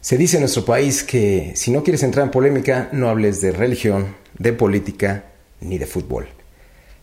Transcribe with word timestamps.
Se 0.00 0.16
dice 0.16 0.38
en 0.38 0.42
nuestro 0.42 0.64
país 0.64 1.02
que 1.02 1.52
si 1.56 1.70
no 1.70 1.82
quieres 1.82 2.02
entrar 2.02 2.24
en 2.24 2.30
polémica, 2.30 2.88
no 2.90 3.10
hables 3.10 3.42
de 3.42 3.52
religión, 3.52 4.16
de 4.38 4.54
política 4.54 5.26
ni 5.60 5.76
de 5.76 5.86
fútbol. 5.86 6.26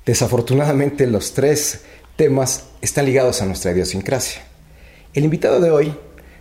Desafortunadamente 0.04 1.06
los 1.06 1.36
tres 1.36 1.82
temas 2.16 2.70
están 2.82 3.06
ligados 3.06 3.42
a 3.42 3.46
nuestra 3.46 3.72
idiosincrasia. 3.72 4.42
El 5.14 5.26
invitado 5.26 5.60
de 5.60 5.70
hoy 5.70 5.96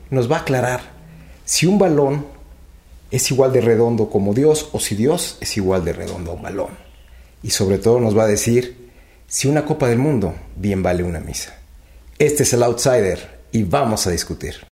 nos 0.09 0.33
va 0.33 0.39
a 0.39 0.41
aclarar 0.41 0.81
si 1.45 1.67
un 1.67 1.79
balón 1.79 2.25
es 3.11 3.31
igual 3.31 3.53
de 3.53 3.61
redondo 3.61 4.09
como 4.09 4.33
Dios 4.33 4.71
o 4.73 4.81
si 4.81 4.95
Dios 4.95 5.37
es 5.43 5.59
igual 5.59 5.85
de 5.85 5.93
redondo 5.93 6.31
a 6.31 6.35
un 6.35 6.43
balón. 6.43 6.71
Y 7.43 7.51
sobre 7.51 7.77
todo 7.77 8.01
nos 8.01 8.17
va 8.17 8.25
a 8.25 8.29
decir 8.29 8.91
si 9.27 9.47
una 9.47 9.67
copa 9.67 9.89
del 9.89 9.99
mundo 9.99 10.35
bien 10.57 10.83
vale 10.83 11.03
una 11.03 11.21
misa. 11.21 11.55
Este 12.19 12.45
es 12.45 12.53
el 12.55 12.63
outsider 12.63 13.41
y 13.53 13.63
vamos 13.63 14.07
a 14.07 14.11
discutir. 14.11 14.67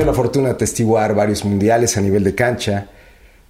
Tenido 0.00 0.12
la 0.12 0.16
fortuna 0.16 0.48
de 0.48 0.54
atestiguar 0.54 1.14
varios 1.14 1.44
mundiales 1.44 1.98
a 1.98 2.00
nivel 2.00 2.24
de 2.24 2.34
cancha. 2.34 2.86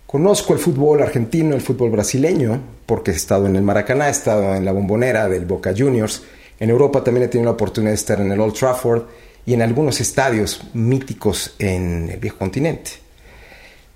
Conozco 0.05 0.53
el 0.53 0.59
fútbol 0.59 1.01
argentino, 1.01 1.55
el 1.55 1.61
fútbol 1.61 1.91
brasileño, 1.91 2.61
porque 2.87 3.13
he 3.13 3.15
estado 3.15 3.47
en 3.47 3.55
el 3.55 3.63
Maracaná, 3.63 4.09
he 4.09 4.11
estado 4.11 4.57
en 4.57 4.65
la 4.65 4.73
bombonera 4.73 5.29
del 5.29 5.45
Boca 5.45 5.73
Juniors. 5.77 6.25
En 6.59 6.71
Europa 6.71 7.05
también 7.05 7.27
he 7.27 7.29
tenido 7.29 7.51
la 7.51 7.55
oportunidad 7.55 7.93
de 7.93 7.97
estar 7.97 8.21
en 8.21 8.33
el 8.33 8.41
Old 8.41 8.55
Trafford 8.55 9.03
y 9.47 9.55
en 9.55 9.63
algunos 9.63 10.01
estadios 10.01 10.63
míticos 10.75 11.55
en 11.61 12.11
el 12.11 12.19
viejo 12.19 12.39
continente. 12.39 12.91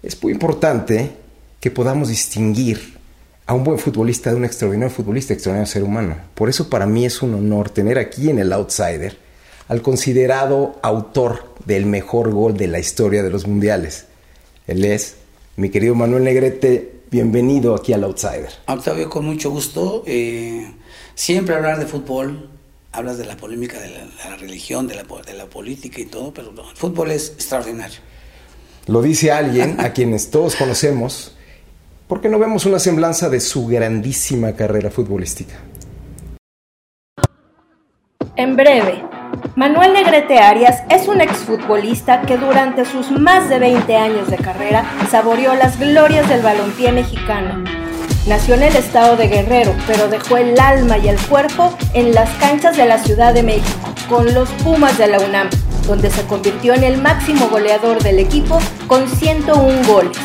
Es 0.00 0.22
muy 0.22 0.32
importante 0.32 1.10
que 1.58 1.72
podamos 1.72 2.08
distinguir 2.08 2.98
a 3.46 3.54
un 3.54 3.64
buen 3.64 3.80
futbolista 3.80 4.30
de 4.30 4.36
un 4.36 4.44
extraordinario 4.44 4.94
futbolista, 4.94 5.34
extraordinario 5.34 5.72
ser 5.72 5.82
humano. 5.82 6.16
Por 6.36 6.48
eso 6.48 6.70
para 6.70 6.86
mí 6.86 7.04
es 7.04 7.20
un 7.20 7.34
honor 7.34 7.70
tener 7.70 7.98
aquí 7.98 8.30
en 8.30 8.38
el 8.38 8.52
Outsider 8.52 9.24
al 9.66 9.82
considerado 9.82 10.78
autor 10.82 11.53
del 11.64 11.86
mejor 11.86 12.32
gol 12.32 12.56
de 12.56 12.68
la 12.68 12.78
historia 12.78 13.22
de 13.22 13.30
los 13.30 13.46
mundiales. 13.46 14.06
Él 14.66 14.84
es 14.84 15.16
mi 15.56 15.70
querido 15.70 15.94
Manuel 15.94 16.24
Negrete. 16.24 16.92
Bienvenido 17.10 17.74
aquí 17.74 17.92
al 17.92 18.04
Outsider. 18.04 18.48
Octavio, 18.66 19.08
con 19.08 19.24
mucho 19.24 19.50
gusto. 19.50 20.02
Eh, 20.06 20.68
siempre 21.14 21.54
hablar 21.54 21.78
de 21.78 21.86
fútbol, 21.86 22.50
hablas 22.92 23.18
de 23.18 23.24
la 23.24 23.36
polémica 23.36 23.78
de 23.78 23.90
la, 23.90 24.00
de 24.00 24.30
la 24.30 24.36
religión, 24.36 24.88
de 24.88 24.94
la, 24.96 25.04
de 25.04 25.34
la, 25.34 25.46
política 25.46 26.00
y 26.00 26.06
todo, 26.06 26.32
pero 26.32 26.52
no, 26.52 26.68
el 26.68 26.76
fútbol 26.76 27.10
es 27.10 27.30
extraordinario. 27.30 28.00
Lo 28.86 29.00
dice 29.00 29.32
alguien 29.32 29.80
a 29.80 29.92
quienes 29.94 30.30
todos 30.30 30.56
conocemos, 30.56 31.36
porque 32.08 32.28
no 32.28 32.38
vemos 32.38 32.66
una 32.66 32.78
semblanza 32.78 33.28
de 33.28 33.40
su 33.40 33.66
grandísima 33.66 34.52
carrera 34.52 34.90
futbolística. 34.90 35.54
En 38.36 38.56
breve, 38.56 39.04
Manuel 39.56 39.92
Negrete 39.92 40.38
Arias 40.38 40.82
es 40.90 41.08
un 41.08 41.20
exfutbolista 41.20 42.22
que 42.22 42.36
durante 42.36 42.84
sus 42.84 43.10
más 43.10 43.48
de 43.48 43.58
20 43.58 43.96
años 43.96 44.28
de 44.30 44.36
carrera 44.36 44.84
saboreó 45.10 45.54
las 45.54 45.78
glorias 45.78 46.28
del 46.28 46.42
balompié 46.42 46.92
mexicano. 46.92 47.64
Nació 48.26 48.54
en 48.54 48.64
el 48.64 48.74
estado 48.76 49.16
de 49.16 49.28
Guerrero, 49.28 49.74
pero 49.86 50.08
dejó 50.08 50.38
el 50.38 50.58
alma 50.58 50.98
y 50.98 51.08
el 51.08 51.18
cuerpo 51.18 51.76
en 51.92 52.14
las 52.14 52.30
canchas 52.38 52.76
de 52.76 52.86
la 52.86 52.98
Ciudad 52.98 53.34
de 53.34 53.42
México, 53.42 53.94
con 54.08 54.32
los 54.34 54.48
Pumas 54.64 54.98
de 54.98 55.08
la 55.08 55.20
UNAM, 55.20 55.50
donde 55.86 56.10
se 56.10 56.22
convirtió 56.26 56.74
en 56.74 56.84
el 56.84 57.00
máximo 57.00 57.48
goleador 57.48 58.02
del 58.02 58.18
equipo 58.18 58.58
con 58.86 59.08
101 59.08 59.86
goles. 59.86 60.18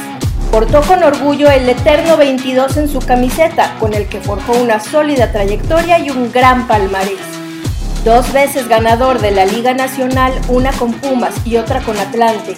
Portó 0.52 0.82
con 0.82 1.04
orgullo 1.04 1.50
el 1.52 1.70
eterno 1.70 2.18
22 2.18 2.78
en 2.78 2.90
su 2.90 3.00
camiseta, 3.00 3.76
con 3.80 3.94
el 3.94 4.08
que 4.08 4.22
forjó 4.22 4.54
una 4.54 4.80
sólida 4.80 5.32
trayectoria 5.32 6.00
y 6.00 6.10
un 6.10 6.32
gran 6.32 6.68
palmarés. 6.68 7.39
Dos 8.06 8.32
veces 8.32 8.70
ganador 8.70 9.20
de 9.20 9.32
la 9.32 9.46
Liga 9.46 9.74
Nacional, 9.74 10.32
una 10.48 10.72
con 10.72 10.94
Pumas 10.94 11.36
y 11.46 11.58
otra 11.58 11.82
con 11.82 11.98
Atlante. 12.00 12.56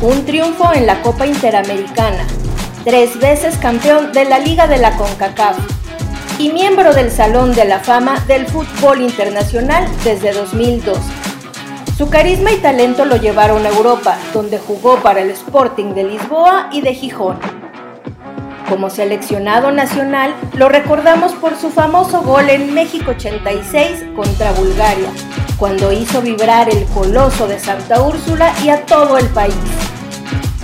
Un 0.00 0.24
triunfo 0.24 0.72
en 0.74 0.84
la 0.84 1.00
Copa 1.00 1.26
Interamericana. 1.26 2.26
Tres 2.84 3.18
veces 3.20 3.56
campeón 3.56 4.12
de 4.12 4.24
la 4.24 4.40
Liga 4.40 4.66
de 4.66 4.78
la 4.78 4.96
CONCACAF. 4.96 5.58
Y 6.38 6.50
miembro 6.50 6.92
del 6.92 7.12
Salón 7.12 7.54
de 7.54 7.66
la 7.66 7.78
Fama 7.78 8.18
del 8.26 8.46
Fútbol 8.48 9.02
Internacional 9.02 9.86
desde 10.02 10.32
2002. 10.32 10.98
Su 11.96 12.10
carisma 12.10 12.50
y 12.50 12.56
talento 12.56 13.04
lo 13.04 13.14
llevaron 13.14 13.64
a 13.64 13.68
Europa, 13.68 14.18
donde 14.34 14.58
jugó 14.58 14.96
para 14.96 15.20
el 15.20 15.30
Sporting 15.30 15.94
de 15.94 16.02
Lisboa 16.02 16.68
y 16.72 16.80
de 16.80 16.94
Gijón. 16.94 17.59
Como 18.70 18.88
seleccionado 18.88 19.72
nacional, 19.72 20.32
lo 20.56 20.68
recordamos 20.68 21.32
por 21.32 21.56
su 21.56 21.70
famoso 21.70 22.22
gol 22.22 22.48
en 22.48 22.72
México 22.72 23.10
86 23.10 24.04
contra 24.14 24.52
Bulgaria, 24.52 25.10
cuando 25.56 25.90
hizo 25.90 26.22
vibrar 26.22 26.68
el 26.68 26.84
coloso 26.84 27.48
de 27.48 27.58
Santa 27.58 28.00
Úrsula 28.00 28.54
y 28.64 28.68
a 28.68 28.86
todo 28.86 29.18
el 29.18 29.26
país. 29.30 29.56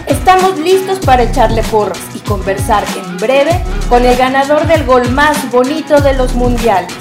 Estamos 0.06 0.56
listos 0.60 1.00
para 1.00 1.24
echarle 1.24 1.64
porras 1.64 1.98
y 2.14 2.20
conversar 2.20 2.84
en 2.96 3.16
breve 3.16 3.60
con 3.88 4.04
el 4.04 4.16
ganador 4.16 4.68
del 4.68 4.86
gol 4.86 5.10
más 5.10 5.50
bonito 5.50 6.00
de 6.00 6.14
los 6.14 6.32
mundiales. 6.36 6.94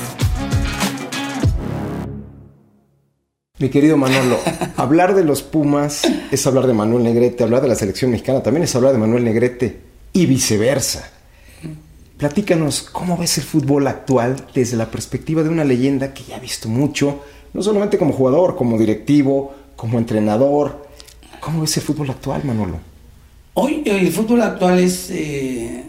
Mi 3.59 3.69
querido 3.69 3.95
Manolo, 3.95 4.39
hablar 4.75 5.13
de 5.13 5.23
los 5.23 5.43
Pumas 5.43 6.01
es 6.31 6.47
hablar 6.47 6.65
de 6.65 6.73
Manuel 6.73 7.03
Negrete, 7.03 7.43
hablar 7.43 7.61
de 7.61 7.67
la 7.67 7.75
selección 7.75 8.09
mexicana 8.09 8.41
también 8.41 8.63
es 8.63 8.75
hablar 8.75 8.93
de 8.93 8.97
Manuel 8.97 9.23
Negrete 9.23 9.84
y 10.15 10.25
viceversa. 10.25 11.11
Platícanos, 12.17 12.83
¿cómo 12.83 13.17
ves 13.17 13.37
el 13.37 13.43
fútbol 13.43 13.85
actual 13.87 14.47
desde 14.53 14.77
la 14.77 14.89
perspectiva 14.89 15.43
de 15.43 15.49
una 15.49 15.65
leyenda 15.65 16.13
que 16.13 16.23
ya 16.23 16.37
ha 16.37 16.39
visto 16.39 16.69
mucho, 16.69 17.21
no 17.53 17.61
solamente 17.61 17.97
como 17.97 18.13
jugador, 18.13 18.55
como 18.55 18.77
directivo, 18.79 19.53
como 19.75 19.99
entrenador? 19.99 20.87
¿Cómo 21.41 21.61
ves 21.61 21.75
el 21.75 21.83
fútbol 21.83 22.09
actual, 22.09 22.45
Manolo? 22.45 22.79
Hoy 23.55 23.83
el 23.85 24.09
fútbol 24.13 24.41
actual 24.41 24.79
es, 24.79 25.09
eh, 25.11 25.83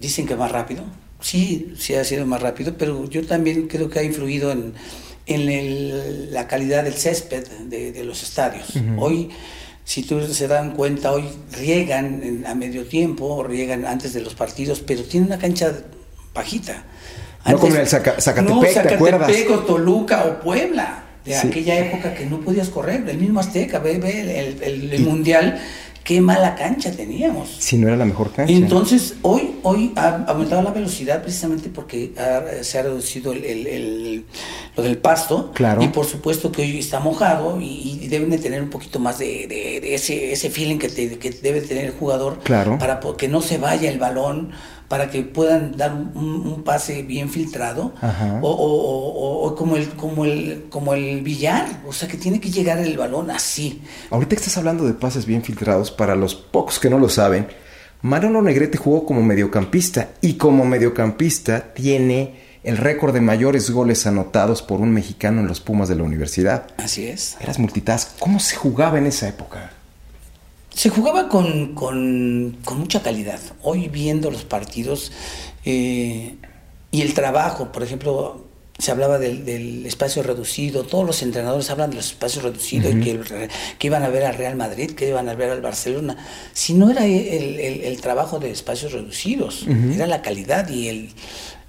dicen 0.00 0.24
que 0.24 0.36
más 0.36 0.52
rápido. 0.52 0.84
Sí, 1.20 1.74
sí 1.76 1.94
ha 1.94 2.04
sido 2.04 2.24
más 2.26 2.40
rápido, 2.40 2.74
pero 2.78 3.10
yo 3.10 3.26
también 3.26 3.66
creo 3.66 3.90
que 3.90 3.98
ha 3.98 4.04
influido 4.04 4.52
en, 4.52 4.74
en 5.26 5.48
el, 5.48 6.32
la 6.32 6.46
calidad 6.46 6.84
del 6.84 6.94
césped 6.94 7.44
de, 7.68 7.90
de 7.90 8.04
los 8.04 8.22
estadios. 8.22 8.76
Uh 8.76 8.78
-huh. 8.78 8.96
Hoy 9.00 9.30
si 9.84 10.02
tú 10.02 10.20
se 10.26 10.48
dan 10.48 10.72
cuenta, 10.72 11.12
hoy 11.12 11.24
riegan 11.52 12.44
a 12.46 12.54
medio 12.54 12.86
tiempo, 12.86 13.42
riegan 13.44 13.84
antes 13.84 14.14
de 14.14 14.22
los 14.22 14.34
partidos, 14.34 14.80
pero 14.80 15.02
tiene 15.02 15.26
una 15.26 15.38
cancha 15.38 15.72
bajita. 16.32 16.84
Antes, 17.44 17.52
no 17.52 17.58
como 17.58 17.74
en 17.74 17.80
el 17.82 17.86
Zaca, 17.86 18.20
Zacatepec, 18.20 18.54
no, 18.54 18.60
¿te 18.60 18.72
Zacatepec 18.72 18.96
acuerdas? 18.96 19.32
o 19.50 19.58
Toluca 19.60 20.24
o 20.24 20.40
Puebla, 20.40 21.04
de 21.24 21.34
sí. 21.34 21.46
aquella 21.48 21.78
época 21.78 22.14
que 22.14 22.24
no 22.24 22.40
podías 22.40 22.70
correr, 22.70 23.06
el 23.06 23.18
mismo 23.18 23.40
Azteca, 23.40 23.78
ve, 23.78 23.98
ve 23.98 24.20
el, 24.20 24.62
el, 24.62 24.92
el 24.92 25.02
Mundial, 25.02 25.60
qué 26.04 26.20
mala 26.20 26.54
cancha 26.54 26.92
teníamos. 26.92 27.48
Si 27.58 27.78
no 27.78 27.88
era 27.88 27.96
la 27.96 28.04
mejor 28.04 28.30
cancha. 28.30 28.52
Entonces, 28.52 29.16
hoy, 29.22 29.56
hoy 29.62 29.92
ha 29.96 30.24
aumentado 30.26 30.62
la 30.62 30.70
velocidad 30.70 31.22
precisamente 31.22 31.70
porque 31.70 32.12
ha, 32.18 32.62
se 32.62 32.78
ha 32.78 32.82
reducido 32.82 33.32
el, 33.32 33.44
el, 33.44 33.66
el, 33.66 34.24
lo 34.76 34.82
del 34.82 34.98
pasto. 34.98 35.50
Claro. 35.54 35.82
Y 35.82 35.88
por 35.88 36.04
supuesto 36.04 36.52
que 36.52 36.62
hoy 36.62 36.78
está 36.78 37.00
mojado 37.00 37.58
y, 37.60 37.98
y 38.02 38.08
deben 38.08 38.30
de 38.30 38.38
tener 38.38 38.62
un 38.62 38.70
poquito 38.70 38.98
más 38.98 39.18
de, 39.18 39.46
de, 39.48 39.80
de 39.80 39.94
ese, 39.94 40.32
ese 40.32 40.50
feeling 40.50 40.78
que, 40.78 40.90
te, 40.90 41.18
que, 41.18 41.30
debe 41.30 41.62
tener 41.62 41.86
el 41.86 41.92
jugador 41.92 42.38
claro. 42.44 42.78
para 42.78 43.00
que 43.16 43.26
no 43.26 43.40
se 43.40 43.58
vaya 43.58 43.90
el 43.90 43.98
balón 43.98 44.52
para 44.88 45.10
que 45.10 45.22
puedan 45.22 45.76
dar 45.76 45.92
un, 45.92 46.08
un 46.14 46.62
pase 46.62 47.02
bien 47.02 47.28
filtrado 47.28 47.94
o, 48.40 48.48
o, 48.48 48.50
o, 48.50 49.46
o, 49.46 49.54
como 49.54 49.76
el 49.76 49.88
como 49.90 50.24
el 50.24 50.66
como 50.68 50.94
el 50.94 51.22
billar 51.22 51.80
o 51.86 51.92
sea 51.92 52.08
que 52.08 52.16
tiene 52.16 52.40
que 52.40 52.50
llegar 52.50 52.78
el 52.78 52.96
balón 52.96 53.30
así 53.30 53.82
ahorita 54.10 54.34
estás 54.36 54.56
hablando 54.56 54.84
de 54.84 54.94
pases 54.94 55.26
bien 55.26 55.42
filtrados 55.42 55.90
para 55.90 56.14
los 56.14 56.34
pocos 56.34 56.78
que 56.78 56.90
no 56.90 56.98
lo 56.98 57.08
saben 57.08 57.46
Manolo 58.02 58.42
Negrete 58.42 58.76
jugó 58.76 59.06
como 59.06 59.22
mediocampista 59.22 60.10
y 60.20 60.34
como 60.34 60.66
mediocampista 60.66 61.72
tiene 61.72 62.34
el 62.62 62.76
récord 62.76 63.14
de 63.14 63.22
mayores 63.22 63.70
goles 63.70 64.06
anotados 64.06 64.60
por 64.60 64.82
un 64.82 64.90
mexicano 64.90 65.40
en 65.40 65.46
los 65.46 65.60
Pumas 65.60 65.88
de 65.88 65.96
la 65.96 66.02
universidad. 66.02 66.66
Así 66.76 67.06
es. 67.06 67.38
Eras 67.40 67.58
multitask. 67.58 68.18
¿Cómo 68.18 68.40
se 68.40 68.56
jugaba 68.56 68.98
en 68.98 69.06
esa 69.06 69.28
época? 69.28 69.70
Se 70.74 70.90
jugaba 70.90 71.28
con, 71.28 71.74
con, 71.74 72.58
con, 72.64 72.78
mucha 72.78 73.02
calidad. 73.02 73.40
Hoy 73.62 73.88
viendo 73.88 74.30
los 74.30 74.44
partidos 74.44 75.12
eh, 75.64 76.34
y 76.90 77.02
el 77.02 77.14
trabajo, 77.14 77.70
por 77.70 77.84
ejemplo, 77.84 78.44
se 78.76 78.90
hablaba 78.90 79.18
del, 79.20 79.44
del, 79.44 79.86
espacio 79.86 80.24
reducido, 80.24 80.82
todos 80.82 81.06
los 81.06 81.22
entrenadores 81.22 81.70
hablan 81.70 81.90
de 81.90 81.96
los 81.96 82.06
espacios 82.06 82.42
reducidos 82.42 82.92
uh 82.92 82.96
-huh. 82.96 83.00
y 83.00 83.04
que, 83.04 83.48
que, 83.78 83.86
iban 83.86 84.02
a 84.02 84.08
ver 84.08 84.24
al 84.24 84.34
Real 84.34 84.56
Madrid, 84.56 84.90
que 84.90 85.08
iban 85.08 85.28
a 85.28 85.34
ver 85.34 85.50
al 85.50 85.60
Barcelona. 85.60 86.16
Si 86.52 86.74
no 86.74 86.90
era 86.90 87.06
el, 87.06 87.60
el, 87.60 87.80
el 87.82 88.00
trabajo 88.00 88.40
de 88.40 88.50
espacios 88.50 88.92
reducidos, 88.92 89.62
uh 89.62 89.70
-huh. 89.70 89.94
era 89.94 90.08
la 90.08 90.22
calidad 90.22 90.68
y 90.70 91.10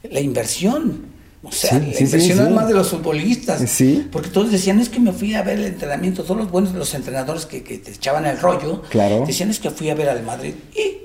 la 0.10 0.19
inversión. 0.19 1.15
O 1.46 1.52
sea, 1.52 1.80
Sí, 1.80 2.06
la 2.06 2.20
sí, 2.20 2.34
más 2.54 2.68
de 2.68 2.74
los 2.74 2.90
futbolistas. 2.90 3.62
Sí. 3.70 4.08
Porque 4.12 4.30
todos 4.30 4.52
decían, 4.52 4.80
es 4.80 4.90
que 4.90 5.00
me 5.00 5.12
fui 5.12 5.34
a 5.36 5.44
ver 5.44 5.60
el 5.60 5.66
entrenamiento. 5.66 6.24
Todos 6.24 6.38
los 6.38 6.52
buenos 6.52 6.74
los 6.74 6.94
entrenadores 6.94 7.46
que, 7.46 7.64
que 7.64 7.78
te 7.78 7.92
echaban 7.92 8.26
el 8.26 8.40
rollo, 8.40 8.82
Claro. 8.90 9.24
decían, 9.26 9.50
es 9.50 9.60
que 9.60 9.70
fui 9.70 9.90
a 9.90 9.96
ver 9.96 10.10
al 10.10 10.24
Madrid. 10.24 10.54
Y 10.76 10.98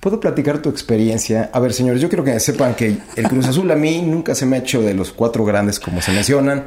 ¿Puedo 0.00 0.20
platicar 0.20 0.60
tu 0.60 0.68
experiencia? 0.68 1.48
A 1.52 1.60
ver, 1.60 1.72
señores, 1.72 2.00
yo 2.02 2.08
quiero 2.08 2.24
que 2.24 2.38
sepan 2.40 2.74
que 2.74 2.96
el 3.16 3.28
Cruz 3.28 3.46
Azul 3.46 3.70
a 3.70 3.74
mí 3.76 4.02
nunca 4.02 4.34
se 4.34 4.44
me 4.44 4.56
ha 4.56 4.58
hecho 4.58 4.82
de 4.82 4.92
los 4.92 5.12
cuatro 5.12 5.44
grandes 5.46 5.80
como 5.80 6.02
se 6.02 6.12
mencionan. 6.12 6.64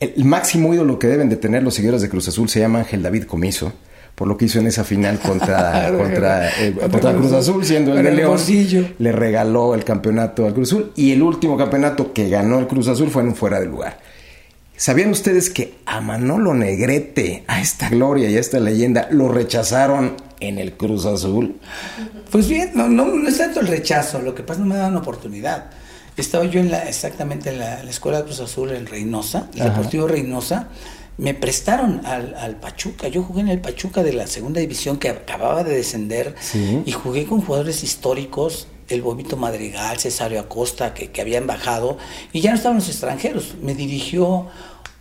El 0.00 0.24
máximo 0.24 0.72
ídolo 0.74 0.98
que 0.98 1.06
deben 1.06 1.28
de 1.28 1.36
tener 1.36 1.62
los 1.62 1.74
seguidores 1.74 2.00
de 2.02 2.08
Cruz 2.08 2.26
Azul 2.26 2.48
se 2.48 2.58
llama 2.60 2.80
Ángel 2.80 3.02
David 3.02 3.24
Comiso, 3.24 3.72
por 4.20 4.28
lo 4.28 4.36
que 4.36 4.44
hizo 4.44 4.58
en 4.58 4.66
esa 4.66 4.84
final 4.84 5.18
contra, 5.18 5.90
contra, 5.96 6.50
eh, 6.62 6.74
contra 6.78 7.14
Cruz 7.14 7.32
Azul, 7.32 7.64
siendo 7.64 7.96
el 7.96 8.02
de 8.02 8.10
el 8.10 8.16
León. 8.16 8.38
Le 8.98 9.12
regaló 9.12 9.74
el 9.74 9.82
campeonato 9.82 10.44
al 10.44 10.52
Cruz 10.52 10.74
Azul 10.74 10.92
y 10.94 11.12
el 11.12 11.22
último 11.22 11.56
campeonato 11.56 12.12
que 12.12 12.28
ganó 12.28 12.58
el 12.58 12.66
Cruz 12.66 12.88
Azul 12.88 13.08
fue 13.08 13.22
en 13.22 13.28
un 13.28 13.34
fuera 13.34 13.58
de 13.58 13.64
lugar. 13.64 13.98
¿Sabían 14.76 15.08
ustedes 15.08 15.48
que 15.48 15.76
a 15.86 16.02
Manolo 16.02 16.52
Negrete, 16.52 17.44
a 17.46 17.62
esta 17.62 17.88
gloria 17.88 18.28
y 18.28 18.36
a 18.36 18.40
esta 18.40 18.60
leyenda, 18.60 19.08
lo 19.10 19.28
rechazaron 19.28 20.16
en 20.38 20.58
el 20.58 20.74
Cruz 20.74 21.06
Azul? 21.06 21.56
Pues 22.30 22.46
bien, 22.46 22.72
no, 22.74 22.90
no, 22.90 23.06
no 23.06 23.26
es 23.26 23.38
tanto 23.38 23.60
el 23.60 23.68
rechazo, 23.68 24.20
lo 24.20 24.34
que 24.34 24.42
pasa 24.42 24.60
es 24.60 24.64
que 24.64 24.68
no 24.68 24.74
me 24.74 24.76
daban 24.78 24.96
oportunidad. 24.98 25.70
Estaba 26.18 26.44
yo 26.44 26.60
en 26.60 26.70
la, 26.70 26.86
exactamente 26.86 27.48
en 27.48 27.58
la, 27.60 27.80
Escuela 27.84 28.18
de 28.18 28.24
Cruz 28.24 28.40
Azul 28.40 28.72
en 28.72 28.84
Reynosa, 28.84 29.48
el 29.54 29.62
Ajá. 29.62 29.70
Deportivo 29.70 30.06
Reynosa, 30.06 30.68
me 31.20 31.34
prestaron 31.34 32.00
al, 32.06 32.34
al 32.34 32.56
Pachuca. 32.56 33.08
Yo 33.08 33.22
jugué 33.22 33.42
en 33.42 33.48
el 33.48 33.60
Pachuca 33.60 34.02
de 34.02 34.12
la 34.14 34.26
segunda 34.26 34.60
división 34.60 34.96
que 34.98 35.10
acababa 35.10 35.62
de 35.64 35.74
descender 35.76 36.34
Sí. 36.40 36.82
y 36.86 36.92
jugué 36.92 37.26
con 37.26 37.42
jugadores 37.42 37.84
históricos, 37.84 38.66
el 38.88 39.02
Bobito 39.02 39.36
Madrigal, 39.36 39.98
Cesario 39.98 40.40
Acosta, 40.40 40.94
que, 40.94 41.10
que 41.10 41.20
habían 41.20 41.46
bajado, 41.46 41.98
y 42.32 42.40
ya 42.40 42.50
no 42.50 42.56
estaban 42.56 42.78
los 42.78 42.88
extranjeros. 42.88 43.54
Me 43.62 43.74
dirigió 43.74 44.46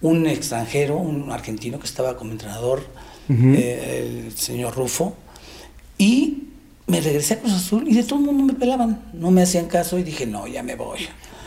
un 0.01 0.27
extranjero, 0.27 0.97
un 0.97 1.31
argentino 1.31 1.79
que 1.79 1.87
estaba 1.87 2.17
como 2.17 2.31
entrenador, 2.33 2.85
eh, 3.29 4.25
el 4.27 4.37
señor 4.37 4.75
Rufo, 4.75 5.15
y 5.97 6.43
me 6.87 6.99
regresé 7.01 7.35
a 7.35 7.39
Cruz 7.39 7.53
Azul 7.53 7.87
y 7.87 7.93
de 7.95 8.03
todo 8.03 8.19
el 8.19 8.25
mundo 8.25 8.43
me 8.43 8.53
pelaban, 8.53 9.03
no 9.13 9.31
me 9.31 9.41
hacían 9.43 9.67
caso 9.67 9.97
y 9.99 10.03
dije, 10.03 10.25
no, 10.25 10.47
ya 10.47 10.63
me 10.63 10.75
voy. 10.75 10.99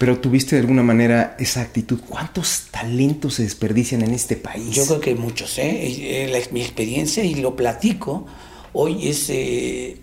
Pero 0.02 0.18
tuviste 0.18 0.56
de 0.56 0.62
alguna 0.62 0.82
manera 0.82 1.36
esa 1.38 1.60
actitud. 1.60 2.00
¿Cuántos 2.08 2.64
talentos 2.72 3.34
se 3.34 3.44
desperdician 3.44 4.02
en 4.02 4.12
este 4.14 4.34
país? 4.34 4.74
Yo 4.74 4.84
creo 4.84 5.00
que 5.00 5.14
muchos, 5.14 5.56
¿eh? 5.58 6.24
Eh, 6.24 6.28
la- 6.28 6.40
mi 6.52 6.60
experiencia 6.60 7.22
y 7.22 7.36
lo 7.36 7.54
platico 7.54 8.26
hoy 8.72 9.06
es 9.06 9.26
eh, 9.28 9.98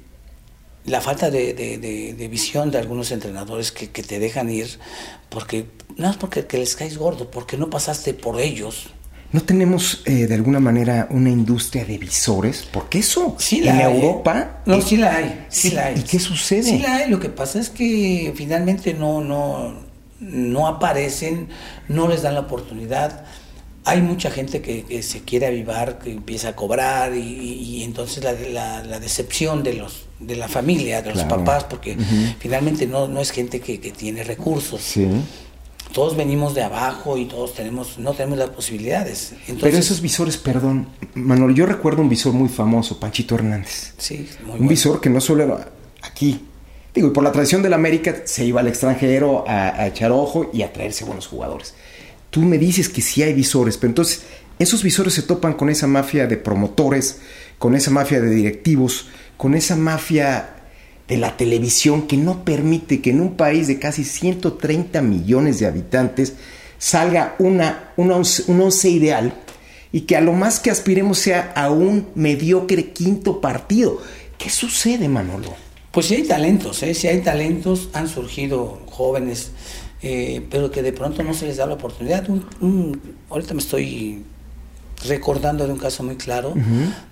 la 0.85 1.01
falta 1.01 1.29
de, 1.29 1.53
de- 1.53 1.77
de- 1.79 2.13
de 2.13 2.27
visión 2.29 2.71
de 2.71 2.77
algunos 2.77 3.11
entrenadores 3.11 3.73
que, 3.73 3.89
que 3.89 4.01
te 4.01 4.19
dejan 4.19 4.49
ir 4.49 4.79
porque 5.27 5.65
no 5.97 6.09
es 6.09 6.15
porque 6.15 6.45
que 6.45 6.57
les 6.59 6.77
caes 6.77 6.97
gordo, 6.97 7.29
porque 7.29 7.57
no 7.57 7.69
pasaste 7.69 8.13
por 8.13 8.39
ellos. 8.39 8.87
¿No 9.33 9.41
tenemos 9.41 10.01
eh, 10.05 10.27
de 10.27 10.33
alguna 10.33 10.61
manera 10.61 11.09
una 11.11 11.29
industria 11.29 11.83
de 11.83 11.97
visores? 11.97 12.65
Porque 12.71 12.99
eso 12.99 13.35
Sí 13.37 13.57
en 13.59 13.65
la 13.65 13.73
hay, 13.73 13.97
¿eh? 13.97 14.05
Europa... 14.05 14.61
No, 14.65 14.75
eh, 14.75 14.81
sí 14.81 14.95
la 14.95 15.13
hay, 15.17 15.45
sí, 15.49 15.69
sí, 15.71 15.75
la 15.75 15.87
hay. 15.87 15.99
¿y 15.99 16.03
qué 16.03 16.19
sucede? 16.19 16.63
Sí 16.63 16.79
la 16.79 16.95
hay, 16.95 17.09
lo 17.09 17.19
que 17.19 17.27
pasa 17.27 17.59
es 17.59 17.69
que 17.69 18.31
finalmente 18.35 18.93
no, 18.93 19.19
no, 19.21 19.88
no 20.19 20.67
aparecen, 20.67 21.47
no 21.87 22.07
les 22.07 22.21
dan 22.21 22.33
la 22.35 22.41
oportunidad. 22.41 23.25
Hay 23.85 24.01
mucha 24.01 24.29
gente 24.29 24.61
que, 24.61 24.83
que 24.83 25.01
se 25.01 25.21
quiere 25.21 25.47
avivar, 25.47 25.99
que 25.99 26.11
empieza 26.11 26.49
a 26.49 26.55
cobrar 26.55 27.15
y, 27.15 27.81
entonces 27.83 28.23
la, 28.23 28.33
la- 28.33 28.83
la 28.83 28.99
decepción 28.99 29.63
de 29.63 29.73
los 29.73 30.05
de 30.19 30.35
la 30.35 30.49
familia, 30.49 31.01
de 31.01 31.11
los 31.13 31.23
Claro. 31.23 31.37
papás, 31.45 31.63
porque 31.63 31.95
finalmente 32.39 32.85
no, 32.85 33.07
no 33.07 33.21
es 33.21 33.31
gente 33.31 33.61
que, 33.61 33.79
que 33.79 33.91
tiene 33.91 34.21
recursos. 34.25 34.81
Sí. 34.81 35.07
Todos 35.93 36.17
venimos 36.17 36.53
de 36.53 36.61
abajo 36.61 37.17
y 37.17 37.23
todos 37.25 37.53
tenemos 37.53 37.97
no 37.97 38.11
tenemos 38.13 38.37
las 38.37 38.49
posibilidades. 38.49 39.31
Entonces, 39.47 39.61
Pero 39.61 39.77
esos 39.77 40.01
visores, 40.01 40.35
perdón, 40.37 40.87
Manuel, 41.15 41.55
yo 41.55 41.65
recuerdo 41.65 42.01
un 42.01 42.09
visor 42.09 42.33
muy 42.33 42.49
famoso, 42.49 42.99
Panchito 42.99 43.35
Hernández. 43.35 43.93
sí, 43.97 44.27
muy 44.41 44.51
un 44.51 44.57
bueno. 44.57 44.67
visor 44.69 44.99
que 45.01 45.09
no 45.09 45.21
solo 45.21 45.43
era 45.45 45.69
aquí. 46.03 46.41
Digo, 46.93 47.09
y 47.09 47.11
por 47.11 47.23
la 47.23 47.31
tradición 47.31 47.61
de 47.61 47.69
la 47.69 47.75
América 47.75 48.23
se 48.25 48.45
iba 48.45 48.61
al 48.61 48.67
extranjero 48.67 49.43
a, 49.47 49.87
echar 49.87 50.11
ojo 50.11 50.49
y 50.51 50.63
a 50.63 50.73
traerse 50.73 51.05
buenos 51.05 51.27
jugadores. 51.27 51.75
Tú 52.29 52.41
me 52.41 52.57
dices 52.57 52.89
que 52.89 53.01
sí 53.01 53.21
hay 53.21 53.33
visores, 53.33 53.77
pero 53.77 53.91
entonces 53.91 54.23
esos 54.57 54.83
visores 54.83 55.13
se 55.13 55.21
topan 55.21 55.53
con 55.53 55.69
esa 55.69 55.87
mafia 55.87 56.27
de 56.27 56.37
promotores, 56.37 57.19
con 57.57 57.75
esa 57.75 57.91
mafia 57.91 58.19
de 58.19 58.29
directivos, 58.29 59.07
con 59.37 59.55
esa 59.55 59.75
mafia 59.75 60.55
de 61.07 61.17
la 61.17 61.37
televisión 61.37 62.07
que 62.07 62.17
no 62.17 62.43
permite 62.43 63.01
que 63.01 63.11
en 63.11 63.21
un 63.21 63.35
país 63.35 63.67
de 63.67 63.79
casi 63.79 64.03
130 64.03 65.01
millones 65.01 65.59
de 65.59 65.65
habitantes 65.65 66.33
salga 66.77 67.35
una, 67.39 67.93
un 67.97 68.11
once 68.11 68.89
ideal 68.89 69.33
y 69.91 70.01
que 70.01 70.15
a 70.15 70.21
lo 70.21 70.33
más 70.33 70.59
que 70.59 70.71
aspiremos 70.71 71.19
sea 71.19 71.51
a 71.55 71.71
un 71.71 72.09
mediocre 72.15 72.91
quinto 72.91 73.41
partido. 73.41 74.01
¿Qué 74.37 74.49
sucede, 74.49 75.07
Manolo? 75.07 75.68
Pues 75.99 76.07
sí 76.07 76.15
hay 76.15 76.23
talentos, 76.23 76.81
¿eh? 76.83 76.93
sí 76.93 77.07
hay 77.07 77.19
talentos, 77.19 77.89
han 77.91 78.07
surgido 78.07 78.79
jóvenes, 78.85 79.51
eh, 80.01 80.47
pero 80.49 80.71
que 80.71 80.81
de 80.81 80.93
pronto 80.93 81.23
no 81.23 81.33
se 81.33 81.45
les 81.45 81.57
da 81.57 81.65
la 81.65 81.73
oportunidad. 81.73 82.29
Un- 82.29 82.45
un- 82.61 83.01
ahorita 83.29 83.53
me 83.53 83.59
estoy 83.59 84.23
recordando 85.05 85.67
de 85.67 85.73
un 85.73 85.77
caso 85.77 86.01
muy 86.03 86.15
claro 86.15 86.53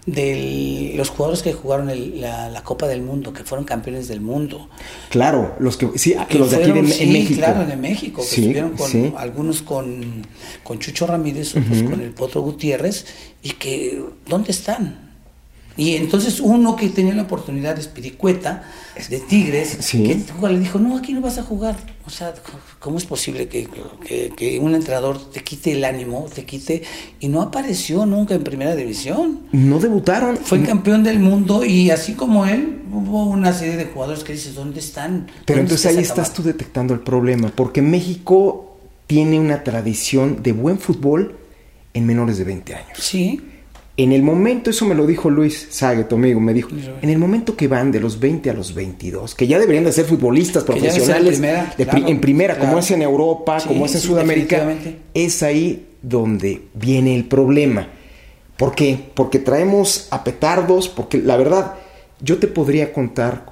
de 0.06 0.94
los 0.95 1.10
jugadores 1.10 1.42
que 1.44 1.51
jugaron 1.51 1.89
el- 1.89 2.22
la, 2.22 2.50
la 2.50 2.63
Copa 2.63 2.88
del 2.88 3.01
Mundo, 3.01 3.34
que 3.34 3.44
fueron 3.44 3.66
campeones 3.66 4.07
del 4.07 4.22
mundo. 4.22 4.69
Claro, 5.10 5.56
los 5.60 5.75
que 5.75 5.90
sí, 5.98 6.16
Que 6.30 6.40
los 6.40 6.51
de 6.51 6.56
aquí 6.56 6.66
de, 6.68 6.72
fueron, 6.72 6.86
en 6.90 6.92
sí, 6.98 7.07
México. 7.07 7.40
claro, 7.40 7.66
de 7.66 7.75
México, 7.75 8.22
que 8.22 8.28
Sí, 8.28 8.42
estuvieron 8.44 8.72
con 8.72 8.90
sí. 8.90 9.13
algunos 9.18 9.62
con, 9.63 10.25
con 10.63 10.80
Chucho 10.80 11.07
Ramírez, 11.07 11.57
otros 11.57 11.83
con 11.83 12.00
el 12.00 12.12
Potro 12.12 12.42
Gutiérrez, 12.42 13.06
y 13.44 13.51
que, 13.51 14.01
¿dónde 14.28 14.51
están? 14.51 15.06
Y 15.77 15.95
entonces 15.95 16.39
uno 16.39 16.75
que 16.75 16.89
tenía 16.89 17.13
la 17.13 17.21
oportunidad 17.24 17.75
de 17.75 17.81
Espiricueta, 17.81 18.63
de 19.09 19.19
Tigres, 19.19 19.77
Sí. 19.81 20.03
que 20.03 20.47
le 20.50 20.59
dijo, 20.59 20.79
no, 20.79 20.97
aquí 20.97 21.13
no 21.13 21.21
vas 21.21 21.38
a 21.38 21.44
jugar. 21.44 21.75
O 22.06 22.09
sea, 22.09 22.33
¿cómo 22.79 22.97
es 22.97 23.06
posible 23.06 23.47
que, 23.47 23.68
que- 24.07 24.33
que 24.35 24.59
un 24.59 24.74
entrenador 24.74 25.29
te 25.31 25.44
quite 25.44 25.74
el 25.74 25.83
ánimo, 25.85 26.25
te 26.33 26.45
quite, 26.45 26.81
y 27.19 27.27
no 27.27 27.41
apareció 27.44 28.06
nunca 28.07 28.33
en 28.33 28.44
primera 28.44 28.75
división? 28.75 29.41
No 29.51 29.79
debutaron. 29.79 30.38
Fue 30.38 30.63
campeón 30.63 31.03
del 31.03 31.19
mundo 31.19 31.63
y 31.63 31.91
así 31.91 32.13
como 32.13 32.45
él, 32.45 32.81
hubo 32.91 33.25
una 33.25 33.53
serie 33.53 33.77
de 33.77 33.85
jugadores 33.85 34.23
que 34.23 34.33
dices, 34.33 34.56
¿dónde 34.56 34.80
están? 34.80 35.27
Pero 35.45 35.59
¿Dónde 35.59 35.62
entonces 35.73 35.85
ahí 35.95 36.01
estás 36.01 36.30
cama?" 36.30 36.35
tú 36.38 36.44
detectando 36.44 36.94
el 36.95 37.01
problema, 37.01 37.51
porque 37.53 37.81
México 37.83 38.77
tiene 39.06 39.39
una 39.39 39.63
tradición 39.63 40.41
de 40.41 40.53
buen 40.53 40.80
fútbol 40.80 41.38
en 41.94 42.06
menores 42.07 42.37
de 42.37 42.44
20 42.45 42.73
años. 42.75 42.97
Sí, 42.99 43.42
En 43.97 44.11
el 44.11 44.21
momento, 44.21 44.69
eso 44.69 44.85
me 44.85 44.94
lo 44.94 45.07
dijo 45.07 45.30
Luis 45.31 45.68
Sague, 45.71 46.04
tu 46.04 46.16
amigo, 46.16 46.39
me 46.39 46.54
dijo, 46.54 46.69
en 47.01 47.09
el 47.09 47.18
momento 47.18 47.56
que 47.56 47.68
van 47.68 47.92
de 47.92 47.99
los 47.99 48.19
20 48.19 48.51
a 48.51 48.54
los 48.54 48.75
22, 48.75 49.33
que 49.33 49.47
ya 49.47 49.57
deberían 49.57 49.85
de 49.85 49.92
ser 49.92 50.06
futbolistas 50.06 50.63
profesionales 50.63 51.30
primera, 51.39 51.73
de 51.75 51.85
pri- 51.85 51.95
claro, 52.01 52.07
en 52.07 52.21
primera, 52.21 52.59
como 52.59 52.77
es 52.77 52.92
en 52.92 53.01
Europa, 53.01 53.59
Sí, 53.59 53.68
como 53.68 53.85
es 53.87 53.95
en 53.95 54.01
sí, 54.01 54.07
Sudamérica, 54.07 54.71
es 55.16 55.42
ahí 55.42 55.87
donde 56.04 56.61
viene 56.75 57.16
el 57.16 57.25
problema. 57.25 57.87
¿Por 58.56 58.75
qué? 58.75 58.99
Porque 59.16 59.39
traemos 59.39 60.07
a 60.11 60.23
petardos, 60.23 60.89
porque 60.89 61.18
la 61.18 61.35
verdad, 61.35 61.73
yo 62.21 62.37
te 62.37 62.45
podría 62.47 62.94
contar 62.94 63.47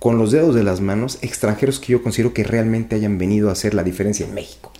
con 0.00 0.18
los 0.18 0.32
dedos 0.32 0.54
de 0.56 0.64
las 0.64 0.80
manos 0.80 1.18
extranjeros 1.22 1.78
que 1.78 1.92
yo 1.92 2.02
considero 2.02 2.34
que 2.34 2.42
realmente 2.42 2.96
hayan 2.96 3.18
venido 3.18 3.48
a 3.48 3.52
hacer 3.52 3.72
la 3.72 3.84
diferencia 3.84 4.26
en 4.26 4.34
México. 4.34 4.72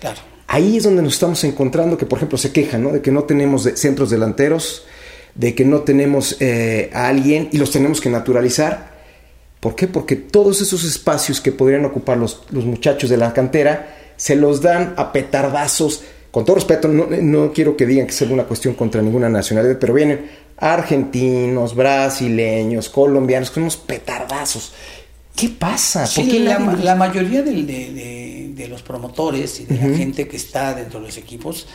claro. 0.00 0.18
Ahí 0.50 0.78
es 0.78 0.84
donde 0.84 1.02
nos 1.02 1.12
estamos 1.12 1.44
encontrando 1.44 1.98
que, 1.98 2.06
por 2.06 2.18
ejemplo, 2.18 2.38
se 2.38 2.52
quejan, 2.52 2.82
¿no? 2.82 2.90
De 2.90 3.02
que 3.02 3.10
no 3.10 3.24
tenemos 3.24 3.68
centros 3.74 4.08
delanteros, 4.08 4.86
de 5.34 5.54
que 5.54 5.64
no 5.64 5.80
tenemos 5.80 6.36
eh, 6.40 6.90
a 6.94 7.08
alguien 7.08 7.50
y 7.52 7.58
los 7.58 7.70
tenemos 7.70 8.00
que 8.00 8.08
naturalizar. 8.08 8.96
¿Por 9.60 9.74
qué? 9.74 9.88
Porque 9.88 10.16
todos 10.16 10.62
esos 10.62 10.84
espacios 10.84 11.42
que 11.42 11.52
podrían 11.52 11.84
ocupar 11.84 12.16
los, 12.16 12.44
los 12.50 12.64
muchachos 12.64 13.10
de 13.10 13.18
la 13.18 13.34
cantera 13.34 13.94
se 14.16 14.36
los 14.36 14.62
dan 14.62 14.94
a 14.96 15.12
petardazos. 15.12 16.02
Con 16.30 16.46
todo 16.46 16.56
respeto, 16.56 16.88
no, 16.88 17.06
no 17.08 17.52
quiero 17.52 17.76
que 17.76 17.84
digan 17.84 18.06
que 18.06 18.12
sea 18.12 18.28
una 18.28 18.44
cuestión 18.44 18.72
contra 18.74 19.02
ninguna 19.02 19.28
nacionalidad, 19.28 19.78
pero 19.78 19.92
vienen 19.92 20.30
argentinos, 20.56 21.74
brasileños, 21.74 22.88
colombianos, 22.88 23.50
con 23.50 23.64
unos 23.64 23.76
petardazos. 23.76 24.72
¿Qué 25.38 25.48
pasa? 25.50 26.00
¿Por 26.00 26.08
Sí, 26.24 26.38
la, 26.40 26.58
mayoría 26.96 27.42
del- 27.42 27.66
de, 27.66 27.92
de- 27.92 28.52
de 28.54 28.68
los 28.68 28.82
promotores 28.82 29.60
y 29.60 29.64
de 29.66 29.76
la 29.76 29.96
gente 29.96 30.26
que 30.26 30.36
está 30.36 30.74
dentro 30.74 30.98
de 31.00 31.06
los 31.06 31.16
equipos, 31.16 31.66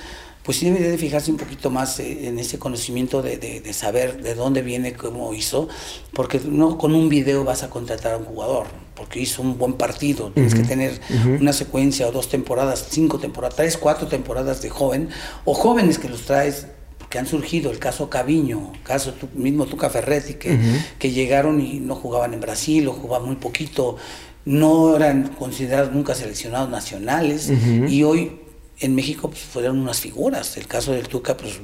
pues 0.44 0.58
sí 0.58 0.66
debería 0.66 0.90
de 0.92 0.98
fijarse 0.98 1.32
un 1.32 1.38
poquito 1.38 1.70
más 1.70 1.98
eh, 2.02 2.28
en 2.28 2.38
ese 2.40 2.60
conocimiento 2.60 3.22
de, 3.22 3.38
de- 3.38 3.62
de 3.62 3.74
saber 3.74 4.22
de 4.22 4.36
dónde 4.36 4.62
viene, 4.62 4.92
cómo 4.94 5.34
hizo, 5.34 5.70
porque 6.12 6.42
no 6.44 6.78
con 6.78 6.94
un 6.94 7.08
video 7.08 7.46
vas 7.46 7.64
a 7.64 7.70
contratar 7.70 8.16
a 8.16 8.18
un 8.18 8.26
jugador, 8.26 8.68
porque 8.96 9.22
hizo 9.22 9.42
un 9.42 9.58
buen 9.58 9.74
partido, 9.74 10.32
tienes 10.34 10.54
que 10.54 10.64
tener 10.64 11.00
una 11.40 11.54
secuencia 11.54 12.06
o 12.08 12.12
dos 12.12 12.28
temporadas, 12.28 12.88
cinco 12.90 13.18
temporadas, 13.20 13.56
tres, 13.56 13.78
cuatro 13.78 14.08
temporadas 14.08 14.62
de 14.62 14.70
joven, 14.70 15.08
o 15.46 15.54
jóvenes 15.54 15.98
que 15.98 16.10
los 16.10 16.24
traes 16.24 16.68
que 17.14 17.20
han 17.20 17.28
surgido, 17.28 17.70
el 17.70 17.78
caso 17.78 18.10
Caviño, 18.10 18.74
caso 18.82 19.14
tú, 19.14 19.30
mismo 19.36 19.68
Tuca 19.68 19.88
Ferretti, 19.88 20.34
que, 20.34 20.58
que 20.98 21.12
llegaron 21.12 21.62
y 21.62 21.74
no 21.80 21.94
jugaban 21.94 22.34
en 22.34 22.42
Brasil 22.42 22.88
o 22.88 22.94
jugaban 22.94 23.28
muy 23.28 23.36
poquito, 23.36 23.98
no 24.46 24.96
eran 24.96 25.28
considerados 25.28 25.92
nunca 25.92 26.16
seleccionados 26.16 26.72
nacionales 26.72 27.52
y 27.88 28.02
hoy 28.02 28.40
en 28.80 28.96
México 28.96 29.30
pues, 29.30 29.42
fueron 29.42 29.78
unas 29.78 30.02
figuras. 30.02 30.58
El 30.58 30.66
caso 30.66 30.92
del 30.92 31.08
Tuca, 31.08 31.38
pues 31.38 31.62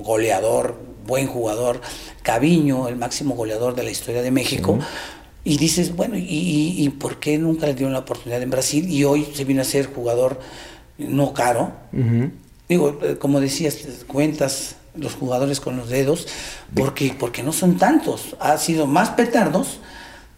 goleador, 0.00 0.78
buen 1.04 1.26
jugador, 1.26 1.80
Caviño, 2.22 2.86
el 2.86 2.94
máximo 2.94 3.34
goleador 3.34 3.74
de 3.74 3.82
la 3.82 3.90
historia 3.90 4.22
de 4.22 4.30
México. 4.30 4.78
Y 5.42 5.58
dices, 5.58 5.96
bueno, 5.96 6.14
¿y, 6.16 6.88
por 7.00 7.18
qué 7.18 7.36
nunca 7.36 7.66
le 7.66 7.74
dieron 7.74 7.94
la 7.94 7.98
oportunidad 7.98 8.40
en 8.40 8.50
Brasil? 8.50 8.88
Y 8.88 9.02
hoy 9.02 9.26
se 9.34 9.44
vino 9.44 9.60
a 9.60 9.64
ser 9.64 9.86
jugador 9.92 10.38
no 10.98 11.34
caro. 11.34 11.72
Digo, 12.68 12.96
eh, 13.02 13.16
como 13.18 13.40
decías, 13.40 13.76
cuentas 14.06 14.76
los 14.94 15.14
jugadores 15.14 15.60
con 15.60 15.76
los 15.76 15.88
dedos, 15.88 16.26
porque, 16.74 17.16
porque 17.18 17.42
no 17.42 17.52
son 17.52 17.76
tantos. 17.78 18.36
Ha 18.40 18.58
sido 18.58 18.86
más 18.86 19.10
petardos 19.10 19.80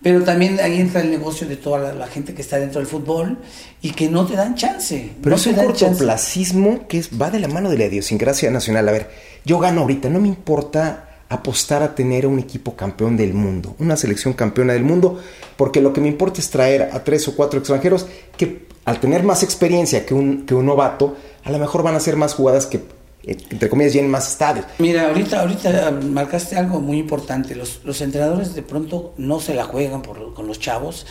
pero 0.03 0.23
también 0.23 0.61
ahí 0.61 0.81
entra 0.81 1.01
el 1.01 1.11
negocio 1.11 1.49
de 1.49 1.57
toda 1.57 1.93
la, 1.93 2.07
gente 2.07 2.33
que 2.33 2.43
está 2.43 2.59
dentro 2.59 2.81
del 2.81 2.87
fútbol 2.87 3.39
y 3.83 3.91
que 3.91 4.09
no 4.09 4.25
te 4.27 4.37
dan 4.37 4.55
chance. 4.55 5.11
Pero 5.21 5.35
es 5.35 5.47
un 5.49 5.55
cortoplacismo 5.55 6.87
que 6.87 7.03
va 7.21 7.31
de 7.31 7.41
la 7.41 7.49
mano 7.49 7.71
de 7.71 7.79
la 7.79 7.87
idiosincrasia 7.87 8.51
nacional. 8.53 8.89
A 8.89 8.93
ver, 8.93 9.11
yo 9.45 9.59
gano 9.59 9.81
ahorita, 9.81 10.09
no 10.09 10.21
me 10.21 10.29
importa 10.29 11.09
apostar 11.29 11.83
a 11.83 11.97
tener 11.97 12.25
un 12.27 12.39
equipo 12.39 12.77
campeón 12.77 13.17
del 13.17 13.35
mundo, 13.35 13.75
una 13.81 13.97
selección 13.97 14.35
campeona 14.35 14.75
del 14.75 14.85
mundo, 14.85 15.21
porque 15.57 15.81
lo 15.81 15.93
que 15.93 16.01
me 16.01 16.07
importa 16.07 16.41
es 16.41 16.51
traer 16.51 16.83
a 16.93 17.03
tres 17.03 17.27
o 17.27 17.35
cuatro 17.35 17.59
extranjeros 17.59 18.07
que 18.37 18.67
al 18.85 19.01
tener 19.01 19.25
más 19.25 19.43
experiencia 19.43 20.07
que 20.07 20.15
un, 20.15 20.47
que 20.47 20.55
un 20.55 20.67
novato, 20.67 21.17
a 21.43 21.51
lo 21.51 21.59
mejor 21.59 21.83
van 21.83 21.95
a 21.95 21.97
hacer 21.97 22.15
más 22.15 22.35
jugadas 22.35 22.67
que 22.67 22.81
entre 23.27 23.69
comillas, 23.69 23.93
llenen 23.93 24.11
más 24.11 24.29
estadios. 24.31 24.67
Mira, 24.79 25.09
ahorita, 25.09 25.41
ahorita 25.41 25.91
marcaste 25.91 26.57
algo 26.57 26.81
muy 26.81 26.99
importante. 26.99 27.57
Los, 27.57 27.81
los 27.85 28.01
entrenadores 28.01 28.55
de 28.55 28.63
pronto 28.63 29.15
no 29.19 29.41
se 29.41 29.55
la 29.55 29.65
juegan 29.65 30.03
por, 30.03 30.33
con 30.33 30.47
los 30.47 30.61
chavos, 30.61 31.07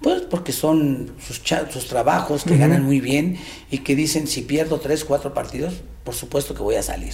pues 0.00 0.22
porque 0.22 0.52
son 0.52 1.12
sus, 1.20 1.42
sus 1.70 1.86
trabajos 1.88 2.44
que 2.44 2.56
ganan 2.56 2.84
muy 2.84 3.00
bien 3.00 3.36
y 3.70 3.78
que 3.78 3.94
dicen, 3.96 4.26
si 4.26 4.42
pierdo 4.42 4.80
tres, 4.80 5.04
cuatro 5.04 5.34
partidos, 5.34 5.74
por 6.04 6.14
supuesto 6.14 6.54
que 6.54 6.62
voy 6.62 6.76
a 6.76 6.82
salir. 6.82 7.12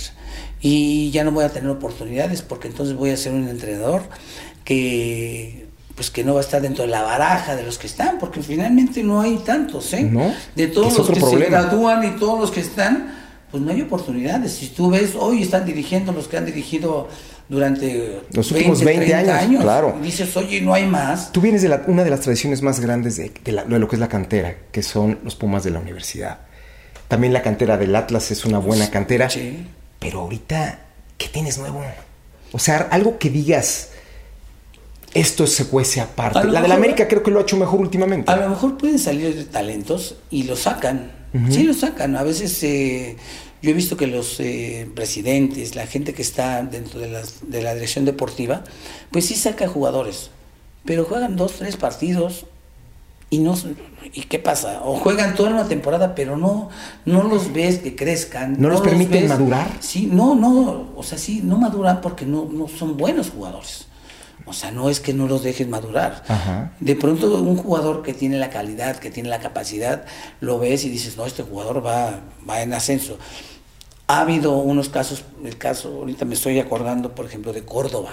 Y 0.60 1.10
ya 1.10 1.24
no 1.24 1.32
voy 1.32 1.44
a 1.44 1.48
tener 1.48 1.70
oportunidades 1.70 2.42
porque 2.42 2.68
entonces 2.68 2.94
voy 2.94 3.10
a 3.10 3.16
ser 3.16 3.32
un 3.32 3.48
entrenador 3.48 4.02
que 4.64 5.64
pues 5.94 6.10
que 6.10 6.24
no 6.24 6.34
va 6.34 6.40
a 6.40 6.42
estar 6.42 6.60
dentro 6.60 6.84
de 6.84 6.90
la 6.90 7.02
baraja 7.02 7.54
de 7.54 7.62
los 7.62 7.78
que 7.78 7.86
están, 7.86 8.18
porque 8.18 8.42
finalmente 8.42 9.04
no 9.04 9.20
hay 9.20 9.36
tantos, 9.38 9.92
¿eh? 9.92 10.10
De 10.56 10.66
todos 10.66 10.98
los 10.98 11.08
que 11.08 11.20
se 11.20 11.36
gradúan 11.36 12.04
y 12.04 12.18
todos 12.18 12.40
los 12.40 12.50
que 12.50 12.60
están, 12.60 13.23
pues 13.54 13.62
no 13.62 13.70
hay 13.70 13.82
oportunidades. 13.82 14.50
Si 14.50 14.66
tú 14.66 14.90
ves, 14.90 15.12
hoy 15.16 15.42
están 15.42 15.64
dirigiendo 15.64 16.10
los 16.10 16.26
que 16.26 16.36
han 16.36 16.44
dirigido 16.44 17.06
durante 17.48 18.22
los 18.32 18.50
últimos 18.50 18.82
20, 18.82 19.14
años, 19.14 19.62
claro. 19.62 19.96
dices, 20.02 20.36
oye, 20.36 20.60
no 20.60 20.74
hay 20.74 20.88
más. 20.88 21.30
Tú 21.30 21.40
vienes 21.40 21.62
de 21.62 21.68
una 21.86 22.02
de 22.02 22.10
las 22.10 22.22
tradiciones 22.22 22.62
más 22.62 22.80
grandes 22.80 23.16
de, 23.16 23.30
lo 23.68 23.86
que 23.86 23.94
es 23.94 24.00
la 24.00 24.08
cantera, 24.08 24.56
que 24.72 24.82
son 24.82 25.20
los 25.22 25.36
Pumas 25.36 25.62
de 25.62 25.70
la 25.70 25.78
universidad. 25.78 26.40
También 27.06 27.32
la 27.32 27.42
cantera 27.42 27.76
del 27.76 27.94
Atlas 27.94 28.32
es 28.32 28.44
una 28.44 28.58
buena 28.58 28.90
cantera. 28.90 29.30
Sí. 29.30 29.64
Pero 30.00 30.22
ahorita, 30.22 30.80
¿qué 31.16 31.28
tienes 31.28 31.56
nuevo? 31.56 31.80
O 32.50 32.58
sea, 32.58 32.88
algo 32.90 33.18
que 33.18 33.30
digas, 33.30 33.90
esto 35.14 35.46
se 35.46 35.66
cuece 35.66 36.00
aparte. 36.00 36.44
La 36.48 36.60
de 36.60 36.66
la 36.66 36.74
América 36.74 37.06
creo 37.06 37.22
que 37.22 37.30
lo 37.30 37.38
ha 37.38 37.42
hecho 37.42 37.56
mejor 37.56 37.78
últimamente. 37.78 38.32
A 38.32 38.36
lo 38.36 38.48
mejor 38.48 38.76
pueden 38.76 38.98
salir 38.98 39.48
talentos 39.52 40.16
y 40.28 40.42
lo 40.42 40.56
sacan. 40.56 41.13
Sí 41.50 41.64
lo 41.64 41.74
sacan. 41.74 42.16
A 42.16 42.22
veces 42.22 42.62
eh, 42.62 43.16
yo 43.60 43.70
he 43.70 43.72
visto 43.72 43.96
que 43.96 44.06
los 44.06 44.38
eh, 44.38 44.88
presidentes, 44.94 45.74
la 45.74 45.86
gente 45.86 46.14
que 46.14 46.22
está 46.22 46.62
dentro 46.62 47.00
de, 47.00 47.22
de 47.42 47.62
la 47.62 47.74
dirección 47.74 48.04
deportiva, 48.04 48.62
pues 49.10 49.26
sí 49.26 49.34
saca 49.34 49.66
jugadores, 49.66 50.30
pero 50.84 51.04
juegan 51.04 51.36
dos, 51.36 51.54
tres 51.54 51.76
partidos 51.76 52.46
y 53.30 53.38
no 53.38 53.54
y 54.12 54.22
qué 54.22 54.38
pasa 54.38 54.82
o 54.84 54.96
juegan 54.96 55.34
toda 55.34 55.50
una 55.50 55.66
temporada 55.66 56.14
pero 56.14 56.36
no 56.36 56.68
no 57.04 57.24
los 57.24 57.52
ves 57.52 57.78
que 57.78 57.96
crezcan 57.96 58.56
no, 58.60 58.68
los 58.68 58.80
permiten 58.80 59.26
madurar 59.28 59.68
sí 59.80 60.08
no 60.10 60.34
no 60.34 60.90
o 60.94 61.02
sea 61.02 61.18
sí 61.18 61.40
no 61.42 61.58
maduran 61.58 62.00
porque 62.00 62.26
no, 62.26 62.48
no 62.52 62.68
son 62.68 62.96
buenos 62.96 63.30
jugadores 63.30 63.86
o 64.46 64.52
sea, 64.52 64.70
no 64.70 64.90
es 64.90 65.00
que 65.00 65.14
no 65.14 65.26
los 65.26 65.42
dejes 65.42 65.68
madurar. 65.68 66.22
De 66.80 66.96
pronto 66.96 67.42
un 67.42 67.56
jugador 67.56 68.02
que 68.02 68.12
tiene 68.12 68.38
la 68.38 68.50
calidad, 68.50 68.96
que 68.96 69.10
tiene 69.10 69.28
la 69.28 69.40
capacidad, 69.40 70.04
lo 70.40 70.58
ves 70.58 70.84
y 70.84 70.90
dices, 70.90 71.16
no, 71.16 71.24
este 71.26 71.42
jugador 71.42 71.84
va, 71.84 72.20
va 72.48 72.62
en 72.62 72.72
ascenso. 72.74 73.18
Ha 74.06 74.20
habido 74.20 74.58
unos 74.58 74.90
casos, 74.90 75.24
el 75.44 75.56
caso, 75.56 75.88
ahorita 76.00 76.26
me 76.26 76.34
estoy 76.34 76.58
acordando, 76.58 77.14
por 77.14 77.24
ejemplo, 77.24 77.54
de 77.54 77.64
Córdoba, 77.64 78.10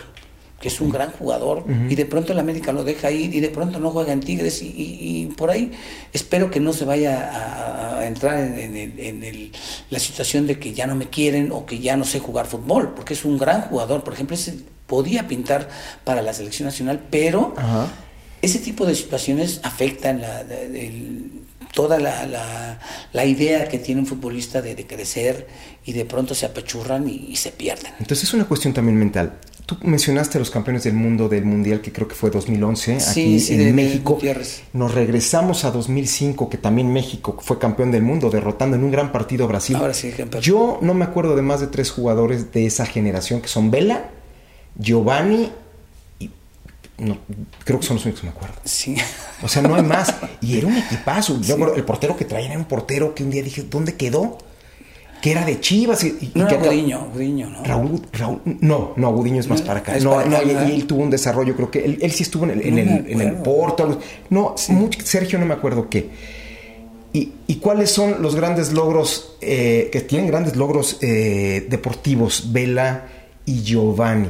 que 0.62 0.70
es 0.70 0.80
un 0.80 0.90
gran 0.90 1.12
jugador, 1.12 1.66
y 1.90 1.96
de 1.96 2.06
pronto 2.06 2.32
el 2.32 2.40
América 2.40 2.72
lo 2.72 2.84
deja 2.84 3.12
ir, 3.12 3.34
y 3.36 3.40
de 3.40 3.50
pronto 3.50 3.80
no 3.80 3.90
juega 3.90 4.14
en 4.14 4.22
Tigres, 4.22 4.62
y, 4.62 5.34
por 5.36 5.50
ahí 5.50 5.72
espero 6.14 6.50
que 6.52 6.60
no 6.60 6.72
se 6.72 6.86
vaya 6.86 7.30
a, 7.34 7.91
entrar 8.08 8.38
en, 8.38 9.52
la 9.90 10.00
situación 10.00 10.48
de 10.48 10.60
que 10.60 10.74
ya 10.74 10.88
no 10.88 10.96
me 10.96 11.10
quieren 11.10 11.52
o 11.52 11.66
que 11.66 11.80
ya 11.80 11.98
no 11.98 12.06
sé 12.06 12.20
jugar 12.20 12.46
fútbol, 12.48 12.94
porque 12.96 13.14
es 13.14 13.26
un 13.26 13.38
gran 13.38 13.62
jugador. 13.62 14.04
Por 14.04 14.14
ejemplo, 14.14 14.36
ese 14.36 14.60
podía 14.88 15.28
pintar 15.28 15.70
para 16.04 16.22
la 16.22 16.34
selección 16.34 16.66
nacional, 16.68 17.02
pero 17.10 17.54
ese 18.42 18.60
tipo 18.60 18.86
de 18.86 18.96
situaciones 18.96 19.62
afectan 19.64 20.22
la, 20.22 20.44
toda 21.74 22.00
la, 22.00 23.26
idea 23.26 23.68
que 23.68 23.80
tiene 23.80 24.02
un 24.02 24.08
futbolista 24.08 24.62
de, 24.62 24.76
crecer 24.86 25.48
y 25.86 25.94
de 25.94 26.06
pronto 26.06 26.36
se 26.36 26.46
apachurran 26.46 27.08
y, 27.08 27.36
se 27.36 27.52
pierden. 27.52 27.94
Entonces 28.00 28.28
es 28.28 28.34
una 28.34 28.46
cuestión 28.46 28.74
también 28.74 28.98
mental. 28.98 29.38
Tú 29.66 29.78
mencionaste 29.84 30.38
a 30.38 30.40
los 30.40 30.50
campeones 30.50 30.84
del 30.84 30.94
mundo 30.94 31.30
del 31.30 31.46
Mundial, 31.46 31.82
que 31.82 31.92
creo 31.92 32.08
que 32.08 32.16
fue 32.16 32.30
2011, 32.30 32.98
aquí 33.10 33.46
en 33.50 33.76
México. 33.76 34.20
Nos 34.74 34.94
regresamos 34.94 35.64
a 35.66 35.72
2005, 35.72 36.50
que 36.50 36.58
también 36.58 36.92
México 36.92 37.38
fue 37.42 37.60
campeón 37.60 37.92
del 37.92 38.02
mundo, 38.02 38.30
derrotando 38.30 38.76
en 38.76 38.84
un 38.84 38.92
gran 38.92 39.12
partido 39.12 39.46
a 39.46 39.48
Brasil. 39.48 39.76
Ahora 39.76 39.94
sí, 39.94 40.12
Yo 40.42 40.80
no 40.82 40.94
me 40.94 41.06
acuerdo 41.06 41.36
de 41.36 41.42
más 41.42 41.62
de 41.62 41.68
tres 41.68 41.92
jugadores 41.92 42.52
de 42.52 42.66
esa 42.66 42.86
generación, 42.86 43.42
que 43.42 43.48
son 43.48 43.72
Vela, 43.72 44.10
Giovanni 44.78 45.52
y 46.20 46.30
no, 46.98 47.18
creo 47.64 47.80
que 47.80 47.86
son 47.86 47.98
los 47.98 48.06
únicos 48.06 48.22
que 48.22 48.28
me 48.28 48.34
acuerdo. 48.34 48.56
Sí. 48.64 48.96
O 49.42 49.48
sea, 49.48 49.62
no 49.62 49.76
hay 49.76 49.84
más. 49.84 50.14
Y 50.42 50.58
era 50.58 50.68
un 50.68 50.76
equipazo. 50.76 51.40
el 51.76 51.84
portero 51.84 52.18
que 52.18 52.26
traían 52.26 52.52
era 52.52 52.60
un 52.60 52.66
portero 52.66 53.14
que 53.14 53.24
un 53.24 53.30
día 53.30 53.44
dije, 53.44 53.64
¿dónde 53.64 53.96
quedó? 53.96 54.38
Que 55.22 55.32
era 55.32 55.46
de 55.46 55.60
Chivas. 55.60 56.04
Y, 56.04 56.32
no 56.34 56.48
que 56.48 56.58
Gudiño, 56.58 57.10
Gudiño, 57.14 57.50
¿no? 57.50 57.64
Raúl, 57.64 58.02
Raúl, 58.12 58.42
no, 58.62 58.94
no, 58.96 59.14
Gudiño 59.14 59.40
es 59.40 59.48
más 59.48 59.62
para 59.62 59.80
acá. 59.80 59.98
No, 60.00 60.26
no, 60.26 60.38
y, 60.42 60.72
él 60.72 60.88
tuvo 60.88 61.04
un 61.04 61.10
desarrollo, 61.10 61.56
creo 61.56 61.70
que 61.70 61.86
él, 62.02 62.12
sí 62.12 62.24
estuvo 62.24 62.46
en 62.46 62.52
el, 62.52 62.62
en 62.66 62.78
el, 62.80 63.06
en 63.08 63.22
el 63.22 63.34
Porto. 63.36 64.00
No, 64.30 64.56
Sergio 64.58 65.38
no 65.38 65.46
me 65.46 65.54
acuerdo 65.54 65.90
qué. 65.90 66.10
Y, 67.14 67.34
y, 67.46 67.56
cuáles 67.56 67.92
son 67.92 68.22
los 68.22 68.36
grandes 68.36 68.72
logros, 68.72 69.36
eh, 69.42 69.90
que 69.92 70.02
tienen 70.02 70.28
grandes 70.28 70.56
logros 70.56 70.98
eh, 71.02 71.68
deportivos, 71.70 72.54
Vela 72.54 73.06
y 73.46 73.64
Giovanni? 73.64 74.30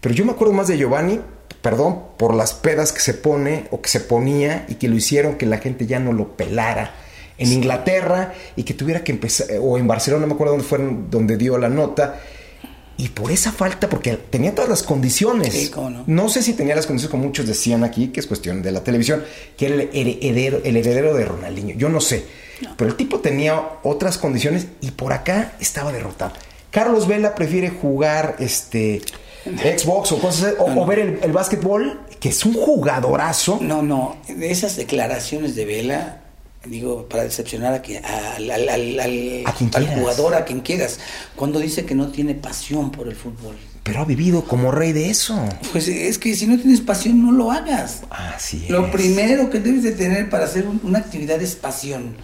Pero 0.00 0.14
yo 0.14 0.26
me 0.26 0.32
acuerdo 0.32 0.52
más 0.52 0.68
de 0.68 0.76
Giovanni, 0.76 1.20
perdón, 1.62 2.00
por 2.18 2.34
las 2.34 2.52
pedas 2.52 2.92
que 2.92 3.00
se 3.00 3.14
pone 3.14 3.64
o 3.70 3.80
que 3.80 3.88
se 3.88 4.00
ponía 4.00 4.66
y 4.68 4.74
que 4.74 4.88
lo 4.88 4.96
hicieron 4.96 5.36
que 5.36 5.46
la 5.46 5.58
gente 5.58 5.86
ya 5.86 5.98
no 6.00 6.12
lo 6.12 6.36
pelara. 6.36 6.94
En 7.38 7.52
Inglaterra 7.52 8.34
y 8.56 8.64
que 8.64 8.74
tuviera 8.74 9.04
que 9.04 9.12
empezar, 9.12 9.46
o 9.60 9.78
en 9.78 9.86
Barcelona, 9.86 10.22
no 10.22 10.26
me 10.26 10.34
acuerdo 10.34 10.54
dónde 10.54 10.66
fueron, 10.66 11.10
donde 11.10 11.36
dio 11.36 11.56
la 11.56 11.68
nota. 11.68 12.20
Y 12.96 13.10
por 13.10 13.30
esa 13.30 13.52
falta, 13.52 13.88
porque 13.88 14.16
tenía 14.16 14.52
todas 14.52 14.68
las 14.68 14.82
condiciones. 14.82 15.70
no? 16.06 16.28
sé 16.28 16.42
si 16.42 16.54
tenía 16.54 16.74
las 16.74 16.86
condiciones 16.86 17.12
como 17.12 17.24
muchos 17.24 17.46
decían 17.46 17.84
aquí, 17.84 18.08
que 18.08 18.18
es 18.18 18.26
cuestión 18.26 18.60
de 18.60 18.72
la 18.72 18.82
televisión, 18.82 19.22
que 19.56 19.66
era 19.66 19.74
el 19.76 19.90
heredero, 19.92 20.60
el 20.64 20.76
heredero 20.76 21.14
de 21.14 21.24
Ronaldinho. 21.24 21.76
Yo 21.76 21.88
no 21.88 22.00
sé. 22.00 22.24
Pero 22.76 22.90
el 22.90 22.96
tipo 22.96 23.20
tenía 23.20 23.62
otras 23.84 24.18
condiciones 24.18 24.66
y 24.80 24.90
por 24.90 25.12
acá 25.12 25.52
estaba 25.60 25.92
derrotado. 25.92 26.32
Carlos 26.72 27.06
Vela 27.06 27.36
prefiere 27.36 27.70
jugar 27.70 28.34
este 28.40 29.00
Xbox 29.44 30.12
o 30.12 30.18
cosas 30.18 30.54
o, 30.58 30.84
ver 30.84 30.98
el, 30.98 31.18
el, 31.22 31.32
básquetbol, 31.32 32.00
que 32.20 32.30
es 32.30 32.44
un 32.44 32.54
jugadorazo. 32.54 33.58
No, 33.60 33.82
no, 33.82 34.16
de 34.26 34.50
esas 34.50 34.76
declaraciones 34.76 35.54
de 35.54 35.64
Vela, 35.64 36.20
digo, 36.64 37.08
para 37.08 37.24
decepcionar 37.24 37.74
a 37.74 37.82
que, 37.82 37.98
al, 37.98 38.50
al, 38.50 38.68
al, 39.00 39.86
jugador, 39.94 40.34
a 40.34 40.44
quien 40.44 40.60
quieras, 40.60 40.98
cuando 41.36 41.60
dice 41.60 41.84
que 41.84 41.94
no 41.94 42.08
tiene 42.08 42.34
pasión 42.34 42.90
por 42.90 43.08
el 43.08 43.16
fútbol. 43.16 43.56
Pero 43.84 44.00
ha 44.00 44.04
vivido 44.04 44.44
como 44.44 44.70
rey 44.70 44.92
de 44.92 45.08
eso. 45.08 45.38
Pues 45.72 45.88
es 45.88 46.18
que 46.18 46.34
si 46.34 46.46
no 46.46 46.58
tienes 46.58 46.80
pasión, 46.80 47.24
no 47.24 47.32
lo 47.32 47.50
hagas. 47.50 48.02
Así 48.10 48.64
es. 48.64 48.70
Lo 48.70 48.90
primero 48.90 49.48
que 49.48 49.60
debes 49.60 49.82
de 49.82 49.92
tener 49.92 50.28
para 50.28 50.44
hacer 50.44 50.66
una 50.82 50.98
actividad 50.98 51.40
es 51.40 51.54
pasión. 51.54 52.16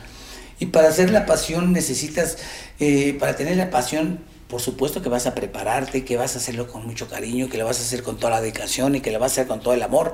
Y 0.58 0.66
para 0.66 0.88
hacer 0.88 1.10
la 1.10 1.26
pasión 1.26 1.72
necesitas, 1.72 2.36
eh, 2.80 3.16
para 3.18 3.34
tener 3.34 3.56
la 3.56 3.70
pasión, 3.70 4.20
por 4.48 4.60
supuesto 4.60 5.02
que 5.02 5.08
vas 5.08 5.26
a 5.26 5.34
prepararte, 5.34 6.04
que 6.04 6.16
vas 6.16 6.34
a 6.34 6.38
hacerlo 6.38 6.70
con 6.70 6.86
mucho 6.86 7.08
cariño, 7.08 7.48
que 7.48 7.58
lo 7.58 7.64
vas 7.64 7.80
a 7.80 7.82
hacer 7.82 8.02
con 8.02 8.18
toda 8.18 8.32
la 8.32 8.40
dedicación 8.40 8.94
y 8.94 9.00
que 9.00 9.10
lo 9.10 9.18
vas 9.18 9.32
a 9.32 9.34
hacer 9.34 9.46
con 9.46 9.60
todo 9.60 9.74
el 9.74 9.82
amor. 9.82 10.12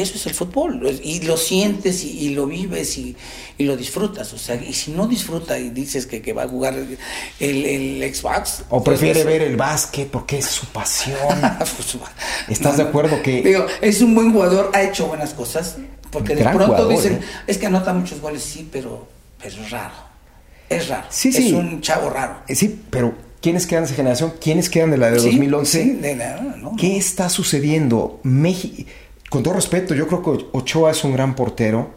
Eso 0.00 0.16
es 0.16 0.26
el 0.26 0.34
fútbol, 0.34 1.00
y 1.02 1.20
lo 1.20 1.36
sientes 1.36 2.04
y, 2.04 2.30
lo 2.30 2.46
vives 2.46 2.98
y, 2.98 3.16
lo 3.58 3.76
disfrutas. 3.76 4.32
O 4.32 4.38
sea, 4.38 4.56
y 4.56 4.72
si 4.72 4.90
no 4.92 5.06
disfruta 5.06 5.58
y 5.58 5.70
dices 5.70 6.06
que, 6.06 6.32
va 6.32 6.42
a 6.44 6.48
jugar 6.48 6.74
el, 7.40 8.14
Xbox. 8.14 8.64
O 8.68 8.84
prefiere 8.84 9.24
ver 9.24 9.42
el 9.42 9.56
básquet 9.56 10.08
porque 10.08 10.38
es 10.38 10.46
su 10.46 10.66
pasión. 10.66 11.16
Pues, 11.76 11.98
¿Estás 12.48 12.76
de 12.76 12.84
acuerdo 12.84 13.22
que.? 13.22 13.42
Digo, 13.42 13.66
es 13.80 14.00
un 14.00 14.14
buen 14.14 14.32
jugador, 14.32 14.70
ha 14.72 14.82
hecho 14.82 15.06
buenas 15.06 15.34
cosas, 15.34 15.76
Porque 16.10 16.34
de 16.34 16.44
pronto 16.44 16.88
dicen, 16.88 17.14
¿eh? 17.14 17.20
es 17.46 17.58
que 17.58 17.66
anota 17.66 17.92
muchos 17.92 18.20
goles, 18.20 18.42
sí, 18.42 18.68
pero, 18.70 19.06
pero 19.42 19.62
es 19.62 19.70
raro. 19.70 19.94
Es 20.68 20.88
raro. 20.88 21.06
Sí, 21.10 21.32
sí. 21.32 21.48
Es 21.48 21.52
un 21.52 21.80
chavo 21.80 22.10
raro. 22.10 22.42
Eh, 22.48 22.54
sí, 22.54 22.80
pero 22.90 23.14
¿quiénes 23.40 23.66
quedan 23.66 23.84
de 23.84 23.86
esa 23.88 23.96
generación? 23.96 24.34
¿Quiénes 24.40 24.68
quedan 24.68 24.90
de 24.90 24.98
la 24.98 25.10
de 25.10 25.18
2011? 25.18 25.82
Sí, 25.82 25.90
de 25.92 26.16
la, 26.16 26.40
no, 26.40 26.74
¿Qué 26.76 26.96
está 26.96 27.28
sucediendo? 27.28 28.20
México, 28.22 28.88
con 29.30 29.42
todo 29.42 29.54
respeto, 29.54 29.94
yo 29.94 30.06
creo 30.06 30.22
que 30.22 30.46
Ochoa 30.52 30.90
es 30.90 31.04
un 31.04 31.12
gran 31.12 31.34
portero. 31.34 31.90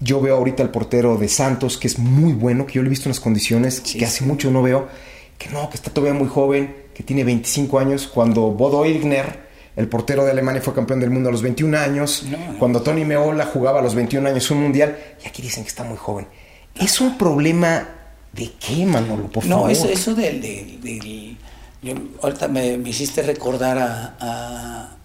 Yo 0.00 0.20
veo 0.20 0.36
ahorita 0.36 0.62
al 0.62 0.70
portero 0.70 1.16
de 1.16 1.28
Santos, 1.28 1.76
que 1.76 1.88
es 1.88 1.98
muy 1.98 2.32
bueno, 2.32 2.66
que 2.66 2.74
yo 2.74 2.82
lo 2.82 2.86
he 2.86 2.90
visto 2.90 3.08
en 3.08 3.10
las 3.10 3.20
condiciones 3.20 3.80
que 3.80 4.04
hace 4.04 4.24
mucho 4.24 4.50
no 4.50 4.62
veo, 4.62 4.88
que 5.36 5.48
no, 5.48 5.68
que 5.68 5.76
está 5.76 5.90
todavía 5.90 6.16
muy 6.16 6.28
joven, 6.28 6.74
que 6.94 7.02
tiene 7.02 7.24
25 7.24 7.78
años, 7.78 8.06
cuando 8.06 8.42
Bodo 8.52 8.84
Ilgner 8.86 9.48
el 9.78 9.88
portero 9.88 10.24
de 10.24 10.32
Alemania 10.32 10.60
fue 10.60 10.74
campeón 10.74 10.98
del 10.98 11.10
mundo 11.10 11.28
a 11.28 11.32
los 11.32 11.40
21 11.40 11.78
años. 11.78 12.24
Cuando 12.58 12.82
Tony 12.82 13.04
Meola 13.04 13.46
jugaba 13.46 13.78
a 13.78 13.82
los 13.82 13.94
21 13.94 14.28
años 14.28 14.50
un 14.50 14.60
mundial. 14.60 14.98
Y 15.24 15.28
aquí 15.28 15.40
dicen 15.40 15.62
que 15.62 15.68
está 15.68 15.84
muy 15.84 15.96
joven. 15.96 16.26
¿Es 16.74 17.00
un 17.00 17.16
problema 17.16 17.88
de 18.32 18.50
qué, 18.58 18.84
Manolo? 18.84 19.30
Por 19.30 19.46
no, 19.46 19.58
favor. 19.58 19.70
eso, 19.70 19.88
eso 19.88 20.16
del... 20.16 20.40
del, 20.40 21.36
yo, 21.80 21.94
ahorita 22.20 22.48
me, 22.48 22.72
hiciste 22.88 23.22
recordar 23.22 23.78
a, 23.78 24.16
a, 24.18 24.96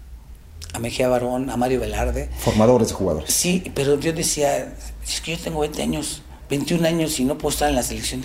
Mejía 0.80 1.08
Barón, 1.08 1.50
a 1.50 1.58
Mario 1.58 1.80
Velarde. 1.80 2.30
Formadores 2.39 2.89
de 2.89 2.94
jugadores. 2.94 3.34
Sí, 3.34 3.72
pero 3.75 4.00
yo 4.00 4.13
decía, 4.13 4.74
es 5.06 5.22
que 5.22 5.36
yo 5.36 5.39
tengo 5.39 5.60
20 5.60 5.82
años, 5.82 6.22
21 6.50 6.88
años 6.88 7.20
y 7.20 7.25
no 7.25 7.38
puedo 7.38 7.53
estar 7.53 7.70
en 7.70 7.75
la 7.75 7.84
selección. 7.84 8.24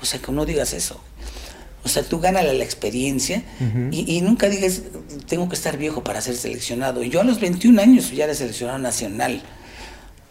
O 0.00 0.04
sea, 0.04 0.20
que 0.20 0.32
no 0.32 0.44
digas 0.44 0.72
eso. 0.72 1.00
O 1.84 1.88
sea, 1.88 2.02
tú 2.02 2.18
ganas 2.18 2.44
la 2.44 2.64
experiencia 2.64 3.42
y, 3.90 4.22
nunca 4.22 4.48
digas, 4.48 4.82
tengo 5.28 5.48
que 5.50 5.54
estar 5.54 5.76
viejo 5.76 6.02
para 6.02 6.22
ser 6.22 6.34
seleccionado. 6.34 7.02
Y 7.02 7.10
yo 7.10 7.20
a 7.20 7.24
los 7.24 7.40
21 7.40 7.80
años 7.80 8.10
ya 8.10 8.24
era 8.24 8.34
seleccionado 8.34 8.78
nacional. 8.78 9.42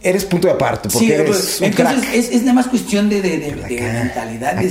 Eres 0.04 0.26
punto 0.26 0.48
de 0.48 0.54
aparte, 0.54 0.90
porque 0.90 1.14
eres 1.14 1.28
pues, 1.28 1.62
entonces 1.62 2.30
es, 2.30 2.42
nada 2.42 2.54
más 2.54 2.68
cuestión 2.68 3.10
de, 3.10 3.22
mentalidad. 3.80 4.62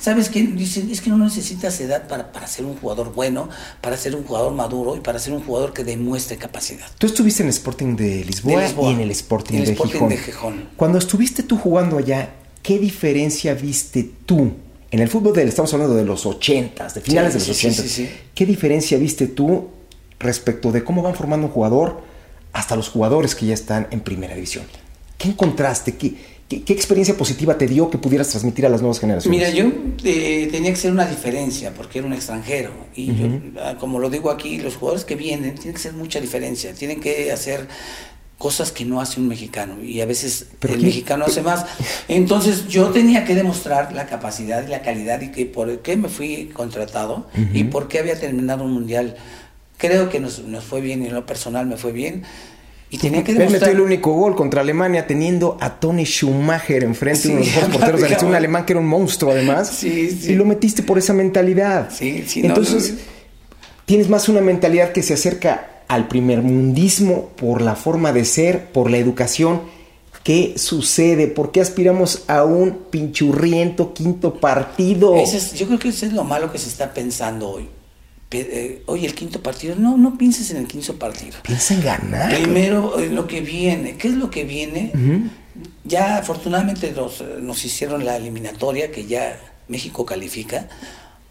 ¿Sabes 0.00 0.28
qué? 0.28 0.42
Dicen, 0.42 0.90
es 0.90 1.00
que 1.00 1.10
no 1.10 1.18
necesitas 1.18 1.80
edad 1.80 2.08
para, 2.08 2.32
para 2.32 2.48
ser 2.48 2.64
un 2.64 2.76
jugador 2.76 3.14
bueno, 3.14 3.48
para 3.80 3.96
ser 3.96 4.16
un 4.16 4.24
jugador 4.24 4.52
maduro 4.52 4.96
y 4.96 5.00
para 5.00 5.20
ser 5.20 5.32
un 5.34 5.44
jugador 5.44 5.72
que 5.72 5.84
demuestre 5.84 6.36
capacidad. 6.36 6.86
Tú 6.98 7.06
estuviste 7.06 7.42
en 7.42 7.48
el 7.48 7.54
Sporting 7.54 7.94
de 7.94 8.24
Lisboa, 8.24 8.64
y 8.82 8.92
en 8.92 9.00
el 9.00 9.10
Sporting, 9.12 9.58
de, 9.58 9.66
de 9.66 10.16
Gijón. 10.16 10.68
Cuando 10.76 10.98
estuviste 10.98 11.44
tú 11.44 11.56
jugando 11.56 11.98
allá, 11.98 12.30
¿qué 12.62 12.80
diferencia 12.80 13.54
viste 13.54 14.10
tú 14.26 14.52
en 14.92 15.00
el 15.00 15.08
fútbol 15.08 15.32
del, 15.32 15.48
estamos 15.48 15.72
hablando 15.72 15.94
de 15.94 16.04
los 16.04 16.26
80, 16.26 16.88
de 16.88 17.00
finales 17.00 17.32
de 17.32 17.38
los 17.38 17.48
80. 17.48 17.82
¿Qué 18.34 18.44
diferencia 18.44 18.98
viste 18.98 19.26
tú 19.26 19.68
respecto 20.18 20.70
de 20.70 20.84
cómo 20.84 21.02
van 21.02 21.14
formando 21.14 21.46
un 21.46 21.52
jugador 21.52 22.02
hasta 22.52 22.76
los 22.76 22.88
jugadores 22.88 23.34
que 23.34 23.46
ya 23.46 23.54
están 23.54 23.88
en 23.90 24.00
primera 24.00 24.34
división? 24.34 24.64
¿Qué 25.18 25.28
encontraste? 25.28 25.96
¿Qué, 25.96 26.14
qué, 26.48 26.72
experiencia 26.72 27.16
positiva 27.16 27.56
te 27.56 27.66
dio 27.66 27.88
que 27.88 27.98
pudieras 27.98 28.28
transmitir 28.28 28.66
a 28.66 28.68
las 28.68 28.80
nuevas 28.80 28.98
generaciones? 28.98 29.38
Mira, 29.38 29.50
yo 29.50 29.70
eh, 30.04 30.48
tenía 30.50 30.70
que 30.70 30.76
ser 30.76 30.92
una 30.92 31.06
diferencia 31.06 31.72
porque 31.72 31.98
era 31.98 32.08
un 32.08 32.12
extranjero. 32.12 32.72
Y 32.94 33.06
yo, 33.14 33.28
ah, 33.62 33.76
como 33.78 33.98
lo 33.98 34.10
digo 34.10 34.30
aquí, 34.30 34.58
los 34.58 34.76
jugadores 34.76 35.04
que 35.04 35.14
vienen 35.14 35.54
tienen 35.54 35.74
que 35.74 35.80
ser 35.80 35.92
mucha 35.92 36.20
diferencia. 36.20 36.74
Tienen 36.74 37.00
que 37.00 37.30
hacer 37.32 37.68
cosas 38.42 38.72
que 38.72 38.84
no 38.84 39.00
hace 39.00 39.20
un 39.20 39.28
mexicano 39.28 39.84
y 39.84 40.00
a 40.00 40.04
veces 40.04 40.48
el 40.62 40.82
mexicano 40.82 41.26
hace 41.26 41.42
más. 41.42 41.64
Entonces 42.08 42.66
yo 42.66 42.88
tenía 42.88 43.24
que 43.24 43.36
demostrar 43.36 43.92
la 43.92 44.06
capacidad 44.06 44.66
y 44.66 44.68
la 44.68 44.82
calidad 44.82 45.20
y 45.20 45.30
que 45.30 45.46
por 45.46 45.78
qué 45.78 45.96
me 45.96 46.08
fui 46.08 46.50
contratado 46.52 47.28
y 47.54 47.62
por 47.62 47.86
qué 47.86 48.00
había 48.00 48.18
terminado 48.18 48.64
un 48.64 48.72
mundial. 48.72 49.16
Creo 49.82 50.08
que 50.08 50.20
nos, 50.20 50.38
nos 50.44 50.62
fue 50.62 50.80
bien 50.80 51.02
y 51.02 51.08
en 51.08 51.14
lo 51.14 51.26
personal 51.26 51.66
me 51.66 51.76
fue 51.76 51.90
bien. 51.90 52.22
Y 52.88 52.98
tenía 52.98 53.24
que 53.24 53.32
demostrar... 53.32 53.62
metió 53.62 53.72
el 53.72 53.80
único 53.80 54.12
gol 54.12 54.36
contra 54.36 54.60
Alemania 54.60 55.08
teniendo 55.08 55.58
a 55.60 55.80
Tony 55.80 56.04
Schumacher 56.04 56.84
enfrente, 56.84 57.26
de 57.26 57.34
uno 57.34 57.44
de 57.44 57.50
los 57.50 57.68
porteros 57.72 58.00
de 58.00 58.08
la 58.10 58.18
un 58.20 58.34
alemán 58.36 58.64
que 58.64 58.74
era 58.74 58.80
un 58.80 58.86
monstruo 58.86 59.32
además. 59.32 59.82
y 59.82 60.34
lo 60.36 60.44
metiste 60.44 60.84
por 60.84 60.98
esa 60.98 61.12
mentalidad. 61.14 61.88
Entonces, 62.00 62.94
tienes 63.84 64.08
más 64.08 64.28
una 64.28 64.40
mentalidad 64.40 64.92
que 64.92 65.02
se 65.02 65.14
acerca 65.14 65.82
al 65.88 66.06
primer 66.06 66.42
mundismo 66.42 67.30
por 67.30 67.60
la 67.60 67.74
forma 67.74 68.12
de 68.12 68.24
ser, 68.24 68.66
por 68.66 68.88
la 68.88 68.98
educación. 68.98 69.62
¿Qué 70.22 70.54
sucede? 70.56 71.26
¿Por 71.26 71.50
qué 71.50 71.60
aspiramos 71.60 72.22
a 72.28 72.44
un 72.44 72.84
pinchurriento 72.88 73.92
quinto 73.94 74.34
partido? 74.34 75.16
yo 75.56 75.66
creo 75.66 75.78
que 75.80 75.88
eso 75.88 76.06
es 76.06 76.12
lo 76.12 76.22
malo 76.22 76.52
que 76.52 76.58
se 76.58 76.68
está 76.68 76.94
pensando 76.94 77.48
hoy. 77.48 77.68
Eh, 78.32 78.82
oye, 78.86 79.06
el 79.06 79.14
quinto 79.14 79.42
partido, 79.42 79.76
no, 79.76 79.96
no 79.96 80.16
pienses 80.16 80.50
en 80.50 80.58
el 80.58 80.66
quinto 80.66 80.94
partido. 80.94 81.36
Piensa 81.42 81.74
en 81.74 81.82
ganar. 81.82 82.34
Primero, 82.34 82.96
lo 83.10 83.26
que 83.26 83.40
viene. 83.40 83.96
¿Qué 83.96 84.08
es 84.08 84.14
lo 84.14 84.30
que 84.30 84.44
viene? 84.44 84.92
Ya 85.84 86.18
afortunadamente 86.18 86.92
nos, 86.92 87.22
nos 87.40 87.64
hicieron 87.64 88.04
la 88.04 88.16
eliminatoria, 88.16 88.90
que 88.90 89.06
ya 89.06 89.38
México 89.68 90.04
califica. 90.04 90.68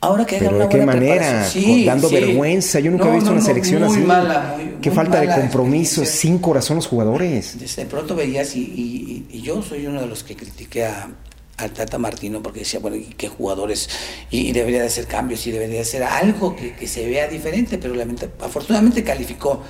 Ahora 0.03 0.25
que 0.25 0.37
Pero 0.37 0.57
de 0.57 0.67
qué 0.67 0.83
manera, 0.83 1.47
dando 1.85 2.09
vergüenza. 2.09 2.79
Yo 2.79 2.89
nunca 2.89 3.07
he 3.09 3.15
visto 3.15 3.31
una 3.31 3.41
selección 3.41 3.83
así. 3.83 3.99
Mala, 3.99 4.57
qué 4.81 4.89
falta 4.89 5.21
de 5.21 5.27
compromiso, 5.27 6.03
sin 6.05 6.39
corazón 6.39 6.77
los 6.77 6.87
jugadores. 6.87 7.75
De 7.75 7.85
pronto 7.85 8.15
veías, 8.15 8.55
y, 8.55 9.27
yo 9.43 9.61
soy 9.61 9.85
uno 9.85 10.01
de 10.01 10.07
los 10.07 10.23
que 10.23 10.35
critiqué 10.35 10.85
a, 10.85 11.07
al 11.61 11.71
Tata 11.71 11.97
Martino 11.97 12.41
porque 12.41 12.59
decía, 12.59 12.79
bueno, 12.79 12.97
¿y 12.97 13.13
qué 13.17 13.27
jugadores? 13.27 13.89
Y, 14.29 14.51
debería 14.51 14.81
de 14.81 14.87
hacer 14.87 15.07
cambios 15.07 15.45
y 15.47 15.51
debería 15.51 15.75
de 15.75 15.81
hacer 15.81 16.03
algo 16.03 16.55
que, 16.55 16.87
se 16.87 17.07
vea 17.07 17.27
diferente, 17.27 17.77
pero 17.77 17.93
afortunadamente 18.41 19.03
calificó 19.03 19.63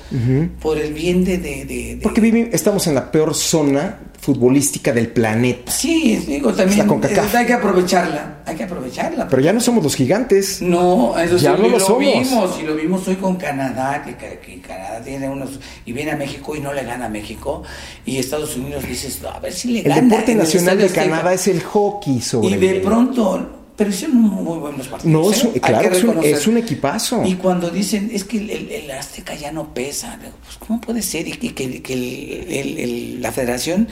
por 0.61 0.77
el 0.77 0.93
bien 0.93 1.23
de... 1.23 1.37
de, 1.37 1.99
porque 2.01 2.49
estamos 2.51 2.87
en 2.87 2.95
la 2.95 3.11
peor 3.11 3.35
zona 3.35 3.99
futbolística 4.21 4.93
del 4.93 5.07
planeta. 5.07 5.71
Sí, 5.71 6.15
digo, 6.27 6.53
también 6.53 6.81
hay 6.81 7.45
que 7.47 7.53
aprovecharla, 7.53 8.43
hay 8.45 8.55
que 8.55 8.63
aprovecharla. 8.65 9.27
Pero 9.27 9.41
ya 9.41 9.51
no 9.51 9.59
somos 9.59 9.83
los 9.83 9.95
gigantes. 9.95 10.61
No, 10.61 11.17
eso 11.17 11.37
ya 11.37 11.55
sí, 11.55 11.61
no 11.63 11.69
lo, 11.69 11.79
somos. 11.79 11.99
vimos, 11.99 12.59
y 12.61 12.63
lo 12.63 12.75
vimos 12.75 13.07
hoy 13.07 13.15
con 13.15 13.37
Canadá, 13.37 14.03
que, 14.05 14.15
que, 14.15 14.61
Canadá 14.61 15.01
tiene 15.03 15.27
unos, 15.27 15.59
y 15.87 15.91
viene 15.91 16.11
a 16.11 16.17
México 16.17 16.55
y 16.55 16.59
no 16.59 16.71
le 16.71 16.83
gana 16.83 17.07
a 17.07 17.09
México, 17.09 17.63
y 18.05 18.19
Estados 18.19 18.55
Unidos 18.55 18.87
dices, 18.87 19.19
a 19.23 19.39
ver 19.39 19.53
si 19.53 19.69
le 19.69 19.81
gana. 19.81 19.99
El 19.99 20.09
deporte 20.09 20.35
nacional 20.35 20.77
de 20.77 20.89
Canadá 20.89 21.33
es 21.33 21.47
el 21.47 21.63
hockey 21.63 22.21
sobre 22.21 22.49
Y 22.49 22.57
de 22.57 22.79
pronto 22.81 23.60
pero 23.75 23.89
hicieron 23.89 24.17
muy 24.17 24.59
buenos 24.59 24.87
partidos. 24.87 25.11
No, 25.11 25.31
es, 25.31 25.43
¿eh? 25.43 25.59
claro, 25.61 26.21
es 26.21 26.47
un, 26.47 26.57
equipazo. 26.57 27.23
Y 27.25 27.35
cuando 27.35 27.69
dicen, 27.69 28.11
es 28.13 28.23
que 28.23 28.37
el, 28.37 28.91
Azteca 28.91 29.33
ya 29.35 29.51
no 29.51 29.73
pesa, 29.73 30.19
pues 30.43 30.57
¿cómo 30.57 30.79
puede 30.81 31.01
ser? 31.01 31.27
Y, 31.27 31.33
que, 31.33 31.81
que 31.81 33.17
la 33.19 33.31
federación 33.31 33.87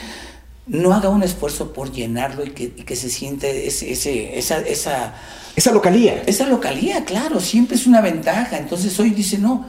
no 0.70 0.94
haga 0.94 1.10
un 1.10 1.24
esfuerzo 1.24 1.74
por 1.74 1.92
llenarlo 1.92 2.46
y 2.46 2.52
que, 2.52 2.96
se 2.96 3.10
siente 3.10 3.68
ese, 3.68 4.38
esa, 4.38 4.60
esa... 4.60 5.16
Esa 5.56 5.72
localía. 5.72 6.24
Esa 6.26 6.46
localía, 6.46 7.04
claro, 7.04 7.40
siempre 7.40 7.76
es 7.76 7.88
una 7.88 8.02
ventaja. 8.02 8.58
Entonces 8.58 8.98
hoy 9.00 9.10
dice, 9.10 9.40
no, 9.40 9.68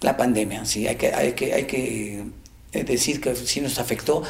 la 0.00 0.16
pandemia, 0.16 0.64
sí, 0.64 0.88
hay 0.88 0.96
que, 0.96 1.12
hay 1.12 1.32
que, 1.32 1.52
hay 1.52 1.64
que 1.64 2.24
eh, 2.72 2.84
decir 2.84 3.20
que 3.20 3.36
sí 3.36 3.60
nos 3.60 3.78
afectó 3.78 4.22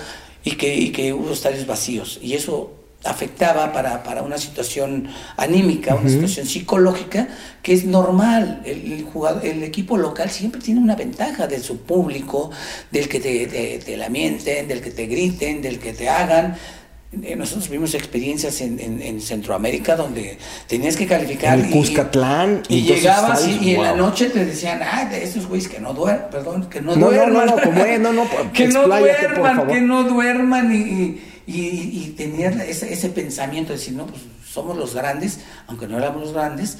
y 0.42 0.52
que, 0.52 0.74
y 0.74 0.90
que 0.90 1.12
hubo 1.12 1.32
estadios 1.32 1.66
vacíos. 1.66 2.18
Y 2.20 2.34
eso 2.34 2.72
afectaba 3.04 3.72
para, 3.72 4.02
para 4.02 4.22
una 4.22 4.38
situación 4.38 5.08
anímica, 5.36 5.94
una 5.94 6.08
situación 6.08 6.46
psicológica, 6.46 7.28
que 7.62 7.72
es 7.72 7.84
normal. 7.84 8.62
El, 8.64 9.04
jugador, 9.04 9.44
el 9.44 9.62
equipo 9.62 9.96
local 9.96 10.30
siempre 10.30 10.60
tiene 10.60 10.80
una 10.80 10.96
ventaja 10.96 11.46
de 11.46 11.60
su 11.60 11.78
público, 11.82 12.50
del 12.90 13.08
que 13.08 13.20
te, 13.20 13.78
te, 13.78 14.10
mienten, 14.10 14.68
del 14.68 14.80
que 14.80 14.90
te 14.90 15.06
griten, 15.06 15.62
del 15.62 15.78
que 15.78 15.92
te 15.92 16.08
hagan. 16.08 16.56
Eh, 17.22 17.36
nosotros 17.36 17.68
vimos 17.68 17.94
experiencias 17.94 18.60
en, 18.60 18.80
en, 18.80 19.20
Centroamérica 19.20 19.94
donde 19.94 20.36
tenías 20.66 20.96
que 20.96 21.06
calificar. 21.06 21.58
En 21.60 21.70
Cuscatlán. 21.70 22.62
Y, 22.68 22.82
llegabas 22.82 23.46
y, 23.46 23.74
en 23.74 23.82
la 23.82 23.94
noche 23.94 24.30
te 24.30 24.44
decían, 24.44 24.80
ah, 24.82 25.04
de 25.04 25.22
esos 25.22 25.46
güeyes 25.46 25.68
que 25.68 25.78
no 25.78 25.94
duerman, 25.94 26.30
perdón, 26.30 26.68
que 26.68 26.80
no, 26.80 26.96
duerman. 26.96 27.46
No, 27.46 27.56
no, 27.56 27.62
como 27.62 27.84
no, 27.84 28.12
no, 28.12 28.28
que 28.52 28.66
no 28.66 28.88
duerman, 28.88 29.66
que 29.68 29.80
no 29.80 30.02
duerman 30.04 30.74
y 30.74 31.33
y, 31.33 31.33
y 31.46 32.14
tenía 32.16 32.48
ese, 32.48 32.92
ese, 32.92 33.08
pensamiento 33.10 33.72
de 33.72 33.78
decir, 33.78 33.94
no, 33.94 34.06
pues 34.06 34.22
somos 34.48 34.76
los 34.76 34.94
grandes, 34.94 35.40
aunque 35.66 35.86
no 35.86 35.98
éramos 35.98 36.22
los 36.22 36.32
grandes, 36.32 36.78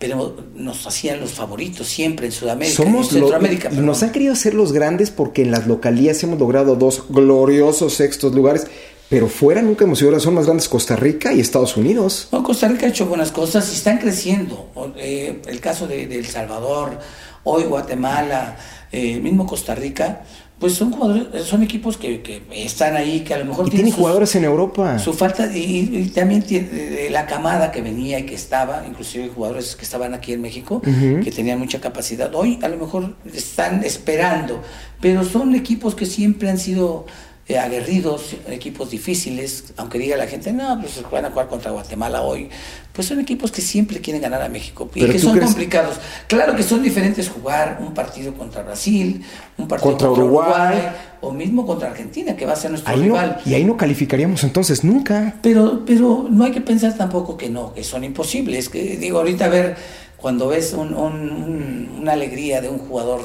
pero 0.00 0.34
nos 0.54 0.86
hacían 0.86 1.20
los 1.20 1.32
favoritos 1.32 1.86
siempre 1.86 2.26
en 2.26 2.32
Sudamérica, 2.32 2.76
somos 2.76 3.08
en 3.08 3.20
Centroamérica. 3.20 3.68
nos 3.68 4.02
han 4.02 4.12
querido 4.12 4.32
hacer 4.32 4.54
los 4.54 4.72
grandes 4.72 5.10
porque 5.10 5.42
en 5.42 5.50
las 5.50 5.66
localías 5.66 6.22
hemos 6.22 6.38
logrado 6.38 6.74
dos 6.74 7.04
gloriosos 7.10 7.94
sextos 7.94 8.34
lugares. 8.34 8.66
Pero 9.10 9.26
fuera 9.26 9.60
nunca 9.60 9.84
hemos 9.84 9.98
sido, 9.98 10.18
son 10.20 10.34
más 10.34 10.46
grandes 10.46 10.68
Costa 10.68 10.94
Rica 10.94 11.32
y 11.32 11.40
Estados 11.40 11.76
Unidos. 11.76 12.28
No, 12.30 12.44
Costa 12.44 12.68
Rica 12.68 12.86
ha 12.86 12.90
hecho 12.90 13.06
buenas 13.06 13.32
cosas 13.32 13.68
y 13.72 13.74
están 13.74 13.98
creciendo. 13.98 14.70
Eh, 14.96 15.42
el 15.48 15.60
caso 15.60 15.88
de, 15.88 16.04
El 16.04 16.26
Salvador, 16.26 16.96
hoy 17.42 17.64
Guatemala, 17.64 18.56
eh, 18.92 19.18
mismo 19.18 19.46
Costa 19.46 19.74
Rica, 19.74 20.22
pues 20.60 20.74
son 20.74 20.92
jugadores, 20.92 21.46
son 21.46 21.62
equipos 21.62 21.96
que, 21.96 22.20
que, 22.20 22.42
están 22.52 22.94
ahí, 22.94 23.20
que 23.20 23.32
a 23.32 23.38
lo 23.38 23.46
mejor 23.46 23.66
y 23.66 23.70
tienen 23.70 23.92
jugadores 23.92 24.34
en 24.36 24.44
Europa. 24.44 24.98
Su 24.98 25.14
falta, 25.14 25.50
y, 25.56 26.12
también 26.14 26.42
tiene, 26.42 27.08
la 27.08 27.24
camada 27.24 27.72
que 27.72 27.80
venía 27.80 28.18
y 28.18 28.26
que 28.26 28.34
estaba, 28.34 28.84
inclusive 28.86 29.30
jugadores 29.34 29.74
que 29.74 29.84
estaban 29.84 30.12
aquí 30.12 30.34
en 30.34 30.42
México, 30.42 30.82
que 30.82 31.32
tenían 31.34 31.58
mucha 31.58 31.80
capacidad, 31.80 32.32
hoy 32.34 32.58
a 32.62 32.68
lo 32.68 32.76
mejor 32.76 33.14
están 33.34 33.82
esperando, 33.84 34.60
pero 35.00 35.24
son 35.24 35.54
equipos 35.54 35.94
que 35.94 36.04
siempre 36.04 36.50
han 36.50 36.58
sido 36.58 37.06
eh, 37.50 37.58
aguerridos, 37.58 38.36
equipos 38.46 38.92
difíciles, 38.92 39.72
aunque 39.76 39.98
diga 39.98 40.16
la 40.16 40.28
gente, 40.28 40.52
no, 40.52 40.80
pues 40.80 41.02
van 41.10 41.24
a 41.24 41.30
jugar 41.30 41.48
contra 41.48 41.72
Guatemala 41.72 42.22
hoy, 42.22 42.48
pues 42.92 43.08
son 43.08 43.18
equipos 43.18 43.50
que 43.50 43.60
siempre 43.60 44.00
quieren 44.00 44.22
ganar 44.22 44.40
a 44.40 44.48
México 44.48 44.88
y 44.94 45.04
que 45.04 45.18
son 45.18 45.36
complicados. 45.36 45.96
Claro 46.28 46.54
que 46.54 46.62
son 46.62 46.80
diferentes 46.80 47.28
jugar 47.28 47.78
un 47.80 47.92
partido 47.92 48.34
contra 48.34 48.62
Brasil, 48.62 49.24
un 49.58 49.66
partido 49.66 49.90
contra, 49.90 50.10
Uruguay, 50.10 50.78
o 51.20 51.32
mismo 51.32 51.66
contra 51.66 51.90
Argentina, 51.90 52.36
que 52.36 52.46
va 52.46 52.52
a 52.52 52.56
ser 52.56 52.70
nuestro 52.70 52.94
rival. 52.94 53.40
y 53.44 53.54
ahí 53.54 53.64
no 53.64 53.76
calificaríamos 53.76 54.44
entonces 54.44 54.84
nunca. 54.84 55.34
Pero, 55.42 55.82
pero 55.84 56.28
no 56.30 56.44
hay 56.44 56.52
que 56.52 56.60
pensar 56.60 56.96
tampoco 56.96 57.36
que 57.36 57.48
no, 57.48 57.74
que 57.74 57.82
son 57.82 58.04
imposibles. 58.04 58.68
Que 58.68 58.96
digo, 58.96 59.18
ahorita 59.18 59.46
a 59.46 59.48
ver, 59.48 59.76
cuando 60.16 60.46
ves 60.46 60.72
una 60.72 62.12
alegría 62.12 62.60
de 62.60 62.68
un 62.68 62.78
jugador 62.78 63.22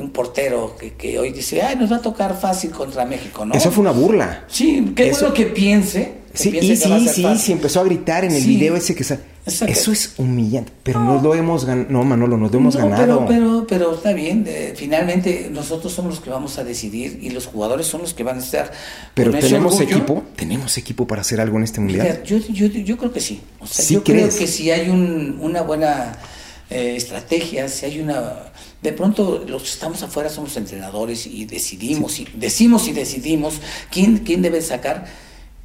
un 0.00 0.10
portero 0.10 0.76
que, 0.78 0.94
que, 0.94 1.18
hoy 1.18 1.32
dice, 1.32 1.62
ay, 1.62 1.76
nos 1.76 1.92
va 1.92 1.96
a 1.96 2.02
tocar 2.02 2.38
fácil 2.38 2.70
contra 2.70 3.04
México, 3.04 3.44
¿no? 3.44 3.54
Eso 3.54 3.70
fue 3.70 3.82
una 3.82 3.90
burla. 3.90 4.44
Sí, 4.48 4.92
qué 4.96 5.10
bueno 5.10 5.34
que 5.34 5.46
piense. 5.46 6.14
sí, 6.32 6.48
y 6.48 6.76
sí, 6.76 7.06
sí, 7.08 7.26
sí, 7.38 7.52
empezó 7.52 7.80
a 7.80 7.84
gritar 7.84 8.24
en 8.24 8.32
el 8.32 8.44
video 8.44 8.76
ese 8.76 8.94
que... 8.94 9.04
Eso 9.44 9.90
es 9.90 10.14
humillante, 10.18 10.70
pero 10.84 11.00
no, 11.00 11.20
lo 11.20 11.34
hemos 11.34 11.64
ganado, 11.64 11.90
no 11.90 12.04
Manolo, 12.04 12.36
nos 12.36 12.52
lo 12.52 12.58
hemos 12.58 12.76
ganado. 12.76 13.26
Pero, 13.26 13.26
pero, 13.26 13.66
pero 13.68 13.94
está 13.96 14.12
bien, 14.12 14.48
finalmente 14.76 15.48
nosotros 15.50 15.92
somos 15.92 16.14
los 16.14 16.20
que 16.22 16.30
vamos 16.30 16.58
a 16.58 16.64
decidir 16.64 17.18
y 17.20 17.30
los 17.30 17.46
jugadores 17.46 17.88
son 17.88 18.02
los 18.02 18.14
que 18.14 18.22
van 18.22 18.36
a 18.36 18.40
estar. 18.40 18.70
Pero 19.14 19.32
tenemos 19.32 19.80
equipo, 19.80 20.22
tenemos 20.36 20.78
equipo 20.78 21.08
para 21.08 21.22
hacer 21.22 21.40
algo 21.40 21.56
en 21.56 21.64
este 21.64 21.80
mundial. 21.80 22.22
yo, 22.22 22.38
yo, 22.38 22.66
yo, 22.68 22.96
creo 22.96 23.12
que 23.12 23.20
sí. 23.20 23.40
O 23.58 23.66
sea, 23.66 23.84
yo 23.84 24.04
creo 24.04 24.28
que 24.28 24.46
si 24.46 24.70
hay 24.70 24.88
un, 24.88 25.38
una 25.40 25.62
buena 25.62 26.16
eh, 26.72 26.96
estrategia, 26.96 27.68
si 27.68 27.86
hay 27.86 28.00
una 28.00 28.52
de 28.82 28.92
pronto 28.92 29.44
los 29.46 29.62
que 29.62 29.68
estamos 29.68 30.02
afuera 30.02 30.28
somos 30.28 30.56
entrenadores 30.56 31.26
y 31.26 31.44
decidimos, 31.44 32.18
y 32.18 32.26
decimos 32.34 32.88
y 32.88 32.92
decidimos 32.92 33.60
quién, 33.90 34.18
quién 34.18 34.42
debe 34.42 34.60
sacar, 34.60 35.06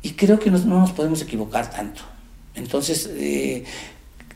y 0.01 0.11
creo 0.11 0.39
que 0.39 0.51
no, 0.51 0.59
nos 0.59 0.91
podemos 0.91 1.21
equivocar 1.21 1.71
tanto. 1.71 2.01
Entonces, 2.55 3.09
eh, 3.13 3.63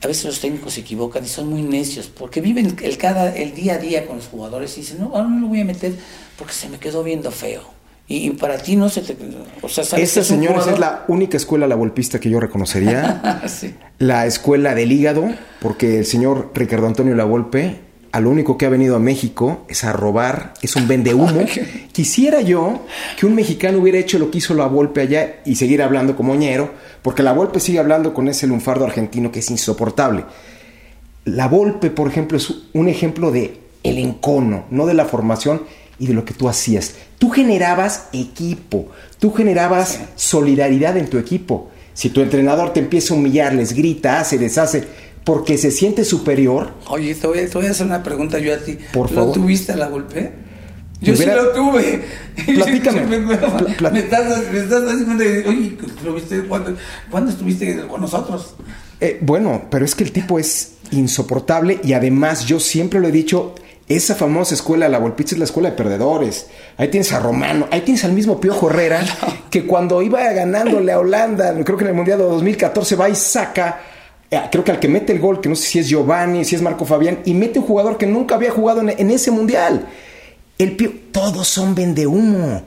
a 0.01 0.07
veces 0.07 0.25
los 0.25 0.39
técnicos 0.39 0.73
se 0.73 0.81
equivocan 0.81 1.23
y 1.23 1.27
son 1.27 1.49
muy 1.49 1.61
necios, 1.61 2.07
porque 2.07 2.41
viven 2.41 2.75
el, 2.81 2.97
cada, 2.97 3.35
el 3.35 3.53
día 3.53 3.75
a 3.75 3.77
día 3.77 4.07
con 4.07 4.17
los 4.17 4.27
jugadores 4.27 4.75
y 4.77 4.81
dicen, 4.81 4.99
no, 4.99 5.07
ahora 5.13 5.27
no 5.27 5.41
lo 5.41 5.47
voy 5.47 5.61
a 5.61 5.65
meter 5.65 5.93
porque 6.37 6.53
se 6.53 6.69
me 6.69 6.79
quedó 6.79 7.03
viendo 7.03 7.29
feo. 7.31 7.80
Y, 8.13 8.31
para 8.31 8.57
ti 8.57 8.75
no 8.75 8.89
se 8.89 9.01
te... 9.01 9.15
O 9.61 9.69
sea, 9.69 9.83
Esta, 9.97 10.23
señora 10.23 10.59
es 10.59 10.79
la 10.79 11.05
única 11.07 11.37
escuela 11.37 11.65
la 11.65 11.75
golpista 11.75 12.19
que 12.19 12.29
yo 12.29 12.39
reconocería. 12.39 13.41
La 13.99 14.25
escuela 14.25 14.73
del 14.73 14.91
hígado, 14.91 15.29
porque 15.61 15.99
el 15.99 16.05
señor 16.05 16.51
Ricardo 16.55 16.87
Antonio 16.87 17.13
La 17.13 17.23
Volpe 17.23 17.77
a 18.11 18.19
lo 18.19 18.29
único 18.29 18.57
que 18.57 18.65
ha 18.65 18.69
venido 18.69 18.95
a 18.95 18.99
México 18.99 19.63
es 19.69 19.83
a 19.83 19.93
robar, 19.93 20.53
es 20.61 20.75
un 20.75 20.87
vende 20.87 21.13
humo. 21.13 21.45
Quisiera 21.93 22.41
yo 22.41 22.85
que 23.17 23.25
un 23.25 23.35
mexicano 23.35 23.77
hubiera 23.77 23.99
hecho 23.99 24.19
lo 24.19 24.31
que 24.31 24.39
hizo 24.39 24.53
la 24.53 24.65
Volpe 24.67 25.01
allá 25.01 25.35
y 25.45 25.55
seguir 25.55 25.81
hablando 25.81 26.15
como 26.15 26.35
ñero, 26.35 26.71
porque 27.03 27.23
la 27.23 27.31
Volpe 27.31 27.59
sigue 27.59 27.79
hablando 27.79 28.13
con 28.13 28.27
ese 28.27 28.47
lunfardo 28.47 28.85
argentino 28.85 29.31
que 29.31 29.39
es 29.39 29.49
insoportable. 29.49 30.25
La 31.23 31.47
Volpe, 31.47 31.91
por 31.91 32.07
ejemplo, 32.07 32.37
es 32.37 32.53
un 32.73 32.89
ejemplo 32.89 33.31
de 33.31 33.59
el 33.83 33.97
encono, 33.97 34.65
no 34.69 34.85
de 34.85 34.95
la 34.95 35.05
formación 35.05 35.61
y 36.01 36.07
de 36.07 36.13
lo 36.15 36.25
que 36.25 36.33
tú 36.33 36.49
hacías. 36.49 36.95
Tú 37.19 37.29
generabas 37.29 38.07
equipo, 38.11 38.87
tú 39.19 39.31
generabas 39.31 39.99
solidaridad 40.15 40.97
en 40.97 41.07
tu 41.07 41.19
equipo. 41.19 41.69
Si 41.93 42.09
tu 42.09 42.21
entrenador 42.21 42.73
te 42.73 42.79
empieza 42.79 43.13
a 43.13 43.17
humillar, 43.17 43.53
les 43.53 43.73
grita, 43.73 44.19
hace, 44.19 44.39
deshace, 44.39 44.83
porque 45.23 45.59
se 45.59 45.69
siente 45.69 46.03
superior. 46.03 46.73
Oye, 46.87 47.13
te 47.13 47.27
voy, 47.27 47.37
a 47.39 47.71
hacer 47.71 47.85
una 47.85 48.01
pregunta 48.01 48.39
yo 48.39 48.51
a 48.51 48.57
ti. 48.57 48.79
Por 48.91 49.09
favor. 49.09 49.37
¿Lo 49.37 49.43
tuviste 49.43 49.73
a 49.73 49.75
la 49.75 49.89
golpe? 49.89 50.31
Yo 51.01 51.15
sí 51.15 51.25
lo 51.25 51.51
tuve. 51.51 52.03
Platícame. 52.45 53.05
me, 53.05 53.19
me, 53.19 53.33
estás, 53.99 54.51
me 54.51 54.59
estás 54.59 54.83
haciendo. 54.83 55.23
Oye, 55.23 55.77
¿lo 56.03 56.15
viste? 56.15 56.41
¿Cuándo, 56.45 56.75
¿Cuándo, 57.11 57.29
estuviste 57.29 57.85
con 57.87 58.01
nosotros? 58.01 58.55
Eh, 58.99 59.19
bueno, 59.21 59.67
pero 59.69 59.85
es 59.85 59.93
que 59.93 60.03
el 60.03 60.11
tipo 60.11 60.39
es 60.39 60.73
insoportable 60.89 61.79
y 61.83 61.93
además 61.93 62.45
yo 62.47 62.59
siempre 62.59 62.99
lo 62.99 63.07
he 63.07 63.11
dicho. 63.11 63.53
Esa 63.95 64.15
famosa 64.15 64.53
escuela, 64.53 64.87
la 64.87 64.99
Volpitz, 64.99 65.33
es 65.33 65.37
la 65.37 65.45
escuela 65.45 65.71
de 65.71 65.75
perdedores. 65.75 66.47
Ahí 66.77 66.87
tienes 66.87 67.11
a 67.11 67.19
Romano, 67.19 67.67
ahí 67.71 67.81
tienes 67.81 68.05
al 68.05 68.13
mismo 68.13 68.39
Piojo 68.39 68.69
Herrera, 68.69 69.03
que 69.49 69.65
cuando 69.65 70.01
iba 70.01 70.23
ganándole 70.31 70.93
a 70.93 70.99
Holanda, 70.99 71.53
creo 71.65 71.77
que 71.77 71.83
en 71.83 71.89
el 71.89 71.95
Mundial 71.95 72.19
de 72.19 72.23
2014, 72.23 72.95
va 72.95 73.09
y 73.09 73.15
saca 73.15 73.81
eh, 74.33 74.39
creo 74.49 74.63
que 74.63 74.71
al 74.71 74.79
que 74.79 74.87
mete 74.87 75.11
el 75.11 75.19
gol, 75.19 75.41
que 75.41 75.49
no 75.49 75.55
sé 75.55 75.67
si 75.67 75.79
es 75.79 75.89
Giovanni, 75.89 76.45
si 76.45 76.55
es 76.55 76.61
Marco 76.61 76.85
Fabián, 76.85 77.19
y 77.25 77.33
mete 77.33 77.59
un 77.59 77.65
jugador 77.65 77.97
que 77.97 78.05
nunca 78.05 78.35
había 78.35 78.49
jugado 78.49 78.79
en, 78.79 79.11
ese 79.11 79.29
mundial. 79.29 79.89
El 80.57 80.77
pío, 80.77 80.89
todos 81.11 81.49
son 81.49 81.75
vende 81.75 82.07
humo. 82.07 82.61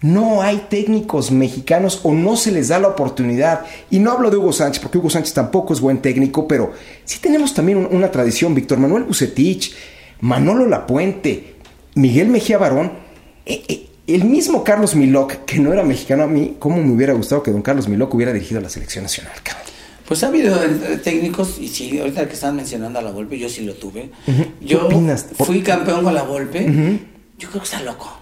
No 0.00 0.40
hay 0.40 0.64
técnicos 0.70 1.30
mexicanos 1.30 2.00
o 2.04 2.12
no 2.12 2.36
se 2.36 2.52
les 2.52 2.68
da 2.68 2.78
la 2.78 2.88
oportunidad. 2.88 3.66
Y 3.90 3.98
no 3.98 4.12
hablo 4.12 4.30
de 4.30 4.38
Hugo 4.38 4.54
Sánchez, 4.54 4.80
porque 4.80 4.96
Hugo 4.96 5.10
Sánchez 5.10 5.34
tampoco 5.34 5.74
es 5.74 5.80
buen 5.80 5.98
técnico, 5.98 6.48
pero 6.48 6.72
sí 7.04 7.18
tenemos 7.20 7.52
también 7.52 7.86
una 7.90 8.10
tradición. 8.10 8.54
Víctor 8.54 8.78
Manuel 8.78 9.04
Bucetich, 9.04 9.74
Manolo 10.20 10.66
Lapuente, 10.66 11.56
Miguel 11.94 12.28
Mejía 12.28 12.58
Barón, 12.58 12.92
eh, 13.46 13.62
eh, 13.68 13.86
el 14.06 14.24
mismo 14.24 14.64
Carlos 14.64 14.94
Miloc, 14.94 15.44
que 15.44 15.58
no 15.58 15.72
era 15.72 15.82
mexicano 15.82 16.24
a 16.24 16.26
mí, 16.26 16.56
¿cómo 16.58 16.82
me 16.82 16.92
hubiera 16.92 17.14
gustado 17.14 17.42
que 17.42 17.50
don 17.50 17.62
Carlos 17.62 17.88
Miloc 17.88 18.12
hubiera 18.14 18.32
dirigido 18.32 18.60
la 18.60 18.68
selección 18.68 19.04
nacional, 19.04 19.32
cabrón? 19.42 19.64
Pues 20.06 20.22
ha 20.22 20.26
habido 20.26 20.62
eh, 20.62 21.00
técnicos, 21.02 21.58
y 21.58 21.68
sí, 21.68 21.98
ahorita 21.98 22.26
que 22.28 22.34
están 22.34 22.56
mencionando 22.56 22.98
a 22.98 23.02
la 23.02 23.10
Volpe, 23.10 23.38
yo 23.38 23.48
sí 23.48 23.62
lo 23.62 23.74
tuve. 23.74 24.10
Yo 24.60 24.88
fui 25.38 25.62
campeón 25.62 26.04
con 26.04 26.14
la 26.14 26.22
Volpe. 26.22 27.00
Yo 27.38 27.48
creo 27.48 27.62
que 27.62 27.64
está 27.64 27.80
loco. 27.82 28.12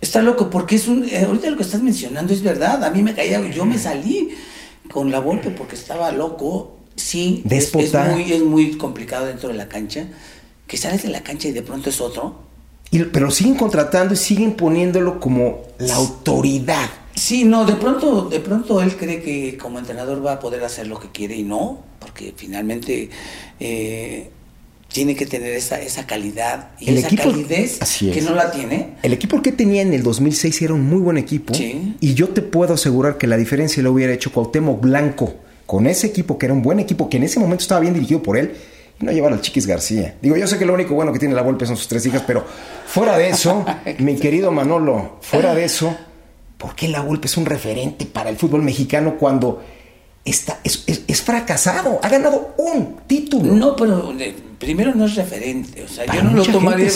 Está 0.00 0.22
loco 0.22 0.50
porque 0.50 0.76
es 0.76 0.88
un. 0.88 1.04
Ahorita 1.04 1.50
lo 1.50 1.56
que 1.56 1.62
estás 1.62 1.82
mencionando 1.82 2.32
es 2.32 2.42
verdad. 2.42 2.84
A 2.84 2.90
mí 2.90 3.02
me 3.02 3.14
caía. 3.14 3.40
Yo 3.50 3.64
me 3.64 3.78
salí 3.78 4.30
con 4.90 5.10
la 5.10 5.18
Volpe 5.18 5.50
porque 5.50 5.76
estaba 5.76 6.10
loco. 6.12 6.78
Sí, 6.96 7.42
es, 7.50 7.74
muy, 7.74 8.32
es 8.32 8.42
muy 8.42 8.76
complicado 8.76 9.26
dentro 9.26 9.48
de 9.48 9.56
la 9.56 9.68
cancha. 9.68 10.06
Que 10.66 10.76
sales 10.76 11.02
de 11.02 11.10
la 11.10 11.22
cancha 11.22 11.48
y 11.48 11.52
de 11.52 11.62
pronto 11.62 11.90
es 11.90 12.00
otro. 12.00 12.42
Y, 12.90 13.04
pero 13.04 13.30
siguen 13.30 13.56
contratando 13.56 14.14
y 14.14 14.16
siguen 14.16 14.54
poniéndolo 14.54 15.20
como 15.20 15.62
la 15.78 15.94
autoridad. 15.96 16.88
Sí, 17.14 17.44
no, 17.44 17.64
de 17.64 17.74
pronto, 17.74 18.28
de 18.28 18.40
pronto 18.40 18.82
él 18.82 18.96
cree 18.96 19.22
que 19.22 19.56
como 19.56 19.78
entrenador 19.78 20.24
va 20.24 20.34
a 20.34 20.40
poder 20.40 20.64
hacer 20.64 20.86
lo 20.86 20.98
que 20.98 21.10
quiere 21.10 21.36
y 21.36 21.42
no, 21.44 21.82
porque 22.00 22.34
finalmente 22.36 23.08
eh, 23.60 24.30
tiene 24.94 25.14
que 25.14 25.26
tener 25.26 25.54
esa, 25.54 25.80
esa 25.80 26.06
calidad 26.06 26.70
y 26.80 26.94
esa 26.94 27.08
calidez 27.14 27.78
que 28.00 28.20
no 28.22 28.34
la 28.34 28.50
tiene. 28.50 28.94
El 29.02 29.12
equipo 29.12 29.42
que 29.42 29.52
tenía 29.52 29.82
en 29.82 29.92
el 29.92 30.02
2006 30.02 30.62
era 30.62 30.74
un 30.74 30.88
muy 30.88 30.98
buen 30.98 31.18
equipo 31.18 31.52
y 31.56 32.14
yo 32.14 32.28
te 32.28 32.42
puedo 32.42 32.74
asegurar 32.74 33.18
que 33.18 33.26
la 33.26 33.36
diferencia 33.36 33.82
lo 33.82 33.92
hubiera 33.92 34.12
hecho 34.12 34.32
Cuauhtémoc 34.32 34.80
Blanco 34.80 35.34
con 35.66 35.86
ese 35.86 36.06
equipo 36.06 36.38
que 36.38 36.46
era 36.46 36.52
un 36.52 36.62
buen 36.62 36.78
equipo 36.78 37.08
que 37.08 37.16
en 37.16 37.24
ese 37.24 37.40
momento 37.40 37.62
estaba 37.62 37.80
bien 37.80 37.94
dirigido 37.94 38.22
por 38.22 38.36
él 38.36 38.54
y 39.00 39.04
no 39.04 39.12
llevar 39.12 39.32
al 39.32 39.40
Chiquis 39.40 39.66
García. 39.66 40.16
Digo, 40.20 40.36
yo 40.36 40.46
sé 40.46 40.58
que 40.58 40.66
lo 40.66 40.74
único 40.74 40.94
bueno 40.94 41.12
que 41.12 41.18
tiene 41.18 41.34
la 41.34 41.42
golpe 41.42 41.66
son 41.66 41.76
sus 41.76 41.88
tres 41.88 42.04
hijas, 42.06 42.22
pero 42.26 42.44
fuera 42.86 43.16
de 43.18 43.28
eso, 43.28 43.64
mi 43.98 44.16
querido 44.16 44.50
Manolo, 44.52 45.18
fuera 45.20 45.54
de 45.54 45.64
eso 45.66 45.96
¿Por 46.64 46.74
qué 46.74 46.88
la 46.88 47.02
Volpe 47.02 47.26
es 47.26 47.36
un 47.36 47.44
referente 47.44 48.06
para 48.06 48.30
el 48.30 48.36
fútbol 48.36 48.62
mexicano 48.62 49.16
cuando 49.18 49.62
está, 50.24 50.60
es, 50.64 51.22
fracasado? 51.22 52.00
Ha 52.02 52.08
ganado 52.08 52.54
un 52.58 52.96
título. 53.06 53.52
No, 53.52 53.76
pero 53.76 54.12
primero 54.58 54.94
no 54.94 55.04
es 55.04 55.14
referente. 55.14 55.82
O 55.82 55.88
sea, 55.88 56.06
yo 56.06 56.22
no 56.22 56.32
lo 56.32 56.44
tomaría 56.44 56.90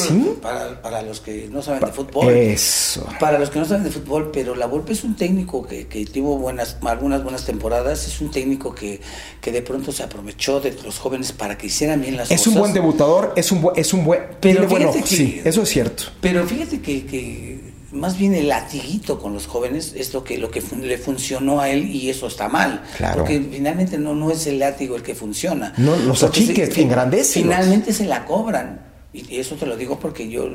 para, 0.83 1.03
los 1.03 1.21
que 1.21 1.49
no 1.51 1.63
saben 1.63 1.81
de 1.81 1.93
fútbol. 1.93 2.33
Eso. 2.33 3.07
Para 3.21 3.39
los 3.39 3.51
que 3.51 3.59
no 3.59 3.65
saben 3.65 3.85
de 3.85 3.91
fútbol, 3.91 4.31
pero 4.33 4.55
la 4.55 4.67
Volpe 4.67 4.93
es 4.93 5.05
un 5.05 5.17
técnico 5.17 5.67
que, 5.67 5.85
tuvo 6.13 6.39
buenas, 6.39 6.79
algunas 6.83 7.23
buenas 7.23 7.45
temporadas. 7.45 8.07
Es 8.07 8.21
un 8.21 8.31
técnico 8.31 8.75
que, 8.75 9.01
que 9.41 9.53
de 9.53 9.63
pronto 9.63 9.93
se 9.93 10.03
aprovechó 10.03 10.61
de 10.61 10.73
los 10.85 10.99
jóvenes 10.99 11.33
para 11.33 11.59
que 11.59 11.67
hicieran 11.67 12.01
bien 12.01 12.17
las 12.17 12.31
es 12.31 12.41
cosas. 12.41 12.47
Es 12.47 12.47
un 12.47 12.59
buen 12.61 12.73
debutador, 12.73 13.33
es 13.37 13.53
un, 13.53 13.71
es 13.77 13.93
un 13.93 14.05
buen. 14.05 14.23
Pero 14.41 14.67
bueno, 14.69 14.93
sí, 15.05 15.41
eso 15.45 15.63
es 15.63 15.69
cierto. 15.69 16.05
Pero 16.21 16.47
fíjate 16.47 16.81
que 16.81 17.68
más 17.93 18.19
bien 18.19 18.35
el 18.35 18.49
latiguito 18.49 19.19
con 19.19 19.33
los 19.33 19.47
jóvenes 19.47 19.95
es 19.97 20.13
lo 20.13 20.23
que, 20.25 20.37
lo 20.39 20.51
que 20.51 20.63
le 20.83 20.99
funcionó 20.99 21.61
a 21.61 21.71
él 21.71 21.89
y 21.91 22.11
eso 22.11 22.27
está 22.27 22.49
mal. 22.49 22.83
Porque 23.15 23.41
finalmente 23.51 23.99
no, 23.99 24.15
no 24.15 24.31
es 24.31 24.47
el 24.47 24.59
látigo 24.59 24.97
el 24.97 25.03
que 25.03 25.15
funciona. 25.15 25.73
No, 25.79 25.97
los 25.97 26.23
achiques, 26.23 26.69
que 26.71 26.83
engrandecen. 26.83 27.45
Finalmente 27.45 27.93
se 27.93 28.05
la 28.05 28.25
cobran. 28.25 28.81
Y 29.13 29.37
eso 29.39 29.57
te 29.57 29.65
lo 29.67 29.77
digo 29.77 29.99
porque 29.99 30.29
yo 30.29 30.49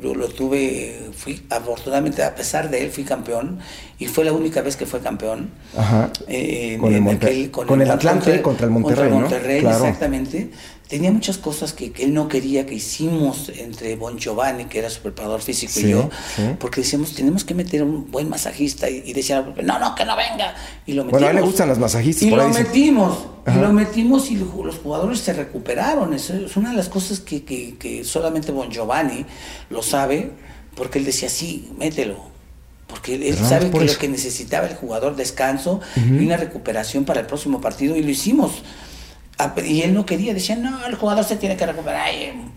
yo 0.00 0.14
lo 0.14 0.26
tuve, 0.28 1.10
fui, 1.14 1.42
afortunadamente, 1.50 2.22
a 2.22 2.34
pesar 2.34 2.70
de 2.70 2.82
él, 2.82 2.90
fui 2.90 3.04
campeón 3.04 3.58
y 3.98 4.06
fue 4.06 4.24
la 4.24 4.32
única 4.32 4.62
vez 4.62 4.74
que 4.74 4.86
fue 4.86 5.00
campeón. 5.00 5.50
Ajá. 5.76 6.10
Eh, 6.26 6.78
Con 6.80 6.94
el 6.94 7.02
aquel- 7.06 7.50
con 7.50 7.82
el 7.82 7.90
Atlante 7.90 8.40
contra 8.40 8.64
el 8.66 8.72
Monterrey, 8.72 9.10
¿no? 9.10 9.20
Monterrey, 9.20 9.60
Claro. 9.60 9.84
exactamente. 9.84 10.50
Tenía 10.92 11.10
muchas 11.10 11.38
cosas 11.38 11.72
que, 11.72 11.90
que 11.90 12.04
él 12.04 12.12
no 12.12 12.28
quería 12.28 12.66
que 12.66 12.74
hicimos 12.74 13.50
entre 13.56 13.96
Bon 13.96 14.18
Giovanni, 14.18 14.66
que 14.66 14.78
era 14.78 14.90
su 14.90 15.00
preparador 15.00 15.40
físico, 15.40 15.72
Sí, 15.72 15.86
y 15.86 15.90
yo, 15.90 16.10
sí. 16.36 16.42
porque 16.58 16.82
decíamos, 16.82 17.14
tenemos 17.14 17.44
que 17.44 17.54
meter 17.54 17.82
un 17.82 18.10
buen 18.10 18.28
masajista, 18.28 18.90
y, 18.90 19.02
y 19.06 19.14
decía, 19.14 19.40
no, 19.62 19.78
no, 19.78 19.94
que 19.94 20.04
no 20.04 20.14
venga. 20.16 20.54
Y 20.84 20.92
lo 20.92 21.04
metimos. 21.04 21.10
Bueno, 21.12 21.26
a 21.26 21.30
él 21.30 21.36
le 21.36 21.42
gustan 21.42 21.68
las 21.70 21.78
masajistas, 21.78 22.24
Y 22.24 22.28
por 22.30 22.40
lo 22.40 22.48
metimos, 22.50 23.18
Ajá. 23.46 23.58
y 23.58 23.62
lo 23.62 23.72
metimos 23.72 24.30
y 24.30 24.36
lo- 24.36 24.64
los 24.64 24.76
jugadores 24.80 25.20
se 25.20 25.32
recuperaron. 25.32 26.12
Eso 26.12 26.34
es 26.34 26.56
una 26.58 26.70
de 26.72 26.76
las 26.76 26.90
cosas 26.90 27.20
que, 27.20 27.42
que- 27.42 27.76
que 27.78 28.04
solamente 28.04 28.52
Bon 28.52 28.70
Giovanni 28.70 29.24
lo 29.70 29.82
sabe, 29.82 30.30
porque 30.74 30.98
él 30.98 31.06
decía, 31.06 31.30
sí, 31.30 31.70
mételo. 31.78 32.16
Porque 32.86 33.14
él 33.14 33.34
sabe 33.38 33.66
por 33.70 33.80
que 33.80 33.86
eso. 33.86 33.94
lo 33.94 34.00
que 34.00 34.08
necesitaba 34.08 34.66
el 34.66 34.74
jugador, 34.76 35.16
descanso 35.16 35.80
y 35.96 36.26
una 36.26 36.36
recuperación 36.36 37.06
para 37.06 37.20
el 37.20 37.26
próximo 37.26 37.62
partido, 37.62 37.96
y 37.96 38.02
lo 38.02 38.10
hicimos. 38.10 38.62
Ah, 39.38 39.54
Y 39.64 39.82
él 39.82 39.94
no 39.94 40.06
quería, 40.06 40.34
decía, 40.34 40.56
no, 40.56 40.86
el 40.86 40.94
jugador 40.94 41.24
se 41.24 41.36
tiene 41.36 41.56
que 41.56 41.66
recuperar, 41.66 42.08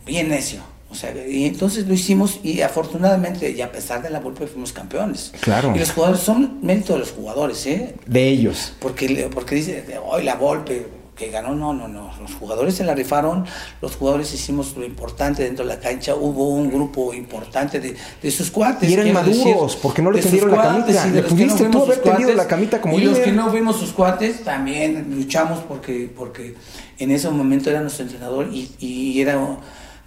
bien 0.05 0.29
necio. 0.29 0.61
O 0.95 0.97
sea, 0.97 1.13
y 1.27 1.45
entonces 1.45 1.87
lo 1.87 1.93
hicimos 1.93 2.39
y 2.41 2.61
afortunadamente, 2.61 3.51
y 3.51 3.61
a 3.61 3.69
pesar 3.69 4.01
de 4.01 4.09
la 4.09 4.19
golpe, 4.19 4.47
fuimos 4.47 4.71
campeones. 4.71 5.33
Claro. 5.41 5.73
Y 5.75 5.79
los 5.79 5.91
jugadores 5.91 6.21
son 6.21 6.59
mérito 6.61 6.93
de 6.93 6.99
los 6.99 7.11
jugadores, 7.11 7.65
¿eh? 7.65 7.95
De 8.05 8.29
ellos. 8.29 8.73
Porque, 8.79 9.29
porque 9.33 9.55
dice, 9.55 9.83
hoy 10.05 10.23
la 10.23 10.35
golpe 10.35 10.87
que 11.15 11.29
ganó, 11.29 11.55
no, 11.55 11.73
no, 11.73 11.87
no. 11.87 12.11
Los 12.21 12.33
jugadores 12.35 12.75
se 12.75 12.83
la 12.83 12.93
rifaron, 12.93 13.45
los 13.81 13.95
jugadores 13.95 14.33
hicimos 14.33 14.75
lo 14.75 14.85
importante 14.85 15.43
dentro 15.43 15.65
de 15.65 15.73
la 15.73 15.79
cancha, 15.79 16.13
hubo 16.15 16.49
un 16.49 16.69
grupo 16.69 17.13
importante 17.13 17.79
de, 17.79 17.95
de 18.21 18.31
sus 18.31 18.51
cuates. 18.51 18.89
Y 18.89 18.93
eran 18.95 19.13
maduros, 19.13 19.77
porque 19.77 20.01
no 20.01 20.11
le 20.11 20.21
tendieron 20.21 20.51
la 20.51 20.61
camita. 20.61 21.05
Le 21.07 21.21
los 21.21 21.25
que 21.25 21.31
no 21.31 21.37
pudiste 21.37 21.65
tú 21.69 21.83
haber 21.83 22.01
cuates, 22.01 22.35
la 22.35 22.47
camita 22.47 22.81
como 22.81 22.99
Y 22.99 23.03
los 23.03 23.13
líder. 23.13 23.23
que 23.25 23.31
no 23.31 23.49
fuimos 23.49 23.77
sus 23.77 23.91
cuates, 23.93 24.43
también 24.43 25.15
luchamos 25.15 25.59
porque, 25.67 26.11
porque 26.15 26.55
en 26.99 27.11
ese 27.11 27.29
momento 27.29 27.69
era 27.69 27.79
nuestro 27.81 28.03
entrenador 28.03 28.49
y, 28.51 28.71
y 28.79 29.21
era 29.21 29.39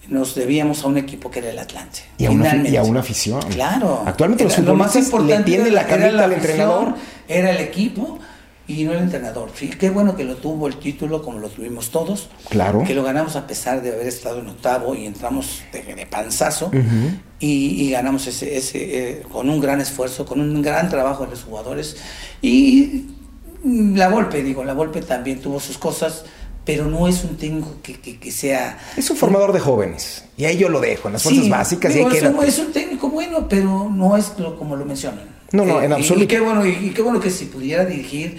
nos 0.09 0.35
debíamos 0.35 0.85
a 0.85 0.87
un 0.87 0.97
equipo 0.97 1.31
que 1.31 1.40
era 1.40 1.51
el 1.51 1.59
Atlante. 1.59 2.01
Y 2.16 2.25
a 2.25 2.31
una, 2.31 2.44
fi- 2.44 2.49
finalmente. 2.51 2.71
y 2.71 2.77
a 2.79 2.83
una 2.83 3.01
afición. 3.01 3.42
Claro. 3.51 4.03
Actualmente 4.07 4.44
los 4.44 4.55
Era- 4.55 4.62
lo 4.66 4.75
más 4.75 4.94
le 4.94 5.01
importante 5.03 5.42
tienden 5.44 5.73
era- 5.73 5.83
la 5.83 5.87
camita 5.88 6.25
al 6.25 6.33
entrenador. 6.33 6.94
Era 7.29 7.51
el 7.51 7.59
equipo 7.61 8.18
y 8.68 8.85
no 8.85 8.92
el 8.92 8.98
entrenador. 9.00 9.50
Sí, 9.54 9.68
qué 9.70 9.90
bueno 9.90 10.14
que 10.14 10.22
lo 10.24 10.37
tuvo 10.37 10.68
el 10.68 10.76
título 10.76 11.22
como 11.22 11.38
lo 11.38 11.48
tuvimos 11.48 11.90
todos. 11.90 12.28
Claro. 12.50 12.85
Que 12.87 12.94
lo 12.94 13.02
ganamos 13.02 13.35
a 13.35 13.46
pesar 13.46 13.83
de 13.83 13.92
haber 13.92 14.07
estado 14.07 14.38
en 14.40 14.48
octavo 14.48 14.94
y 14.94 15.07
entramos 15.07 15.62
de, 15.72 15.83
de 15.94 16.07
panzazo. 16.07 16.70
Y, 17.40 17.83
y 17.85 17.90
ganamos 17.90 18.26
ese, 18.26 18.57
ese 18.57 18.78
eh, 19.11 19.22
con 19.33 19.48
un 19.48 19.61
gran 19.61 19.81
esfuerzo, 19.81 20.24
con 20.26 20.40
un 20.40 20.61
gran 20.62 20.88
trabajo 20.88 21.24
de 21.24 21.31
los 21.31 21.42
jugadores. 21.44 21.96
Y 22.42 23.07
la 23.64 24.09
Volpe, 24.09 24.42
digo, 24.42 24.62
la 24.64 24.74
Volpe 24.74 25.00
también 25.02 25.40
tuvo 25.40 25.59
sus 25.61 25.78
cosas, 25.78 26.24
pero 26.64 26.85
no 26.85 27.09
es 27.09 27.24
un 27.24 27.37
técnico 27.37 27.76
que, 27.83 27.94
que, 28.00 28.18
que 28.18 28.31
sea... 28.31 28.78
Es 28.96 29.09
un 29.11 29.16
formador 29.16 29.52
de 29.52 29.61
jóvenes. 29.61 30.24
Y 30.37 30.44
ahí 30.44 30.59
yo 30.59 30.68
lo 30.68 30.81
dejo, 30.81 31.09
en 31.09 31.14
las 31.14 31.22
fuerzas 31.22 31.44
Sí, 31.44 31.50
básicas. 31.50 31.92
y 31.94 31.98
digo, 31.98 32.11
ahí 32.11 32.16
es, 32.18 32.22
un, 32.24 32.44
es 32.44 32.59
un 32.59 32.72
técnico 32.72 33.09
bueno, 33.09 33.48
pero 33.48 33.88
no 33.88 34.16
es 34.16 34.33
lo, 34.38 34.59
como 34.59 34.76
lo 34.76 34.85
mencionan. 34.85 35.20
Eh, 35.20 35.33
No, 35.52 35.64
no, 35.64 35.81
en 35.83 35.90
y- 35.90 35.94
absoluto. 35.94 36.24
Y, 36.24 36.26
qué 36.26 36.40
bueno, 36.40 36.66
y, 36.66 36.70
y 36.70 36.90
qué 36.90 37.00
bueno 37.02 37.20
que 37.20 37.31
si 37.31 37.46
pudiera 37.46 37.85
dirigir, 37.87 38.38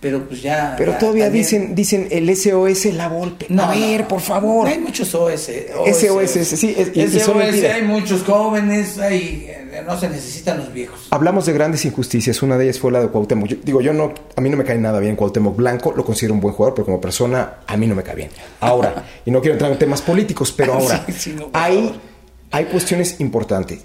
pero 0.00 0.26
pues 0.26 0.40
ya... 0.40 0.74
Pero 0.78 0.92
ya 0.92 0.98
todavía 0.98 1.24
también- 1.26 1.42
dicen, 1.44 1.74
dicen 1.74 2.08
el 2.10 2.34
SOS 2.34 2.86
la 2.94 3.08
Volpe. 3.08 3.46
No, 3.50 3.64
a 3.64 3.70
ver, 3.74 4.00
no, 4.02 4.08
por 4.08 4.20
favor. 4.20 4.66
Hay 4.66 4.78
muchos 4.78 5.14
OS. 5.14 5.50
SOS, 5.86 6.30
sí, 6.30 6.74
es- 6.76 6.90
y- 6.96 7.00
y 7.02 7.20
son 7.20 7.40
SOS, 7.42 7.64
hay 7.64 7.82
muchos 7.82 8.22
jóvenes, 8.24 8.98
hay, 8.98 9.46
eh, 9.48 9.82
no 9.86 9.98
se 10.00 10.08
necesitan 10.08 10.56
los 10.58 10.72
viejos. 10.72 11.06
Hablamos 11.10 11.44
de 11.46 11.52
grandes 11.52 11.84
injusticias. 11.84 12.42
Una 12.42 12.56
de 12.56 12.64
ellas 12.64 12.78
fue 12.78 12.90
la 12.92 13.00
de 13.00 13.08
Cuauhtémoc. 13.08 13.46
Yo- 13.48 13.56
digo, 13.62 13.80
yo 13.82 13.92
no, 13.92 14.14
a 14.36 14.40
mí 14.40 14.48
no 14.48 14.56
me 14.56 14.64
cae 14.64 14.78
nada 14.78 15.00
bien 15.00 15.16
Cuauhtémoc 15.16 15.54
Blanco. 15.56 15.92
Lo 15.94 16.04
considero 16.04 16.32
un 16.34 16.40
buen 16.40 16.54
jugador, 16.54 16.74
pero 16.74 16.86
como 16.86 17.00
persona 17.00 17.56
a 17.66 17.76
mí 17.76 17.86
no 17.86 17.94
me 17.94 18.02
cae 18.02 18.16
bien. 18.16 18.30
Ahora, 18.60 19.04
y 19.26 19.30
no 19.30 19.40
quiero 19.40 19.52
entrar 19.54 19.70
en 19.70 19.78
temas 19.78 20.00
políticos, 20.00 20.52
pero 20.56 20.74
ahora 20.74 21.04
Sí, 21.06 21.12
sí, 21.12 21.34
no, 21.38 21.50
hay, 21.52 22.00
hay 22.50 22.64
cuestiones 22.64 23.20
importantes. 23.20 23.80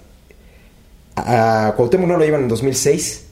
A 1.14 1.72
Cuauhtémoc 1.76 2.08
no 2.08 2.16
lo 2.16 2.24
llevan 2.24 2.42
en 2.42 2.48
2006. 2.48 3.24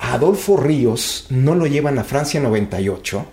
A 0.00 0.14
Adolfo 0.14 0.56
Ríos 0.56 1.26
no 1.28 1.54
lo 1.54 1.66
llevan 1.66 1.98
a 1.98 2.04
Francia 2.04 2.40
98. 2.40 3.26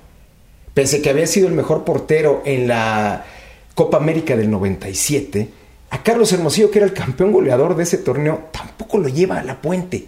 Pese 0.74 1.02
que 1.02 1.10
había 1.10 1.26
sido 1.26 1.48
el 1.48 1.54
mejor 1.54 1.84
portero 1.84 2.44
en 2.46 2.68
la 2.68 3.26
Copa 3.74 3.98
América 3.98 4.36
del 4.36 4.52
97. 4.52 5.50
A 5.90 6.04
Carlos 6.04 6.32
Hermosillo, 6.34 6.70
que 6.70 6.80
era 6.80 6.86
el 6.86 6.94
campeón 6.94 7.32
goleador 7.32 7.76
de 7.76 7.84
ese 7.84 7.98
torneo, 7.98 8.50
tampoco 8.52 8.98
lo 8.98 9.08
lleva 9.08 9.40
a 9.40 9.44
la 9.44 9.62
puente. 9.62 10.06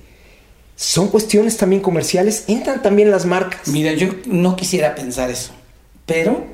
Son 0.75 1.07
cuestiones 1.07 1.57
también 1.57 1.81
comerciales. 1.81 2.43
Entran 2.47 2.81
también 2.81 3.09
las 3.09 3.25
marcas. 3.25 3.67
Mira, 3.69 3.93
yo 3.93 4.09
no 4.25 4.55
quisiera 4.55 4.95
pensar 4.95 5.29
eso, 5.29 5.51
pero 6.05 6.45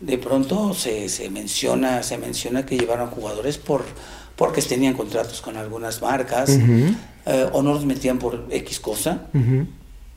de 0.00 0.18
pronto 0.18 0.74
se, 0.74 1.08
se 1.08 1.28
menciona 1.28 2.02
se 2.02 2.18
menciona 2.18 2.64
que 2.64 2.78
llevaron 2.78 3.10
jugadores 3.10 3.58
por 3.58 3.82
porque 4.36 4.62
tenían 4.62 4.94
contratos 4.94 5.40
con 5.40 5.56
algunas 5.56 6.00
marcas. 6.00 6.56
Eh, 7.28 7.46
o 7.52 7.62
no 7.62 7.74
los 7.74 7.84
metían 7.84 8.18
por 8.18 8.46
X 8.50 8.80
cosa. 8.80 9.26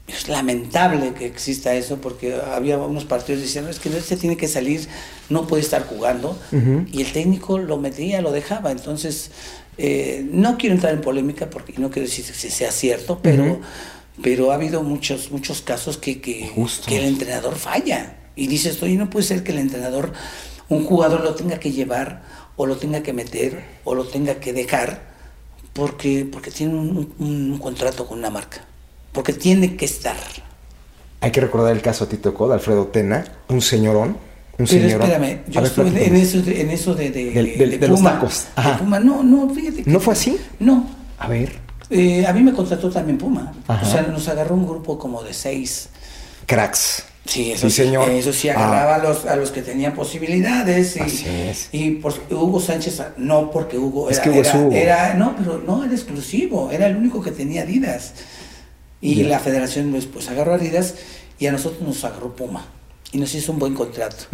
Es 0.08 0.28
lamentable 0.30 1.13
que 1.13 1.26
exista 1.26 1.74
eso 1.76 1.97
porque 1.97 2.36
había 2.36 2.78
unos 2.78 3.06
partidos 3.06 3.41
diciendo 3.41 3.69
es 3.69 3.80
que 3.80 3.89
no 3.89 4.00
se 4.00 4.17
tiene 4.17 4.36
que 4.38 4.47
salir, 4.47 4.88
no 5.30 5.45
puede 5.45 5.62
estar 5.62 5.86
jugando 5.86 6.38
Ujú. 6.52 6.86
y 6.91 7.02
el 7.02 7.12
técnico 7.12 7.58
lo 7.60 7.78
metía, 7.78 8.21
lo 8.21 8.32
dejaba. 8.32 8.71
Entonces, 8.71 9.32
eh, 9.78 10.26
no 10.32 10.58
quiero 10.58 10.76
entrar 10.76 10.93
en 10.93 11.02
polémica 11.02 11.50
porque 11.50 11.74
no 11.78 11.89
quiero 11.91 12.08
decir 12.08 12.26
si 12.26 12.50
sea 12.50 12.71
cierto, 12.71 13.19
pero, 13.21 13.43
Ujú. 13.43 13.62
pero 14.21 14.52
ha 14.52 14.56
habido 14.56 14.84
muchos, 14.84 15.32
muchos 15.32 15.62
casos 15.62 15.97
que, 15.97 16.19
que, 16.21 16.50
que 16.88 16.97
el 16.97 17.06
entrenador 17.06 17.56
falla. 17.56 18.17
Y 18.36 18.47
dices, 18.47 18.82
oye, 18.84 18.95
no 18.95 19.10
puede 19.10 19.26
ser 19.26 19.43
que 19.43 19.52
el 19.52 19.60
entrenador, 19.60 20.13
un 20.69 20.86
jugador 20.86 21.21
lo 21.24 21.36
tenga 21.36 21.60
que 21.60 21.71
llevar 21.71 22.24
o 22.56 22.65
lo 22.65 22.78
tenga 22.78 23.04
que 23.04 23.13
meter 23.13 23.63
o 23.84 23.95
lo 23.95 24.06
tenga 24.06 24.36
que 24.36 24.54
dejar 24.54 25.11
porque, 25.74 26.28
porque 26.32 26.52
tiene 26.52 26.74
un, 26.76 27.14
un- 27.20 27.52
un 27.52 27.58
contrato 27.60 28.06
con 28.08 28.20
una 28.20 28.30
marca. 28.30 28.66
Porque 29.12 29.34
tiene 29.34 29.76
que 29.76 29.86
estar. 29.86 30.16
Hay 31.22 31.32
que 31.32 31.42
recordar 31.42 31.72
el 31.76 31.82
caso 31.82 32.06
a 32.06 32.10
Tito 32.10 32.34
Cod, 32.34 32.52
Alfredo 32.54 32.88
Tena, 32.88 33.24
un 33.50 33.62
señorón. 33.62 34.10
Un 34.58 34.68
Pero 34.68 34.68
señorón. 34.68 35.10
espérame, 35.10 35.42
yo 35.48 35.62
ver, 35.62 35.70
estuve 35.70 35.88
en, 35.88 35.98
en 35.98 36.16
eso, 36.16 36.42
de, 36.42 36.62
en 36.62 36.70
eso 36.72 36.94
de, 36.96 37.10
de, 37.12 37.26
Del- 37.32 37.58
del- 37.58 37.70
de 37.72 37.78
de 37.80 37.88
los 37.88 38.00
Puma. 38.00 38.12
De. 38.22 38.74
Puma. 38.80 39.00
No, 39.00 39.24
no, 39.24 39.50
fíjate. 39.54 39.84
que- 39.84 39.90
¿No 39.92 40.00
fue 40.00 40.14
así? 40.14 40.38
No. 40.60 40.88
A 41.20 41.28
ver, 41.28 41.60
Eh, 41.90 42.26
a 42.26 42.32
mí 42.32 42.42
me 42.42 42.54
contrató 42.54 42.90
también 42.90 43.18
Puma. 43.18 43.52
Ajá. 43.68 43.86
O 43.86 43.92
sea, 43.92 44.02
nos 44.04 44.28
agarró 44.30 44.56
un 44.56 44.66
grupo 44.68 44.98
como 44.98 45.22
de 45.24 45.34
seis. 45.34 45.90
cracks. 46.46 47.04
Sí, 47.26 47.52
eso 47.52 47.70
Sí, 47.70 47.76
señor. 47.84 48.10
Eso 48.10 48.34
sí, 48.34 48.50
Ah. 48.50 48.54
agarraba 48.56 48.96
a, 48.96 48.98
los, 48.98 49.26
a 49.26 49.36
los 49.36 49.52
que 49.52 49.62
tenían 49.62 49.94
posibilidades. 49.94 50.96
Y, 50.98 51.00
Así 51.02 51.26
es. 51.28 51.70
y 51.72 51.92
por, 51.92 52.14
Hugo 52.32 52.60
Sánchez, 52.60 53.02
no 53.18 53.52
porque 53.52 53.78
Hugo 53.78 54.10
Es 54.10 54.18
era, 54.18 54.24
que 54.24 54.30
Hugo 54.32 54.42
es 54.42 54.48
era- 54.48 54.60
Hugo. 54.60 54.72
era- 54.76 55.14
no, 55.14 55.36
pero 55.38 55.60
no 55.60 55.84
era 55.84 55.94
exclusivo, 55.94 56.72
era 56.72 56.88
el 56.88 56.96
único 56.98 57.22
que 57.22 57.32
tenía 57.32 57.62
Adidas. 57.62 58.14
Y 59.02 59.24
la 59.24 59.40
federación 59.40 59.92
después 59.94 60.28
agarró 60.30 60.54
Adidas 60.56 60.96
y 61.40 61.48
a 61.48 61.52
nosotros 61.52 61.82
nos 61.82 62.04
agarró 62.04 62.36
Puma. 62.36 62.66
Y 63.12 63.18
nos 63.20 63.34
hizo 63.36 63.52
un 63.52 63.60
buen 63.60 63.74
contrato. 63.76 64.26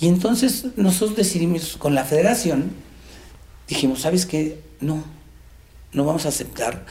Y 0.00 0.08
entonces 0.08 0.66
nosotros 0.76 1.16
decidimos 1.16 1.76
con 1.76 1.94
la 1.94 2.04
federación, 2.04 2.72
dijimos, 3.68 4.00
¿sabes 4.02 4.24
qué? 4.26 4.60
No, 4.80 5.02
no 5.92 6.04
vamos 6.04 6.24
a 6.26 6.28
aceptar 6.30 6.84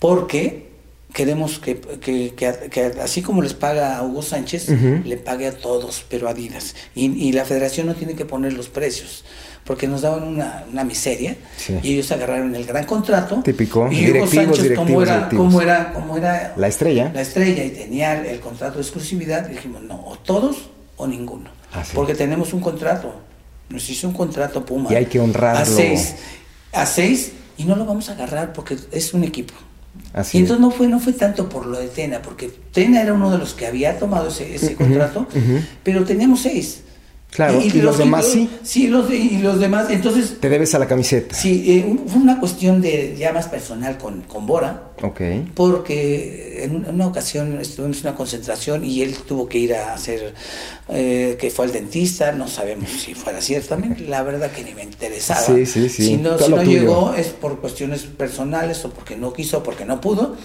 porque 0.00 0.69
queremos 1.12 1.58
que, 1.58 1.80
que- 1.80 2.34
que- 2.36 2.68
que 2.70 2.84
así 3.02 3.22
como 3.22 3.42
les 3.42 3.54
paga 3.54 3.96
a 3.98 4.02
Hugo 4.02 4.22
Sánchez, 4.22 4.68
le 5.04 5.16
pague 5.16 5.46
a 5.48 5.56
todos, 5.58 6.04
pero 6.08 6.28
a 6.28 6.30
Adidas. 6.32 6.74
Y, 6.94 7.06
y 7.28 7.32
la 7.32 7.44
federación 7.44 7.86
no 7.86 7.94
tiene 7.94 8.14
que 8.14 8.24
poner 8.24 8.52
los 8.52 8.68
precios, 8.68 9.24
porque 9.64 9.86
nos 9.88 10.02
daban 10.02 10.22
una, 10.24 10.64
una 10.70 10.84
miseria 10.84 11.36
Sí. 11.56 11.78
y 11.82 11.94
ellos 11.94 12.10
agarraron 12.12 12.54
el 12.54 12.64
gran 12.64 12.84
contrato. 12.86 13.42
Típico, 13.44 13.88
Y 13.90 13.96
Hugo 13.96 14.06
directivos, 14.06 14.30
Sánchez, 14.34 14.62
directivos, 14.62 14.86
como 14.86 15.02
era, 15.02 15.14
directivos. 15.16 15.44
como 15.46 15.60
era, 15.60 15.92
como 15.92 16.16
era 16.16 16.54
La 16.56 16.68
estrella. 16.68 17.10
la 17.14 17.20
estrella 17.20 17.64
y 17.64 17.70
tenía 17.70 18.22
el 18.24 18.40
contrato 18.40 18.76
de 18.76 18.82
exclusividad, 18.82 19.46
dijimos, 19.48 19.82
no, 19.82 19.96
o 20.06 20.16
todos 20.18 20.70
o 20.96 21.06
ninguno. 21.06 21.50
Ah. 21.72 21.82
Porque 21.94 22.14
tenemos 22.14 22.52
un 22.52 22.60
contrato. 22.60 23.14
Nos 23.68 23.88
hizo 23.88 24.08
un 24.08 24.14
contrato 24.14 24.64
Puma. 24.66 24.92
Y 24.92 24.96
hay 24.96 25.06
que 25.06 25.20
honrarlo. 25.20 25.60
A 25.60 25.64
seis. 25.64 26.16
A 26.72 26.84
seis 26.86 27.32
y 27.56 27.64
no 27.64 27.76
lo 27.76 27.84
vamos 27.84 28.08
a 28.08 28.12
agarrar 28.14 28.52
porque 28.52 28.76
es 28.90 29.14
un 29.14 29.22
equipo. 29.22 29.54
Así 30.12 30.38
y 30.38 30.40
entonces 30.40 30.60
no 30.60 30.70
fue, 30.70 30.88
no 30.88 30.98
fue 30.98 31.12
tanto 31.12 31.48
por 31.48 31.66
lo 31.66 31.78
de 31.78 31.88
Tena, 31.88 32.22
porque 32.22 32.50
Tena 32.72 33.00
era 33.00 33.12
uno 33.12 33.30
de 33.30 33.38
los 33.38 33.54
que 33.54 33.66
había 33.66 33.98
tomado 33.98 34.28
ese, 34.28 34.54
ese 34.54 34.74
contrato, 34.74 35.26
pero 35.82 36.04
teníamos 36.04 36.40
seis. 36.40 36.82
Claro, 37.30 37.60
y, 37.60 37.70
los, 37.80 37.96
demás 37.96 38.26
sí. 38.26 38.50
Sí, 38.62 38.88
los, 38.88 39.08
y 39.10 39.38
los 39.38 39.60
demás, 39.60 39.88
entonces... 39.90 40.38
Te 40.40 40.48
debes 40.48 40.74
a 40.74 40.80
la 40.80 40.88
camiseta. 40.88 41.34
Sí, 41.34 41.64
eh, 41.68 41.96
fue 42.08 42.20
una 42.20 42.40
cuestión 42.40 42.82
de 42.82 43.14
ya 43.16 43.32
más 43.32 43.46
personal 43.46 43.98
con, 43.98 44.22
con 44.22 44.46
Bora. 44.46 44.90
Ok. 45.00 45.20
Porque 45.54 46.64
en 46.64 46.84
una 46.88 47.06
ocasión 47.06 47.60
estuvimos 47.60 47.98
en 47.98 48.08
una 48.08 48.16
concentración 48.16 48.84
y 48.84 49.02
él 49.02 49.16
tuvo 49.26 49.48
que 49.48 49.58
ir 49.58 49.74
a 49.74 49.94
hacer, 49.94 50.34
eh, 50.88 51.36
que 51.40 51.50
fue 51.50 51.66
al 51.66 51.72
dentista, 51.72 52.32
no 52.32 52.48
sabemos 52.48 52.90
si 52.90 53.14
fuera 53.14 53.40
cierto 53.40 53.68
también, 53.68 54.10
la 54.10 54.22
verdad 54.22 54.50
que 54.50 54.64
ni 54.64 54.74
me 54.74 54.82
interesaba. 54.82 55.40
Sí, 55.40 55.66
sí, 55.66 55.88
sí. 55.88 56.06
Si 56.06 56.16
no, 56.16 56.36
si 56.36 56.50
no 56.50 56.62
llegó 56.64 57.14
es 57.14 57.28
por 57.28 57.60
cuestiones 57.60 58.02
personales 58.02 58.84
o 58.84 58.90
porque 58.90 59.16
no 59.16 59.32
quiso 59.32 59.58
o 59.58 59.62
porque 59.62 59.84
no 59.84 60.00
pudo 60.00 60.36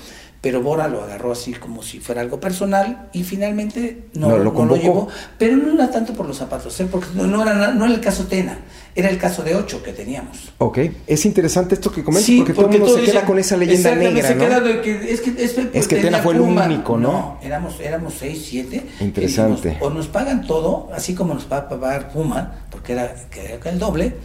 pero 0.42 0.62
Bora 0.62 0.88
lo 0.88 1.04
agarró 1.04 1.32
así 1.32 1.54
como 1.54 1.82
si 1.82 2.00
fuera 2.00 2.22
algo 2.22 2.40
personal 2.40 3.10
y 3.14 3.24
finalmente 3.24 4.10
no, 4.14 4.38
lo, 4.38 4.76
llevó, 4.76 5.08
pero 5.38 5.58
no 5.58 5.74
era 5.74 5.90
tanto 5.90 6.14
por 6.14 6.28
los 6.28 6.38
zapatos, 6.38 6.80
¿eh? 6.80 6.88
porque 6.90 7.08
no, 7.16 7.42
era, 7.42 7.72
no 7.72 7.86
era 7.86 7.94
el 7.94 8.00
caso 8.00 8.26
Tena, 8.26 8.60
era 8.94 9.10
el 9.10 9.18
caso 9.18 9.42
de 9.44 9.56
ocho 9.56 9.82
que 9.82 9.92
teníamos. 9.92 10.54
Ok, 10.60 10.80
es 11.08 11.26
interesante 11.26 11.76
esto 11.76 11.92
que 11.92 12.04
comentas 12.04 12.30
porque, 12.38 12.54
todo 12.54 12.70
el 12.70 12.80
mundo 12.80 12.96
se 12.96 13.04
queda 13.04 13.26
con 13.26 13.40
esa 13.40 13.58
leyenda 13.58 13.96
negra, 13.96 14.28
se 14.28 14.38
queda 14.38 14.60
de 14.60 14.82
que, 14.82 15.14
es 15.14 15.22
que, 15.22 15.36
es, 15.74 15.88
que 15.88 15.96
Tena 15.96 16.20
fue 16.20 16.36
el 16.36 16.42
único, 16.42 16.98
¿no? 16.98 17.12
No, 17.12 17.40
éramos, 17.42 17.80
éramos 17.80 18.14
seis, 18.20 18.46
siete. 18.48 18.86
Interesante. 19.00 19.78
o 19.80 19.90
nos 19.90 20.08
pagan 20.08 20.46
todo, 20.46 20.90
así 20.94 21.16
como 21.16 21.34
nos 21.34 21.52
va 21.52 21.58
a 21.58 21.70
pagar 21.70 22.12
Puma, 22.12 22.66
porque 22.70 22.94
era, 22.94 23.16
que 23.32 23.54
era 23.54 23.70
el 23.72 23.80
doble, 23.80 24.16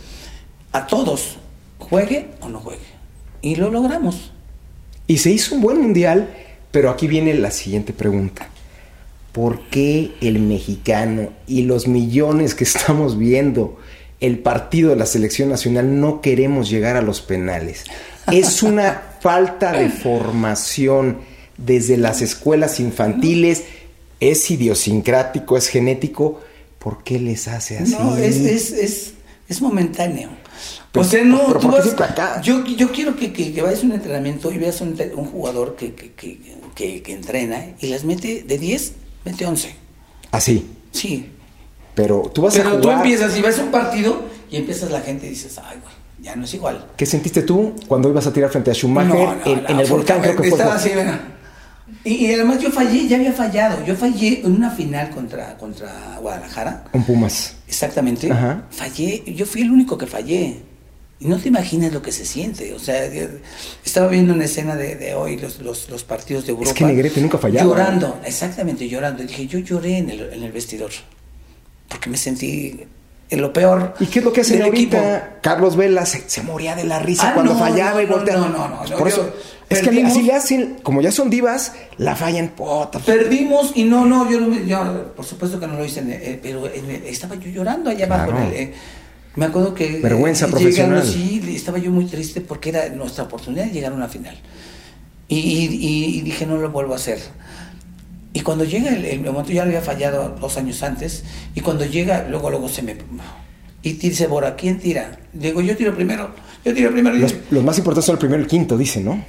a 0.73 0.87
todos, 0.87 1.39
juegue 1.79 2.31
o 2.41 2.49
no 2.49 2.61
juegue. 2.61 2.85
Y 3.43 3.57
lo 3.57 3.71
logramos. 3.71 4.33
Y 5.11 5.19
se 5.19 5.33
hizo 5.33 5.57
un 5.57 5.61
buen 5.61 5.81
mundial, 5.81 6.31
pero 6.71 6.89
aquí 6.89 7.09
viene 7.09 7.35
la 7.35 7.51
siguiente 7.51 7.93
pregunta. 7.93 8.49
¿Por 9.33 9.63
qué 9.63 10.13
el 10.21 10.39
mexicano 10.39 11.31
y 11.49 11.63
los 11.63 11.89
millones 11.89 12.55
que 12.55 12.63
estamos 12.73 13.19
viendo 13.19 13.77
el 14.21 14.39
partido 14.39 14.91
de 14.91 14.97
la 14.97 15.07
selección 15.07 15.49
nacional 15.49 15.99
no 15.99 16.21
queremos 16.21 16.71
llegar 16.71 16.97
a 16.97 17.03
los 17.03 17.23
penales? 17.23 17.87
Es 18.31 18.63
una 18.63 19.03
falta 19.21 19.73
de 19.73 19.89
formación 19.89 21.19
desde 21.57 21.97
las 21.97 22.23
escuelas 22.23 22.79
infantiles, 22.79 23.65
es 24.21 24.49
idiosincrático, 24.49 25.57
es 25.57 25.67
genético. 25.67 26.41
¿Por 26.79 27.03
qué 27.03 27.19
les 27.19 27.49
hace 27.49 27.79
así? 27.79 27.97
No, 27.99 28.17
es, 28.17 28.37
es, 28.37 29.15
es 29.49 29.61
momentáneo 29.61 30.40
o 30.95 31.05
sea, 31.05 31.25
no, 31.25 31.39
tú 31.55 31.69
vas, 31.69 31.97
Yo, 32.43 32.65
yo 32.65 32.91
quiero 32.91 33.15
que, 33.15 33.33
que, 33.33 33.63
vayas 33.63 33.83
a 33.83 33.87
un 33.87 33.93
entrenamiento 33.93 34.51
y 34.51 34.59
veas 34.59 34.81
un, 34.81 34.97
un 35.15 35.25
jugador 35.27 35.77
que, 35.77 35.95
que, 35.95 37.13
entrena 37.13 37.75
y 37.81 37.87
las 37.89 38.05
mete 38.05 38.43
de 38.43 38.59
10, 38.59 38.93
mete 39.25 39.47
11. 39.47 39.75
¿Así? 40.33 40.67
Sí. 40.91 41.31
Pero 41.95 42.31
tú 42.35 42.43
vas 42.43 42.59
a 42.59 42.65
jugar... 42.65 42.81
tú 42.81 42.91
empiezas 42.91 43.37
y 43.37 43.43
ves 43.43 43.59
un 43.59 43.71
partido 43.71 44.23
y 44.51 44.57
empiezas 44.57 44.91
la 44.91 45.01
gente 45.01 45.27
y 45.27 45.31
dices, 45.31 45.59
ay, 45.59 45.79
güey, 45.83 45.95
ya 46.23 46.35
no 46.35 46.45
es 46.45 46.55
igual. 46.55 46.87
¿Qué 46.97 47.07
sentiste 47.07 47.43
tú 47.43 47.75
cuando 47.87 48.09
ibas 48.09 48.27
a 48.27 48.33
tirar 48.33 48.51
frente 48.51 48.71
a 48.71 48.75
Schumacher 48.75 49.39
en, 49.45 49.79
el 49.79 49.87
volcán? 49.87 50.21
Creo 50.21 50.37
que 50.37 50.51
fue. 50.51 50.59
Estaba 50.59 50.75
así, 50.75 50.91
y, 52.05 52.27
y, 52.27 52.35
además 52.35 52.61
yo 52.61 52.71
fallé, 52.71 53.07
ya 53.07 53.17
había 53.17 53.33
fallado. 53.33 53.85
Yo 53.85 53.95
fallé 53.95 54.41
en 54.41 54.53
una 54.53 54.71
final 54.71 55.11
contra, 55.11 55.57
contra 55.59 56.19
Guadalajara. 56.21 56.85
Con 56.91 57.05
Pumas. 57.05 57.57
Exactamente. 57.69 58.33
Fallé, 58.71 59.23
yo 59.35 59.45
fui 59.45 59.63
el 59.63 59.71
único 59.71 59.99
que 59.99 60.07
fallé. 60.07 60.70
Y 61.21 61.29
no 61.29 61.39
te 61.39 61.49
imaginas 61.49 61.93
lo 61.93 62.01
que 62.01 62.13
se 62.13 62.25
siente. 62.25 62.73
O 62.73 62.79
sea, 62.79 63.05
estaba 63.85 64.09
viendo 64.09 64.33
una 64.33 64.47
escena 64.47 64.75
de, 64.75 65.15
hoy, 65.15 65.37
los, 65.37 65.61
los, 65.61 66.05
partidos 66.05 66.47
de 66.47 66.53
Europa. 66.53 66.71
Es 66.71 66.75
que 66.75 66.85
Negrete 66.87 67.21
nunca 67.21 67.37
fallaba. 67.37 67.69
Llorando, 67.69 68.21
exactamente, 68.25 68.89
llorando. 68.89 69.23
Y 69.23 69.27
dije, 69.27 69.47
yo 69.47 69.59
lloré 69.59 69.99
en 69.99 70.09
el, 70.09 70.33
en 70.33 70.43
el 70.43 70.51
vestidor. 70.51 70.91
Porque 71.89 72.09
me 72.09 72.17
sentí 72.17 72.87
en 73.29 73.43
lo 73.43 73.53
peor. 73.53 73.95
¿Y 74.01 74.07
qué 74.07 74.21
es 74.21 74.25
lo 74.25 74.33
que 74.33 74.41
hace 74.41 74.63
ahorita? 74.63 75.41
Carlos 75.43 75.77
Vela 75.77 76.07
se, 76.07 76.43
moría 76.43 76.75
de 76.75 76.85
la 76.85 76.99
risa 76.99 77.31
ah, 77.31 77.35
cuando 77.35 77.55
fallaba 77.55 78.03
y 78.03 78.07
volteaba. 78.07 78.49
No, 78.49 78.69
no, 78.69 78.85
no. 78.85 78.97
Por 78.97 79.09
eso. 79.09 79.31
Es 79.69 79.83
que 79.83 80.03
así 80.03 80.23
le 80.23 80.33
hacen, 80.33 80.79
como 80.83 81.01
ya 81.01 81.13
son 81.13 81.31
divas, 81.31 81.75
la 81.97 82.17
fallan. 82.17 82.49
Puta. 82.49 82.99
Perdimos 82.99 83.73
y 83.77 83.85
no, 83.85 84.05
no, 84.05 84.29
yo, 84.29 84.53
yo 84.65 85.13
por 85.15 85.25
supuesto 85.25 85.61
que 85.61 85.69
no 85.69 85.75
lo 85.75 85.85
hice, 85.85 86.03
eh, 86.09 86.41
pero 86.43 86.67
estaba 86.67 87.37
yo 87.37 87.51
llorando 87.51 87.91
allá 87.91 88.07
abajo. 88.07 88.33
Eh, 88.53 88.73
me 89.37 89.47
acuerdo 89.47 89.75
que... 89.75 90.01
Vergüenza 90.01 90.49
profesional. 90.49 91.05
Sí, 91.07 91.41
estaba 91.55 91.79
yo 91.79 91.91
muy 91.91 92.07
triste 92.07 92.41
porque 92.41 92.71
era 92.71 92.89
nuestra 92.91 93.25
oportunidad 93.25 93.67
de 93.67 93.73
llegar 93.73 93.93
a 93.93 93.95
una 93.95 94.09
final. 94.09 94.37
Y, 95.29 96.23
dije, 96.23 96.45
no 96.45 96.57
lo 96.57 96.71
vuelvo 96.71 96.93
a 96.93 96.97
hacer. 96.97 97.21
Y 98.33 98.41
cuando 98.41 98.65
llega 98.65 98.91
el, 98.91 99.21
momento, 99.21 99.53
ya 99.53 99.65
lo 99.65 99.71
había 99.71 99.81
fallado 99.81 100.37
dos 100.41 100.57
años 100.57 100.83
antes, 100.83 101.25
y 101.55 101.61
cuando 101.61 101.85
llega, 101.85 102.27
luego, 102.29 102.51
luego 102.51 102.69
se 102.69 102.83
me... 102.83 102.97
Y 103.83 103.93
dice 103.95 104.27
Bora, 104.27 104.57
¿quién 104.57 104.79
tira? 104.79 105.19
Digo, 105.33 105.61
yo 105.63 105.77
tiro 105.77 105.95
primero, 105.95 106.35
yo 106.65 106.75
tiro 106.75 106.91
primero. 106.91 107.17
Los, 107.17 107.35
los 107.51 107.65
más 107.65 107.79
importantes 107.79 108.05
son 108.05 108.15
el 108.15 108.19
primero 108.19 108.41
y 108.41 108.45
el 108.45 108.51
quinto, 108.51 108.77
dice, 108.77 109.01
¿no? 109.01 109.25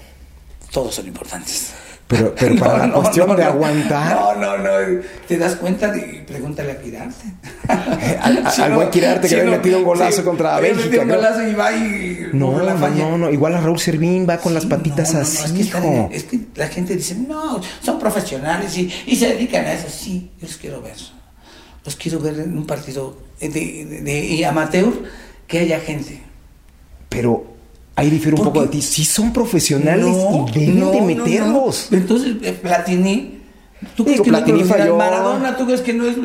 Todos 0.72 0.96
son 0.96 1.08
importantes. 1.08 1.74
Pero, 2.12 2.36
pero 2.40 2.56
para 2.58 2.88
la 2.88 2.94
cuestión 2.94 3.36
de 3.38 3.44
aguantar. 3.44 4.20
No, 4.20 4.36
no, 4.36 4.58
no. 4.58 5.02
¿Te 5.28 5.38
das 5.38 5.56
cuenta? 5.56 5.92
De, 5.92 6.24
pregúntale 6.28 6.74
a 6.74 6.82
Quirarte. 6.82 7.26
al, 8.22 8.74
buen 8.74 8.90
Quirarte 8.90 9.30
que 9.30 9.40
había 9.40 9.52
metido 9.52 9.80
un 9.80 9.86
golazo 9.86 10.24
contra 10.26 10.60
Bélgica. 10.60 11.04
un 11.04 11.08
golazo 11.08 11.48
y 11.48 11.54
va 11.54 11.72
y. 11.72 12.30
No, 12.34 12.60
no, 12.62 12.90
no, 12.90 13.18
no. 13.18 13.30
Igual 13.30 13.56
a 13.56 13.62
Raúl 13.62 13.80
Servín 13.80 14.28
va 14.30 14.38
con 14.38 14.54
las 14.54 14.66
patitas 14.66 15.16
así. 15.16 15.62
Es 15.62 15.74
que, 15.74 16.08
es 16.12 16.24
que, 16.26 16.40
la 16.56 16.68
gente 16.68 16.96
dice, 16.98 17.16
no, 17.16 17.62
son 17.82 17.98
profesionales 17.98 18.78
y, 18.78 18.92
y, 19.08 19.16
se 19.16 19.30
dedican 19.30 19.66
a 19.66 19.74
eso. 19.74 19.88
Sí, 19.90 20.32
yo 20.40 20.48
los 20.48 20.58
quiero 20.58 20.82
ver. 20.82 20.98
Los 21.86 21.96
quiero 21.96 22.20
ver 22.20 22.40
en 22.42 22.58
un 22.58 22.68
partido 22.68 23.18
de, 23.40 23.50
de, 23.50 24.02
de 24.02 24.46
amateur 24.46 24.92
que 25.48 25.60
haya 25.60 25.80
gente. 25.80 26.22
Pero 27.08 27.51
ahí 27.96 28.10
difiere 28.10 28.38
un 28.38 28.44
poco 28.44 28.62
de 28.62 28.68
ti. 28.68 28.82
Sí 28.82 29.06
son 29.06 29.34
profesionales 29.34 30.16
y 30.54 30.60
deben 30.60 30.92
de 30.92 31.02
meterlos. 31.02 31.90
Entonces, 31.92 32.36
eh, 32.42 32.54
Platini... 32.54 33.40
¿Tú 33.96 34.06
crees 34.06 34.22
que 34.22 34.30
Platini 34.30 34.62
no 34.62 34.76
es 34.76 34.94
Maradona? 34.94 35.58
¿Tú 35.58 35.66
crees 35.66 35.82
que 35.82 35.94
no 35.94 36.06
es 36.06 36.16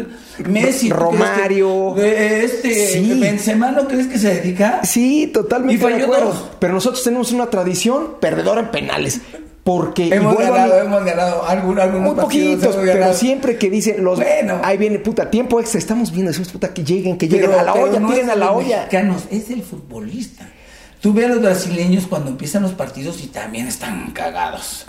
Messi? 0.47 0.91
Romario. 0.91 1.95
Que 1.95 2.45
este, 2.45 2.75
sí. 2.89 3.19
Benzema 3.19 3.71
no 3.71 3.89
crees 3.89 4.09
que 4.09 4.19
se 4.19 4.35
dedica? 4.35 4.83
Sí, 4.85 5.31
totalmente 5.33 5.83
y 5.83 5.93
de 5.93 6.03
acuerdo. 6.03 6.35
Pero 6.59 6.75
nosotros 6.75 7.03
tenemos 7.03 7.33
una 7.33 7.47
tradición 7.49 8.17
perdedora 8.21 8.61
en 8.61 8.71
penales. 8.71 9.23
Porque 9.65 10.15
hemos 10.15 10.39
ganado, 10.39 10.79
hemos 10.79 11.05
ganado 11.05 11.45
algún, 11.45 11.81
algunos 11.81 12.15
muy 12.15 12.23
poquitos, 12.23 12.77
pero 12.77 13.13
siempre 13.15 13.57
que 13.57 13.69
dicen 13.69 14.05
los 14.05 14.17
bueno, 14.17 14.61
ahí 14.63 14.77
viene 14.77 15.01
puta 15.01 15.29
tiempo 15.29 15.59
extra, 15.59 15.81
estamos 15.81 16.13
viendo 16.13 16.31
decimos 16.31 16.53
puta 16.53 16.73
que 16.73 16.85
lleguen, 16.85 17.19
que 17.19 17.27
lleguen 17.27 17.51
a 17.51 17.65
la 17.65 17.75
olla, 17.75 17.99
no 17.99 18.09
tiren 18.09 18.31
a 18.31 18.37
la 18.37 18.53
olla. 18.53 18.83
Mexicanos, 18.83 19.25
es 19.29 19.51
el 19.51 19.63
futbolista. 19.63 20.49
Tú 21.07 21.13
ves 21.13 21.27
a 21.27 21.29
los 21.29 21.41
brasileños 21.41 22.09
cuando 22.09 22.33
empiezan 22.33 22.63
los 22.63 22.73
partidos 22.73 23.23
y 23.23 23.29
también 23.29 23.69
están 23.69 24.11
cagados. 24.11 24.87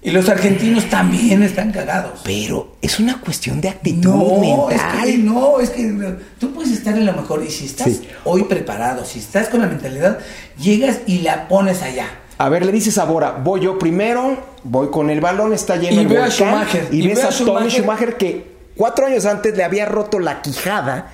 Y 0.00 0.10
los 0.10 0.26
argentinos 0.30 0.88
también 0.88 1.42
están 1.42 1.70
cagados. 1.70 2.20
Pero 2.24 2.76
es 2.80 2.98
una 2.98 3.20
cuestión 3.20 3.60
de 3.60 3.68
actitud 3.68 4.08
no, 4.08 4.70
Es 4.70 4.80
que, 4.80 5.18
no, 5.18 5.60
es 5.60 5.68
que 5.68 6.16
tú 6.40 6.54
puedes 6.54 6.72
estar 6.72 6.96
en 6.96 7.04
lo 7.04 7.12
mejor 7.12 7.44
y 7.44 7.50
si 7.50 7.66
estás 7.66 8.00
hoy 8.24 8.44
preparado, 8.44 9.04
si 9.04 9.18
estás 9.18 9.50
con 9.50 9.60
la 9.60 9.66
mentalidad, 9.66 10.18
llegas 10.58 11.00
y 11.04 11.18
la 11.18 11.46
pones 11.46 11.82
allá. 11.82 12.06
A 12.38 12.48
ver, 12.48 12.64
le 12.64 12.72
dices 12.72 12.96
a 12.96 13.04
Bora, 13.04 13.32
voy 13.32 13.60
yo 13.60 13.78
primero, 13.78 14.34
voy 14.64 14.88
con 14.88 15.10
el 15.10 15.20
balón, 15.20 15.52
está 15.52 15.76
lleno 15.76 16.00
y 16.00 16.06
el 16.06 16.22
a 16.22 16.30
Schumacher, 16.30 16.88
y, 16.90 17.06
ves 17.06 17.22
a, 17.22 17.28
Tony 17.44 17.68
Schumacher 17.68 18.16
que 18.16 18.50
cuatro 18.74 19.04
años 19.04 19.26
antes 19.26 19.54
le 19.54 19.62
había 19.62 19.84
roto 19.84 20.20
la 20.20 20.40
quijada 20.40 21.12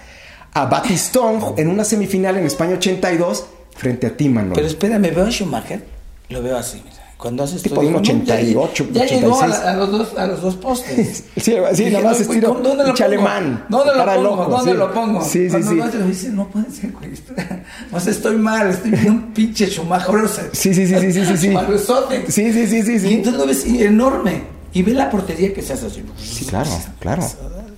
a 0.52 0.66
Batistón 0.66 1.54
en 1.56 1.66
una 1.66 1.84
semifinal 1.84 2.36
en 2.36 2.46
España 2.46 2.76
82 2.76 3.46
frente 3.74 4.06
a 4.06 4.16
ti, 4.16 4.28
Manuel. 4.28 4.54
Pero 4.54 4.66
espérame, 4.66 5.14
veo 5.14 5.26
a 5.26 5.30
Schumacher, 5.30 5.84
lo 6.28 6.42
veo 6.42 6.56
así, 6.56 6.80
mira. 6.84 7.04
Cuando 7.24 7.44
haces 7.44 7.62
tipo 7.62 7.80
un 7.80 7.94
88, 7.94 8.88
ya, 8.92 9.06
ya 9.06 9.16
llegó 9.16 9.40
a, 9.40 9.46
los 9.76 9.90
dos, 9.90 10.18
a 10.18 10.26
los 10.26 10.42
dos 10.42 10.56
postes. 10.56 11.24
sí, 11.36 11.54
sí 11.72 11.84
nada 11.86 12.04
más 12.04 12.20
estilo 12.20 12.58
¿dónde 12.62 12.84
lo 12.84 12.92
chalemán. 12.92 13.64
¿Dónde 13.70 13.94
lo 13.94 14.04
pongo? 14.04 14.30
Ojo, 14.30 14.50
¿Dónde 14.50 14.72
sí. 14.72 14.76
lo 14.76 14.92
pongo? 14.92 15.24
Sí, 15.24 15.48
sí, 15.48 15.62
sí. 15.62 15.76
Cuando 15.76 16.06
dice, 16.06 16.28
no 16.30 16.48
puede 16.48 16.70
ser, 16.70 16.92
güey. 16.92 17.12
O 17.92 18.00
sea, 18.00 18.12
estoy 18.12 18.36
mal, 18.36 18.68
estoy 18.68 18.92
un 19.06 19.32
pinche 19.32 19.68
Schumacher. 19.68 20.28
Sí, 20.52 20.74
sí, 20.74 20.86
sí, 20.86 20.98
sí, 21.00 21.12
sí, 21.12 21.24
sí. 21.24 21.36
Sí, 21.36 21.52
sí, 22.28 22.52
sí, 22.52 22.66
sí, 22.66 22.82
sí, 22.82 23.00
sí. 23.00 23.08
Y 23.08 23.14
entonces 23.14 23.40
lo 23.40 23.46
ves 23.46 23.64
enorme. 23.64 24.42
Y 24.74 24.82
ve 24.82 24.92
la 24.92 25.08
portería 25.08 25.54
que 25.54 25.62
se 25.62 25.72
hace 25.72 25.86
así. 25.86 26.04
Sí, 26.18 26.44
claro, 26.44 26.70
claro. 26.98 27.22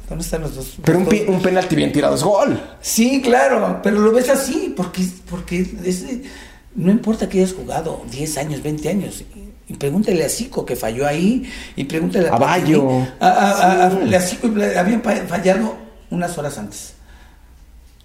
¿Dónde 0.08 0.24
están 0.24 0.42
los 0.42 0.54
dos? 0.54 0.76
Pero 0.84 0.98
un, 0.98 1.08
un, 1.28 1.42
penalti 1.42 1.74
bien 1.74 1.92
tirado 1.92 2.14
es 2.14 2.22
gol. 2.22 2.60
Sí, 2.80 3.20
claro, 3.22 3.80
pero 3.82 3.98
lo 3.98 4.12
ves 4.12 4.28
así, 4.28 4.72
porque, 4.76 5.04
porque 5.28 5.66
no 6.76 6.92
importa 6.92 7.28
que 7.28 7.38
hayas 7.38 7.54
jugado 7.54 8.02
10 8.10 8.38
años, 8.38 8.62
20 8.62 8.88
años. 8.88 9.24
Y 9.68 9.74
pregúntale 9.74 10.24
a 10.24 10.28
Zico 10.28 10.64
que 10.64 10.76
falló 10.76 11.06
ahí. 11.06 11.50
Y 11.74 11.84
pregúntale 11.84 12.28
a, 12.28 12.36
Bayo. 12.36 12.88
A, 13.18 13.28
a, 13.28 13.86
a, 13.86 14.20
Zico 14.20 14.46
habían 14.46 15.02
fallado 15.02 15.74
unas 16.10 16.38
horas 16.38 16.56
antes. 16.58 16.92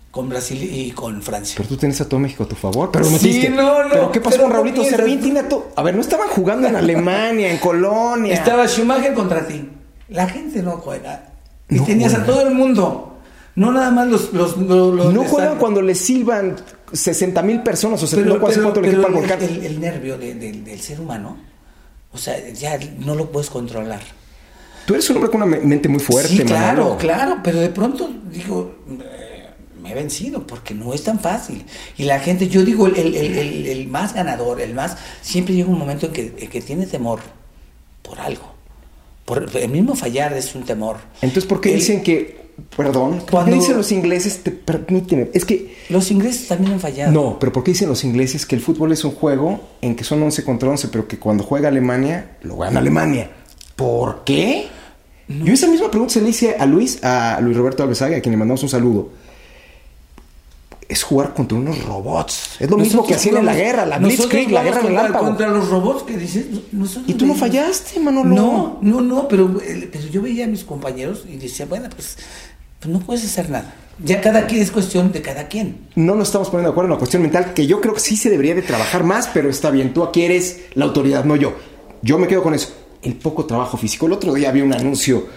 Con 0.10 0.28
Brasil 0.28 0.62
y 0.62 0.92
con 0.92 1.22
Francia. 1.22 1.56
Pero 1.58 1.70
tú 1.70 1.78
tienes 1.78 2.02
a 2.02 2.10
todo 2.10 2.20
México 2.20 2.44
a 2.44 2.48
tu 2.48 2.56
favor. 2.56 2.90
Pero 2.92 3.06
sí, 3.06 3.48
no, 3.50 3.84
no. 3.84 3.90
¿Pero 3.90 4.12
qué 4.12 4.20
pasó 4.20 4.42
con 4.42 4.52
Raulito 4.52 4.84
Servín? 4.84 5.22
Tiene 5.22 5.42
a 5.42 5.46
A 5.76 5.84
ver, 5.84 5.96
no 5.96 6.02
estaban 6.02 6.28
jugando 6.30 6.68
en 6.68 6.76
Alemania, 6.76 7.52
en 7.52 7.60
Colonia. 7.60 8.34
Estaba 8.34 8.68
Schumacher 8.68 9.14
contra 9.14 9.48
ti. 9.48 9.70
La 10.10 10.28
gente 10.28 10.64
no 10.64 10.72
juega. 10.72 11.31
Y 11.72 11.80
tenías 11.80 12.14
a 12.14 12.24
todo 12.26 12.42
el 12.48 12.54
mundo. 12.54 13.08
No 13.56 13.72
nada 13.72 13.92
más 13.92 14.08
los... 14.08 14.32
los, 14.34 14.56
los- 14.58 14.94
los- 14.96 15.14
No 15.14 15.24
juegan 15.24 15.58
cuando 15.58 15.82
les 15.82 15.98
silban 16.00 16.56
60 16.94 17.42
mil 17.42 17.62
personas 17.64 18.02
o 18.04 18.08
sea, 18.08 18.20
pero, 18.20 18.36
no 18.36 18.40
cuando 18.40 18.56
pero- 18.56 18.64
cuánto 18.64 18.82
le 18.82 18.88
pero 18.90 19.02
equipo 19.02 19.08
al 19.08 19.24
el, 19.24 19.30
volcán. 19.30 19.50
el- 19.56 19.66
el 19.66 19.80
nervio 19.82 20.17
de- 20.17 20.36
de- 20.36 20.52
del 20.54 20.80
ser 20.80 21.00
humano, 21.02 21.38
o 22.13 22.17
sea, 22.17 22.36
ya 22.54 22.78
no 23.00 23.15
lo 23.15 23.32
puedes 23.32 23.50
controlar. 23.50 24.02
Tú 24.86 24.94
eres 24.94 25.10
un 25.10 25.17
hombre 25.17 25.32
con 25.32 25.42
una 25.44 25.58
me- 25.58 25.63
mente 25.65 25.88
muy 25.90 26.00
fuerte, 26.00 26.30
sí, 26.30 26.40
claro, 26.44 26.84
Manolo. 26.84 26.98
claro, 26.98 27.38
pero 27.44 27.60
de 27.60 27.69
pronto 27.69 28.10
digo, 28.32 28.76
eh, 28.90 29.48
me 29.82 29.92
he 29.92 29.96
vencido 29.96 30.46
porque 30.48 30.74
no 30.74 30.94
es 30.94 31.04
tan 31.04 31.19
fácil. 31.19 31.65
Y 31.98 32.04
la 32.04 32.19
gente, 32.19 32.48
yo 32.48 32.63
digo, 32.63 32.88
el- 32.88 33.15
el- 33.15 33.67
el 33.67 33.88
más 33.88 34.13
ganador, 34.13 34.60
el 34.62 34.74
más, 34.74 34.98
siempre 35.22 35.54
llega 35.56 35.69
un 35.69 35.78
momento 35.80 36.06
en 36.08 36.12
que, 36.13 36.34
en 36.38 36.50
que 36.50 36.62
tiene 36.62 36.86
temor 36.88 37.19
por 38.02 38.19
algo. 38.19 38.52
Por, 39.32 39.50
el 39.58 39.69
mismo 39.69 39.96
fallar 39.96 40.34
es 40.34 40.54
un 40.56 40.63
temor. 40.63 40.98
Entonces, 41.21 41.46
¿por 41.46 41.62
qué 41.62 41.69
El- 41.69 41.75
dicen 41.79 42.04
que, 42.04 42.42
perdón, 42.75 43.12
¿por 43.19 43.25
qué 43.25 43.32
Cuando- 43.32 43.56
dicen 43.56 43.77
los 43.77 43.90
ingleses, 43.94 44.44
te, 44.44 44.52
permíteme, 44.52 45.29
es 45.34 45.46
que, 45.46 45.73
Los 45.90 46.12
ingleses 46.12 46.50
también 46.50 46.73
han 46.73 46.79
fallado. 46.82 47.12
no, 47.13 47.40
pero 47.40 47.54
¿por 47.54 47.63
qué 47.63 47.71
dicen 47.71 47.88
los 47.88 48.04
ingleses 48.04 48.46
que 48.46 48.56
el 48.56 48.62
fútbol 48.62 48.92
es 48.92 49.06
un 49.06 49.12
juego 49.12 49.62
en 49.82 49.96
que 49.96 50.04
son 50.04 50.21
11 50.21 50.44
contra 50.44 50.69
11, 50.69 50.90
pero 50.90 51.08
que 51.08 51.17
cuando 51.17 51.44
juega 51.46 51.69
Alemania, 51.69 52.32
lo 52.42 52.58
gana 52.58 52.79
Alemania? 52.82 53.29
¿Por 53.77 54.23
qué? 54.25 54.67
Yo 55.29 55.54
esa 55.54 55.67
misma 55.67 55.90
pregunta 55.90 56.13
se 56.15 56.21
le 56.21 56.29
hice 56.29 56.58
a 56.60 56.65
Luis, 56.65 57.00
a 57.04 57.40
Luis 57.42 57.56
Roberto 57.56 57.84
Alvesaga, 57.84 58.17
a 58.17 58.19
quien 58.21 58.32
le 58.34 58.38
mandamos 58.38 58.62
un 58.63 58.69
saludo. 58.69 59.12
Es 60.92 61.04
jugar 61.04 61.33
contra 61.33 61.58
unos 61.58 61.83
robots. 61.85 62.58
Es 62.60 62.69
lo 62.69 62.77
mismo 62.77 63.06
que 63.06 63.13
hacían 63.15 63.37
en 63.37 63.46
la 63.46 63.56
guerra, 63.56 63.85
la 63.85 63.98
Blitzkrieg, 63.98 64.52
la 64.52 64.62
guerra 64.63 64.81
contra, 64.81 64.89
relámpago. 65.02 65.25
contra 65.27 65.48
los 65.48 65.69
robots 65.69 66.04
que 66.04 66.17
dices. 66.17 66.46
nosotros 66.73 67.06
Y 67.08 67.13
tú 67.13 67.25
no 67.25 67.33
fallaste, 67.35 68.00
Manolo. 68.00 68.35
No, 68.35 68.77
no, 68.81 69.00
no, 69.02 69.27
pero, 69.27 69.60
eh, 69.65 69.87
pero 69.92 70.08
yo 70.08 70.21
veía 70.21 70.46
a 70.46 70.48
mis 70.48 70.63
compañeros 70.65 71.23
y 71.31 71.37
decía, 71.37 71.65
bueno, 71.65 71.87
pues, 71.96 72.17
pues 72.79 72.92
no 72.94 73.00
puedes 73.00 73.23
hacer 73.23 73.50
nada. 73.50 73.73
Ya 74.04 74.19
cada 74.19 74.48
quien 74.48 74.62
es 74.62 74.71
cuestión 74.71 75.12
de 75.12 75.21
cada 75.21 75.48
quien. 75.48 75.77
no 75.96 76.15
nos 76.15 76.27
estamos 76.29 76.50
poniendo 76.50 76.69
de 76.69 76.73
acuerdo 76.73 76.87
en 76.87 76.94
la 76.94 76.98
cuestión 76.98 77.21
mental, 77.21 77.54
que 77.54 77.67
yo 77.67 77.79
creo 77.81 77.94
que 77.94 78.00
sí 78.00 78.17
se 78.17 78.29
debería 78.29 78.56
de 78.56 78.63
trabajar 78.63 79.04
más, 79.04 79.29
pero 79.33 79.50
está 79.50 79.69
bien, 79.71 79.94
tú 79.94 80.04
aquí 80.04 80.23
eres 80.23 80.62
la 80.73 80.85
autoridad, 80.85 81.23
no 81.23 81.35
yo. 81.35 81.54
Yo 82.02 82.17
me 82.17 82.27
quedo 82.27 82.44
con 82.44 82.54
eso. 82.54 82.73
El 83.02 83.13
poco 83.15 83.46
trabajo 83.46 83.77
físico. 83.77 84.08
El 84.08 84.13
otro 84.13 84.33
día 84.33 84.50
había 84.50 84.63
un 84.63 84.73
anuncio 84.73 85.27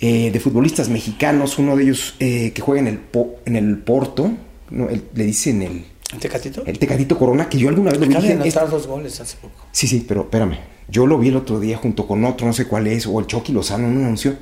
eh, 0.00 0.30
de 0.30 0.40
futbolistas 0.40 0.88
mexicanos, 0.88 1.58
uno 1.58 1.76
de 1.76 1.82
ellos 1.82 2.14
eh, 2.20 2.52
que 2.54 2.62
juega 2.62 2.80
en 2.80 2.86
el, 2.88 2.98
Po- 2.98 3.36
en 3.44 3.56
el 3.56 3.78
Porto, 3.78 4.30
no, 4.72 4.88
el- 4.88 5.04
le 5.14 5.24
dicen 5.24 5.62
el, 5.62 5.84
¿El 6.12 6.18
Tecatito? 6.18 6.64
el 6.66 6.78
Tecatito 6.78 7.18
Corona, 7.18 7.48
que 7.48 7.58
yo 7.58 7.68
alguna 7.68 7.90
vez 7.90 8.00
lo 8.00 8.06
vi. 8.06 8.12
Acaba 8.12 8.26
de 8.26 8.34
dije, 8.34 8.42
anotar 8.42 8.64
"Es- 8.64 8.70
dos 8.70 8.86
goles 8.86 9.20
hace 9.20 9.36
poco. 9.36 9.54
Sí, 9.72 9.86
sí, 9.86 10.04
pero 10.06 10.22
espérame. 10.22 10.58
Yo 10.88 11.06
lo 11.06 11.18
vi 11.18 11.28
el 11.28 11.36
otro 11.36 11.58
día 11.60 11.76
junto 11.78 12.06
con 12.06 12.24
otro, 12.24 12.46
no 12.46 12.52
sé 12.52 12.66
cuál 12.66 12.86
es, 12.86 13.06
o 13.06 13.18
el 13.20 13.26
Chucky 13.26 13.52
Lozano 13.52 13.86
en 13.88 13.96
un 13.96 14.04
anuncio. 14.04 14.36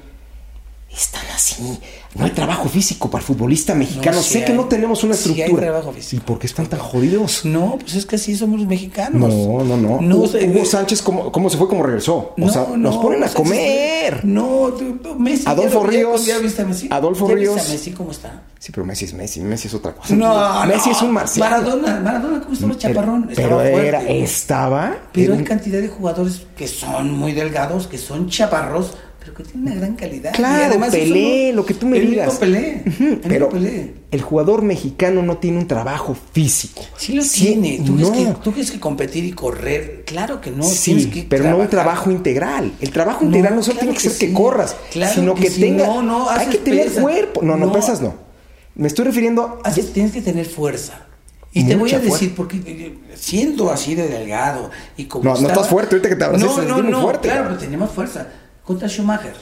Están 0.92 1.22
así. 1.34 1.78
No 2.16 2.24
hay 2.24 2.32
trabajo 2.32 2.68
físico 2.68 3.08
para 3.08 3.22
el 3.22 3.26
futbolista 3.26 3.74
mexicano. 3.76 4.16
No, 4.16 4.22
sí 4.24 4.34
sé 4.40 4.44
que 4.44 4.52
no 4.52 4.64
tenemos 4.64 5.04
una 5.04 5.14
Sí 5.14 5.30
hay 5.34 5.40
estructura. 5.42 5.68
trabajo 5.68 5.92
físico. 5.92 6.20
¿Y 6.20 6.26
por 6.26 6.38
qué 6.40 6.48
están 6.48 6.66
tan 6.66 6.80
jodidos? 6.80 7.44
No, 7.44 7.76
pues 7.80 7.94
es 7.94 8.06
que 8.06 8.16
así 8.16 8.34
somos 8.36 8.58
los 8.58 8.68
mexicanos. 8.68 9.20
No, 9.32 9.62
no, 9.62 9.76
no. 9.76 10.00
No, 10.00 10.16
Hugo, 10.16 10.30
Hugo 10.44 10.64
Sánchez, 10.64 11.00
¿cómo, 11.02 11.30
cómo 11.30 11.48
se 11.48 11.56
fue? 11.56 11.68
¿Cómo 11.68 11.84
regresó? 11.84 12.16
O 12.16 12.34
No, 12.36 12.48
sea, 12.52 12.66
nos 12.76 12.96
no, 12.96 13.00
ponen 13.02 13.22
a 13.22 13.26
o 13.26 13.28
sea, 13.28 13.36
comer. 13.36 14.24
No, 14.24 14.72
Messi. 15.16 15.44
Adolfo 15.46 15.84
¿ya- 15.84 15.90
Ríos. 15.90 16.26
¿Ya 16.26 16.38
viste 16.38 16.62
a 16.62 16.64
Messi? 16.64 16.88
Adolfo 16.90 17.28
¿Ya 17.28 17.34
viste 17.36 17.50
Ríos. 17.54 17.68
a 17.68 17.72
Messi 17.72 17.92
cómo 17.92 18.10
está? 18.10 18.42
Sí, 18.58 18.72
pero 18.72 18.84
Messi 18.84 19.04
es 19.04 19.14
Messi. 19.14 19.40
Messi 19.40 19.68
es 19.68 19.74
otra 19.74 19.92
cosa. 19.94 20.14
No, 20.16 20.66
Messi 20.66 20.90
es 20.90 21.00
un 21.02 21.12
marciano. 21.12 21.48
Maradona, 21.50 22.00
Maradona, 22.00 22.40
¿cómo 22.40 22.52
estaba 22.52 22.76
chaparrón? 22.76 23.30
Pero, 23.34 23.42
Estaba 23.62 23.68
era, 23.68 24.00
fuerte. 24.00 24.22
estaba. 24.24 24.96
Pero 25.12 25.34
hay 25.34 25.38
un- 25.38 25.44
cantidad 25.44 25.80
de 25.80 25.88
jugadores 25.88 26.42
que 26.56 26.66
son 26.66 27.12
muy 27.12 27.32
delgados, 27.32 27.86
que 27.86 27.96
son 27.96 28.28
chaparros, 28.28 28.94
pero 29.20 29.34
que 29.34 29.44
tienen 29.44 29.62
una 29.70 29.74
gran 29.76 29.94
calidad. 29.96 30.32
Claro, 30.34 30.62
Y 30.62 30.66
además 30.66 30.90
Pelé, 30.90 31.50
no- 31.50 31.56
lo 31.56 31.66
que 31.66 31.74
tú 31.74 31.86
me 31.86 31.98
el 31.98 32.10
digas. 32.10 32.28
Único 32.28 32.40
Pelé. 32.40 32.82
El 32.86 33.20
pero 33.28 33.48
Pelé. 33.50 33.94
el 34.10 34.22
jugador 34.22 34.62
mexicano 34.62 35.22
no 35.22 35.36
tiene 35.36 35.58
un 35.58 35.68
trabajo 35.68 36.16
físico. 36.32 36.82
Sí 36.96 37.12
lo 37.12 37.22
Sí, 37.22 37.46
tiene. 37.46 37.82
¿Tú, 37.84 37.94
no. 37.96 38.10
que, 38.12 38.26
tú 38.42 38.52
crees 38.52 38.70
que 38.70 38.80
competir 38.80 39.24
y 39.24 39.32
correr, 39.32 40.04
claro 40.06 40.40
que 40.40 40.50
no. 40.50 40.62
sí, 40.64 41.06
que 41.10 41.22
pero 41.28 41.44
no 41.44 41.58
un 41.58 41.68
trabajo 41.68 42.10
integral. 42.10 42.72
El 42.80 42.90
trabajo 42.90 43.24
integral 43.24 43.54
no, 43.56 43.62
solo 43.62 43.74
claro 43.78 43.92
tiene 43.92 44.02
que 44.02 44.08
ser 44.10 44.28
que 44.28 44.34
corras, 44.34 44.74
Claro 44.90 45.14
sino 45.14 45.34
que, 45.34 45.50
sí. 45.50 45.60
tenga. 45.60 45.86
No, 45.86 46.02
no, 46.02 46.30
hay 46.30 46.46
que 46.48 46.58
tener 46.58 46.90
cuerpo. 46.90 47.42
No, 47.42 47.56
no, 47.56 47.72
pesas 47.72 48.00
no. 48.00 48.14
Me 48.74 48.88
estoy 48.88 49.04
refiriendo. 49.04 49.60
Haces- 49.64 49.92
tienes 49.92 50.12
que 50.12 50.22
tener 50.22 50.46
fuerza. 50.46 51.06
Y 51.52 51.64
te 51.64 51.74
voy 51.74 51.92
a 51.92 51.98
decir, 51.98 52.30
fuerza. 52.30 52.34
porque 52.36 52.60
eh, 52.64 52.96
siendo 53.16 53.72
así 53.72 53.96
de 53.96 54.06
delgado 54.06 54.70
y 54.96 55.06
como. 55.06 55.24
No, 55.24 55.40
no 55.40 55.48
estás 55.48 55.66
fuerte, 55.68 55.96
ahorita 55.96 56.08
que 56.08 56.14
te 56.16 56.24
abracé, 56.24 56.44
No, 56.44 56.62
no, 56.62 56.80
no, 56.82 57.02
fuerte, 57.02 57.26
Claro, 57.28 57.44
pero 57.48 57.58
teníamos 57.58 57.90
fuerza. 57.90 58.28
Contra 58.70 58.88
Schumacher. 58.88 59.34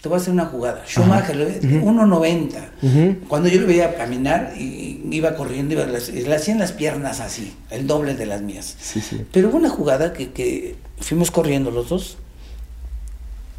Te 0.00 0.08
voy 0.08 0.16
a 0.16 0.22
hacer 0.22 0.32
una 0.32 0.46
jugada. 0.46 0.82
Schumacher, 0.86 1.36
lo 1.36 1.44
ves, 1.44 1.62
1.90. 1.62 3.18
Cuando 3.28 3.50
yo 3.50 3.60
lo 3.60 3.66
veía 3.66 3.94
caminar, 3.94 4.54
y, 4.56 5.02
iba 5.10 5.34
corriendo, 5.34 5.74
iba, 5.74 5.84
le 5.84 6.34
hacían 6.34 6.58
las 6.58 6.72
piernas 6.72 7.20
así, 7.20 7.52
el 7.68 7.86
doble 7.86 8.14
de 8.14 8.24
las 8.24 8.40
mías. 8.40 8.74
Sí, 8.80 9.02
sí. 9.02 9.26
Pero 9.32 9.50
hubo 9.50 9.58
una 9.58 9.68
jugada 9.68 10.14
que, 10.14 10.30
que 10.30 10.76
fuimos 10.98 11.30
corriendo 11.30 11.70
los 11.70 11.90
dos. 11.90 12.16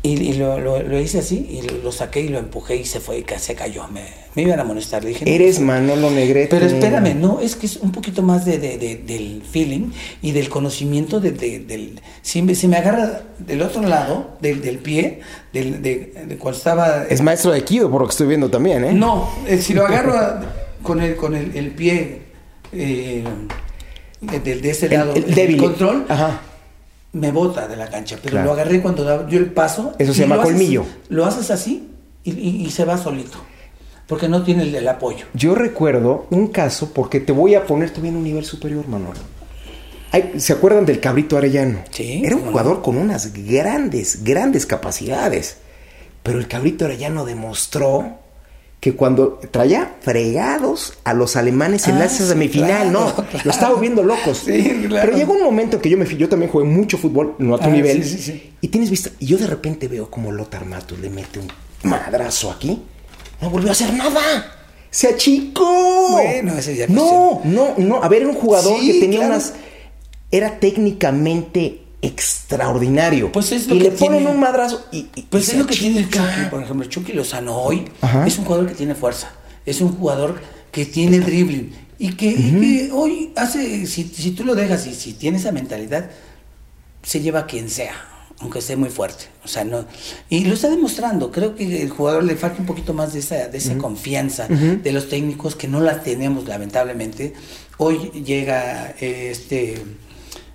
Y, 0.04 0.14
y 0.20 0.34
lo, 0.34 0.60
lo- 0.60 0.82
lo 0.82 1.00
hice 1.00 1.20
así, 1.20 1.48
y 1.48 1.62
lo, 1.62 1.78
lo 1.84 1.92
saqué 1.92 2.22
y 2.22 2.30
lo 2.30 2.40
empujé 2.40 2.76
y 2.76 2.86
se 2.86 3.00
fue 3.00 3.20
y 3.20 3.26
se 3.38 3.54
cayó. 3.54 3.88
Me, 3.88 4.02
me 4.34 4.42
iban 4.42 4.60
a 4.60 4.64
molestar. 4.64 5.04
Le 5.04 5.10
dije, 5.10 5.36
Eres 5.36 5.60
no, 5.60 5.68
Manolo 5.68 6.10
Negrete. 6.10 6.48
pero 6.50 6.66
espérame, 6.66 7.14
no, 7.16 7.40
es 7.40 7.56
que 7.56 7.68
es 7.68 7.78
un 7.78 7.92
poquito 7.92 8.24
más 8.24 8.44
de, 8.44 8.58
de- 8.58 8.80
de- 8.80 8.96
del 8.98 9.44
feeling 9.44 9.92
y 10.24 10.32
del 10.32 10.50
conocimiento 10.50 11.20
de, 11.20 11.32
de- 11.34 11.60
del... 11.60 12.00
Si 12.24 12.42
me, 12.42 12.56
si 12.56 12.68
me 12.68 12.78
agarra 12.78 13.22
del 13.38 13.62
otro 13.62 13.84
lado, 13.84 14.38
del, 14.42 14.62
del 14.64 14.80
pie, 14.80 15.20
del, 15.54 15.84
de, 15.84 16.14
de 16.28 16.38
cuando 16.38 16.58
estaba... 16.58 17.04
Es 17.08 17.22
maestro 17.22 17.52
de 17.52 17.64
Kido, 17.64 17.92
por 17.92 18.02
lo 18.02 18.08
que 18.08 18.12
estoy 18.12 18.26
viendo 18.28 18.50
también, 18.50 18.84
¿eh? 18.84 18.94
No, 18.94 19.30
eh, 19.48 19.60
si 19.60 19.76
lo 19.76 19.86
agarro 19.86 20.18
a- 20.18 20.42
con 20.82 21.00
el, 21.00 21.16
con 21.16 21.36
el, 21.36 21.56
el 21.56 21.68
pie 21.76 22.22
eh, 22.74 23.24
de, 24.22 24.70
ese 24.72 24.88
El- 24.88 24.92
lado, 24.94 25.14
el 25.16 25.58
control, 25.58 26.06
Ajá. 26.10 26.42
Me 27.14 27.32
bota 27.32 27.68
de 27.68 27.76
la 27.76 27.90
cancha. 27.90 28.18
Pero 28.22 28.32
Claro. 28.32 28.48
lo 28.48 28.54
agarré 28.54 28.82
cuando 28.82 29.28
yo 29.28 29.38
el 29.40 29.52
paso. 29.52 29.94
Eso 30.00 30.14
se 30.14 30.22
llama 30.22 30.36
lo 30.36 30.42
haces- 30.44 30.54
colmillo. 30.54 30.86
lo 31.10 31.26
haces 31.26 31.52
así 31.52 31.90
y, 32.24 32.32
y- 32.32 32.66
y 32.66 32.70
se 32.72 32.86
va 32.86 32.98
solito. 32.98 33.38
Porque 34.08 34.28
no 34.28 34.44
tiene 34.44 34.64
el, 34.64 34.76
el 34.76 34.88
apoyo. 34.88 35.26
Yo 35.34 35.56
recuerdo 35.56 36.28
un 36.32 36.48
caso, 36.48 36.92
porque 36.94 37.20
te 37.22 37.32
voy 37.32 37.56
a 37.56 37.66
poner 37.66 37.90
todavía 37.92 38.12
en 38.12 38.18
un 38.18 38.24
nivel 38.24 38.44
superior, 38.46 38.88
Manolo. 38.88 39.20
Ay, 40.14 40.34
¿Se 40.38 40.52
acuerdan 40.52 40.86
del 40.86 41.00
Cabrito 41.00 41.38
Arellano? 41.38 41.80
Sí, 41.92 42.22
Era 42.26 42.36
un 42.36 42.42
jugador 42.44 42.82
con 42.82 42.98
unas 42.98 43.32
grandes, 43.32 44.24
grandes 44.26 44.66
capacidades. 44.66 45.58
Pero 46.24 46.38
el 46.40 46.48
Cabrito 46.50 46.84
Arellano 46.86 47.24
demostró 47.24 48.20
que 48.82 48.96
cuando 48.96 49.40
traía 49.52 49.96
fregados 50.02 50.96
a 51.04 51.14
los 51.14 51.36
alemanes 51.38 51.88
en 51.88 51.96
Ah, 51.96 52.00
la 52.00 52.10
sí, 52.10 52.24
semifinal, 52.26 52.90
claro, 52.90 52.92
¿no? 52.92 53.16
claro. 53.30 53.40
Lo 53.46 53.52
estaba 53.52 53.80
viendo 53.80 54.04
locos. 54.04 54.40
Sí, 54.46 54.86
claro. 54.90 55.06
Pero 55.08 55.18
llegó 55.18 55.34
un 55.34 55.44
momento 55.44 55.80
que 55.80 55.88
yo 55.90 55.98
me 55.98 56.06
yo 56.18 56.28
también 56.28 56.52
jugué 56.52 56.66
mucho 56.66 56.98
fútbol, 56.98 57.36
no 57.38 57.56
a 57.56 57.60
tu 57.60 57.66
Ah, 57.66 57.72
nivel. 57.72 58.04
sí, 58.04 58.18
sí, 58.18 58.22
sí. 58.32 58.54
Y 58.60 58.68
tienes 58.68 58.90
vista, 58.90 59.12
y 59.20 59.28
yo 59.28 59.38
de 59.38 59.48
repente 59.48 59.88
veo 59.88 60.10
como 60.12 60.32
Lothar 60.32 60.66
Matus 60.66 61.00
le 61.00 61.10
mete 61.10 61.40
un 61.40 61.48
madrazo 61.90 62.52
aquí. 62.52 62.82
No 63.40 63.50
volvió 63.52 63.70
a 63.70 63.72
hacer 63.74 63.94
nada. 63.94 64.20
Se 64.90 65.08
achicó. 65.10 66.10
Bueno, 66.12 66.58
ese 66.58 66.76
ya 66.76 66.88
No, 66.88 67.40
no, 67.46 67.76
no. 67.78 68.04
A 68.04 68.10
ver, 68.10 68.24
era 68.24 68.30
un 68.32 68.36
jugador 68.36 68.80
que 68.82 69.00
tenía 69.00 69.22
unas. 69.22 69.54
Era 70.32 70.60
técnicamente 70.60 71.82
extraordinario. 72.02 73.32
Pues 73.32 73.52
es 73.52 73.68
lo 73.68 73.76
y 73.76 73.80
que 73.80 73.84
le 73.86 73.92
ponen 73.92 74.20
tiene- 74.20 74.34
un 74.34 74.40
madrazo 74.40 74.86
y. 74.92 75.08
y- 75.16 75.22
Pues 75.30 75.48
y 75.48 75.52
es 75.52 75.58
lo 75.58 75.68
que 75.68 75.76
tiene 75.76 76.00
el 76.00 76.06
achica. 76.06 76.36
Chucky, 76.36 76.50
por 76.50 76.64
ejemplo, 76.64 76.88
Chucky 76.90 77.14
Lozano 77.14 77.56
hoy 77.58 77.86
Ajá. 78.02 78.26
es 78.28 78.38
un 78.38 78.46
jugador 78.46 78.68
que 78.68 78.76
tiene 78.76 78.96
fuerza, 78.96 79.32
es 79.66 79.82
un 79.82 79.96
jugador 79.96 80.42
que 80.72 80.86
tiene 80.86 81.20
dribbling 81.20 81.74
y 82.00 82.14
que, 82.14 82.28
y 82.28 82.60
que 82.60 82.90
hoy 82.94 83.32
hace, 83.36 83.86
si, 83.86 84.04
si 84.06 84.32
tú 84.32 84.44
lo 84.44 84.56
dejas 84.56 84.88
y 84.88 84.96
si 84.96 85.14
tiene 85.14 85.38
esa 85.38 85.52
mentalidad, 85.52 86.10
se 87.04 87.20
lleva 87.20 87.42
a 87.42 87.46
quien 87.46 87.70
sea, 87.70 87.94
aunque 88.40 88.60
esté 88.60 88.76
muy 88.76 88.90
fuerte. 88.90 89.26
O 89.44 89.48
sea, 89.48 89.64
no, 89.64 89.86
y 90.30 90.46
lo 90.46 90.54
está 90.56 90.70
demostrando. 90.70 91.32
Creo 91.32 91.56
que 91.56 91.84
el 91.84 91.90
jugador 91.90 92.24
le 92.24 92.36
falta 92.36 92.60
un 92.60 92.66
poquito 92.66 92.94
más 92.94 93.14
de 93.14 93.20
esa, 93.20 93.48
de 93.50 93.58
esa 93.58 93.78
confianza 93.78 94.48
de 94.48 94.92
los 94.92 95.10
técnicos 95.10 95.56
que 95.56 95.68
no 95.68 95.80
la 95.82 96.02
tenemos, 96.02 96.48
lamentablemente. 96.48 97.34
Hoy 97.78 97.98
llega 98.24 98.96
eh, 99.00 99.30
este 99.32 99.84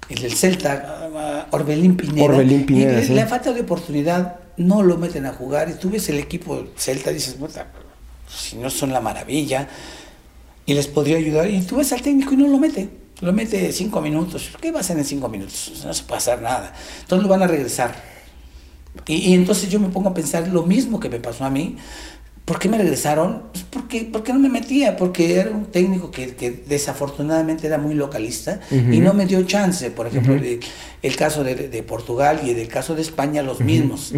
el 0.09 0.33
Celta, 0.33 1.47
Orbelín 1.51 1.97
Pineda. 1.97 2.25
Orbelín 2.25 2.67
Pineda, 2.67 3.01
y 3.01 3.07
sí. 3.07 3.15
la 3.15 3.27
falta 3.27 3.53
de 3.53 3.63
oportunidad 3.63 4.41
no 4.57 4.83
lo 4.83 4.97
meten 4.97 5.27
a 5.27 5.33
jugar. 5.33 5.69
Y 5.69 5.75
tú 5.75 5.91
ves 5.91 6.09
el 6.09 6.19
equipo 6.19 6.67
Celta 6.77 7.11
y 7.11 7.15
dices, 7.15 7.35
"Puta, 7.35 7.67
si 8.29 8.57
no 8.57 8.71
son 8.71 8.93
la 8.93 9.01
maravilla, 9.01 9.69
y 10.67 10.75
les 10.75 10.89
podría 10.89 11.17
ayudar. 11.17 11.49
Y 11.49 11.63
tú 11.63 11.77
ves 11.77 11.93
al 11.93 12.03
técnico 12.03 12.35
y 12.35 12.37
no 12.37 12.49
lo 12.49 12.59
mete. 12.59 12.89
Lo 13.21 13.33
mete 13.33 13.73
cinco 13.73 14.01
minutos. 14.01 14.51
¿Qué 14.61 14.73
va 14.73 14.79
a 14.79 14.81
hacer 14.81 14.99
en 14.99 15.05
cinco 15.05 15.29
minutos? 15.29 15.73
No 15.85 15.95
se 15.95 16.03
puede 16.03 16.19
hacer 16.19 16.43
nada. 16.43 16.75
Entonces 17.01 17.23
lo 17.23 17.29
van 17.29 17.43
a 17.43 17.47
regresar. 17.47 17.95
Y, 19.07 19.31
y 19.31 19.35
entonces 19.35 19.71
yo 19.71 19.79
me 19.79 19.89
pongo 19.89 20.11
a 20.11 20.15
pensar 20.15 20.49
lo 20.49 20.65
mismo 20.65 21.01
que 21.01 21.09
me 21.09 21.21
pasó 21.21 21.45
a 21.45 21.51
mí. 21.51 21.77
¿Por 22.47 22.59
qué 22.61 22.69
me 22.69 22.79
regresaron? 22.79 23.43
Pues 23.53 23.65
porque, 23.69 24.09
porque 24.11 24.33
no 24.33 24.39
me 24.39 24.49
metía, 24.49 24.97
porque 24.97 25.41
era 25.41 25.51
un 25.51 25.67
técnico 25.67 26.11
que, 26.13 26.35
que 26.37 26.53
desafortunadamente 26.67 27.67
era 27.67 27.77
muy 27.77 27.95
localista 27.95 28.61
y 28.71 29.01
no 29.01 29.13
me 29.15 29.27
dio 29.27 29.43
chance. 29.43 29.91
Por 29.91 30.07
ejemplo, 30.07 30.35
el, 30.35 30.61
el 31.03 31.17
caso 31.17 31.43
de, 31.43 31.55
de 31.57 31.83
Portugal 31.83 32.41
y 32.45 32.51
el 32.51 32.69
caso 32.69 32.95
de 32.95 33.03
España, 33.03 33.43
los 33.43 33.61
mismos. 33.61 34.13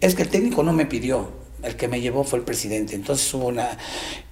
Es 0.00 0.14
que 0.14 0.22
el 0.22 0.28
técnico 0.28 0.62
no 0.62 0.72
me 0.72 0.86
pidió. 0.86 1.41
El 1.62 1.76
que 1.76 1.88
me 1.88 2.00
llevó 2.00 2.24
fue 2.24 2.40
el 2.40 2.44
presidente. 2.44 2.94
Entonces 2.94 3.32
hubo 3.34 3.48
una. 3.48 3.68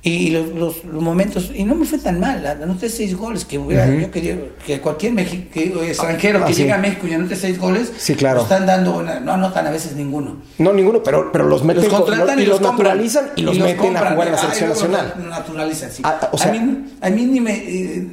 Y 0.03 0.31
los, 0.31 0.49
los, 0.49 0.85
momentos. 0.85 1.51
Y 1.55 1.65
no 1.65 1.75
me 1.75 1.87
fue 1.87 1.99
tan 1.99 2.19
mal. 2.19 2.45
Anoté 2.47 2.89
seis 2.89 3.17
goles. 3.17 3.45
Que 3.45 3.59
hubiera, 3.59 3.87
yo 3.87 4.11
quería 4.11 4.37
que 4.67 4.81
cualquier 4.81 5.19
extranjero 5.19 6.41
ah, 6.43 6.47
que 6.47 6.55
llegue 6.55 6.73
a 6.73 6.79
México 6.79 7.07
y 7.07 7.15
anote 7.15 7.37
seis 7.37 7.59
goles. 7.59 7.93
Sí, 7.99 8.15
claro. 8.15 8.43
Están 8.43 8.67
dando. 8.67 8.99
Una, 8.99 9.21
no 9.21 9.33
anotan 9.33 9.67
a 9.67 9.71
veces 9.71 9.95
ninguno. 9.95 10.43
No, 10.59 10.73
ninguno, 10.73 11.03
pero, 11.03 11.31
pero 11.31 11.47
los 11.47 11.65
meten. 11.65 11.85
Los 11.85 11.93
contratan 11.93 12.39
y, 12.41 12.47
los, 12.47 12.61
naturalizan 12.61 13.31
y 13.37 13.43
los, 13.43 13.59
meten 13.59 13.97
a 13.97 14.11
jugar 14.13 14.29
en 14.29 14.33
la 14.33 14.39
selección 14.39 14.71
nacional. 14.71 15.15
naturalizan, 15.29 15.91
sí. 15.91 16.03
Ah, 16.05 16.29
o 16.33 16.39
sea, 16.39 16.51
a, 16.51 16.53
mí, 16.53 16.85
a 17.01 17.11
mí 17.11 17.27
ni 17.27 17.41
me. 17.41 17.53
Eh, 17.55 18.07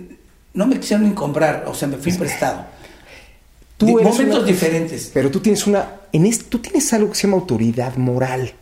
no 0.54 0.68
me 0.68 0.80
quisieron 0.80 1.08
ni 1.08 1.16
comprar. 1.16 1.66
O 1.68 1.74
sea, 1.74 1.88
me 1.88 1.98
fui 1.98 2.12
prestado. 2.14 2.66
Tú 3.78 4.02
momentos 4.02 4.46
diferentes. 4.46 5.12
Pero 5.14 5.30
tú 5.30 5.40
tienes 5.40 5.66
una. 5.68 5.88
En 6.12 6.30
tú 6.50 6.60
tienes 6.60 6.92
algo 6.94 7.10
que 7.10 7.16
se 7.16 7.28
llama 7.28 7.38
autoridad 7.38 7.96
moral. 7.98 8.54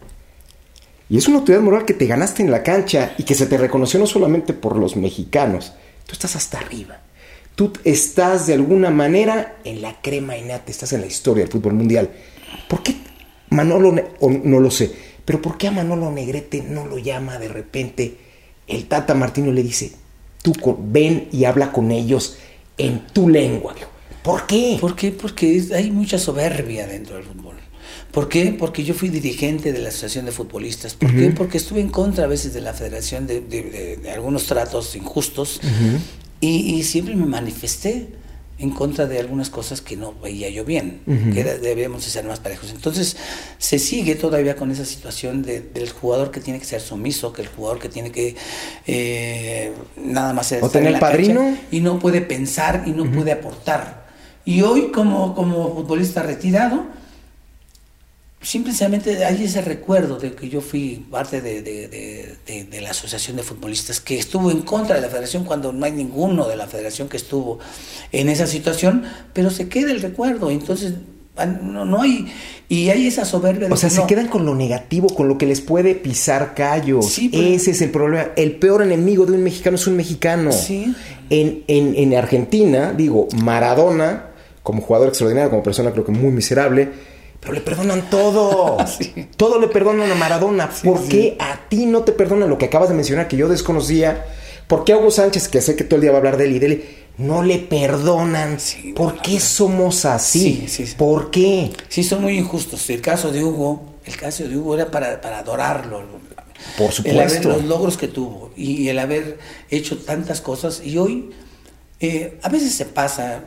Y 1.09 1.17
es 1.17 1.27
una 1.27 1.37
autoridad 1.37 1.61
moral 1.61 1.85
que 1.85 1.93
te 1.93 2.07
ganaste 2.07 2.41
en 2.41 2.51
la 2.51 2.63
cancha 2.63 3.13
y 3.17 3.23
que 3.23 3.35
se 3.35 3.45
te 3.45 3.57
reconoció 3.57 3.99
no 3.99 4.07
solamente 4.07 4.53
por 4.53 4.77
los 4.77 4.95
mexicanos, 4.95 5.73
tú 6.05 6.13
estás 6.13 6.35
hasta 6.35 6.59
arriba. 6.59 7.01
Tú 7.55 7.71
estás 7.83 8.47
de 8.47 8.53
alguna 8.53 8.89
manera 8.89 9.57
en 9.63 9.81
la 9.81 10.01
crema 10.01 10.35
innata, 10.35 10.71
estás 10.71 10.91
en 10.93 11.01
la 11.01 11.07
historia 11.07 11.43
del 11.43 11.51
fútbol 11.51 11.73
mundial. 11.73 12.09
¿Por 12.67 12.83
qué 12.83 12.95
Manolo, 13.49 13.95
no 14.21 14.59
lo 14.59 14.71
sé, 14.71 14.91
pero 15.23 15.41
por 15.41 15.57
qué 15.57 15.67
a 15.67 15.71
Manolo 15.71 16.11
Negrete 16.11 16.63
no 16.63 16.85
lo 16.85 16.97
llama 16.97 17.37
de 17.39 17.47
repente 17.47 18.17
el 18.67 18.87
Tata 18.87 19.13
Martino 19.13 19.51
le 19.51 19.63
dice, 19.63 19.91
tú 20.41 20.53
ven 20.79 21.29
y 21.31 21.45
habla 21.45 21.71
con 21.71 21.91
ellos 21.91 22.37
en 22.77 23.07
tu 23.07 23.29
lengua? 23.29 23.75
¿Por 24.23 24.47
qué? 24.47 24.77
¿Por 24.81 24.95
qué? 24.95 25.11
Porque 25.11 25.63
hay 25.73 25.91
mucha 25.91 26.17
soberbia 26.17 26.87
dentro 26.87 27.15
del 27.15 27.25
fútbol. 27.25 27.44
¿Por 28.16 28.30
qué? 28.30 28.55
Porque 28.57 28.86
yo 28.86 28.93
fui 28.93 29.09
dirigente 29.09 29.74
de 29.74 29.80
la 29.80 29.89
Asociación 29.89 30.24
de 30.24 30.32
Futbolistas. 30.32 30.93
¿Por 30.93 31.13
qué? 31.13 31.32
Porque 31.32 31.57
estuve 31.57 31.82
en 31.82 31.89
contra 31.89 32.24
a 32.24 32.28
veces 32.28 32.53
de 32.53 32.61
la 32.61 32.72
federación 32.72 33.28
de, 33.28 34.09
algunos 34.13 34.45
tratos 34.45 34.95
injustos 34.95 35.59
y, 36.39 36.82
siempre 36.84 37.13
me 37.13 37.26
manifesté 37.26 38.07
en 38.57 38.70
contra 38.70 39.05
de 39.05 39.20
algunas 39.20 39.49
cosas 39.49 39.82
que 39.82 39.97
no 39.97 40.13
veía 40.24 40.49
yo 40.49 40.63
bien, 40.63 41.01
que 41.05 41.43
debíamos 41.43 42.05
ser 42.05 42.24
más 42.24 42.39
parejos. 42.39 42.72
Entonces 42.72 43.18
se 43.57 43.80
sigue 43.80 44.16
todavía 44.16 44.55
con 44.55 44.72
esa 44.72 44.86
situación 44.86 45.43
del 45.43 45.89
jugador 45.89 46.32
que 46.32 46.39
tiene 46.39 46.59
que 46.59 46.66
ser 46.66 46.80
sumiso, 46.80 47.34
que 47.34 47.41
el 47.41 47.49
jugador 47.49 47.80
que 47.80 47.89
tiene 47.89 48.13
que 48.13 48.38
eh, 48.88 49.74
nada 49.97 50.32
más 50.32 50.47
ser... 50.47 50.63
O 50.63 50.70
tener 50.70 51.01
padrino. 51.01 51.57
Y 51.70 51.82
no 51.82 51.99
puede 51.99 52.22
pensar 52.22 52.84
y 52.86 52.91
no 52.91 53.11
puede 53.11 53.34
aportar. 53.34 54.05
Y 54.45 54.61
hoy 54.61 54.93
como, 54.93 55.36
como 55.36 55.76
futbolista 55.76 56.24
retirado, 56.24 56.95
simplemente 58.45 59.25
hay 59.25 59.43
ese 59.43 59.61
recuerdo 59.61 60.17
de 60.17 60.33
que 60.33 60.47
yo 60.47 60.61
fui 60.61 61.03
parte 61.09 61.41
de, 61.41 62.37
la 62.81 62.91
Asociación 62.91 63.37
de 63.37 63.43
Futbolistas 63.43 63.99
que 63.99 64.19
estuvo 64.19 64.51
en 64.51 64.61
contra 64.61 64.95
de 64.95 65.01
la 65.01 65.09
federación 65.09 65.43
cuando 65.43 65.73
no 65.73 65.85
hay 65.85 65.91
ninguno 65.91 66.47
de 66.47 66.55
la 66.55 66.67
federación 66.67 67.09
que 67.09 67.17
estuvo 67.17 67.59
en 68.11 68.29
esa 68.29 68.45
situación, 68.45 69.03
pero 69.33 69.49
se 69.49 69.67
queda 69.67 69.91
el 69.91 70.01
recuerdo, 70.01 70.51
entonces 70.51 70.93
ah, 71.37 71.47
no, 71.47 72.01
hay, 72.01 72.31
y 72.69 72.89
hay 72.89 73.07
esa 73.07 73.25
soberbia. 73.25 73.67
o 73.71 73.77
sea, 73.77 73.89
se 73.89 74.05
quedan 74.05 74.27
con 74.27 74.45
lo 74.45 74.53
negativo, 74.53 75.07
con 75.09 75.27
lo 75.27 75.39
que 75.39 75.47
les 75.47 75.61
puede 75.61 75.95
pisar 75.95 76.53
callos. 76.53 77.11
Sí, 77.11 77.31
Ese 77.33 77.71
es 77.71 77.81
el 77.81 77.89
problema. 77.89 78.27
El 78.35 78.57
peor 78.57 78.83
enemigo 78.83 79.25
de 79.25 79.33
un 79.33 79.43
mexicano 79.43 79.75
es 79.75 79.87
un 79.87 79.97
mexicano. 79.97 80.51
Sí. 80.51 80.93
En, 81.31 81.63
en, 81.67 81.95
en 81.95 82.13
Argentina, 82.13 82.93
digo, 82.95 83.27
Maradona, 83.43 84.27
como 84.61 84.83
jugador 84.83 85.07
extraordinario, 85.07 85.49
como 85.49 85.63
persona 85.63 85.91
creo 85.91 86.05
que 86.05 86.11
muy 86.11 86.31
miserable, 86.31 87.14
pero 87.45 87.53
le 87.53 87.61
perdonan 87.61 88.09
todo. 88.09 88.77
Todo 89.37 89.59
le 89.59 89.67
perdonan 89.67 90.11
a 90.11 90.15
Maradona. 90.15 90.67
¿Por 90.83 91.07
qué 91.07 91.37
a 91.39 91.69
ti 91.69 91.85
no 91.85 92.01
te 92.01 92.11
perdonan 92.11 92.49
lo 92.49 92.57
que 92.57 92.65
acabas 92.65 92.89
de 92.89 92.95
mencionar 92.95 93.27
que 93.27 93.37
yo 93.37 93.47
desconocía? 93.47 94.25
¿Por 94.67 94.83
qué 94.83 94.93
a 94.93 94.97
Hugo 94.97 95.11
Sánchez, 95.11 95.47
que 95.47 95.61
sé 95.61 95.75
que 95.75 95.83
todo 95.83 95.97
el 95.97 96.01
día 96.01 96.11
va 96.11 96.17
a 96.17 96.19
hablar 96.19 96.37
de 96.37 96.45
él 96.45 96.55
y 96.55 96.59
de 96.59 96.65
él, 96.65 96.85
no 97.19 97.43
le 97.43 97.59
perdonan? 97.59 98.57
¿Por 98.95 99.21
qué 99.21 99.39
somos 99.39 100.05
así? 100.05 100.65
¿Por 100.97 101.29
qué? 101.29 101.71
Sí, 101.87 102.03
son 102.03 102.23
muy 102.23 102.35
injustos. 102.35 102.89
El 102.89 103.01
caso 103.01 103.31
de 103.31 103.43
Hugo, 103.43 103.83
el 104.05 104.17
caso 104.17 104.47
de 104.47 104.57
Hugo 104.57 104.73
era 104.73 104.89
para, 104.89 105.21
para 105.21 105.39
adorarlo. 105.39 106.03
Por 106.79 106.91
supuesto. 106.91 107.49
los 107.49 107.65
logros 107.65 107.97
que 107.97 108.07
tuvo 108.07 108.51
y 108.55 108.87
el 108.87 108.97
haber 108.97 109.37
hecho 109.69 109.99
tantas 109.99 110.41
cosas. 110.41 110.81
Y 110.83 110.97
hoy, 110.97 111.29
eh, 111.99 112.39
a 112.41 112.49
veces 112.49 112.73
se 112.73 112.85
pasa, 112.85 113.43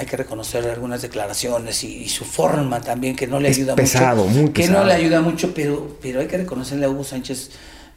hay 0.00 0.06
que 0.06 0.16
reconocer 0.16 0.66
algunas 0.66 1.02
declaraciones 1.02 1.84
y, 1.84 2.08
su 2.08 2.24
forma 2.24 2.80
también 2.80 3.14
que 3.14 3.26
no 3.26 3.38
le 3.38 3.48
ayuda 3.48 3.74
pesado, 3.74 4.24
mucho. 4.24 4.40
Muy 4.40 4.50
que 4.52 4.66
no 4.66 4.82
le 4.82 4.94
ayuda 4.94 5.20
mucho, 5.20 5.52
pero, 5.54 5.98
pero 6.00 6.20
hay 6.20 6.26
que 6.26 6.38
reconocerle 6.38 6.86
a 6.86 6.88
Hugo 6.88 7.04
Sánchez 7.04 7.50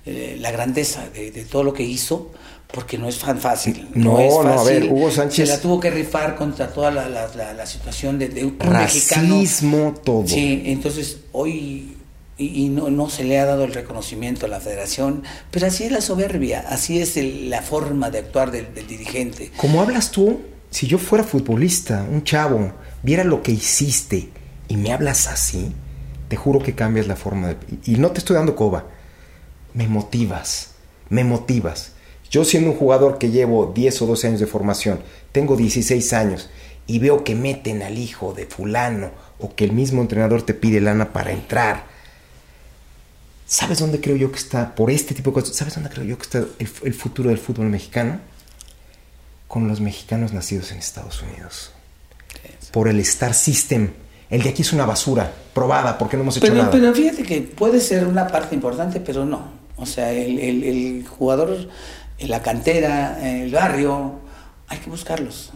eh, 0.05 0.37
la 0.41 0.51
grandeza 0.51 1.07
de, 1.09 1.31
todo 1.49 1.63
lo 1.63 1.73
que 1.73 1.83
hizo, 1.83 2.29
porque 2.73 2.97
no 2.97 3.07
es 3.07 3.19
tan 3.19 3.39
fácil. 3.39 3.87
No, 3.93 4.19
es 4.19 4.33
fácil. 4.33 4.59
a 4.59 4.63
ver, 4.63 4.91
Hugo 4.91 5.11
Sánchez. 5.11 5.47
Se 5.47 5.55
la 5.55 5.61
tuvo 5.61 5.79
que 5.79 5.91
rifar 5.91 6.35
contra 6.35 6.73
toda 6.73 6.91
la, 6.91 7.07
la, 7.07 7.65
situación 7.65 8.19
de, 8.19 8.43
un 8.43 8.59
Racismo, 8.59 9.93
todo. 10.03 10.27
Sí, 10.27 10.61
entonces 10.65 11.19
hoy 11.31 11.95
y, 12.37 12.67
no, 12.67 12.89
no, 12.89 13.09
se 13.09 13.23
le 13.23 13.39
ha 13.39 13.45
dado 13.45 13.63
el 13.63 13.73
reconocimiento 13.73 14.47
a 14.47 14.49
la 14.49 14.59
federación, 14.59 15.23
pero 15.51 15.67
así 15.67 15.85
es 15.85 15.91
la 15.93 16.01
soberbia, 16.01 16.65
así 16.67 16.99
es 16.99 17.15
la 17.15 17.61
forma 17.61 18.09
de 18.09 18.19
actuar 18.19 18.51
del, 18.51 18.73
del 18.73 18.87
dirigente. 18.87 19.51
¿Cómo 19.55 19.81
hablas 19.81 20.11
tú? 20.11 20.41
Si 20.73 20.87
yo 20.87 20.97
fuera 20.97 21.23
futbolista, 21.23 22.03
un 22.09 22.23
chavo, 22.23 22.73
viera 23.03 23.23
lo 23.23 23.43
que 23.43 23.51
hiciste 23.51 24.29
y 24.67 24.75
me 24.75 24.91
hablas 24.91 25.27
así, 25.27 25.71
te 26.29 26.35
juro 26.35 26.63
que 26.63 26.73
cambias 26.73 27.05
la 27.05 27.15
forma 27.15 27.49
de... 27.49 27.57
Y 27.85 27.97
no 27.97 28.09
te 28.09 28.17
estoy 28.17 28.35
dando 28.35 28.55
coba, 28.55 28.87
me 29.75 29.87
motivas, 29.87 30.71
me 31.09 31.23
motivas. 31.23 31.91
Yo 32.31 32.43
siendo 32.43 32.71
un 32.71 32.75
jugador 32.75 33.19
que 33.19 33.29
llevo 33.29 33.71
10 33.75 34.01
o 34.01 34.07
12 34.07 34.27
años 34.27 34.39
de 34.39 34.47
formación, 34.47 34.99
tengo 35.31 35.55
16 35.55 36.11
años 36.13 36.49
y 36.87 36.97
veo 36.97 37.23
que 37.23 37.35
meten 37.35 37.83
al 37.83 37.99
hijo 37.99 38.33
de 38.33 38.47
fulano 38.47 39.11
o 39.37 39.53
que 39.53 39.65
el 39.65 39.73
mismo 39.73 40.01
entrenador 40.01 40.41
te 40.41 40.55
pide 40.55 40.81
lana 40.81 41.13
para 41.13 41.33
entrar. 41.33 41.85
¿Sabes 43.45 43.77
dónde 43.77 44.01
creo 44.01 44.15
yo 44.15 44.31
que 44.31 44.39
está, 44.39 44.73
por 44.73 44.89
este 44.89 45.13
tipo 45.13 45.29
de 45.29 45.35
cosas, 45.35 45.55
¿sabes 45.55 45.75
dónde 45.75 45.91
creo 45.91 46.03
yo 46.03 46.17
que 46.17 46.23
está 46.23 46.43
el 46.57 46.93
futuro 46.95 47.29
del 47.29 47.37
fútbol 47.37 47.67
mexicano? 47.67 48.32
Con 49.53 49.67
los 49.67 49.81
mexicanos 49.81 50.33
nacidos 50.33 50.71
en 50.71 50.79
Estados 50.79 51.21
Unidos. 51.21 51.69
Por 52.71 52.87
el 52.87 52.99
Star 53.01 53.35
System. 53.35 53.91
El 54.31 54.41
de 54.41 54.49
aquí 54.49 54.63
es 54.63 54.73
una 54.73 54.87
basura, 54.87 55.31
probada, 55.53 55.99
porque 55.99 56.17
no 56.17 56.23
hemos 56.23 56.37
hecho 56.37 56.51
nada. 56.51 56.71
Pero 56.71 56.91
fíjate 56.91 57.21
que 57.21 57.41
puede 57.41 57.79
ser 57.79 58.07
una 58.07 58.25
parte 58.25 58.55
importante, 58.55 58.99
pero 58.99 59.25
no. 59.25 59.51
O 59.77 59.85
sea, 59.85 60.11
el, 60.11 60.39
el, 60.39 61.05
jugador 61.07 61.69
la 62.17 62.41
cantera, 62.41 63.19
el 63.29 63.51
barrio, 63.51 64.13
hay 64.69 64.79
que 64.79 64.89
buscarlos. 64.89 65.51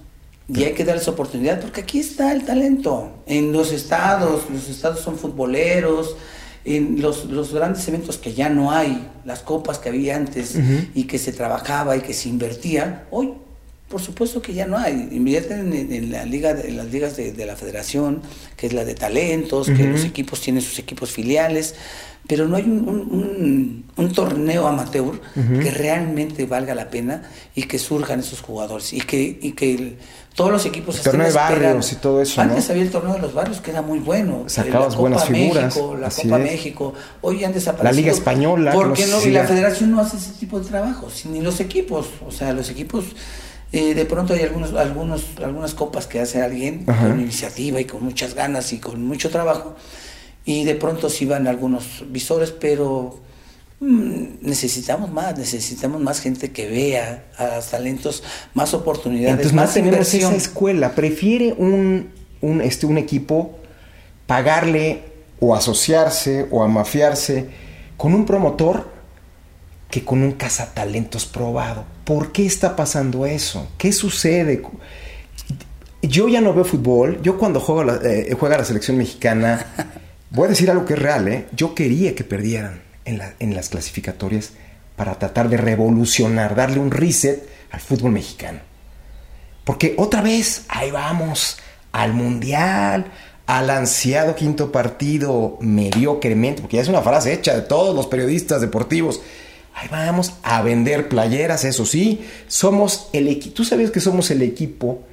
Y 0.47 0.63
hay 0.63 0.73
que 0.73 0.85
darles 0.85 1.07
oportunidad, 1.07 1.59
porque 1.59 1.81
aquí 1.81 1.97
está 1.99 2.31
el 2.33 2.45
talento. 2.45 3.23
En 3.25 3.51
los 3.51 3.71
estados, 3.71 4.43
los 4.51 4.69
estados 4.69 4.99
son 4.99 5.17
futboleros, 5.17 6.15
en 6.65 7.01
los, 7.01 7.25
los, 7.25 7.51
grandes 7.51 7.87
eventos 7.87 8.19
que 8.19 8.35
ya 8.35 8.47
no 8.47 8.71
hay, 8.71 9.09
las 9.25 9.39
copas 9.39 9.79
que 9.79 9.89
había 9.89 10.17
antes 10.17 10.55
y 10.93 11.05
que 11.05 11.17
se 11.17 11.33
trabajaba 11.33 11.97
y 11.97 12.01
que 12.01 12.13
se 12.13 12.29
invertía, 12.29 13.07
hoy 13.09 13.33
por 13.89 14.01
supuesto 14.01 14.41
que 14.41 14.53
ya 14.53 14.65
no 14.65 14.77
hay. 14.77 15.07
Invierten 15.11 15.73
en, 15.73 16.11
la 16.11 16.25
liga, 16.25 16.51
en 16.51 16.75
las 16.75 16.87
ligas 16.87 17.15
de, 17.15 17.45
la 17.45 17.55
federación, 17.55 18.21
que 18.57 18.67
es 18.67 18.73
la 18.73 18.83
de 18.83 18.95
talentos, 18.95 19.67
que 19.67 19.83
los 19.85 20.03
equipos 20.03 20.41
tienen 20.41 20.61
sus 20.61 20.77
equipos 20.79 21.11
filiales, 21.11 21.75
pero 22.27 22.47
no 22.47 22.57
hay 22.57 22.63
un, 22.63 23.85
torneo 24.13 24.67
amateur 24.67 25.21
que 25.33 25.71
realmente 25.71 26.45
valga 26.45 26.75
la 26.75 26.89
pena 26.89 27.23
y 27.55 27.63
que 27.63 27.79
surjan 27.79 28.19
esos 28.19 28.41
jugadores 28.41 28.91
y 28.91 28.99
que, 28.99 29.39
y 29.41 29.53
que 29.53 29.97
todos 30.35 30.51
los 30.51 30.65
equipos... 30.65 30.97
El 30.97 31.03
torneo 31.03 31.27
de 31.27 31.33
barrios 31.33 31.91
y 31.93 31.95
todo 31.95 32.21
eso, 32.21 32.41
Antes 32.41 32.69
había 32.69 32.83
el 32.83 32.91
torneo 32.91 33.13
de 33.13 33.21
los 33.21 33.33
barrios 33.33 33.61
que 33.61 33.71
era 33.71 33.81
muy 33.81 33.99
bueno. 33.99 34.43
Sacabas 34.47 34.97
buenas 34.97 35.25
figuras. 35.25 35.75
México, 35.75 35.97
la 35.97 36.09
Copa 36.09 36.37
México, 36.37 36.93
hoy 37.21 37.43
han 37.45 37.53
desaparecido. 37.53 37.91
La 37.91 37.95
Liga 37.95 38.11
Española. 38.11 38.71
Porque 38.73 39.07
no, 39.07 39.25
la 39.25 39.45
federación 39.45 39.91
no 39.91 40.01
hace 40.01 40.17
ese 40.17 40.31
tipo 40.31 40.59
de 40.59 40.65
trabajo, 40.65 41.07
ni 41.31 41.41
los 41.41 41.61
equipos. 41.61 42.07
O 42.27 42.31
sea, 42.31 42.51
los 42.51 42.69
equipos 42.69 43.05
eh, 43.71 43.93
de 43.93 44.05
pronto 44.05 44.33
hay 44.33 44.41
algunos, 44.41 44.73
algunos, 44.73 45.25
algunas 45.43 45.73
copas 45.73 46.07
que 46.07 46.19
hace 46.21 46.41
alguien 46.41 46.85
con 46.85 47.19
iniciativa 47.19 47.81
y 47.81 47.85
con 47.85 48.03
muchas 48.03 48.33
ganas 48.33 48.71
y 48.71 48.79
con 48.79 49.05
mucho 49.05 49.29
trabajo. 49.29 49.75
Y 50.45 50.63
de 50.63 50.75
pronto 50.75 51.09
sí 51.09 51.25
van 51.25 51.47
algunos 51.47 52.05
visores, 52.09 52.51
pero 52.51 53.19
mm, 53.81 54.23
necesitamos 54.41 55.11
más, 55.11 55.37
necesitamos 55.37 56.01
más 56.01 56.21
gente 56.21 56.51
que 56.51 56.69
vea 56.69 57.25
a 57.37 57.57
los 57.57 57.69
talentos, 57.69 58.23
más 58.53 58.73
oportunidades, 58.73 59.31
Entonces, 59.31 59.53
más 59.53 59.73
tenemos 59.73 60.13
esa 60.13 60.33
escuela. 60.33 60.95
Prefiere 60.95 61.53
un, 61.57 62.09
un, 62.39 62.61
este, 62.61 62.85
un 62.85 62.97
equipo 62.97 63.59
pagarle 64.25 65.03
o 65.41 65.53
asociarse 65.53 66.47
o 66.51 66.63
amafiarse 66.63 67.49
con 67.97 68.13
un 68.13 68.25
promotor 68.25 68.96
que 69.89 70.03
con 70.03 70.21
un 70.21 70.33
cazatalentos 70.33 71.25
probado. 71.25 71.85
¿Por 72.03 72.31
qué 72.31 72.45
está 72.45 72.75
pasando 72.75 73.25
eso? 73.25 73.69
¿Qué 73.77 73.91
sucede? 73.91 74.61
Yo 76.01 76.27
ya 76.27 76.41
no 76.41 76.53
veo 76.53 76.65
fútbol. 76.65 77.21
Yo 77.21 77.37
cuando 77.37 77.59
juego 77.59 77.83
la, 77.83 77.99
eh, 78.03 78.35
juega 78.39 78.57
la 78.57 78.65
selección 78.65 78.97
mexicana, 78.97 79.65
voy 80.29 80.45
a 80.45 80.49
decir 80.49 80.69
algo 80.69 80.85
que 80.85 80.93
es 80.93 80.99
real, 80.99 81.27
¿eh? 81.27 81.47
Yo 81.55 81.75
quería 81.75 82.15
que 82.15 82.23
perdieran. 82.23 82.81
en, 83.05 83.21
en 83.39 83.55
las 83.55 83.69
clasificatorias 83.69 84.51
para 84.97 85.17
tratar 85.17 85.47
de 85.47 85.57
revolucionar, 85.57 86.55
darle 86.55 86.79
un 86.79 86.91
reset 86.91 87.47
al 87.71 87.79
fútbol 87.79 88.11
mexicano. 88.11 88.59
Porque 89.63 89.95
otra 89.97 90.21
vez, 90.21 90.63
ahí 90.69 90.91
vamos, 90.91 91.57
al 91.91 92.13
Mundial, 92.13 93.05
al 93.45 93.69
ansiado 93.69 94.35
quinto 94.35 94.71
partido 94.71 95.57
mediocremente, 95.61 96.61
porque 96.61 96.77
ya 96.77 96.81
es 96.81 96.89
una 96.89 97.01
frase 97.01 97.31
hecha 97.33 97.53
de 97.53 97.61
todos 97.61 97.95
los 97.95 98.07
periodistas 98.07 98.59
deportivos. 98.59 99.21
Ahí 99.77 99.89
vamos 99.91 100.33
a 100.41 100.63
vender 100.63 101.07
playeras, 101.07 101.63
eso 101.63 101.85
sí, 101.85 102.21
somos 102.47 103.09
el 103.13 103.27
equipo, 103.27 103.57
tú 103.57 103.63
sabes 103.63 103.91
que 103.91 103.99
somos 103.99 104.31
el 104.31 104.41
equipo 104.41 105.03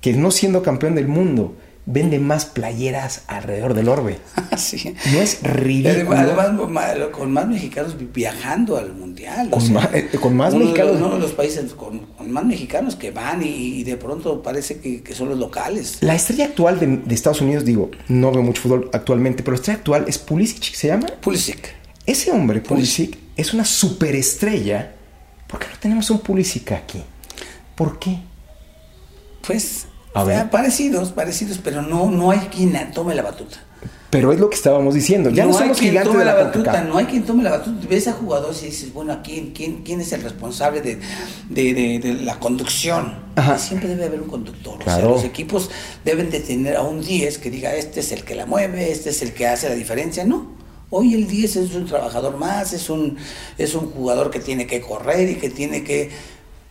que 0.00 0.12
no 0.12 0.32
siendo 0.32 0.64
campeón 0.64 0.96
del 0.96 1.06
mundo, 1.06 1.54
vende 1.86 2.18
más 2.18 2.44
playeras 2.44 3.22
alrededor 3.28 3.74
del 3.74 3.88
orbe. 3.88 4.18
sí. 4.56 4.92
No 5.12 5.20
es 5.20 5.40
ridículo. 5.44 6.16
Además, 6.16 6.50
con 7.12 7.32
más 7.32 7.46
mexicanos 7.46 7.94
viajando 8.12 8.76
al 8.76 8.92
mundial. 8.92 9.50
Con, 9.50 9.72
más, 9.72 9.88
eh, 9.94 10.08
con 10.20 10.36
más 10.36 10.52
mexicanos. 10.52 10.96
Uno 10.96 11.10
de 11.14 11.20
los 11.20 11.32
países 11.32 11.72
con, 11.74 12.00
con, 12.16 12.30
más 12.32 12.44
mexicanos 12.44 12.96
que 12.96 13.12
van 13.12 13.44
y, 13.44 13.46
y 13.46 13.84
de 13.84 13.96
pronto 13.96 14.42
parece 14.42 14.80
que, 14.80 15.00
que, 15.00 15.14
son 15.14 15.28
los 15.28 15.38
locales. 15.38 15.98
La 16.00 16.16
estrella 16.16 16.46
actual 16.46 16.80
de, 16.80 16.98
de, 16.98 17.14
Estados 17.14 17.40
Unidos, 17.40 17.64
digo, 17.64 17.92
no 18.08 18.32
veo 18.32 18.42
mucho 18.42 18.62
fútbol 18.62 18.90
actualmente, 18.92 19.44
pero 19.44 19.52
la 19.52 19.60
estrella 19.60 19.78
actual 19.78 20.04
es 20.08 20.18
Pulisic, 20.18 20.74
¿se 20.74 20.88
llama? 20.88 21.06
Pulisic. 21.20 21.74
Ese 22.04 22.32
hombre, 22.32 22.60
Pulisic, 22.60 23.10
Pulisic. 23.10 23.27
Es 23.38 23.54
una 23.54 23.64
superestrella. 23.64 24.92
¿Por 25.46 25.60
qué 25.60 25.66
no 25.68 25.78
tenemos 25.80 26.10
un 26.10 26.18
Pulisic 26.18 26.72
aquí? 26.72 27.02
¿Por 27.74 27.98
qué? 27.98 28.18
Pues 29.46 29.86
a 30.12 30.24
ver. 30.24 30.50
parecidos, 30.50 31.12
parecidos, 31.12 31.58
pero 31.62 31.80
no, 31.80 32.10
no 32.10 32.32
hay 32.32 32.40
quien 32.40 32.76
tome 32.92 33.14
la 33.14 33.22
batuta. 33.22 33.58
Pero 34.10 34.32
es 34.32 34.40
lo 34.40 34.50
que 34.50 34.56
estábamos 34.56 34.94
diciendo. 34.94 35.30
Ya 35.30 35.44
no, 35.44 35.52
no 35.52 35.58
somos 35.58 35.78
gigantes 35.78 36.10
tome 36.10 36.20
de 36.20 36.24
la, 36.24 36.34
la 36.34 36.44
batuta. 36.44 36.82
No 36.82 36.96
hay 36.98 37.04
quien 37.04 37.24
tome 37.24 37.44
la 37.44 37.50
batuta. 37.50 37.86
Ves 37.88 38.08
a 38.08 38.12
jugadores 38.12 38.62
y 38.62 38.66
dices, 38.66 38.92
bueno, 38.92 39.20
¿quién, 39.22 39.52
quién, 39.52 39.82
quién 39.84 40.00
es 40.00 40.12
el 40.12 40.22
responsable 40.22 40.80
de, 40.80 40.98
de, 41.48 41.74
de, 41.74 41.98
de 42.00 42.14
la 42.14 42.40
conducción? 42.40 43.18
Ajá. 43.36 43.58
Siempre 43.58 43.88
debe 43.88 44.06
haber 44.06 44.22
un 44.22 44.28
conductor. 44.28 44.78
Claro. 44.78 44.98
O 44.98 45.00
sea, 45.00 45.10
los 45.10 45.24
equipos 45.24 45.70
deben 46.04 46.30
de 46.30 46.40
tener 46.40 46.76
a 46.76 46.82
un 46.82 47.02
10 47.02 47.38
que 47.38 47.50
diga, 47.50 47.74
este 47.74 48.00
es 48.00 48.10
el 48.10 48.24
que 48.24 48.34
la 48.34 48.46
mueve, 48.46 48.90
este 48.90 49.10
es 49.10 49.22
el 49.22 49.32
que 49.32 49.46
hace 49.46 49.68
la 49.68 49.76
diferencia. 49.76 50.24
No. 50.24 50.58
Hoy 50.90 51.14
el 51.14 51.26
10 51.26 51.56
es 51.56 51.74
un 51.74 51.86
trabajador 51.86 52.36
más, 52.38 52.72
es 52.72 52.88
un, 52.88 53.16
es 53.58 53.74
un 53.74 53.90
jugador 53.90 54.30
que 54.30 54.40
tiene 54.40 54.66
que 54.66 54.80
correr 54.80 55.28
y 55.30 55.34
que 55.34 55.50
tiene 55.50 55.84
que 55.84 56.10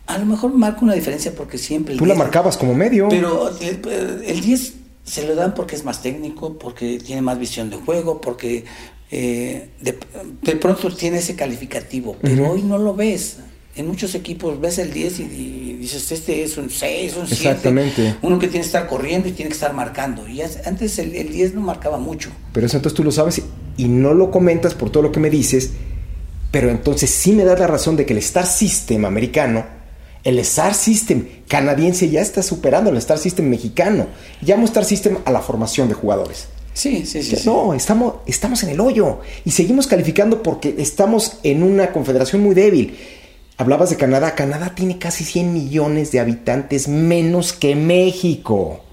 a 0.08 0.16
lo 0.18 0.24
mejor 0.24 0.54
marca 0.54 0.80
una 0.82 0.94
diferencia 0.94 1.32
porque 1.34 1.58
siempre... 1.58 1.94
Tú 1.96 2.06
la 2.06 2.14
marcabas 2.14 2.56
como 2.56 2.74
medio. 2.74 3.08
Pero 3.10 3.50
el, 3.60 4.22
el 4.24 4.40
10 4.40 4.72
se 5.04 5.26
lo 5.26 5.34
dan 5.34 5.54
porque 5.54 5.76
es 5.76 5.84
más 5.84 6.00
técnico, 6.02 6.58
porque 6.58 6.98
tiene 6.98 7.20
más 7.20 7.38
visión 7.38 7.68
de 7.68 7.76
juego, 7.76 8.20
porque 8.20 8.64
eh, 9.10 9.68
de, 9.80 9.98
de, 10.42 10.56
pronto 10.56 10.94
tiene 10.94 11.18
ese 11.18 11.36
calificativo, 11.36 12.16
pero 12.20 12.44
uh 12.44 12.46
-huh. 12.46 12.50
hoy 12.52 12.62
no 12.62 12.78
lo 12.78 12.94
ves. 12.94 13.36
En 13.76 13.86
muchos 13.86 14.14
equipos 14.14 14.60
ves 14.60 14.78
el 14.78 14.92
10 14.92 15.20
y, 15.20 15.22
y 15.22 15.76
dices, 15.78 16.10
este 16.10 16.42
es 16.42 16.56
un 16.56 16.68
6, 16.68 17.16
un 17.16 17.26
7. 17.28 17.34
Exactamente. 17.34 18.16
Uno 18.22 18.38
que 18.38 18.48
tiene 18.48 18.62
que 18.62 18.66
estar 18.66 18.88
corriendo 18.88 19.28
y 19.28 19.32
tiene 19.32 19.50
que 19.50 19.54
estar 19.54 19.72
marcando. 19.72 20.26
Y 20.26 20.40
antes 20.42 20.98
el, 20.98 21.14
el 21.14 21.30
10 21.30 21.54
no 21.54 21.60
marcaba 21.60 21.98
mucho. 21.98 22.30
Pero 22.52 22.66
eso 22.66 22.76
entonces 22.76 22.96
tú 22.96 23.04
lo 23.04 23.12
sabes 23.12 23.40
y 23.78 23.88
no 23.88 24.12
lo 24.12 24.30
comentas 24.30 24.74
por 24.74 24.90
todo 24.90 25.04
lo 25.04 25.12
que 25.12 25.20
me 25.20 25.30
dices, 25.30 25.70
pero 26.50 26.68
entonces 26.68 27.08
sí 27.08 27.32
me 27.32 27.44
das 27.44 27.58
la 27.58 27.66
razón 27.66 27.96
de 27.96 28.04
que 28.04 28.12
el 28.12 28.18
Star 28.18 28.44
System 28.44 29.06
americano 29.06 29.78
el 30.24 30.38
Star 30.40 30.74
System 30.74 31.26
canadiense 31.46 32.08
ya 32.10 32.20
está 32.20 32.42
superando 32.42 32.90
el 32.90 32.96
Star 32.98 33.18
System 33.18 33.48
mexicano. 33.48 34.06
Llamo 34.42 34.64
Star 34.66 34.84
System 34.84 35.18
a 35.24 35.32
la 35.32 35.40
formación 35.40 35.88
de 35.88 35.94
jugadores. 35.94 36.48
Sí, 36.74 37.06
sí, 37.06 37.22
sí. 37.22 37.36
No, 37.46 37.70
sí. 37.70 37.76
Estamos, 37.76 38.14
estamos 38.26 38.62
en 38.62 38.70
el 38.70 38.80
hoyo 38.80 39.20
y 39.44 39.50
seguimos 39.50 39.86
calificando 39.86 40.42
porque 40.42 40.74
estamos 40.78 41.38
en 41.42 41.62
una 41.62 41.92
confederación 41.92 42.42
muy 42.42 42.54
débil. 42.54 42.96
Hablabas 43.56 43.90
de 43.90 43.96
Canadá. 43.96 44.34
Canadá 44.34 44.74
tiene 44.74 44.98
casi 44.98 45.24
100 45.24 45.52
millones 45.52 46.12
de 46.12 46.20
habitantes 46.20 46.88
menos 46.88 47.52
que 47.52 47.74
México. 47.74 48.84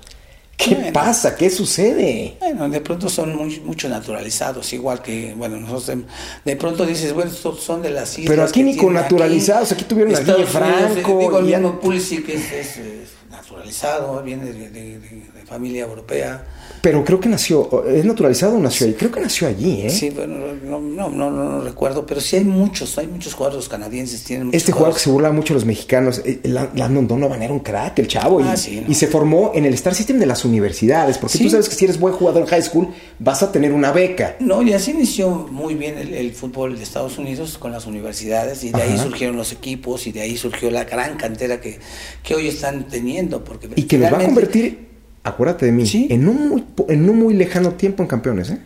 ¿Qué 0.58 0.74
bueno, 0.74 0.93
pasa? 0.93 1.36
¿Qué 1.36 1.49
sucede? 1.49 2.38
Bueno, 2.39 2.70
de 2.70 2.82
pronto 2.82 3.10
son 3.10 3.36
muy, 3.36 3.60
mucho 3.60 3.89
naturalizados, 3.89 4.72
igual 4.74 5.01
que, 5.01 5.34
bueno, 5.36 5.58
nosotros 5.58 5.88
de, 5.88 6.06
de, 6.45 6.56
pronto 6.56 6.86
dices, 6.86 7.14
bueno, 7.14 7.32
estos 7.32 7.62
son 7.62 7.82
de 7.82 7.91
las 7.91 8.18
islas. 8.18 8.30
Pero 8.30 8.43
aquí 8.43 8.64
ni 8.64 8.78
con 8.78 8.93
naturalizados, 8.93 9.72
aquí, 9.72 9.82
aquí 9.82 9.89
tuvieron 9.89 10.16
a 10.16 10.20
Guille 10.20 10.45
Franco. 10.45 11.20
Digo, 11.20 11.39
el 11.39 11.45
mismo 11.45 11.80
Pulisic 11.80 12.30
es, 12.30 12.51
es, 12.51 12.78
es, 12.78 13.10
naturalizado, 13.30 14.24
viene 14.24 14.45
de, 14.45 14.70
de, 14.70 14.99
de, 14.99 15.45
familia 15.45 15.84
europea. 15.84 16.45
Pero 16.86 17.03
creo 17.03 17.19
que 17.19 17.27
nació, 17.27 17.83
¿es 17.88 18.05
naturalizado 18.05 18.57
o 18.57 18.59
nació 18.59 18.86
ahí? 18.86 18.93
Creo 18.93 19.09
que 19.09 19.19
nació 19.19 19.47
allí, 19.47 19.81
¿eh? 19.81 19.89
Sí, 19.89 20.11
bueno, 20.11 20.36
no, 20.63 20.79
no, 20.79 21.09
no, 21.09 21.31
no 21.31 21.61
recuerdo, 21.61 22.05
pero 22.05 22.21
sí 22.21 22.36
hay 22.36 22.43
muchos, 22.43 22.95
hay 22.99 23.07
muchos 23.07 23.33
jugadores 23.33 23.67
canadienses. 23.67 24.23
Tienen 24.23 24.51
este 24.53 24.71
jugador 24.71 24.93
que 24.93 24.99
se 24.99 25.09
burla 25.09 25.31
mucho 25.31 25.55
de 25.55 25.61
los 25.61 25.65
mexicanos, 25.65 26.21
Landon 26.43 27.07
Donovan 27.07 27.41
era 27.41 27.51
un 27.51 27.61
crack, 27.61 27.97
el 27.97 28.07
chavo, 28.07 28.39
ah, 28.43 28.53
y, 28.53 28.57
sí, 28.57 28.81
no. 28.81 28.91
y, 28.91 28.93
se 28.93 29.07
formó 29.07 29.51
en 29.55 29.65
el 29.65 29.73
Star 29.73 29.95
System 29.95 30.19
de 30.19 30.27
las 30.27 30.45
universidades, 30.45 31.17
porque 31.17 31.39
sí. 31.39 31.45
tú 31.45 31.49
sabes 31.49 31.69
que 31.69 31.73
si 31.73 31.86
eres 31.86 31.99
buen 31.99 32.13
jugador 32.13 32.43
en 32.43 32.49
high 32.49 32.61
school, 32.61 32.89
vas 33.17 33.41
a 33.41 33.51
tener 33.51 33.73
una 33.73 33.91
beca. 33.91 34.36
No, 34.39 34.61
y 34.61 34.71
así 34.73 34.91
inició 34.91 35.31
muy 35.31 35.73
bien 35.73 35.97
el, 35.97 36.13
el 36.13 36.33
fútbol 36.33 36.77
de 36.77 36.83
Estados 36.83 37.17
Unidos 37.17 37.57
con 37.57 37.71
las 37.71 37.88
universidades, 37.88 38.63
y 38.63 38.69
de 38.69 38.83
Ajá. 38.83 38.91
ahí 38.91 38.99
surgieron 38.99 39.38
los 39.38 39.51
equipos, 39.51 40.05
y 40.05 40.11
de 40.11 40.21
ahí 40.21 40.38
surgió 40.38 40.69
la 40.69 40.83
gran 40.83 41.17
cantera 41.17 41.59
que, 41.59 41.79
que 42.21 42.36
hoy 42.36 42.47
están 42.47 42.88
teniendo. 42.88 43.43
Porque 43.43 43.69
y 43.75 43.86
que 43.86 43.97
los 43.97 44.13
va 44.13 44.19
a 44.19 44.23
convertir 44.23 44.93
acuérdate 45.26 45.65
de 45.65 45.71
mí, 45.73 45.86
¿Sí? 45.86 46.07
en, 46.09 46.28
un 46.30 46.47
muy, 46.49 46.63
en 46.88 47.09
un 47.09 47.19
muy 47.19 47.34
lejano 47.34 47.71
tiempo 47.73 48.01
en 48.03 48.07
campeones, 48.07 48.51
¿eh? 48.51 48.59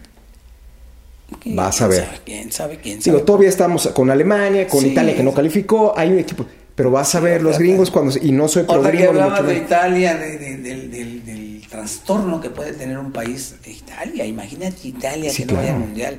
Vas 1.45 1.82
a 1.82 1.88
ver. 1.88 2.05
Sabe, 2.05 2.18
¿Quién 2.26 2.51
sabe? 2.51 2.78
¿Quién 2.78 3.01
sabe? 3.01 3.16
Digo, 3.16 3.26
todavía 3.26 3.49
estamos 3.49 3.88
con 3.89 4.10
Alemania, 4.10 4.68
con 4.68 4.82
Sí. 4.82 4.88
Italia 4.89 5.16
que 5.16 5.24
no 5.24 5.34
calificó, 5.34 5.93
hay 5.97 6.12
un 6.12 6.20
equipo. 6.20 6.45
Pero 6.76 6.91
vas 6.91 7.14
a 7.16 7.20
ver 7.20 7.41
los 7.41 7.60
gringos 7.60 7.91
cuando. 7.91 8.14
Y 8.22 8.32
no 8.32 8.47
soy 8.47 8.64
pro 8.64 8.82
gringo, 8.82 9.10
hablabas 9.10 9.45
de. 9.45 9.57
Italia, 9.57 10.16
de- 10.16 10.38
de- 10.38 10.57
del, 10.57 10.89
del- 10.91 11.26
del 11.26 11.68
trastorno 11.70 12.39
que 12.41 12.49
puede 12.49 12.74
tener 12.74 12.97
un 12.97 13.12
país 13.12 13.55
de 13.64 13.72
Italia. 13.72 14.26
Imagínate 14.26 14.88
Italia 14.88 15.30
Sí, 15.30 15.43
que 15.43 15.51
no 15.53 15.60
vaya 15.60 15.70
al 15.70 15.76
claro. 15.76 15.86
mundial. 15.88 16.18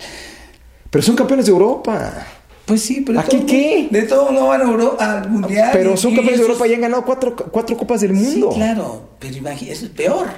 Pero 0.91 1.03
son 1.03 1.17
campeones 1.17 1.47
de 1.47 1.53
Europa. 1.53 2.27
Pues 2.71 2.83
sí, 2.83 3.03
pero. 3.05 3.19
¿Aquí 3.19 3.39
todo- 3.39 3.47
qué? 3.47 3.89
De 3.91 4.03
todo 4.03 4.31
no 4.31 4.47
van 4.47 4.61
a 4.61 4.65
Euro- 4.65 4.97
al 5.01 5.29
mundial. 5.29 5.71
Pero 5.73 5.95
y- 5.95 5.97
son 5.97 6.13
y 6.13 6.15
campeones 6.17 6.39
de 6.41 6.47
Europa 6.47 6.69
y 6.69 6.75
han 6.75 6.81
ganado 6.81 7.05
cuatro, 7.05 7.35
cuatro 7.35 7.77
copas 7.77 8.01
del 8.01 8.13
mundo. 8.13 8.51
Sí, 8.53 8.57
claro. 8.57 9.11
Pero 9.19 9.37
imagínate, 9.37 9.73
eso 9.73 9.87
es 9.87 9.91
peor. 9.91 10.29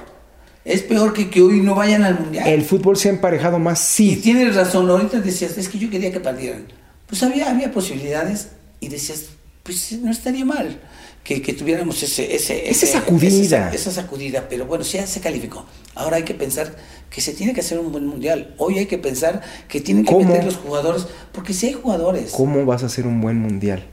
Es 0.64 0.80
peor 0.83 1.12
que 1.12 1.28
que 1.28 1.43
hoy 1.43 1.61
no 1.61 1.74
vayan 1.74 2.05
al 2.05 2.18
mundial. 2.18 2.49
El 2.49 2.62
fútbol 2.62 2.97
se 2.97 3.09
ha 3.09 3.12
emparejado 3.12 3.59
más, 3.59 4.01
Y 4.01 4.14
sí. 4.14 4.20
tienes 4.22 4.57
razón, 4.57 4.89
ahorita 4.89 5.20
decías, 5.20 5.59
es 5.59 5.68
que 5.68 5.78
yo 5.78 5.91
quería 5.91 6.11
que 6.11 6.20
perdieran. 6.20 6.64
Pues 7.07 7.22
había, 7.22 7.51
había 7.51 7.70
posibilidades 7.70 8.49
y 8.80 8.89
decías, 8.89 9.26
pues 9.62 9.93
no 10.01 10.11
estaría 10.11 10.47
mal 10.47 10.80
que, 11.25 11.41
que 11.41 11.53
tuviéramos 11.53 12.03
ese, 12.03 12.35
ese, 12.35 12.68
Esa 12.68 12.85
ese- 12.87 12.87
sacudida. 12.99 13.68
Esa, 13.68 13.75
esa 13.75 13.91
sacudida, 14.03 14.47
pero 14.49 14.66
bueno, 14.66 14.85
ya 14.85 15.07
se 15.07 15.20
calificó. 15.20 15.64
Ahora 15.95 16.16
hay 16.16 16.25
que 16.25 16.35
pensar 16.35 16.75
que 17.11 17.20
se 17.20 17.33
tiene 17.33 17.53
que 17.55 17.61
hacer 17.61 17.79
un 17.79 17.93
buen 17.93 18.07
mundial. 18.07 18.55
Hoy 18.59 18.79
hay 18.79 18.87
que 18.87 18.99
pensar 18.99 19.41
que 19.68 19.81
tienen 19.81 20.05
que 20.05 20.12
¿Cómo? 20.12 20.27
meter 20.29 20.45
los 20.45 20.57
jugadores, 20.57 21.07
porque 21.33 21.53
si 21.53 21.66
hay 21.68 21.73
jugadores 21.75 22.33
¿Cómo 22.33 22.64
vas 22.64 22.83
a 22.83 22.87
hacer 22.87 23.07
un 23.07 23.20
buen 23.20 23.39
mundial? 23.39 23.85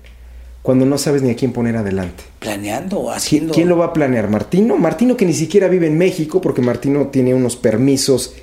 Cuando 0.62 0.86
no 0.86 0.98
sabes 0.98 1.22
ni 1.22 1.30
a 1.32 1.36
quién 1.36 1.54
poner 1.54 1.78
adelante. 1.78 2.24
planeando, 2.40 3.04
¿Qui- 3.06 3.16
haciendo. 3.16 3.54
¿Quién 3.54 3.70
lo 3.70 3.78
va 3.78 3.86
a 3.86 3.94
planear? 3.94 4.30
¿Martino? 4.30 4.78
Martino 4.78 5.16
que 5.16 5.26
ni 5.26 5.34
siquiera 5.34 5.68
vive 5.68 5.88
en 5.88 5.98
México 5.98 6.42
porque 6.42 6.62
Martino 6.62 7.08
tiene 7.08 7.34
unos 7.34 7.56
permisos 7.56 8.34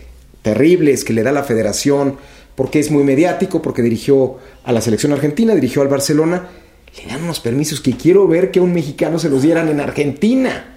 terribles 0.43 1.05
que 1.05 1.13
le 1.13 1.23
da 1.23 1.33
la 1.33 1.43
federación 1.45 2.17
porque 2.55 2.79
es 2.81 2.91
muy 2.91 3.05
mediático, 3.05 3.61
porque 3.61 3.83
dirigió 3.83 4.39
a 4.65 4.73
la 4.73 4.81
selección 4.81 5.13
argentina, 5.13 5.55
dirigió 5.55 5.83
al 5.83 5.89
Barcelona. 5.89 6.49
Le 6.97 7.07
dan 7.07 7.23
unos 7.25 7.41
permisos 7.41 7.81
que 7.81 7.93
quiero 7.97 8.27
ver 8.27 8.51
que 8.51 8.59
a 8.59 8.63
un 8.63 8.73
mexicano 8.73 9.19
se 9.19 9.29
los 9.29 9.43
dieran 9.43 9.69
en 9.69 9.81
Argentina. 9.81 10.77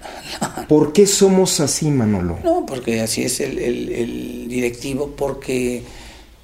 ¿Por 0.68 0.94
qué 0.94 1.08
somos 1.08 1.60
así, 1.60 1.90
Manolo? 1.90 2.40
No, 2.44 2.66
porque 2.66 3.02
así 3.02 3.24
es 3.24 3.40
el, 3.40 3.58
el- 3.58 3.90
el 3.92 4.48
directivo, 4.48 5.14
porque 5.18 5.82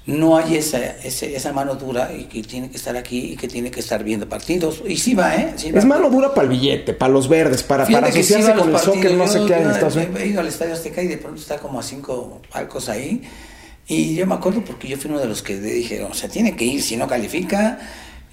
no 0.06 0.36
hay 0.36 0.56
esa, 0.56 0.78
ese- 0.78 1.36
esa 1.36 1.52
mano 1.52 1.74
dura 1.74 2.10
y 2.16 2.24
que 2.24 2.42
tiene 2.42 2.70
que 2.70 2.76
estar 2.76 2.96
aquí 2.96 3.32
y 3.32 3.36
que 3.36 3.48
tiene 3.48 3.70
que 3.70 3.80
estar 3.80 4.02
viendo 4.02 4.28
partidos. 4.28 4.82
Y 4.88 4.96
sí 4.96 5.14
va, 5.14 5.34
¿eh? 5.36 5.52
Sí 5.56 5.70
va. 5.72 5.78
Es 5.78 5.84
mano 5.84 6.08
dura 6.10 6.32
para 6.34 6.44
el 6.44 6.48
billete, 6.50 6.92
para 6.94 7.12
los 7.12 7.28
verdes, 7.28 7.62
para, 7.62 7.84
para 7.84 8.06
Fíjate 8.08 8.20
asociarse 8.20 8.54
con 8.54 8.72
el 8.74 8.78
soccer, 8.80 9.12
no 9.14 9.28
sé 9.28 9.40
qué 9.46 9.54
en 9.58 9.70
Estados 9.70 9.96
he- 9.96 10.00
Unidos. 10.06 10.20
He 10.20 10.26
ido 10.28 10.40
al 10.40 10.46
Estadio 10.48 10.72
Azteca 10.74 11.02
y 11.02 11.06
de 11.08 11.18
pronto 11.18 11.40
está 11.40 11.58
como 11.58 11.78
a 11.78 11.82
cinco 11.82 12.40
palcos 12.52 12.88
ahí. 12.88 13.22
Y 13.88 14.16
yo 14.16 14.26
me 14.26 14.34
acuerdo 14.34 14.62
porque 14.64 14.88
yo 14.88 14.96
fui 14.96 15.10
uno 15.10 15.20
de 15.20 15.26
los 15.26 15.42
que 15.42 15.60
dije, 15.60 16.02
o 16.02 16.12
sea, 16.14 16.28
tiene 16.28 16.56
que 16.56 16.64
ir, 16.64 16.82
si 16.82 16.96
no 16.96 17.06
califica, 17.06 17.78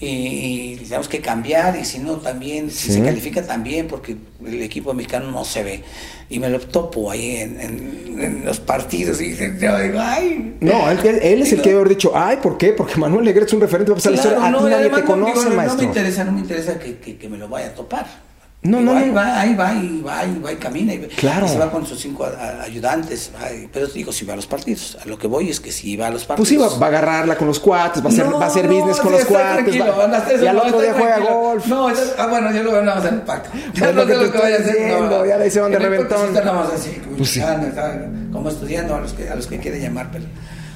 y, 0.04 0.74
y 0.74 0.76
tenemos 0.78 1.08
que 1.08 1.20
cambiar, 1.22 1.78
y 1.78 1.86
si 1.86 2.00
no 2.00 2.18
también, 2.18 2.70
si 2.72 2.88
Sí. 2.88 2.94
se 2.94 3.04
califica 3.04 3.42
también, 3.46 3.88
porque 3.88 4.16
el 4.46 4.62
equipo 4.62 4.94
mexicano 4.94 5.32
no 5.32 5.44
se 5.46 5.64
ve. 5.64 5.84
Y 6.30 6.40
me 6.40 6.50
lo 6.50 6.60
topo 6.60 7.12
ahí 7.12 7.38
en, 7.38 7.60
en- 7.62 8.04
en 8.22 8.46
los 8.46 8.60
partidos 8.60 9.22
y 9.22 9.36
yo 9.36 9.46
digo, 9.80 10.00
ay. 10.00 10.56
No, 10.62 10.90
él, 10.90 11.00
él- 11.04 11.20
él 11.22 11.42
es 11.42 11.52
el 11.54 11.62
que 11.62 11.70
debe 11.70 11.82
haber 11.82 11.90
dicho, 11.90 12.12
ay, 12.16 12.38
¿por 12.42 12.58
qué? 12.58 12.70
Porque 12.70 12.96
Manuel 12.98 13.26
Negret 13.26 13.48
es 13.48 13.54
un 13.54 13.62
referente, 13.62 13.92
va 13.92 13.96
a 13.96 13.98
pasar 13.98 14.12
la 14.14 14.22
Claro, 14.22 14.38
historia. 14.38 14.48
A 14.48 14.52
no, 14.52 14.66
ti 14.66 14.72
nadie 14.72 14.90
te 14.90 15.02
no, 15.02 15.06
conoce, 15.06 15.34
digo, 15.40 15.50
no 15.50 15.56
maestro. 15.56 15.78
me 15.82 15.84
interesa, 15.88 16.24
no 16.24 16.32
me 16.32 16.40
interesa 16.42 16.80
que, 16.80 16.98
que- 16.98 17.18
que 17.18 17.30
me 17.30 17.38
lo 17.38 17.48
vaya 17.48 17.68
a 17.68 17.74
topar. 17.76 18.06
No, 18.64 18.80
no, 18.80 18.96
ahí 18.96 19.08
no. 19.08 19.16
va, 19.16 19.42
ahí 19.42 19.56
va, 19.56 19.74
y 19.74 20.02
va, 20.02 20.26
y 20.26 20.40
va, 20.40 20.52
y 20.54 20.56
camina. 20.56 20.94
Y, 20.94 21.00
Claro. 21.00 21.46
y 21.46 21.50
se 21.50 21.58
va 21.58 21.70
con 21.70 21.86
sus 21.86 22.00
cinco 22.00 22.24
a- 22.24 22.30
a- 22.30 22.64
ayudantes. 22.64 23.30
pero 23.74 23.88
digo, 23.88 24.14
si 24.14 24.24
va 24.26 24.34
a 24.34 24.36
los 24.38 24.48
partidos. 24.48 24.98
A 25.04 25.06
lo 25.06 25.18
que 25.18 25.28
voy 25.28 25.50
es 25.50 25.60
que 25.60 25.70
si 25.72 25.98
va 25.98 26.08
a 26.08 26.10
los 26.12 26.24
partidos. 26.24 26.38
Pues 26.38 26.50
sí, 26.50 26.56
va, 26.56 26.80
va 26.80 26.86
a 26.86 26.90
agarrarla 26.90 27.36
con 27.36 27.48
los 27.48 27.60
cuates, 27.60 28.02
va 28.02 28.08
a 28.10 28.14
hacer, 28.14 28.26
No, 28.26 28.40
va 28.40 28.46
a 28.46 28.48
hacer 28.48 28.68
business 28.70 28.98
con 29.02 29.12
sí, 29.12 29.18
los 29.20 29.26
cuates. 29.26 29.66
va- 29.66 30.30
eso 30.32 30.44
y 30.44 30.48
al 30.48 30.56
no, 30.56 30.62
otro 30.64 30.80
día 30.82 30.94
juega 30.98 31.20
golf. 31.20 31.68
No, 31.68 31.90
ya- 31.94 32.00
ah, 32.18 32.28
bueno, 32.28 32.52
yo 32.54 32.64
lo 32.64 32.72
veo 32.72 32.82
nada 32.84 33.00
más 33.02 33.06
en 33.10 33.14
el 33.16 33.22
parque. 33.24 33.50
Ya 33.74 33.90
Es 33.90 33.96
lo 33.96 34.06
que 34.08 34.14
sé 34.14 34.20
te 34.26 34.32
que 34.32 34.38
vaya 34.38 34.56
a 34.56 34.60
hacer, 34.60 35.28
ya 35.28 35.38
le 35.38 35.48
hicieron 35.48 35.72
de 35.72 35.80
reventón. 35.80 36.34
nada 36.34 36.54
más 36.54 36.70
así, 36.74 37.02
Pues 37.18 37.30
sí. 37.32 37.42
como 38.32 38.50
estudiando 38.50 38.96
a 38.96 39.02
los 39.02 39.12
que, 39.14 39.28
a 39.30 39.36
los 39.36 39.48
que 39.48 39.60
quiere 39.60 39.82
llamar. 39.82 40.10
Pero 40.12 40.24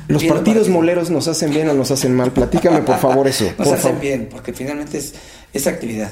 Los 0.09 0.23
partidos 0.23 0.43
partidos. 0.55 0.69
moleros 0.69 1.09
nos 1.09 1.27
hacen 1.29 1.51
bien 1.51 1.69
o 1.69 1.73
nos 1.73 1.89
hacen 1.91 2.13
mal. 2.15 2.31
Platícame, 2.31 2.79
por 2.81 2.97
favor, 2.97 3.27
eso. 3.27 3.45
Nos 3.57 3.67
por 3.67 3.67
hacen 3.67 3.79
favor. 3.79 3.99
bien, 4.01 4.27
porque 4.31 4.51
finalmente 4.53 4.97
es, 4.97 5.13
es 5.53 5.67
actividad. 5.67 6.09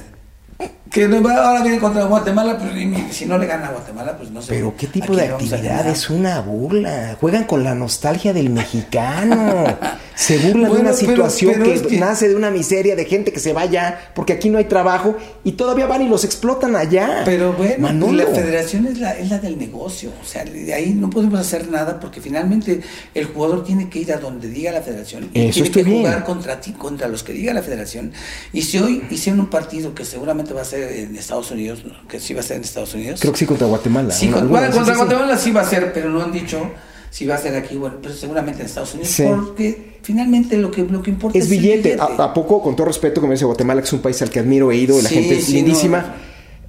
Que 0.89 1.03
ahora 1.03 1.61
viene 1.61 1.79
contra 1.79 2.05
Guatemala, 2.05 2.57
pues 2.57 2.71
si 3.13 3.25
no 3.25 3.37
le 3.37 3.47
gana 3.47 3.67
a 3.67 3.71
Guatemala, 3.71 4.17
pues 4.17 4.31
no 4.31 4.41
sé. 4.41 4.53
Pero 4.53 4.75
qué 4.77 4.87
tipo 4.87 5.13
de 5.13 5.27
actividad 5.27 5.85
es 5.87 6.09
una 6.09 6.39
burla. 6.39 7.17
Juegan 7.19 7.43
con 7.43 7.65
la 7.65 7.75
nostalgia 7.75 8.31
del 8.31 8.49
mexicano. 8.49 9.65
Se 10.15 10.37
burlan 10.37 10.71
de 10.73 10.79
una 10.79 10.93
situación 10.93 11.53
pero 11.53 11.65
que, 11.65 11.73
es 11.73 11.81
que- 11.81 11.97
nace 11.99 12.29
de 12.29 12.35
una 12.35 12.49
miseria 12.49 12.95
de 12.95 13.05
gente 13.05 13.33
que 13.33 13.39
se 13.39 13.51
va 13.53 13.61
allá 13.61 14.11
porque 14.15 14.33
aquí 14.33 14.49
no 14.49 14.57
hay 14.57 14.65
trabajo 14.65 15.17
y 15.43 15.53
todavía 15.53 15.87
van 15.87 16.01
y 16.03 16.07
los 16.07 16.23
explotan 16.23 16.75
allá. 16.75 17.23
Pero 17.25 17.53
bueno, 17.53 17.75
Manolo. 17.79 18.23
la 18.23 18.33
federación 18.35 18.87
es 18.87 18.97
la, 18.99 19.11
es 19.17 19.29
la 19.29 19.39
del 19.39 19.57
negocio. 19.57 20.11
O 20.21 20.25
sea, 20.25 20.45
de 20.45 20.73
ahí 20.73 20.91
no 20.93 21.09
podemos 21.09 21.39
hacer 21.39 21.69
nada 21.69 21.99
porque 21.99 22.21
finalmente 22.21 22.81
el 23.13 23.25
jugador 23.25 23.63
tiene 23.65 23.89
que 23.89 23.99
ir 23.99 24.13
a 24.13 24.17
donde 24.17 24.47
diga 24.47 24.71
la 24.71 24.81
federación. 24.81 25.29
Y 25.33 25.47
Eso 25.47 25.59
tiene 25.63 25.71
que 25.71 25.83
bien. 25.83 25.97
jugar 26.03 26.23
contra 26.23 26.61
ti, 26.61 26.71
contra 26.71 27.07
los 27.07 27.21
que 27.23 27.33
diga 27.33 27.53
la 27.53 27.61
federación. 27.61 28.13
Y 28.53 28.61
si 28.61 28.77
hoy 28.79 29.03
hicieron 29.09 29.41
un 29.41 29.49
partido 29.49 29.93
que 29.93 30.05
seguramente 30.05 30.53
va 30.53 30.61
a 30.61 30.65
ser 30.65 30.91
en 30.93 31.15
Estados 31.15 31.51
Unidos, 31.51 31.83
que 32.07 32.19
sí 32.19 32.33
va 32.33 32.39
a 32.39 32.43
ser 32.43 32.57
en 32.57 32.63
Estados 32.63 32.93
Unidos. 32.93 33.19
Creo 33.19 33.33
que 33.33 33.39
sí 33.39 33.45
contra 33.45 33.67
Guatemala. 33.67 34.11
Sí, 34.13 34.27
contra 34.29 34.71
sí. 34.71 34.91
Guatemala 34.95 35.37
sí 35.37 35.51
va 35.51 35.61
a 35.61 35.69
ser, 35.69 35.91
pero 35.93 36.09
no 36.09 36.21
han 36.23 36.31
dicho 36.31 36.71
si 37.15 37.25
va 37.25 37.35
a 37.35 37.37
ser 37.37 37.55
aquí, 37.55 37.77
bueno, 37.77 37.95
pero 38.01 38.13
seguramente 38.13 38.59
en 38.59 38.65
Estados 38.65 38.93
Unidos, 38.93 39.09
Sí. 39.13 39.23
porque 39.23 39.99
finalmente 40.01 40.57
lo 40.57 40.69
que, 40.69 40.83
lo 40.83 41.01
que 41.01 41.11
importa 41.11 41.37
Es 41.39 41.45
el 41.45 41.51
billete. 41.51 41.95
¿A, 41.97 42.03
a 42.25 42.33
poco, 42.33 42.61
con 42.61 42.75
todo 42.75 42.87
respeto, 42.87 43.21
como 43.21 43.31
dice 43.31 43.45
Guatemala, 43.45 43.79
que 43.81 43.87
es 43.87 43.93
un 43.93 44.01
país 44.01 44.21
al 44.21 44.29
que 44.29 44.39
admiro, 44.39 44.69
he 44.69 44.75
ido, 44.75 45.01
la 45.01 45.07
Sí, 45.07 45.15
gente 45.15 45.37
es 45.37 45.45
sí, 45.45 45.53
lindísima. 45.53 45.99
no. 46.01 46.13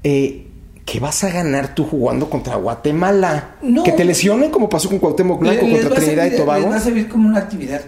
eh, 0.04 0.42
¿Qué 0.84 1.00
vas 1.00 1.24
a 1.24 1.30
ganar 1.30 1.74
tú 1.74 1.82
jugando 1.82 2.30
contra 2.30 2.54
Guatemala? 2.54 3.56
No. 3.60 3.82
¿Que 3.82 3.90
te 3.90 4.04
lesionen 4.04 4.52
como 4.52 4.68
pasó 4.68 4.88
con 4.88 5.00
Cuauhtémoc 5.00 5.40
Blanco 5.40 5.68
contra 5.68 5.90
Trinidad 5.90 6.26
y 6.32 6.36
Tobago? 6.36 6.62
Les 6.66 6.70
va 6.70 6.76
a 6.76 6.80
servir 6.80 7.08
como 7.08 7.28
una 7.28 7.40
actividad, 7.40 7.80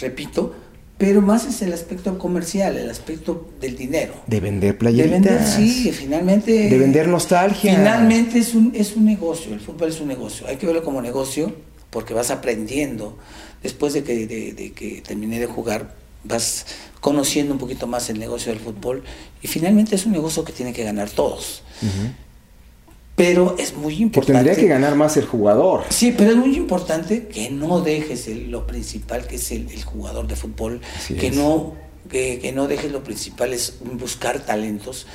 repito, 0.00 0.54
pero 0.96 1.20
más 1.20 1.46
es 1.46 1.62
el 1.62 1.72
aspecto 1.72 2.16
comercial, 2.16 2.76
el 2.76 2.88
aspecto 2.88 3.48
del 3.60 3.76
dinero. 3.76 4.12
De 4.28 4.38
vender 4.38 4.74
De 4.74 4.78
playeritas. 4.78 5.20
vender, 5.20 5.42
sí, 5.44 5.90
finalmente. 5.90 6.52
De 6.70 6.78
vender 6.78 7.08
nostalgia. 7.08 7.74
Finalmente 7.74 8.38
es 8.38 8.54
un, 8.54 8.70
es 8.72 8.94
un 8.94 9.04
negocio, 9.04 9.52
el 9.52 9.58
fútbol 9.58 9.88
es 9.88 10.00
un 10.00 10.06
negocio. 10.06 10.46
Hay 10.46 10.54
que 10.54 10.66
verlo 10.66 10.84
como 10.84 11.02
negocio 11.02 11.52
porque 11.94 12.12
vas 12.12 12.30
aprendiendo. 12.30 13.16
Después 13.62 13.94
de 13.94 14.02
que, 14.02 14.26
de, 14.26 14.52
de 14.52 14.72
que 14.72 15.00
terminé 15.00 15.38
de 15.40 15.46
jugar, 15.46 15.94
vas 16.24 16.66
conociendo 17.00 17.52
un 17.54 17.58
poquito 17.58 17.86
más 17.86 18.10
el 18.10 18.18
negocio 18.18 18.50
del 18.52 18.60
fútbol 18.60 19.04
y 19.42 19.46
finalmente 19.48 19.94
es 19.94 20.04
un 20.06 20.12
negocio 20.12 20.44
que 20.44 20.52
tiene 20.52 20.72
que 20.72 20.82
ganar 20.84 21.08
todos. 21.08 21.62
Pero 23.16 23.54
es 23.58 23.74
muy 23.74 23.92
Porque 23.94 24.02
importante. 24.02 24.32
tendría 24.42 24.56
que 24.56 24.66
ganar 24.68 24.96
más 24.96 25.16
el 25.16 25.24
jugador. 25.24 25.84
Sí, 25.90 26.12
pero 26.18 26.32
es 26.32 26.36
muy 26.36 26.56
importante 26.56 27.28
que 27.28 27.48
no 27.50 27.80
dejes 27.80 28.26
el- 28.26 28.50
lo 28.50 28.66
principal 28.66 29.26
que 29.28 29.36
es 29.36 29.52
el, 29.52 29.70
el 29.70 29.84
jugador 29.84 30.26
de 30.26 30.34
fútbol, 30.34 30.80
Así 30.96 31.14
que 31.14 31.28
es. 31.28 31.36
no 31.36 31.74
que, 32.10 32.38
que 32.38 32.52
no 32.52 32.66
dejes 32.66 32.92
lo 32.92 33.02
principal 33.02 33.54
es 33.54 33.76
buscar 33.82 34.40
talentos, 34.40 35.06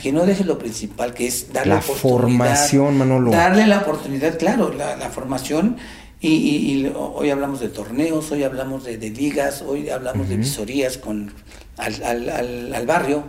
que 0.00 0.12
no 0.12 0.24
dejes 0.24 0.46
lo 0.46 0.56
principal 0.56 1.12
que 1.12 1.26
es 1.26 1.52
darle 1.52 1.74
La 1.74 1.80
oportunidad, 1.80 2.38
formación, 2.38 2.96
Manolo. 2.98 3.30
darle 3.32 3.66
la 3.66 3.78
oportunidad, 3.80 4.38
claro, 4.38 4.72
la, 4.72 4.94
la 4.96 5.08
formación 5.10 5.78
y, 6.20 6.28
y- 6.28 6.72
y 6.86 6.92
hoy 6.96 7.30
hablamos 7.30 7.60
de 7.60 7.68
torneos, 7.68 8.30
hoy 8.32 8.42
hablamos 8.42 8.84
de, 8.84 8.98
de 8.98 9.10
ligas, 9.10 9.62
hoy 9.62 9.88
hablamos 9.90 10.28
de 10.28 10.36
visorías 10.36 10.98
con 10.98 11.32
al, 11.76 12.02
al- 12.02 12.28
al- 12.30 12.74
al 12.74 12.86
barrio, 12.86 13.24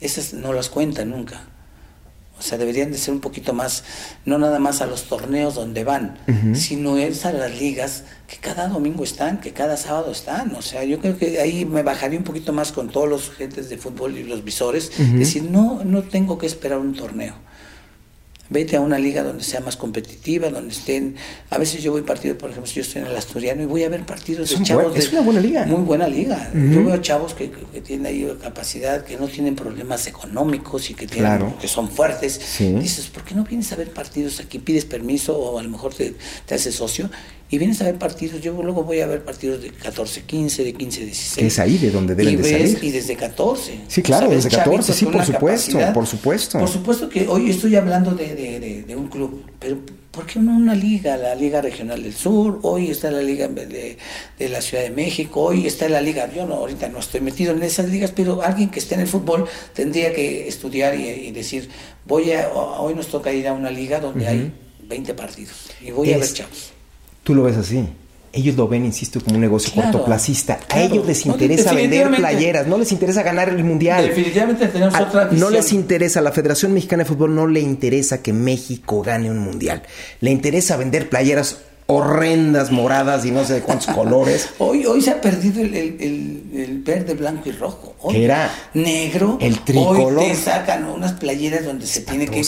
esas 0.00 0.32
no 0.34 0.52
las 0.52 0.68
cuentan 0.68 1.10
nunca. 1.10 1.40
O 2.38 2.42
sea, 2.42 2.58
deberían 2.58 2.92
de 2.92 2.98
ser 2.98 3.14
un 3.14 3.20
poquito 3.20 3.54
más, 3.54 3.82
no 4.26 4.36
nada 4.38 4.58
más 4.58 4.82
a 4.82 4.86
los 4.86 5.04
torneos 5.04 5.54
donde 5.54 5.84
van, 5.84 6.18
sino 6.54 6.98
es 6.98 7.24
a 7.24 7.32
las 7.32 7.58
ligas 7.58 8.04
que 8.28 8.36
cada 8.36 8.68
domingo 8.68 9.04
están, 9.04 9.40
que 9.40 9.52
cada 9.54 9.78
sábado 9.78 10.12
están. 10.12 10.54
O 10.54 10.60
sea, 10.60 10.84
yo 10.84 10.98
creo 10.98 11.16
que 11.16 11.40
ahí 11.40 11.64
me 11.64 11.82
bajaría 11.82 12.18
un 12.18 12.24
poquito 12.26 12.52
más 12.52 12.72
con 12.72 12.90
todos 12.90 13.08
los 13.08 13.30
gentes 13.30 13.70
de 13.70 13.78
fútbol 13.78 14.18
y 14.18 14.22
los 14.24 14.44
visores, 14.44 14.92
decir, 15.18 15.44
no, 15.44 15.80
no 15.82 16.02
tengo 16.02 16.36
que 16.36 16.44
esperar 16.46 16.78
un 16.78 16.94
torneo. 16.94 17.34
Vete 18.48 18.76
a 18.76 18.80
una 18.80 18.98
liga 18.98 19.22
donde 19.22 19.42
sea 19.42 19.60
más 19.60 19.76
competitiva, 19.76 20.48
donde 20.50 20.72
estén. 20.72 21.16
A 21.50 21.58
veces 21.58 21.82
yo 21.82 21.92
voy 21.92 22.02
partidos, 22.02 22.36
por 22.38 22.50
ejemplo, 22.50 22.68
si 22.68 22.76
yo 22.76 22.82
estoy 22.82 23.02
en 23.02 23.08
el 23.08 23.16
Asturiano 23.16 23.62
y 23.62 23.66
voy 23.66 23.82
a 23.82 23.88
ver 23.88 24.06
partidos 24.06 24.52
Es 24.52 24.58
de 24.58 24.64
chavos. 24.64 24.84
buen- 24.84 24.96
es 24.96 25.10
de- 25.10 25.16
una 25.16 25.24
buena 25.24 25.40
liga. 25.40 25.66
Muy 25.66 25.82
buena 25.82 26.06
liga. 26.08 26.50
Ujú. 26.54 26.72
Yo 26.74 26.84
veo 26.84 26.96
chavos 26.98 27.34
que, 27.34 27.50
que- 27.50 27.64
que 27.72 27.80
tienen 27.80 28.06
ahí 28.06 28.36
capacidad, 28.42 29.04
que 29.04 29.16
no 29.16 29.26
tienen 29.26 29.56
problemas 29.56 30.06
económicos 30.06 30.90
y 30.90 30.94
que, 30.94 31.06
tienen, 31.06 31.24
Claro. 31.38 31.54
que 31.60 31.66
son 31.68 31.90
fuertes. 31.90 32.40
Sí. 32.40 32.72
Dices, 32.72 33.06
¿por 33.08 33.24
qué 33.24 33.34
no 33.34 33.44
vienes 33.44 33.72
a 33.72 33.76
ver 33.76 33.90
partidos 33.92 34.38
aquí? 34.40 34.58
Pides 34.60 34.84
permiso 34.84 35.36
o 35.38 35.58
a 35.58 35.62
lo 35.62 35.68
mejor 35.68 35.92
te, 35.94 36.14
te 36.46 36.54
haces 36.54 36.74
socio 36.74 37.10
y 37.50 37.58
vienes 37.58 37.80
a 37.80 37.84
ver 37.84 37.96
partidos. 37.96 38.40
Yo 38.40 38.52
luego 38.62 38.82
voy 38.84 39.00
a 39.00 39.06
ver 39.06 39.24
partidos 39.24 39.62
de 39.62 39.70
14, 39.70 40.22
15, 40.22 40.64
de 40.64 40.72
15, 40.72 41.04
16. 41.04 41.36
Que 41.36 41.46
es 41.46 41.58
ahí 41.58 41.78
de 41.78 41.90
donde 41.90 42.14
deben 42.14 42.34
y 42.34 42.36
de 42.36 42.42
ves- 42.42 42.72
salir. 42.72 42.84
Y 42.84 42.90
desde 42.90 43.16
14. 43.16 43.80
Sí, 43.88 44.02
claro, 44.02 44.28
desde 44.28 44.48
14, 44.50 44.64
Chavitos 44.92 44.96
sí, 44.96 45.04
por 45.06 45.24
supuesto, 45.24 45.70
capacidad. 45.72 45.94
por 45.94 46.06
supuesto. 46.06 46.58
Por 46.58 46.68
supuesto 46.68 47.08
que 47.08 47.28
hoy 47.28 47.50
estoy 47.50 47.76
hablando 47.76 48.12
de, 48.12 48.34
de- 48.34 48.60
de- 48.60 48.82
de 48.82 48.96
un 48.96 49.08
club, 49.08 49.44
pero 49.60 49.76
¿por 50.10 50.26
qué 50.26 50.38
no 50.40 50.56
una 50.56 50.74
liga? 50.74 51.16
La 51.16 51.34
Liga 51.34 51.60
Regional 51.60 52.02
del 52.02 52.14
Sur, 52.14 52.58
hoy 52.62 52.90
está 52.90 53.10
la 53.10 53.20
Liga 53.22 53.48
de, 53.48 53.98
de 54.38 54.48
la 54.48 54.60
Ciudad 54.62 54.82
de 54.82 54.90
México, 54.90 55.42
hoy 55.42 55.66
está 55.66 55.88
la 55.88 56.00
Liga, 56.00 56.28
yo 56.34 56.46
no, 56.46 56.54
ahorita 56.54 56.88
no 56.88 56.98
estoy 57.00 57.20
metido 57.20 57.52
en 57.52 57.62
esas 57.62 57.88
ligas, 57.90 58.12
pero 58.16 58.42
alguien 58.42 58.70
que 58.70 58.78
esté 58.78 58.94
en 58.94 59.02
el 59.02 59.06
fútbol 59.08 59.44
tendría 59.74 60.12
que 60.14 60.48
estudiar 60.48 60.98
y, 60.98 61.06
y 61.08 61.30
decir, 61.32 61.68
voy 62.06 62.32
a, 62.32 62.48
hoy 62.50 62.94
nos 62.94 63.08
toca 63.08 63.30
ir 63.32 63.46
a 63.46 63.52
una 63.52 63.70
liga 63.70 64.00
donde 64.00 64.26
hay 64.26 64.52
20 64.88 65.12
partidos 65.14 65.68
y 65.82 65.90
voy 65.90 66.12
a 66.12 66.18
ver 66.18 66.32
chavos. 66.32 66.72
Tú 67.26 67.34
lo 67.34 67.42
ves 67.42 67.56
así. 67.56 67.84
Ellos 68.32 68.54
lo 68.54 68.68
ven, 68.68 68.84
insisto, 68.84 69.20
como 69.20 69.34
un 69.34 69.40
negocio 69.40 69.72
Claro, 69.72 69.90
cortoplacista. 69.90 70.60
A 70.68 70.80
ellos 70.82 71.04
les 71.06 71.26
No, 71.26 71.32
interesa 71.32 71.72
vender 71.72 72.08
playeras, 72.14 72.66
no 72.68 72.78
les 72.78 72.92
interesa 72.92 73.22
ganar 73.24 73.48
el 73.48 73.64
mundial. 73.64 74.06
Definitivamente 74.06 74.68
tenemos 74.68 74.94
A- 74.94 75.02
otra 75.02 75.24
no 75.24 75.30
visión. 75.30 75.52
les 75.54 75.72
interesa, 75.72 76.20
a 76.20 76.22
la 76.22 76.30
Federación 76.30 76.72
Mexicana 76.72 77.02
de 77.02 77.08
Fútbol 77.08 77.34
no 77.34 77.48
le 77.48 77.58
interesa 77.60 78.22
que 78.22 78.32
México 78.32 79.02
gane 79.02 79.28
un 79.28 79.38
mundial. 79.38 79.82
Le 80.20 80.30
interesa 80.30 80.76
vender 80.76 81.08
playeras 81.08 81.56
horrendas, 81.86 82.70
moradas 82.70 83.24
y 83.24 83.30
no 83.32 83.44
sé 83.44 83.54
de 83.54 83.60
cuántos 83.62 83.86
colores. 83.94 84.50
Hoy, 84.58 84.84
hoy 84.86 85.00
se 85.02 85.10
ha 85.10 85.20
perdido 85.20 85.62
el, 85.62 85.74
el- 85.74 85.96
el- 86.00 86.60
el 86.60 86.82
verde, 86.82 87.14
blanco 87.14 87.48
y 87.48 87.52
rojo. 87.52 87.96
Hoy, 88.02 88.14
Que 88.14 88.24
era 88.24 88.50
negro. 88.74 89.38
el 89.40 89.60
tricolor. 89.64 90.18
Hoy 90.18 90.28
te 90.28 90.36
sacan 90.36 90.84
unas 90.84 91.12
playeras 91.14 91.64
donde 91.64 91.86
se 91.86 92.02
tiene 92.02 92.26
que. 92.28 92.44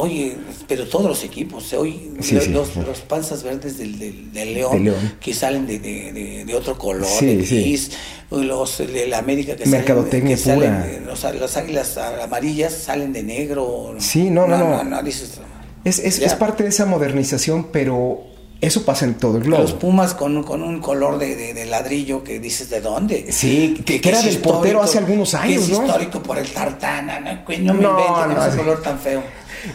Oye, 0.00 0.36
pero 0.68 0.86
todos 0.86 1.06
los 1.06 1.24
equipos, 1.24 1.72
hoy 1.72 2.12
Sí, 2.20 2.36
lo- 2.36 2.40
sí. 2.40 2.50
los, 2.50 2.76
los 2.76 3.00
panzas 3.00 3.42
verdes 3.42 3.78
del, 3.78 3.98
del, 3.98 4.32
del 4.32 4.54
León, 4.54 4.84
León. 4.84 5.14
que 5.20 5.34
salen 5.34 5.66
de, 5.66 5.80
de- 5.80 6.12
de- 6.12 6.44
de 6.44 6.54
otro 6.54 6.78
color, 6.78 7.08
de 7.20 7.36
gris, 7.38 7.90
los 8.30 8.78
de 8.78 9.08
la 9.08 9.18
América 9.18 9.56
que 9.56 9.66
Mercadotecnia 9.66 10.36
salen, 10.36 10.82
que 10.82 10.98
pura. 11.00 11.16
salen 11.16 11.40
los- 11.40 11.42
las 11.42 11.56
águilas 11.56 11.98
amarillas 11.98 12.72
salen 12.74 13.12
de 13.12 13.24
negro. 13.24 13.96
Sí, 13.98 14.30
no, 14.30 14.46
no, 14.46 14.56
no. 14.56 14.84
no, 14.84 15.02
dices, 15.02 15.32
Es, 15.84 15.98
es- 15.98 16.20
es 16.20 16.34
parte 16.34 16.62
de 16.62 16.68
esa 16.68 16.86
modernización, 16.86 17.68
pero 17.72 18.20
eso 18.60 18.84
pasa 18.84 19.04
en 19.04 19.14
todo 19.14 19.38
el 19.38 19.44
globo. 19.44 19.62
Los 19.62 19.72
Pumas 19.72 20.14
con, 20.14 20.36
un- 20.36 20.44
con 20.44 20.62
un 20.62 20.80
color 20.80 21.18
de, 21.18 21.66
ladrillo 21.66 22.22
que 22.22 22.38
dices, 22.38 22.70
¿de 22.70 22.80
dónde? 22.80 23.32
Sí, 23.32 23.82
que, 23.84 24.00
que 24.00 24.08
era 24.10 24.22
del 24.22 24.38
portero 24.38 24.80
hace 24.80 24.98
algunos 24.98 25.32
que 25.32 25.36
años, 25.38 25.62
es 25.64 25.70
¿no? 25.70 25.84
histórico 25.86 26.22
por 26.22 26.38
el 26.38 26.46
tartana, 26.48 27.18
¿no? 27.18 27.44
Que 27.44 27.58
no 27.58 27.74
me 27.74 27.82
No, 27.82 28.26
no, 28.26 28.46
ese 28.46 28.56
color 28.56 28.80
tan 28.80 28.98
feo. 29.00 29.22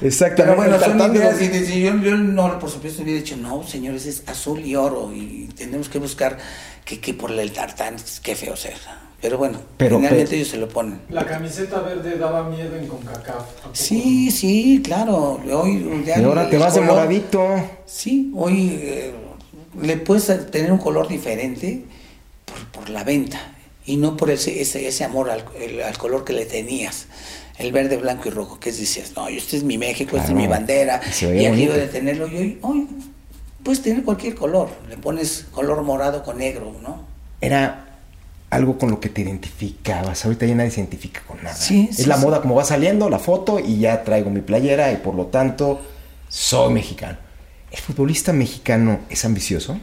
Exactamente. 0.01 0.43
Pero 0.43 0.55
bueno, 0.55 0.79
son 0.79 1.15
ideas 1.15 1.41
y 1.41 1.81
yo, 1.81 1.97
yo 1.97 2.15
no, 2.17 2.59
por 2.59 2.69
supuesto 2.69 3.01
hubiera 3.03 3.19
dicho, 3.21 3.37
no, 3.37 3.63
señores, 3.63 4.05
es 4.05 4.23
azul 4.27 4.59
y 4.63 4.75
oro 4.75 5.11
y 5.13 5.49
tenemos 5.55 5.89
que 5.89 5.99
buscar 5.99 6.37
que, 6.85 6.99
que 6.99 7.13
por 7.13 7.31
el 7.31 7.51
tartán, 7.51 7.95
qué 8.21 8.35
feo 8.35 8.55
ser. 8.55 8.75
Pero 9.21 9.37
bueno, 9.37 9.57
Pero- 9.77 9.95
finalmente 9.97 10.25
pero- 10.25 10.35
ellos 10.35 10.47
se 10.49 10.57
lo 10.57 10.67
ponen. 10.67 10.99
La 11.09 11.25
camiseta 11.25 11.79
verde 11.79 12.17
daba 12.17 12.49
miedo 12.49 12.75
en 12.75 12.87
CONCACAF. 12.87 13.27
¿a 13.37 13.45
poco 13.63 13.69
Sí, 13.73 14.29
sí, 14.31 14.81
claro. 14.83 15.39
Hoy, 15.49 16.03
ya 16.05 16.19
Y 16.19 16.23
ahora 16.25 16.49
te 16.49 16.57
vas 16.57 16.75
de 16.75 16.81
moradito. 16.81 17.47
Sí, 17.85 18.31
hoy 18.35 18.77
eh, 18.81 19.13
le 19.81 19.95
puedes 19.97 20.25
tener 20.51 20.71
un 20.73 20.77
color 20.77 21.07
diferente 21.07 21.83
por, 22.43 22.81
por 22.81 22.89
la 22.89 23.05
venta 23.05 23.39
y 23.85 23.95
no 23.95 24.17
por 24.17 24.29
ese, 24.29 24.61
ese, 24.61 24.87
ese 24.89 25.05
amor 25.05 25.29
al, 25.29 25.45
el- 25.57 25.81
al 25.81 25.97
color 25.97 26.25
que 26.25 26.33
le 26.33 26.45
tenías. 26.45 27.07
El 27.57 27.71
verde, 27.71 27.97
blanco 27.97 28.27
y 28.27 28.31
rojo, 28.31 28.59
que 28.59 28.71
dices, 28.71 29.13
no, 29.15 29.27
este 29.27 29.57
es 29.57 29.63
mi 29.63 29.77
México, 29.77 30.17
esta 30.17 30.29
es 30.29 30.33
Claro, 30.33 30.41
mi 30.41 30.47
bandera, 30.47 31.01
y 31.21 31.45
aquí 31.45 31.65
debe 31.65 31.79
de 31.79 31.87
tenerlo. 31.87 32.27
Y 32.27 32.37
hoy, 32.37 32.59
hoy 32.61 32.87
puedes 33.63 33.81
tener 33.81 34.03
cualquier 34.03 34.35
color, 34.35 34.69
le 34.89 34.97
pones 34.97 35.45
color 35.51 35.83
morado 35.83 36.23
con 36.23 36.39
negro, 36.39 36.73
¿no? 36.81 37.05
Era 37.41 37.85
algo 38.49 38.77
con 38.77 38.91
lo 38.91 38.99
que 38.99 39.09
te 39.09 39.21
identificabas. 39.21 40.25
Ahorita 40.25 40.45
ya 40.45 40.55
nadie 40.55 40.71
se 40.71 40.79
identifica 40.79 41.21
con 41.27 41.43
nada. 41.43 41.55
Sí, 41.55 41.87
es 41.89 41.97
sí, 41.97 42.05
la 42.05 42.17
sí. 42.17 42.21
moda 42.21 42.41
como 42.41 42.55
va 42.55 42.63
saliendo, 42.65 43.09
la 43.09 43.19
foto 43.19 43.59
y 43.59 43.79
ya 43.79 44.03
traigo 44.03 44.29
mi 44.29 44.41
playera 44.41 44.91
y 44.91 44.97
por 44.97 45.15
lo 45.15 45.27
tanto 45.27 45.81
soy 46.29 46.73
mexicano. 46.73 47.17
¿El 47.71 47.79
futbolista 47.79 48.33
mexicano 48.33 48.99
es 49.09 49.25
ambicioso? 49.25 49.79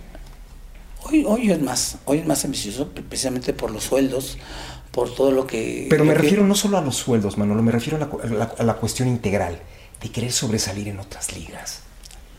Hoy, 1.04 1.24
hoy 1.26 1.50
es 1.50 1.60
más, 1.62 1.96
hoy 2.04 2.18
es 2.18 2.26
más 2.26 2.44
ambicioso 2.44 2.88
precisamente 2.88 3.52
por 3.52 3.70
los 3.70 3.84
sueldos, 3.84 4.36
por 4.90 5.14
todo 5.14 5.30
lo 5.32 5.46
que... 5.46 5.86
Pero 5.88 6.04
me 6.04 6.12
que- 6.12 6.18
refiero 6.18 6.46
no 6.46 6.54
solo 6.54 6.78
a 6.78 6.80
los 6.82 6.96
sueldos, 6.96 7.38
Manolo, 7.38 7.62
me 7.62 7.72
refiero 7.72 7.96
a 7.96 8.00
la, 8.00 8.08
a 8.22 8.38
la- 8.38 8.54
a 8.58 8.62
la 8.64 8.74
cuestión 8.74 9.08
integral 9.08 9.58
de 10.02 10.08
querer 10.10 10.32
sobresalir 10.32 10.88
en 10.88 10.98
otras 11.00 11.34
ligas. 11.36 11.80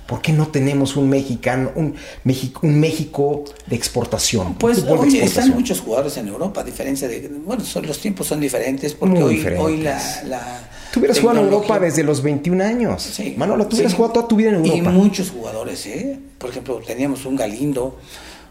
¿Por 0.07 0.21
qué 0.21 0.33
no 0.33 0.47
tenemos 0.47 0.97
un 0.97 1.07
mexicano, 1.09 1.71
un 1.75 1.95
México, 2.25 2.59
un 2.63 2.79
México 2.81 3.45
de 3.67 3.75
exportación? 3.77 4.55
Pues 4.55 4.83
hoy 4.83 5.17
están 5.19 5.49
muchos 5.51 5.79
jugadores 5.79 6.17
en 6.17 6.27
Europa, 6.27 6.61
a 6.61 6.63
diferencia 6.65 7.07
de... 7.07 7.29
Bueno, 7.29 7.63
son, 7.63 7.87
los 7.87 7.97
tiempos 7.99 8.27
son 8.27 8.41
diferentes 8.41 8.93
porque 8.93 9.15
Muy 9.15 9.23
hoy, 9.23 9.35
diferentes. 9.37 9.65
hoy 9.65 9.77
la, 9.77 10.23
la 10.25 10.69
Tú 10.91 10.99
hubieras 10.99 11.17
jugado 11.19 11.39
en 11.39 11.45
Europa 11.45 11.79
desde 11.79 12.03
los 12.03 12.21
21 12.21 12.61
años. 12.61 13.01
Sí, 13.03 13.35
Manolo, 13.37 13.65
tú 13.67 13.75
hubieras 13.77 13.93
sí. 13.93 13.95
jugado 13.95 14.13
toda 14.15 14.27
tu 14.27 14.35
vida 14.35 14.49
en 14.49 14.65
Y 14.65 14.71
Europa. 14.71 14.91
muchos 14.91 15.31
jugadores, 15.31 15.85
¿eh? 15.85 16.19
Por 16.37 16.49
ejemplo, 16.49 16.81
teníamos 16.85 17.25
un 17.25 17.37
Galindo, 17.37 17.97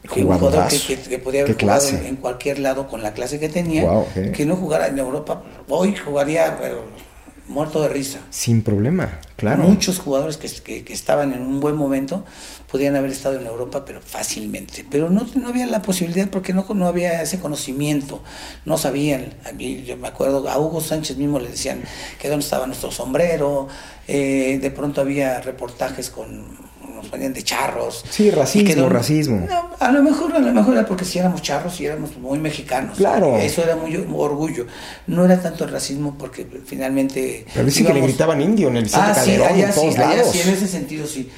jugador 0.09 0.38
Jugadorazo. 0.51 0.86
que, 0.86 0.96
que- 0.96 1.09
que 1.09 1.18
podía 1.18 1.42
haber 1.42 1.55
jugado 1.61 1.80
clase. 1.88 2.09
en, 2.09 2.16
cualquier 2.16 2.59
lado 2.59 2.88
con 2.88 3.03
la 3.03 3.12
clase 3.12 3.38
que 3.38 3.48
tenía, 3.48 3.84
que 4.34 4.46
no 4.46 4.57
jugara 4.57 4.86
en 4.88 4.98
Europa, 4.98 5.42
hoy 5.68 5.94
jugaría 5.96 6.57
pero, 6.61 6.84
muerto 7.48 7.82
de 7.82 7.88
risa. 7.88 8.20
Sin 8.30 8.62
problema, 8.62 9.18
claro. 9.36 9.64
Muchos 9.64 9.98
jugadores 9.98 10.36
que, 10.36 10.48
que- 10.48 10.84
que 10.84 10.92
estaban 10.92 11.32
en 11.32 11.42
un 11.42 11.59
buen 11.61 11.74
momento 11.74 12.24
podían 12.70 12.94
haber 12.94 13.11
estado 13.11 13.40
en 13.40 13.46
Europa, 13.46 13.84
pero 13.84 14.01
fácilmente. 14.01 14.86
Pero 14.88 15.11
no, 15.11 15.26
no 15.34 15.48
había 15.48 15.66
la 15.66 15.82
posibilidad 15.82 16.28
porque 16.30 16.53
no, 16.55 16.64
no 16.74 16.86
había 16.86 17.20
ese 17.20 17.40
conocimiento, 17.40 18.22
no 18.64 18.78
sabían. 18.78 19.34
A 19.44 19.51
mí, 19.53 19.82
yo 19.82 19.96
me 19.96 20.07
acuerdo, 20.07 20.48
a 20.48 20.59
Hugo 20.61 20.80
Sánchez 20.80 21.16
mismo 21.16 21.40
le 21.40 21.48
decían 21.51 21.82
que 22.20 22.28
dónde 22.28 22.44
estaba 22.44 22.66
nuestro 22.68 22.92
sombrero, 22.92 23.66
eh, 24.07 24.59
de 24.62 24.70
pronto 24.70 25.01
había 25.01 25.40
reportajes 25.40 26.09
con 26.11 26.69
nos 26.97 27.07
ponían 27.09 27.32
de 27.32 27.43
charros. 27.43 28.05
Sí, 28.11 28.30
racismo, 28.30 28.68
que 28.68 28.74
dónde- 28.74 28.95
racismo. 28.95 29.47
No, 29.49 29.70
a 29.78 29.91
lo 29.93 30.03
mejor, 30.03 30.34
a 30.34 30.38
lo 30.38 30.53
mejor 30.53 30.74
era 30.74 30.86
porque 30.86 31.05
si 31.05 31.18
éramos 31.18 31.43
charros 31.43 31.80
y 31.80 31.86
éramos 31.86 32.16
muy 32.16 32.38
mexicanos. 32.38 32.97
Claro. 32.99 33.36
Eso 33.36 33.62
era 33.62 33.76
muy, 33.76 33.97
muy 33.99 34.20
orgullo. 34.24 34.66
No 35.07 35.24
era 35.24 35.41
tanto 35.41 35.64
el 35.64 35.70
racismo 35.70 36.16
porque 36.18 36.47
finalmente. 36.66 37.47
Pero 37.53 37.64
dicen 37.66 37.86
que 37.86 37.93
le 37.93 37.99
íbamos- 38.01 38.11
gritaban 38.16 38.41
indio 38.43 38.68
en 38.68 38.76
el 38.76 38.84
Vicente 38.84 39.07
Ah, 39.11 39.14
sí, 39.14 39.20
Calderón, 39.32 39.49
allá 39.49 39.66
en 39.66 39.72
sí, 39.72 39.80
todos 39.80 39.97
allá 39.99 40.16
lados. 40.16 40.32
sí, 40.32 40.41
en 40.41 40.49
ese 40.51 40.66
sentido 40.68 41.07
sí. 41.07 41.30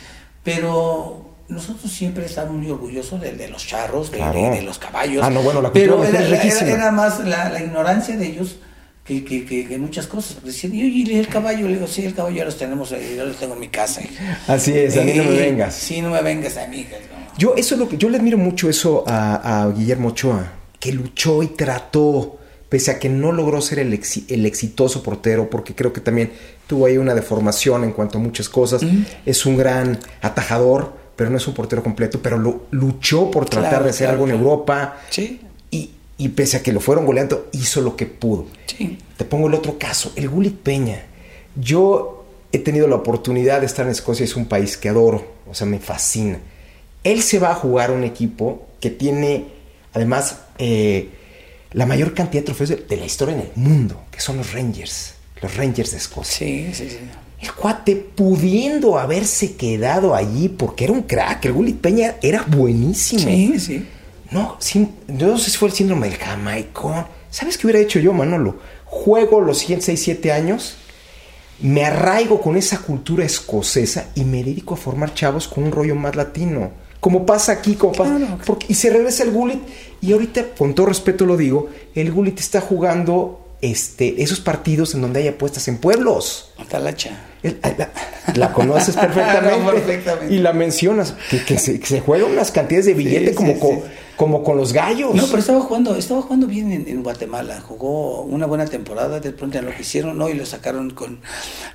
Pero 0.42 1.24
nosotros 1.48 1.92
siempre 1.92 2.26
estamos 2.26 2.54
muy 2.54 2.70
orgullosos 2.70 3.20
de, 3.20 3.32
de 3.32 3.48
los 3.48 3.66
charros, 3.66 4.10
de, 4.10 4.16
Claro. 4.18 4.32
de- 4.40 4.50
de 4.50 4.62
los 4.62 4.78
caballos. 4.78 5.22
Ah, 5.24 5.30
no, 5.30 5.42
bueno, 5.42 5.60
la 5.62 5.70
cultura 5.70 5.96
Pero 6.00 6.04
era, 6.04 6.42
es 6.42 6.62
era- 6.62 6.70
era 6.72 6.90
más 6.92 7.20
la, 7.20 7.48
la 7.50 7.60
ignorancia 7.62 8.16
de 8.16 8.26
ellos 8.26 8.56
que, 9.04 9.24
que, 9.24 9.44
que, 9.44 9.66
que 9.66 9.78
muchas 9.78 10.06
cosas. 10.06 10.42
Decían, 10.44 10.74
y 10.74 10.82
oye, 10.82 11.12
¿y 11.12 11.18
el 11.18 11.28
caballo? 11.28 11.66
Le 11.68 11.74
digo, 11.74 11.86
sí, 11.86 12.04
el 12.04 12.14
caballo 12.14 12.36
ya 12.36 12.44
los 12.44 12.56
tenemos, 12.56 12.92
ahí, 12.92 13.14
yo 13.16 13.24
los 13.26 13.36
tengo 13.36 13.54
en 13.54 13.60
mi 13.60 13.68
casa. 13.68 14.00
Así 14.46 14.72
es, 14.76 14.96
a 14.96 15.02
mí 15.02 15.12
no 15.14 15.24
me 15.24 15.30
vengas. 15.36 15.74
Sí, 15.74 16.00
no 16.00 16.10
me 16.10 16.22
vengas 16.22 16.56
a 16.56 16.66
mí. 16.68 16.86
no. 16.90 17.22
Yo, 17.38 17.54
eso 17.56 17.74
es 17.74 17.80
lo 17.80 17.88
que 17.88 17.96
yo 17.96 18.08
le 18.08 18.18
admiro 18.18 18.38
mucho 18.38 18.68
eso 18.68 19.04
a, 19.06 19.62
a 19.64 19.70
Guillermo 19.72 20.08
Ochoa, 20.08 20.52
que 20.78 20.92
luchó 20.92 21.42
y 21.42 21.48
trató, 21.48 22.38
pese 22.68 22.90
a 22.90 22.98
que 22.98 23.08
no 23.08 23.32
logró 23.32 23.60
ser 23.60 23.78
el, 23.80 23.92
exi- 23.92 24.24
el 24.28 24.44
exitoso 24.46 25.02
portero, 25.02 25.48
porque 25.50 25.74
creo 25.74 25.92
que 25.92 26.00
también 26.00 26.30
tuvo 26.66 26.86
ahí 26.86 26.96
una 26.98 27.14
deformación 27.14 27.84
en 27.84 27.92
cuanto 27.92 28.18
a 28.18 28.20
muchas 28.20 28.48
cosas. 28.48 28.82
Es 29.26 29.46
un 29.46 29.56
gran 29.56 29.98
atajador, 30.20 30.94
pero 31.16 31.28
no 31.30 31.36
es 31.38 31.46
un 31.48 31.54
portero 31.54 31.82
completo, 31.82 32.20
pero 32.22 32.38
lo, 32.38 32.66
luchó 32.70 33.30
por 33.30 33.46
tratar 33.46 33.70
Claro, 33.70 33.84
de 33.84 33.90
hacer 33.90 34.06
claro, 34.06 34.12
algo 34.14 34.24
en 34.26 34.30
claro. 34.32 34.44
Europa. 34.50 34.96
Sí. 35.10 35.40
Y, 36.18 36.28
pese 36.30 36.58
a 36.58 36.62
que 36.62 36.72
lo 36.72 36.80
fueron 36.80 37.06
goleando, 37.06 37.48
hizo 37.52 37.80
lo 37.80 37.96
que 37.96 38.06
pudo. 38.06 38.46
Sí. 38.66 38.98
Te 39.16 39.24
pongo 39.24 39.48
el 39.48 39.54
otro 39.54 39.78
caso, 39.78 40.12
el 40.14 40.28
Gulit 40.28 40.56
Peña. 40.56 41.02
Yo 41.56 42.24
he 42.52 42.58
tenido 42.58 42.86
la 42.86 42.96
oportunidad 42.96 43.60
de 43.60 43.66
estar 43.66 43.86
en 43.86 43.92
Escocia, 43.92 44.24
es 44.24 44.36
un 44.36 44.46
país 44.46 44.76
que 44.76 44.88
adoro, 44.88 45.26
o 45.50 45.54
sea, 45.54 45.66
me 45.66 45.78
fascina. 45.78 46.38
Él 47.02 47.22
se 47.22 47.38
va 47.38 47.50
a 47.50 47.54
jugar 47.54 47.90
a 47.90 47.92
un 47.94 48.04
equipo 48.04 48.68
que 48.80 48.90
tiene, 48.90 49.46
además, 49.92 50.38
eh, 50.58 51.08
la 51.72 51.86
mayor 51.86 52.14
cantidad 52.14 52.42
de 52.42 52.46
trofeos 52.46 52.68
de, 52.68 52.76
de 52.76 52.96
la 52.96 53.06
historia 53.06 53.34
en 53.34 53.40
el 53.40 53.50
mundo, 53.56 54.02
que 54.10 54.20
son 54.20 54.36
los 54.36 54.52
Rangers, 54.52 55.14
los 55.40 55.56
Rangers 55.56 55.90
de 55.92 55.96
Escocia. 55.96 56.46
Sí, 56.46 56.68
sí, 56.72 56.90
sí. 56.90 56.98
El 57.40 57.52
cuate 57.54 57.96
pudiendo 57.96 58.98
haberse 58.98 59.56
quedado 59.56 60.14
allí 60.14 60.48
porque 60.48 60.84
era 60.84 60.92
un 60.92 61.02
crack, 61.02 61.44
el 61.46 61.52
Gulit 61.52 61.80
Peña 61.80 62.14
era 62.22 62.44
buenísimo. 62.44 63.22
Sí, 63.22 63.58
sí. 63.58 63.86
No, 64.32 64.56
sin- 64.60 64.94
yo 65.08 65.28
no 65.28 65.38
sé 65.38 65.50
si 65.50 65.56
fue 65.58 65.68
el 65.68 65.74
síndrome 65.74 66.08
del 66.08 66.18
jamaicón. 66.18 67.06
¿Sabes 67.30 67.58
qué 67.58 67.66
hubiera 67.66 67.80
hecho 67.80 67.98
yo, 67.98 68.12
Manolo? 68.12 68.58
Juego 68.84 69.40
los 69.40 69.58
siguientes 69.58 69.86
6, 69.86 70.02
7 70.02 70.32
años, 70.32 70.76
me 71.60 71.84
arraigo 71.84 72.40
con 72.40 72.56
esa 72.56 72.78
cultura 72.78 73.24
escocesa 73.24 74.06
y 74.14 74.24
me 74.24 74.42
dedico 74.42 74.74
a 74.74 74.76
formar 74.76 75.14
chavos 75.14 75.48
con 75.48 75.64
un 75.64 75.72
rollo 75.72 75.94
más 75.94 76.16
latino. 76.16 76.70
Como 77.00 77.26
pasa 77.26 77.52
aquí, 77.52 77.74
como 77.74 77.92
pasa. 77.92 78.16
Claro. 78.16 78.38
porque- 78.46 78.66
y 78.68 78.74
se 78.74 78.90
regresa 78.90 79.24
el 79.24 79.30
Gullit. 79.32 79.60
Y 80.00 80.12
ahorita, 80.12 80.54
con 80.56 80.74
todo 80.74 80.86
respeto 80.86 81.26
lo 81.26 81.36
digo, 81.36 81.68
el 81.94 82.12
Gullit 82.12 82.38
está 82.38 82.60
jugando 82.60 83.38
este, 83.60 84.20
esos 84.24 84.40
partidos 84.40 84.94
en 84.94 85.02
donde 85.02 85.20
hay 85.20 85.28
apuestas 85.28 85.68
en 85.68 85.78
pueblos. 85.78 86.52
Atalacha. 86.58 87.26
La, 87.44 87.90
la 88.34 88.52
conoces 88.52 88.96
perfectamente, 89.00 89.58
No, 89.58 89.70
perfectamente. 89.72 90.34
y 90.34 90.38
la 90.38 90.52
mencionas, 90.52 91.14
que, 91.30 91.44
que 91.44 91.58
se, 91.58 91.78
que 91.78 91.86
se 91.86 92.00
juegan 92.00 92.32
unas 92.32 92.50
cantidades 92.50 92.86
de 92.86 92.94
billete 92.94 93.28
Sí, 93.30 93.34
como, 93.34 93.52
sí, 93.54 93.58
co- 93.60 93.82
sí. 93.84 93.92
Como 94.22 94.42
con 94.44 94.56
los 94.56 94.72
gallos. 94.72 95.14
No, 95.14 95.26
pero 95.26 95.38
estaba 95.38 95.60
jugando, 95.60 95.94
estaba 95.96 96.22
jugando 96.22 96.46
bien 96.46 96.70
en, 96.72 96.88
en 96.88 97.02
Guatemala. 97.02 97.60
Jugó 97.60 98.22
una 98.22 98.46
buena 98.46 98.64
temporada, 98.66 99.20
de 99.20 99.32
pronto 99.32 99.58
en 99.58 99.66
lo 99.66 99.74
que 99.74 99.82
hicieron, 99.82 100.16
¿no? 100.16 100.28
Y 100.28 100.34
lo 100.34 100.46
sacaron 100.46 100.90
con, 100.90 101.20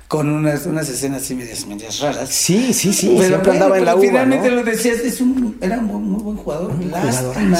con 0.08 0.28
unas, 0.28 0.66
unas 0.66 0.88
escenas 0.88 1.22
así 1.22 1.34
medias, 1.34 1.66
medias 1.66 2.00
raras. 2.00 2.28
Sí, 2.30 2.72
sí, 2.72 2.92
sí, 2.92 3.08
Pero 3.16 3.28
siempre 3.28 3.50
bueno, 3.50 3.52
andaba 3.64 3.78
en 3.78 3.84
la 3.84 3.92
pero 3.92 3.98
uva, 4.02 4.08
finalmente 4.10 4.48
¿no? 4.48 4.56
lo 4.56 4.62
decías, 4.64 4.98
es 5.00 5.20
un, 5.20 5.58
era 5.60 5.78
un 5.78 5.86
muy 6.10 6.22
buen 6.22 6.36
jugador. 6.36 6.70
Un 6.72 6.90
lástima, 6.90 7.58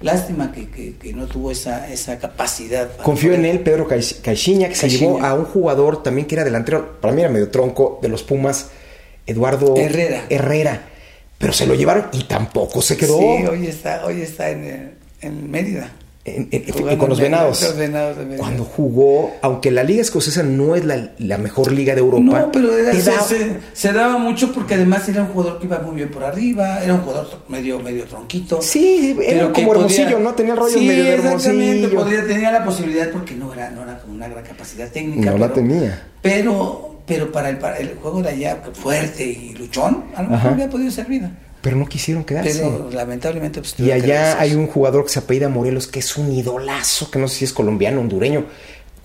lástima 0.00 0.52
que, 0.52 0.68
que, 0.70 0.94
que 0.96 1.12
no 1.12 1.26
tuvo 1.26 1.50
esa, 1.50 1.88
esa 1.92 2.18
capacidad. 2.18 2.88
Confió 3.02 3.32
en 3.34 3.44
él 3.44 3.60
Pedro 3.60 3.88
Caix- 3.88 4.20
Caixinha, 4.22 4.68
que 4.68 4.74
se 4.76 4.88
llevó 4.88 5.20
a 5.22 5.34
un 5.34 5.44
jugador 5.44 6.02
también 6.02 6.26
que 6.26 6.34
era 6.36 6.44
delantero, 6.44 7.00
para 7.00 7.12
mí 7.12 7.20
era 7.20 7.30
medio 7.30 7.50
tronco, 7.50 7.98
de 8.02 8.08
los 8.08 8.22
Pumas, 8.22 8.68
Eduardo 9.26 9.74
Herrera. 9.76 10.24
Herrera. 10.30 10.87
Pero 11.38 11.52
se 11.52 11.66
lo 11.66 11.74
llevaron 11.74 12.06
y 12.12 12.24
tampoco 12.24 12.82
se 12.82 12.96
quedó 12.96 13.18
Sí, 13.18 13.46
hoy 13.46 13.66
está, 13.66 14.04
hoy 14.04 14.22
está 14.22 14.50
en, 14.50 14.92
en 15.20 15.50
Mérida. 15.50 15.92
en- 16.24 16.48
en- 16.50 16.62
con 16.98 17.08
los 17.08 17.18
Mérida, 17.18 17.38
venados. 17.38 17.62
los 17.62 17.76
Venados 17.76 18.16
de 18.18 18.24
Mérida. 18.24 18.38
Cuando 18.38 18.64
jugó, 18.64 19.32
aunque 19.40 19.70
la 19.70 19.82
liga 19.84 20.02
escocesa 20.02 20.42
no 20.42 20.74
es 20.76 20.84
la, 20.84 21.12
la 21.18 21.38
mejor 21.38 21.72
liga 21.72 21.94
de 21.94 22.00
Europa, 22.00 22.22
No, 22.40 22.52
pero 22.52 22.76
era- 22.76 22.92
se, 22.92 23.10
da- 23.10 23.20
se- 23.22 23.56
se 23.72 23.92
daba 23.92 24.18
mucho 24.18 24.52
porque 24.52 24.74
además 24.74 25.08
era 25.08 25.22
un 25.22 25.28
jugador 25.28 25.58
que 25.60 25.66
iba 25.66 25.78
muy 25.78 25.94
bien 25.96 26.10
por 26.10 26.24
arriba, 26.24 26.82
era 26.84 26.92
un 26.94 27.00
jugador 27.00 27.28
medio 27.48 27.78
medio 27.78 28.04
tronquito. 28.04 28.60
Sí, 28.60 29.16
era 29.24 29.50
como 29.52 29.72
Hermosillo, 29.74 30.18
¿no? 30.18 30.34
Tenía 30.34 30.52
el 30.54 30.58
rollo 30.58 30.76
sí, 30.78 30.86
medio 30.86 31.04
de 31.04 31.14
Hermosillo. 31.14 32.26
tenía 32.26 32.50
la 32.52 32.64
posibilidad 32.64 33.08
porque 33.10 33.34
no 33.34 33.54
era, 33.54 33.70
no 33.70 33.84
era 33.84 33.98
como 34.00 34.12
una 34.14 34.28
gran 34.28 34.44
capacidad 34.44 34.90
técnica. 34.90 35.30
No 35.30 35.38
la 35.38 35.46
pero- 35.46 35.54
tenía. 35.66 36.02
Pero, 36.20 36.87
pero 37.08 37.32
para 37.32 37.48
el, 37.48 37.58
para 37.58 37.78
el 37.78 37.94
juego 37.96 38.22
de 38.22 38.28
allá, 38.28 38.62
fuerte 38.74 39.24
y 39.24 39.54
luchón, 39.54 40.04
a 40.14 40.22
lo 40.22 40.28
mejor 40.30 40.52
había 40.52 40.68
podido 40.70 40.90
servir. 40.90 41.28
pero 41.62 41.76
no 41.76 41.86
quisieron 41.86 42.22
quedarse. 42.24 42.58
Pero 42.60 42.90
lamentablemente, 42.92 43.60
pues 43.60 43.74
Y 43.80 43.90
allá 43.90 44.38
hay 44.40 44.54
un 44.54 44.66
jugador 44.68 45.04
que 45.04 45.10
se 45.10 45.18
apellida 45.18 45.48
Morelos, 45.48 45.86
que 45.88 45.98
es 45.98 46.16
un 46.16 46.30
idolazo, 46.32 47.10
que 47.10 47.18
no 47.18 47.26
sé 47.28 47.36
si 47.38 47.44
es 47.46 47.52
colombiano, 47.52 48.00
hondureño. 48.00 48.44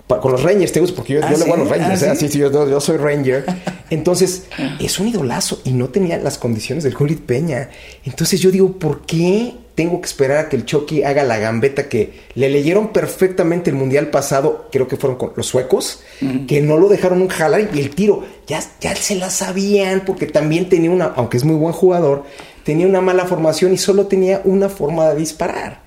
Pa- 0.06 0.20
Con 0.20 0.34
los 0.34 0.44
Rangers, 0.44 0.72
te 0.74 0.82
gusta, 0.82 0.96
porque 0.98 1.14
yo, 1.14 1.22
¿Ah, 1.24 1.32
yo 1.32 1.38
le 1.38 1.46
voy 1.46 1.54
a 1.54 1.58
los 1.58 1.70
Rangers, 1.70 2.04
¿Ah, 2.04 2.12
¿eh? 2.14 2.16
sí? 2.18 2.38
Yo, 2.38 2.52
yo 2.70 2.80
soy 2.82 2.98
Ranger. 2.98 3.46
Entonces, 3.90 4.44
es 4.80 5.00
un 5.00 5.08
idolazo 5.08 5.62
y 5.64 5.72
no 5.72 5.88
tenía 5.90 6.18
las 6.18 6.38
condiciones 6.38 6.84
del 6.84 6.94
Julit 6.94 7.22
Peña. 7.22 7.70
Entonces 8.04 8.42
yo 8.42 8.52
digo, 8.52 8.74
¿por 8.78 9.06
qué 9.06 9.54
tengo 9.76 10.02
que 10.02 10.08
esperar 10.08 10.38
a 10.38 10.50
que 10.50 10.56
el 10.56 10.66
Chucky 10.66 11.04
haga 11.04 11.24
la 11.24 11.40
gambeta 11.40 11.90
que 11.90 12.22
le 12.36 12.50
leyeron 12.50 12.94
perfectamente 12.94 13.70
el 13.70 13.76
mundial 13.76 14.08
pasado? 14.10 14.68
Creo 14.72 14.88
que 14.88 14.98
fueron 14.98 15.18
con 15.18 15.34
los 15.36 15.48
suecos, 15.48 16.02
que 16.48 16.62
no 16.62 16.78
lo 16.78 16.90
dejaron 16.90 17.22
un 17.22 17.28
jalar 17.28 17.70
y 17.74 17.80
el 17.80 17.90
tiro, 17.90 18.24
ya, 18.48 18.62
ya 18.80 18.96
se 18.96 19.16
la 19.16 19.30
sabían, 19.30 20.04
porque 20.06 20.28
también 20.28 20.70
tenía 20.70 20.92
una, 20.92 21.06
aunque 21.16 21.38
es 21.38 21.44
muy 21.44 21.56
buen 21.56 21.74
jugador, 21.74 22.24
tenía 22.64 22.88
una 22.88 23.02
mala 23.02 23.26
formación 23.26 23.74
y 23.74 23.78
solo 23.78 24.08
tenía 24.08 24.42
una 24.44 24.70
forma 24.70 25.10
de 25.10 25.16
disparar. 25.16 25.84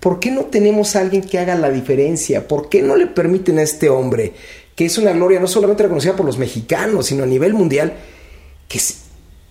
¿Por 0.00 0.18
qué 0.18 0.30
no 0.30 0.46
tenemos 0.46 0.96
a 0.96 1.00
alguien 1.00 1.22
que 1.22 1.38
haga 1.38 1.54
la 1.54 1.70
diferencia? 1.70 2.48
¿Por 2.48 2.70
qué 2.70 2.82
no 2.82 2.96
le 2.96 3.06
permiten 3.06 3.58
a 3.58 3.62
este 3.62 3.90
hombre, 3.90 4.32
que 4.74 4.86
es 4.86 4.96
una 4.96 5.12
gloria 5.12 5.40
no 5.40 5.46
solamente 5.46 5.82
reconocida 5.82 6.16
por 6.16 6.24
los 6.24 6.38
mexicanos, 6.38 7.06
sino 7.06 7.24
a 7.24 7.26
nivel 7.26 7.52
mundial, 7.52 7.92
que, 8.66 8.80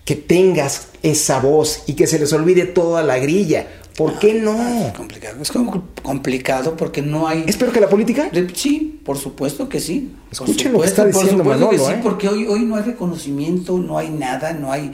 que 0.04 0.16
tengas 0.16 0.88
esa 1.04 1.38
voz 1.38 1.84
y 1.86 1.94
que 1.94 2.08
se 2.08 2.18
les 2.18 2.32
olvide 2.32 2.64
toda 2.64 3.04
la 3.04 3.18
grilla? 3.18 3.79
¿Por 4.00 4.18
qué 4.18 4.38
Es 4.38 4.42
no? 4.42 4.92
complicado. 4.96 5.42
Es 5.42 5.52
como 5.52 5.84
complicado 6.02 6.74
porque 6.74 7.02
no 7.02 7.28
hay. 7.28 7.44
¿Es 7.46 7.58
peor 7.58 7.70
que 7.70 7.80
la 7.80 7.88
política? 7.90 8.30
Sí, 8.54 8.98
por 9.04 9.18
supuesto 9.18 9.68
que 9.68 9.78
sí. 9.78 10.10
Por 10.38 10.48
Escuchen 10.48 10.72
lo 10.72 10.80
que 10.80 10.86
está 10.86 11.02
por 11.02 11.12
diciendo 11.12 11.42
que 11.42 11.48
Manolo, 11.50 11.84
sí, 11.84 11.92
¿eh? 11.92 12.00
porque 12.02 12.26
hoy, 12.26 12.46
hoy 12.46 12.60
no 12.60 12.76
hay 12.76 12.82
reconocimiento, 12.82 13.76
no 13.76 13.98
hay 13.98 14.08
nada, 14.08 14.54
no 14.54 14.72
hay 14.72 14.92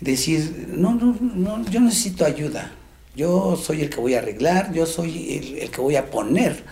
decir, 0.00 0.66
no, 0.76 0.96
no, 0.96 1.16
no, 1.20 1.64
yo 1.70 1.78
necesito 1.78 2.24
ayuda. 2.24 2.72
Yo 3.14 3.56
soy 3.56 3.82
el 3.82 3.90
que 3.90 4.00
voy 4.00 4.14
a 4.14 4.18
arreglar, 4.18 4.72
yo 4.72 4.84
soy 4.84 5.36
el, 5.36 5.58
el 5.58 5.70
que 5.70 5.80
voy 5.80 5.94
a 5.94 6.10
poner 6.10 6.64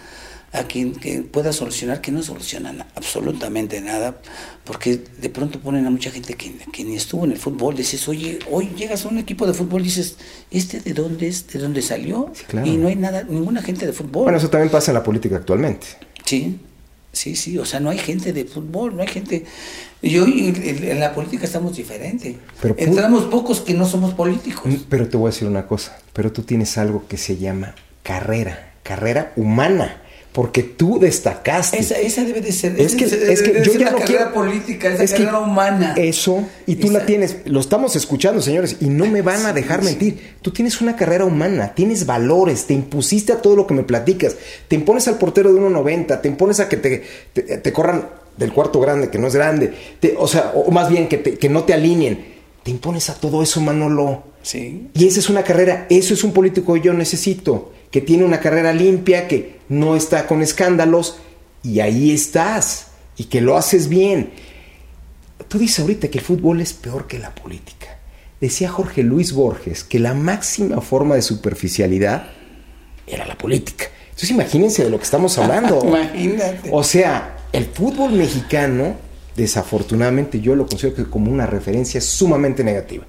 a 0.52 0.64
quien 0.64 0.94
que 0.94 1.20
pueda 1.22 1.52
solucionar, 1.52 2.00
que 2.00 2.10
no 2.10 2.22
solucionan 2.22 2.84
absolutamente 2.94 3.80
nada, 3.80 4.20
porque 4.64 5.02
de 5.20 5.28
pronto 5.28 5.60
ponen 5.60 5.86
a 5.86 5.90
mucha 5.90 6.10
gente 6.10 6.34
que, 6.34 6.54
que, 6.72 6.84
ni 6.84 6.96
estuvo 6.96 7.24
en 7.24 7.32
el 7.32 7.38
fútbol, 7.38 7.76
dices, 7.76 8.08
oye, 8.08 8.38
hoy 8.50 8.70
llegas 8.76 9.04
a 9.04 9.08
un 9.08 9.18
equipo 9.18 9.46
de 9.46 9.52
fútbol, 9.52 9.82
dices, 9.82 10.16
¿este 10.50 10.80
de 10.80 10.94
dónde 10.94 11.28
es? 11.28 11.46
¿De 11.48 11.58
dónde 11.58 11.82
salió? 11.82 12.30
Sí, 12.32 12.44
claro. 12.46 12.66
Y 12.66 12.76
no 12.76 12.88
hay 12.88 12.96
nada, 12.96 13.24
ninguna 13.24 13.62
gente 13.62 13.86
de 13.86 13.92
fútbol. 13.92 14.24
Bueno, 14.24 14.38
eso 14.38 14.48
también 14.48 14.70
pasa 14.70 14.90
en 14.90 14.94
la 14.94 15.02
política 15.02 15.36
actualmente. 15.36 15.86
Sí, 16.24 16.58
sí, 17.12 17.36
sí, 17.36 17.58
o 17.58 17.64
sea, 17.66 17.80
no 17.80 17.90
hay 17.90 17.98
gente 17.98 18.32
de 18.32 18.44
fútbol, 18.44 18.96
no 18.96 19.02
hay 19.02 19.08
gente... 19.08 19.44
Y 20.00 20.16
hoy 20.18 20.54
en, 20.64 20.84
en 20.84 21.00
la 21.00 21.12
política 21.12 21.44
estamos 21.44 21.76
diferentes. 21.76 22.36
Pero 22.62 22.76
Entramos 22.78 23.24
pocos 23.24 23.60
que 23.60 23.74
no 23.74 23.84
somos 23.84 24.14
políticos. 24.14 24.64
Mm, 24.66 24.76
Pero 24.88 25.08
te 25.08 25.16
voy 25.16 25.28
a 25.28 25.32
decir 25.32 25.48
una 25.48 25.66
cosa, 25.66 25.98
pero 26.12 26.30
tú 26.32 26.42
tienes 26.42 26.78
algo 26.78 27.06
que 27.08 27.16
se 27.16 27.36
llama 27.36 27.74
carrera, 28.04 28.74
carrera 28.84 29.32
humana, 29.34 30.00
porque 30.32 30.62
tú 30.62 30.98
destacaste. 31.00 31.78
Esa, 31.78 31.98
esa 31.98 32.22
debe 32.24 32.40
de 32.40 32.52
ser, 32.52 32.80
Es 32.80 32.94
que, 32.94 33.04
es 33.06 33.42
que 33.42 33.62
yo 33.64 33.72
ya 33.74 33.90
no 33.90 33.98
carrera 33.98 34.04
quiero 34.06 34.34
política, 34.34 34.88
esa 34.92 35.02
es 35.02 35.10
que 35.12 35.24
carrera 35.24 35.40
humana. 35.40 35.94
Eso, 35.96 36.44
y 36.66 36.76
tú 36.76 36.88
Esa- 36.88 36.98
la 36.98 37.06
tienes, 37.06 37.36
lo 37.46 37.58
estamos 37.60 37.96
escuchando, 37.96 38.40
señores, 38.40 38.76
y 38.80 38.86
no 38.86 39.06
me 39.06 39.22
van 39.22 39.46
a 39.46 39.52
dejar 39.52 39.80
sí. 39.80 39.86
mentir. 39.86 40.20
Tú 40.42 40.52
tienes 40.52 40.80
una 40.80 40.94
carrera 40.96 41.24
humana, 41.24 41.72
tienes 41.74 42.06
valores, 42.06 42.66
te 42.66 42.74
impusiste 42.74 43.32
a 43.32 43.42
todo 43.42 43.56
lo 43.56 43.66
que 43.66 43.74
me 43.74 43.82
platicas. 43.82 44.36
Te 44.68 44.76
impones 44.76 45.08
al 45.08 45.18
portero 45.18 45.52
de 45.52 45.60
1.90, 45.60 46.20
te 46.20 46.28
impones 46.28 46.60
a 46.60 46.68
que 46.68 46.76
te, 46.76 47.02
te, 47.32 47.42
te 47.42 47.72
corran 47.72 48.08
del 48.36 48.52
cuarto 48.52 48.78
grande, 48.80 49.08
que 49.10 49.18
no 49.18 49.26
es 49.26 49.34
grande, 49.34 49.72
te- 49.98 50.14
o 50.16 50.28
sea, 50.28 50.52
o 50.54 50.70
más 50.70 50.88
bien 50.88 51.08
que, 51.08 51.18
te- 51.18 51.36
que 51.38 51.48
no 51.48 51.64
te 51.64 51.74
alineen. 51.74 52.38
Te 52.62 52.70
impones 52.70 53.08
a 53.10 53.14
todo 53.14 53.42
eso, 53.42 53.60
Manolo. 53.60 54.22
Sí. 54.42 54.88
Y 54.94 55.06
esa 55.08 55.18
es 55.20 55.28
una 55.30 55.42
carrera, 55.42 55.86
eso 55.90 56.14
es 56.14 56.22
un 56.22 56.32
político 56.32 56.74
que 56.74 56.80
yo 56.82 56.92
necesito, 56.92 57.72
que 57.90 58.00
tiene 58.00 58.24
una 58.24 58.40
carrera 58.40 58.72
limpia, 58.72 59.28
que 59.28 59.60
no 59.68 59.96
está 59.96 60.26
con 60.26 60.42
escándalos, 60.42 61.18
y 61.62 61.80
ahí 61.80 62.12
estás, 62.12 62.88
y 63.16 63.24
que 63.24 63.40
lo 63.40 63.56
haces 63.56 63.88
bien. 63.88 64.30
Tú 65.48 65.58
dices 65.58 65.80
ahorita 65.80 66.08
que 66.08 66.18
el 66.18 66.24
fútbol 66.24 66.60
es 66.60 66.72
peor 66.72 67.06
que 67.06 67.18
la 67.18 67.34
política. 67.34 67.98
Decía 68.40 68.68
Jorge 68.68 69.02
Luis 69.02 69.32
Borges 69.32 69.82
que 69.82 69.98
la 69.98 70.14
máxima 70.14 70.80
forma 70.80 71.16
de 71.16 71.22
superficialidad 71.22 72.28
era 73.06 73.26
la 73.26 73.36
política. 73.36 73.86
Entonces 74.08 74.30
imagínense 74.30 74.84
de 74.84 74.90
lo 74.90 74.98
que 74.98 75.04
estamos 75.04 75.36
hablando. 75.38 75.80
Imagínate. 75.84 76.70
O 76.72 76.84
sea, 76.84 77.38
el 77.52 77.66
fútbol 77.66 78.12
mexicano, 78.12 78.96
desafortunadamente 79.34 80.40
yo 80.40 80.54
lo 80.54 80.66
considero 80.66 80.96
que 80.96 81.04
como 81.04 81.32
una 81.32 81.46
referencia 81.46 82.00
sumamente 82.00 82.62
negativa. 82.62 83.04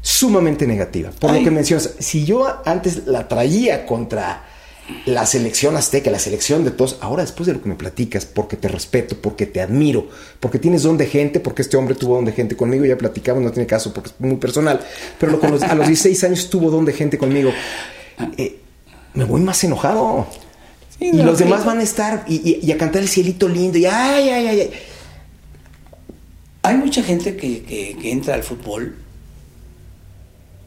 Sumamente 0.00 0.66
negativa. 0.66 1.10
Por 1.10 1.30
Ay. 1.30 1.38
lo 1.40 1.44
que 1.44 1.50
mencionas, 1.50 1.90
si 1.98 2.24
yo 2.24 2.46
antes 2.64 3.06
la 3.06 3.26
traía 3.28 3.84
contra 3.86 4.44
la 5.04 5.26
selección 5.26 5.76
azteca, 5.76 6.10
la 6.10 6.18
selección 6.18 6.64
de 6.64 6.70
todos, 6.70 6.96
ahora 7.02 7.22
después 7.22 7.46
de 7.46 7.52
lo 7.52 7.60
que 7.62 7.68
me 7.68 7.74
platicas, 7.74 8.24
porque 8.24 8.56
te 8.56 8.68
respeto, 8.68 9.16
porque 9.20 9.44
te 9.44 9.60
admiro, 9.60 10.08
porque 10.40 10.58
tienes 10.58 10.82
don 10.82 10.96
de 10.96 11.04
gente, 11.06 11.40
porque 11.40 11.60
este 11.60 11.76
hombre 11.76 11.94
tuvo 11.94 12.14
don 12.14 12.24
de 12.24 12.32
gente 12.32 12.56
conmigo, 12.56 12.86
ya 12.86 12.96
platicamos, 12.96 13.42
no 13.42 13.50
tiene 13.50 13.66
caso 13.66 13.92
porque 13.92 14.08
es 14.10 14.14
muy 14.18 14.36
personal, 14.36 14.80
pero 15.20 15.32
lo- 15.32 15.40
con 15.40 15.50
los- 15.50 15.62
a 15.62 15.74
los 15.74 15.86
16 15.86 16.24
años 16.24 16.48
tuvo 16.48 16.70
don 16.70 16.86
de 16.86 16.94
gente 16.94 17.18
conmigo, 17.18 17.50
eh, 18.38 18.60
me 19.12 19.24
voy 19.24 19.42
más 19.42 19.62
enojado. 19.64 20.26
Sí, 20.98 21.10
y 21.12 21.12
no, 21.12 21.24
los 21.24 21.36
sí. 21.38 21.44
demás 21.44 21.66
van 21.66 21.80
a 21.80 21.82
estar 21.82 22.24
y, 22.26 22.36
y- 22.36 22.60
y 22.66 22.72
a 22.72 22.78
cantar 22.78 23.02
el 23.02 23.08
cielito 23.08 23.46
lindo 23.46 23.76
y 23.76 23.84
ay, 23.84 24.30
ay, 24.30 24.46
ay, 24.46 24.60
ay. 24.62 24.70
Hay 26.62 26.76
mucha 26.76 27.02
gente 27.02 27.36
que, 27.36 27.62
que- 27.62 27.96
que 28.00 28.10
entra 28.10 28.34
al 28.34 28.42
fútbol 28.42 28.96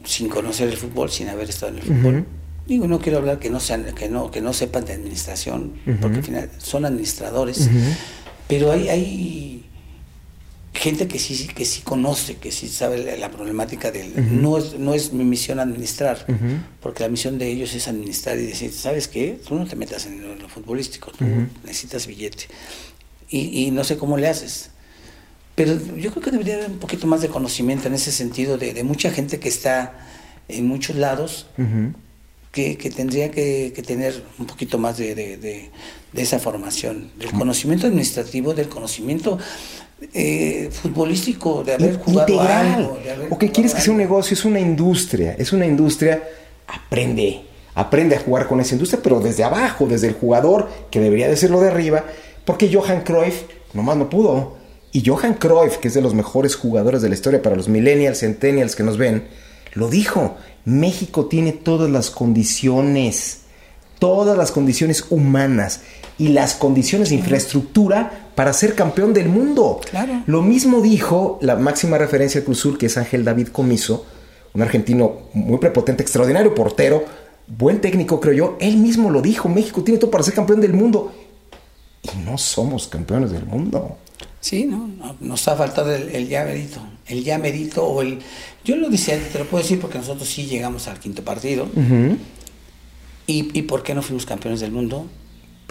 sin 0.04 0.28
conocer 0.28 0.68
el 0.68 0.76
fútbol, 0.76 1.10
sin 1.10 1.28
haber 1.28 1.48
estado 1.50 1.72
en 1.72 1.78
el 1.78 1.84
fútbol. 1.84 2.26
Digo, 2.66 2.86
no 2.86 3.00
quiero 3.00 3.18
hablar 3.18 3.38
que 3.40 3.50
no 3.50 3.58
sean, 3.60 3.84
que 3.94 4.08
no, 4.08 4.30
que 4.30 4.40
no 4.40 4.52
sepan 4.52 4.84
de 4.84 4.92
administración, 4.92 5.72
porque 6.00 6.18
al 6.18 6.22
final 6.24 6.50
son 6.58 6.84
administradores, 6.84 7.68
pero 8.48 8.70
hay, 8.70 8.88
hay 8.88 9.64
gente 10.74 11.06
que 11.06 11.18
sí, 11.18 11.48
que 11.48 11.64
sí 11.64 11.82
conoce, 11.82 12.36
que 12.36 12.50
sí 12.52 12.68
sabe 12.68 12.98
la, 13.04 13.16
la 13.16 13.30
problemática 13.30 13.90
del. 13.90 14.40
no, 14.42 14.58
es, 14.58 14.78
no 14.78 14.94
es 14.94 15.12
mi 15.12 15.24
misión 15.24 15.58
administrar, 15.60 16.24
porque 16.80 17.02
la 17.02 17.08
misión 17.08 17.38
de 17.38 17.48
ellos 17.48 17.74
es 17.74 17.88
administrar 17.88 18.38
y 18.38 18.46
decir, 18.46 18.72
¿sabes 18.72 19.08
qué? 19.08 19.40
Tú 19.46 19.54
no 19.54 19.66
te 19.66 19.76
metas 19.76 20.06
en 20.06 20.22
lo, 20.22 20.32
en 20.32 20.38
lo 20.40 20.48
futbolístico, 20.48 21.10
tú 21.10 21.24
necesitas 21.64 22.06
billete. 22.06 22.44
Y, 23.28 23.64
y 23.66 23.70
no 23.70 23.82
sé 23.82 23.96
cómo 23.96 24.16
le 24.18 24.28
haces. 24.28 24.70
Pero 25.54 25.74
yo 25.96 26.10
creo 26.10 26.22
que 26.22 26.30
debería 26.30 26.54
haber 26.54 26.70
un 26.70 26.78
poquito 26.78 27.06
más 27.06 27.20
de 27.20 27.28
conocimiento 27.28 27.88
en 27.88 27.94
ese 27.94 28.10
sentido 28.12 28.56
de, 28.58 28.72
de 28.72 28.84
mucha 28.84 29.10
gente 29.10 29.38
que 29.38 29.48
está 29.48 29.92
en 30.48 30.66
muchos 30.66 30.96
lados 30.96 31.46
que, 32.52 32.76
que 32.76 32.90
tendría 32.90 33.30
que, 33.30 33.72
que 33.74 33.82
tener 33.82 34.22
un 34.38 34.46
poquito 34.46 34.78
más 34.78 34.96
de, 34.98 35.14
de- 35.14 35.36
de- 35.36 35.70
de 36.12 36.20
esa 36.22 36.38
formación, 36.38 37.10
del 37.18 37.30
conocimiento 37.32 37.86
administrativo, 37.86 38.52
del 38.52 38.68
conocimiento 38.68 39.38
eh, 40.12 40.68
futbolístico, 40.70 41.62
de 41.64 41.72
haber 41.74 41.96
jugado 41.96 42.32
Integral. 42.34 42.66
algo. 42.74 42.98
de 43.02 43.10
haber 43.12 43.26
¿O 43.32 43.36
jugado 43.36 43.52
quieres 43.52 43.74
que 43.74 43.80
sea 43.80 43.92
un 43.92 43.96
negocio? 43.98 44.34
Es 44.34 44.44
una 44.44 44.60
industria. 44.60 45.34
Es 45.38 45.52
una 45.54 45.64
industria. 45.64 46.22
Aprende. 46.66 47.42
Aprende 47.74 48.16
a 48.16 48.20
jugar 48.20 48.46
con 48.46 48.60
esa 48.60 48.74
industria, 48.74 49.00
pero 49.02 49.20
desde 49.20 49.42
abajo, 49.44 49.86
desde 49.86 50.08
el 50.08 50.12
jugador, 50.14 50.68
que 50.90 51.00
debería 51.00 51.28
de 51.28 51.36
serlo 51.38 51.60
de 51.62 51.68
arriba. 51.68 52.04
Porque 52.44 52.70
Johan 52.72 53.02
Cruyff 53.04 53.42
nomás 53.72 53.96
no 53.96 54.10
pudo. 54.10 54.58
Y 54.92 55.08
Johan 55.08 55.34
Cruyff, 55.34 55.78
que 55.78 55.88
es 55.88 55.94
de 55.94 56.02
los 56.02 56.14
mejores 56.14 56.54
jugadores 56.54 57.02
de 57.02 57.08
la 57.08 57.14
historia 57.14 57.42
para 57.42 57.56
los 57.56 57.68
millennials, 57.68 58.20
centennials 58.20 58.76
que 58.76 58.82
nos 58.82 58.98
ven, 58.98 59.24
lo 59.72 59.88
dijo. 59.88 60.36
México 60.64 61.26
tiene 61.26 61.52
todas 61.52 61.90
las 61.90 62.10
condiciones 62.10 63.42
todas 64.02 64.36
las 64.36 64.50
condiciones 64.50 65.04
humanas 65.10 65.82
y 66.18 66.30
las 66.30 66.54
condiciones 66.54 67.10
de 67.10 67.14
infraestructura 67.14 68.30
para 68.34 68.52
ser 68.52 68.74
campeón 68.74 69.14
del 69.14 69.28
mundo. 69.28 69.80
Claro. 69.88 70.24
Lo 70.26 70.42
mismo 70.42 70.80
dijo 70.80 71.38
la 71.40 71.54
máxima 71.54 71.98
referencia 71.98 72.40
de 72.40 72.44
Cruz 72.44 72.66
que 72.76 72.86
es 72.86 72.96
Ángel 72.96 73.24
David 73.24 73.50
Comiso, 73.52 74.04
un 74.54 74.62
argentino 74.62 75.28
muy 75.34 75.58
prepotente, 75.58 76.02
extraordinario 76.02 76.52
portero, 76.52 77.04
buen 77.46 77.80
técnico, 77.80 78.18
creo 78.18 78.34
yo. 78.34 78.56
Él 78.58 78.78
mismo 78.78 79.08
lo 79.08 79.22
dijo, 79.22 79.48
México 79.48 79.84
tiene 79.84 80.00
todo 80.00 80.10
para 80.10 80.24
ser 80.24 80.34
campeón 80.34 80.60
del 80.60 80.72
mundo. 80.72 81.12
Y 82.02 82.24
no 82.24 82.36
somos 82.38 82.88
campeones 82.88 83.30
del 83.30 83.46
mundo. 83.46 83.98
Sí, 84.42 84.64
¿no? 84.64 84.88
No, 84.98 85.16
Nos 85.20 85.46
ha 85.46 85.54
faltado 85.54 85.94
el, 85.94 86.08
el 86.08 86.28
ya 86.28 86.44
merito, 86.44 86.80
el 87.06 87.22
ya 87.22 87.38
merito 87.38 87.84
o 87.86 88.02
el... 88.02 88.18
Yo 88.64 88.74
lo 88.74 88.90
decía, 88.90 89.16
te 89.32 89.38
lo 89.38 89.46
puedo 89.46 89.62
decir 89.62 89.80
porque 89.80 89.98
nosotros 89.98 90.28
sí 90.28 90.46
llegamos 90.46 90.88
al 90.88 90.98
quinto 90.98 91.22
partido. 91.22 91.68
¿Y, 93.26 93.56
¿Y 93.56 93.62
por 93.62 93.84
qué 93.84 93.94
no 93.94 94.02
fuimos 94.02 94.26
campeones 94.26 94.58
del 94.58 94.72
mundo? 94.72 95.06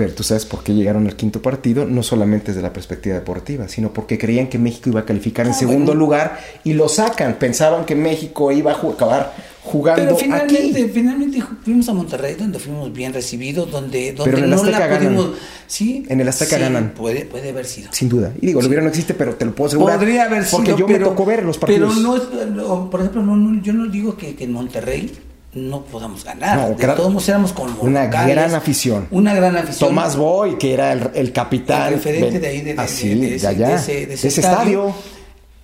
Pero 0.02 0.14
tú 0.16 0.24
sabes 0.24 0.45
por 0.47 0.64
qué 0.64 0.74
llegaron 0.74 1.06
al 1.06 1.16
quinto 1.16 1.43
partido, 1.43 1.86
no 1.86 2.02
solamente 2.02 2.47
desde 2.54 2.64
la 2.64 2.74
perspectiva 2.74 3.14
deportiva, 3.14 3.68
sino 3.68 3.93
porque 3.93 4.18
creían 4.18 4.47
que 4.47 4.58
México 4.58 4.89
iba 4.89 5.02
a 5.02 5.06
calificar 5.06 5.45
en 5.45 5.52
Ah, 5.52 5.56
segundo 5.56 5.91
bueno. 5.91 5.99
lugar 5.99 6.39
y 6.64 6.74
lo 6.74 6.89
sacan. 6.89 7.36
Pensaban 7.36 7.86
que 7.86 7.93
México 7.93 8.52
iba 8.52 8.72
a 8.72 8.76
ju- 8.76 8.93
acabar 8.93 9.32
jugando 9.62 10.02
Pero 10.04 10.18
finalmente, 10.18 10.82
aquí. 10.82 10.91
finalmente 10.91 11.43
fuimos 11.64 11.88
a 11.88 11.93
Monterrey, 11.93 12.34
donde 12.34 12.58
fuimos 12.58 12.91
bien 12.91 13.14
recibidos, 13.14 13.70
donde, 13.70 14.14
donde 14.14 14.24
Pero 14.32 14.38
en 14.39 14.43
el 14.45 14.49
no 14.49 14.56
Azteca 14.56 14.80
la 14.80 14.88
ganan. 14.88 15.16
pudimos... 15.16 15.32
Sí, 15.68 16.04
En 16.10 16.20
el 16.20 16.28
Azteca 16.28 16.56
sí, 16.56 16.62
ganan. 16.64 16.93
Puede, 16.95 17.26
puede 17.26 17.49
haber 17.52 17.66
sido. 17.68 17.89
Sin 17.91 18.10
duda. 18.10 18.32
Y 18.41 18.47
digo, 18.47 18.60
lo 18.60 18.68
hubiera 18.68 18.82
no 18.82 18.89
existe, 18.89 19.14
pero 19.14 19.36
te 19.36 19.45
lo 19.45 19.54
puedo 19.54 19.68
asegurar. 19.68 19.99
Podría 19.99 20.24
haber 20.24 20.45
sido, 20.45 20.58
Porque 20.64 20.72
yo 20.80 20.88
pero, 20.88 20.97
me 20.99 21.06
tocó 21.06 21.26
ver 21.26 21.43
los 21.45 21.60
partidos. 21.60 21.93
Pero 21.95 22.49
no, 22.49 22.89
por 22.89 23.02
ejemplo, 23.02 23.22
no, 23.22 23.36
no, 23.38 23.62
yo 23.62 23.72
no 23.74 23.86
digo 23.86 24.18
que, 24.18 24.34
que 24.36 24.45
en 24.45 24.52
Monterrey 24.54 25.12
no 25.54 25.84
podamos 25.84 26.24
ganar. 26.24 26.58
No, 26.58 26.70
de 26.70 26.76
gran- 26.76 26.95
todos 26.95 27.10
modos 27.12 27.28
éramos 27.30 27.52
con 27.54 27.76
una 27.82 28.06
locales, 28.06 28.36
gran 28.36 28.54
afición. 28.56 29.08
Una 29.12 29.34
gran 29.34 29.58
afición. 29.58 29.89
Tomás 29.89 30.16
Boy, 30.16 30.58
que 30.58 30.74
era 30.74 30.93
el, 30.93 31.10
el 31.14 31.32
capitán. 31.34 31.88
El 31.89 31.93
referente 31.95 32.39
de 32.39 32.47
ahí, 32.47 32.62
de, 32.62 32.74
de- 32.76 32.82
así, 32.82 33.10
de- 33.10 33.16
de 33.16 33.30
de 33.32 33.36
ese, 33.36 33.47
allá, 33.47 33.68
de 33.70 33.76
ese- 33.76 34.06
de 34.08 34.14
ese 34.14 34.28
estadio. 34.30 34.88
estadio. 34.88 34.95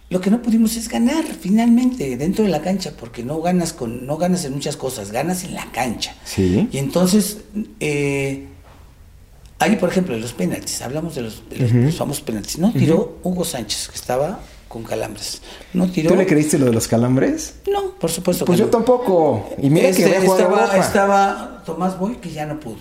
Lo 0.10 0.22
que 0.22 0.30
no 0.32 0.42
pudimos 0.42 0.76
es 0.78 0.88
ganar 0.88 1.24
finalmente 1.26 2.16
dentro 2.16 2.46
de 2.46 2.50
la 2.50 2.62
cancha, 2.62 2.94
porque 2.98 3.24
no 3.24 3.42
ganas 3.42 3.74
con, 3.74 4.06
no 4.06 4.16
ganas 4.18 4.46
en 4.46 4.54
muchas 4.54 4.78
cosas, 4.78 5.12
ganas 5.12 5.44
en 5.44 5.54
la 5.54 5.70
cancha. 5.72 6.16
Sí. 6.24 6.70
Y 6.72 6.78
entonces, 6.78 7.40
eh, 7.82 8.48
ahí 9.60 9.76
por 9.76 9.90
ejemplo, 9.90 10.18
los 10.18 10.32
penaltis, 10.34 10.82
hablamos 10.82 11.16
de 11.16 11.24
los, 11.24 11.50
de 11.50 11.58
los- 11.58 11.72
Ujú. 11.72 11.80
los 11.82 11.96
famosos 11.96 12.24
penaltis. 12.24 12.58
No 12.58 12.72
tiró 12.72 13.18
Hugo 13.24 13.44
Sánchez, 13.44 13.90
que 13.90 13.96
estaba 13.96 14.40
con 14.68 14.84
calambres. 14.84 15.42
No 15.74 15.90
tiró. 15.90 16.10
¿Tú 16.12 16.16
le 16.16 16.26
creíste 16.26 16.58
lo 16.60 16.66
de 16.66 16.74
los 16.74 16.88
calambres? 16.88 17.56
No, 17.72 17.92
por 18.00 18.10
supuesto 18.12 18.46
Pues 18.46 18.58
que 18.58 18.60
yo 18.62 18.66
no. 18.66 18.72
tampoco. 18.72 19.50
Y 19.62 19.70
mira 19.70 19.90
Este, 19.90 20.04
que 20.04 20.16
había 20.16 20.28
jugado 20.30 20.44
estaba, 20.66 20.78
estaba 20.78 21.64
Tomás 21.66 21.98
Boy, 22.00 22.16
que 22.18 22.32
ya 22.32 22.46
no 22.46 22.60
pudo. 22.60 22.78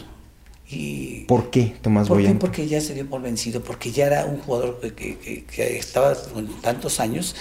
Y 0.68 1.20
¿Por 1.26 1.50
qué 1.50 1.76
Tomás 1.80 2.08
¿Por 2.08 2.16
Boy? 2.18 2.26
qué? 2.26 2.34
Porque 2.34 2.66
ya 2.66 2.80
se 2.80 2.92
dio 2.94 3.06
por 3.08 3.22
vencido, 3.22 3.60
porque 3.62 3.92
ya 3.92 4.06
era 4.06 4.24
un 4.24 4.38
jugador 4.40 4.80
que, 4.80 4.92
que- 4.94 5.16
que- 5.18 5.44
que 5.44 5.78
estaba 5.78 6.14
con 6.32 6.46
tantos 6.60 6.98
años, 6.98 7.36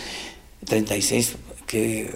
36, 0.66 1.36
que 1.66 2.02
eh, 2.02 2.12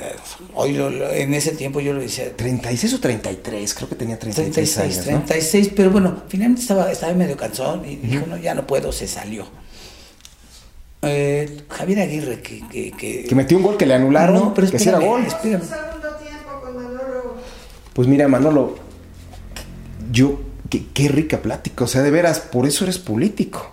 hoy 0.54 0.74
lo- 0.74 0.90
lo- 0.92 1.12
en 1.12 1.34
ese 1.34 1.52
tiempo 1.52 1.80
yo 1.80 1.94
lo 1.94 2.02
decía, 2.02 2.36
36 2.36 2.94
o 2.94 3.00
33, 3.00 3.74
creo 3.74 3.90
que 3.90 3.96
tenía 3.96 4.20
36, 4.20 4.54
36, 4.76 4.98
años, 5.08 5.22
¿no? 5.22 5.26
36, 5.26 5.72
pero 5.76 5.90
bueno, 5.90 6.24
finalmente 6.28 6.62
estaba, 6.62 6.92
estaba 6.92 7.14
medio 7.14 7.36
cansado 7.36 7.84
y 7.86 7.96
dijo, 7.96 8.26
no, 8.28 8.38
ya 8.38 8.54
no 8.54 8.68
puedo, 8.68 8.92
se 8.92 9.08
salió. 9.08 9.46
Eh, 11.02 11.62
Javier 11.70 12.00
Aguirre, 12.02 12.42
que... 12.42 12.68
Que, 12.68 12.92
que- 12.92 13.24
Que 13.24 13.36
metió 13.36 13.58
un 13.58 13.64
gol 13.64 13.78
que 13.78 13.86
le 13.86 13.94
anularon, 13.94 14.36
No, 14.36 14.54
pero 14.54 14.70
que 14.70 14.78
era 14.78 15.00
gol. 15.00 15.24
espérame. 15.26 15.62
Pues 17.94 18.08
mira, 18.08 18.28
Manolo, 18.28 18.76
yo, 20.12 20.40
qué, 20.70 20.86
qué 20.94 21.08
rica 21.10 21.42
plática. 21.42 21.84
O 21.84 21.88
sea, 21.88 22.02
de 22.02 22.12
veras, 22.12 22.40
por 22.40 22.66
eso 22.66 22.86
eres 22.86 22.98
político. 22.98 23.72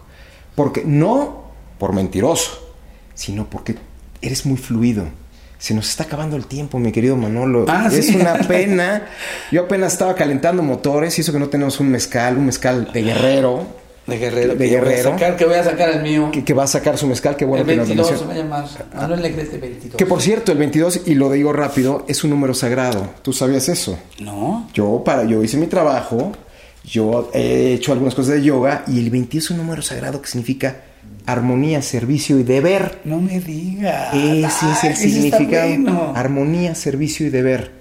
Porque 0.55 0.83
no 0.85 1.45
por 1.79 1.93
mentiroso, 1.93 2.75
sino 3.15 3.49
porque 3.49 3.77
eres 4.23 4.47
muy 4.47 4.57
fluido. 4.57 5.05
Se 5.59 5.75
nos 5.75 5.89
está 5.89 6.05
acabando 6.05 6.37
el 6.37 6.47
tiempo, 6.47 6.79
mi 6.79 6.93
querido 6.93 7.17
Manolo. 7.17 7.67
Ah, 7.69 7.89
es 7.93 8.07
sí. 8.07 8.17
una 8.17 8.35
pena. 8.49 9.07
Yo 9.53 9.63
apenas 9.65 9.93
estaba 9.93 10.15
calentando 10.15 10.63
motores 10.63 11.17
y 11.19 11.21
eso 11.21 11.33
que 11.33 11.39
no 11.39 11.49
tenemos 11.49 11.79
un 11.81 11.89
mezcal, 11.91 12.37
un 12.39 12.47
mezcal 12.47 12.91
de 12.93 13.03
guerrero, 13.03 13.67
De 14.07 14.19
Guerrero. 14.19 14.55
De 14.55 14.59
que 14.59 14.67
voy 14.67 14.77
a 14.77 14.81
Guerrero. 14.91 15.11
sacar- 15.11 15.37
que 15.37 15.45
voy 15.45 15.55
a 15.57 15.65
sacar 15.65 15.89
el 15.91 16.03
mío. 16.03 16.31
que, 16.33 16.45
que 16.45 16.55
va 16.55 16.63
a 16.65 16.67
sacar 16.69 16.97
su 16.97 17.07
mezcal. 17.09 17.35
Qué 17.37 17.45
bueno 17.45 17.63
el 17.65 17.71
que 17.71 17.77
nos 17.77 17.89
lo 17.89 17.95
22 18.05 18.21
se 18.21 18.27
va 18.27 18.33
a 18.33 18.37
llamar. 18.37 18.65
Manuel 18.95 19.23
Negrete 19.23 19.59
22. 19.59 19.97
Que 19.97 20.07
por 20.07 20.23
cierto, 20.23 20.53
el 20.53 20.59
22, 20.59 21.01
y 21.07 21.15
lo 21.15 21.31
digo 21.31 21.53
rápido, 21.53 22.05
es 22.07 22.23
un 22.23 22.31
número 22.31 22.55
sagrado. 22.55 23.09
¿Tú 23.23 23.33
sabías 23.33 23.69
eso? 23.69 23.99
No. 24.21 24.69
Yo, 24.75 25.03
para, 25.05 25.25
yo 25.25 25.43
hice 25.43 25.57
mi 25.57 25.67
trabajo, 25.67 26.33
yo 26.85 27.31
he 27.35 27.73
hecho 27.75 27.93
algunas 27.93 28.15
cosas 28.15 28.35
de 28.35 28.43
yoga 28.43 28.85
y 28.87 28.99
el 29.01 29.11
22 29.11 29.45
es 29.45 29.51
un 29.51 29.57
número 29.57 29.83
sagrado 29.83 30.23
que 30.23 30.29
significa 30.29 30.83
armonía, 31.27 31.83
servicio 31.83 32.39
y 32.39 32.45
deber. 32.45 33.01
No 33.05 33.21
me 33.21 33.41
digas. 33.41 34.15
Ese 34.15 34.71
es 34.71 34.85
el 34.85 34.97
significado. 34.97 35.67
bueno. 35.69 36.13
Armonía, 36.15 36.77
servicio 36.77 37.27
y 37.27 37.31
deber. 37.31 37.73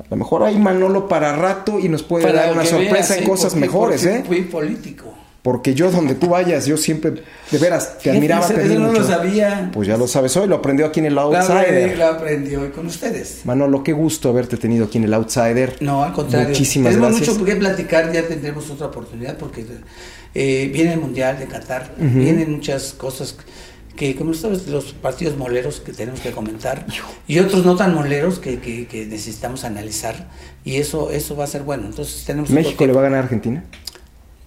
A 0.00 0.04
lo 0.10 0.16
mejor 0.16 0.42
hay 0.42 0.58
Manolo 0.58 1.06
para 1.06 1.36
rato 1.36 1.78
y 1.78 1.88
nos 1.88 2.02
puede 2.02 2.24
Para 2.24 2.42
dar 2.44 2.52
una 2.52 2.62
que 2.62 2.68
sorpresa 2.68 3.14
veas, 3.14 3.22
en 3.22 3.28
cosas 3.28 3.52
Porque- 3.52 3.60
mejores, 3.66 4.00
porque 4.02 4.16
¿eh? 4.16 4.22
Fui 4.26 4.40
político. 4.42 5.12
Porque 5.44 5.74
yo 5.74 5.90
donde 5.90 6.14
tú 6.14 6.30
vayas, 6.30 6.64
yo 6.64 6.78
siempre, 6.78 7.10
de 7.50 7.58
veras, 7.58 7.98
te 7.98 8.10
admiraba, 8.10 8.46
eso- 8.46 8.56
eso 8.58 8.74
no 8.78 8.86
lo 8.86 8.92
mucho. 8.92 9.04
sabía. 9.06 9.68
Pues 9.74 9.86
ya 9.86 9.98
lo 9.98 10.08
sabes 10.08 10.34
hoy, 10.38 10.48
lo 10.48 10.54
aprendió 10.56 10.86
aquí 10.86 11.00
en 11.00 11.06
el 11.06 11.18
Outsider. 11.18 11.98
la 11.98 12.08
aprendí 12.12 12.56
hoy 12.56 12.70
con 12.70 12.86
ustedes. 12.86 13.42
Manolo, 13.44 13.82
qué 13.82 13.92
gusto 13.92 14.30
haberte 14.30 14.56
tenido 14.56 14.86
aquí 14.86 14.96
en 14.96 15.04
el 15.04 15.12
Outsider. 15.12 15.76
No, 15.80 16.02
al 16.02 16.14
contrario. 16.14 16.48
Muchísimas 16.48 16.92
Tenemos 16.94 17.10
gracias. 17.18 17.36
mucho 17.36 17.44
que 17.44 17.56
platicar, 17.56 18.10
ya 18.10 18.26
tendremos 18.26 18.70
otra 18.70 18.86
oportunidad 18.86 19.36
porque 19.36 19.66
eh, 20.34 20.70
viene 20.72 20.94
el 20.94 21.00
Mundial 21.00 21.38
de 21.38 21.44
Qatar, 21.44 21.92
vienen 21.98 22.50
muchas 22.50 22.94
cosas 22.94 23.36
que, 23.96 24.16
como 24.16 24.32
sabes, 24.32 24.66
los 24.68 24.94
partidos 24.94 25.36
moleros 25.36 25.80
que 25.80 25.92
tenemos 25.92 26.20
que 26.20 26.30
comentar 26.30 26.86
y 27.28 27.38
otros 27.38 27.66
no 27.66 27.76
tan 27.76 27.94
moleros 27.94 28.38
que, 28.38 28.60
que- 28.60 28.86
que 28.86 29.04
necesitamos 29.04 29.62
analizar 29.64 30.26
y 30.64 30.76
eso 30.76 31.10
eso 31.10 31.36
va 31.36 31.44
a 31.44 31.48
ser 31.48 31.64
bueno. 31.64 31.84
Entonces 31.84 32.24
tenemos 32.24 32.48
¿México 32.48 32.86
le 32.86 32.94
va 32.94 33.00
a 33.02 33.04
ganar 33.04 33.18
a 33.20 33.22
Argentina? 33.24 33.62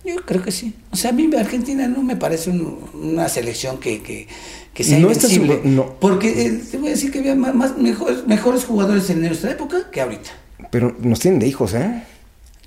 Yo 0.07 0.15
creo 0.25 0.41
que 0.41 0.51
sí. 0.51 0.73
O 0.91 0.95
sea, 0.95 1.09
a 1.09 1.13
mí 1.13 1.29
Argentina 1.37 1.87
no 1.87 2.01
me 2.01 2.15
parece 2.15 2.49
un- 2.49 2.79
una 2.93 3.27
selección 3.27 3.77
que, 3.77 4.01
que, 4.01 4.27
que 4.73 4.83
sea 4.85 4.99
No 4.99 5.11
está 5.11 5.27
invencible. 5.27 5.57
sub- 5.61 5.65
no. 5.71 5.93
Porque 5.99 6.45
eh, 6.45 6.61
te 6.71 6.77
voy 6.77 6.87
a 6.87 6.91
decir 6.91 7.11
que 7.11 7.19
había 7.19 7.35
más, 7.35 7.53
más- 7.53 7.77
mejores, 7.77 8.25
mejores 8.25 8.63
jugadores 8.63 9.09
en 9.09 9.21
nuestra 9.21 9.51
época 9.51 9.91
que 9.91 9.99
ahorita. 10.01 10.29
Pero 10.71 10.95
nos 11.01 11.19
tienen 11.19 11.39
de 11.41 11.47
hijos, 11.47 11.73
¿eh? 11.73 12.03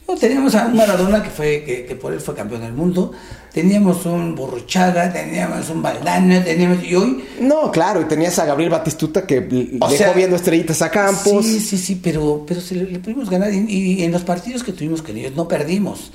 No, 0.06 0.16
teníamos 0.16 0.54
a 0.56 0.66
un 0.66 0.76
Maradona 0.76 1.22
que 1.22 1.30
fue 1.30 1.62
que, 1.64 1.86
que 1.86 1.94
por 1.94 2.12
él 2.12 2.20
fue 2.20 2.34
campeón 2.34 2.62
del 2.62 2.72
mundo, 2.72 3.12
teníamos 3.54 4.04
un 4.06 4.34
Burruchaga, 4.34 5.12
teníamos 5.12 5.70
un 5.70 5.82
Valdano, 5.82 6.42
teníamos 6.42 6.82
y 6.84 6.94
hoy 6.96 7.24
No, 7.40 7.70
claro, 7.70 8.00
y 8.00 8.04
tenías 8.06 8.36
a 8.40 8.44
Gabriel 8.44 8.70
Batistuta 8.70 9.24
que 9.24 9.38
O 9.38 9.88
dejó 9.88 9.96
sea, 9.96 10.12
viendo 10.12 10.34
estrellitas 10.34 10.82
a 10.82 10.90
Campos. 10.90 11.46
Sí, 11.46 11.60
sí, 11.60 11.78
sí, 11.78 12.00
pero, 12.02 12.44
pero 12.46 12.60
se 12.60 12.74
le, 12.74 12.84
le 12.90 12.98
pudimos 12.98 13.30
ganar. 13.30 13.54
Y, 13.54 13.60
y 13.68 14.02
en 14.02 14.10
los 14.10 14.22
partidos 14.22 14.64
que 14.64 14.72
tuvimos 14.72 15.00
con 15.00 15.16
ellos 15.16 15.32
no 15.36 15.46
perdimos. 15.46 16.10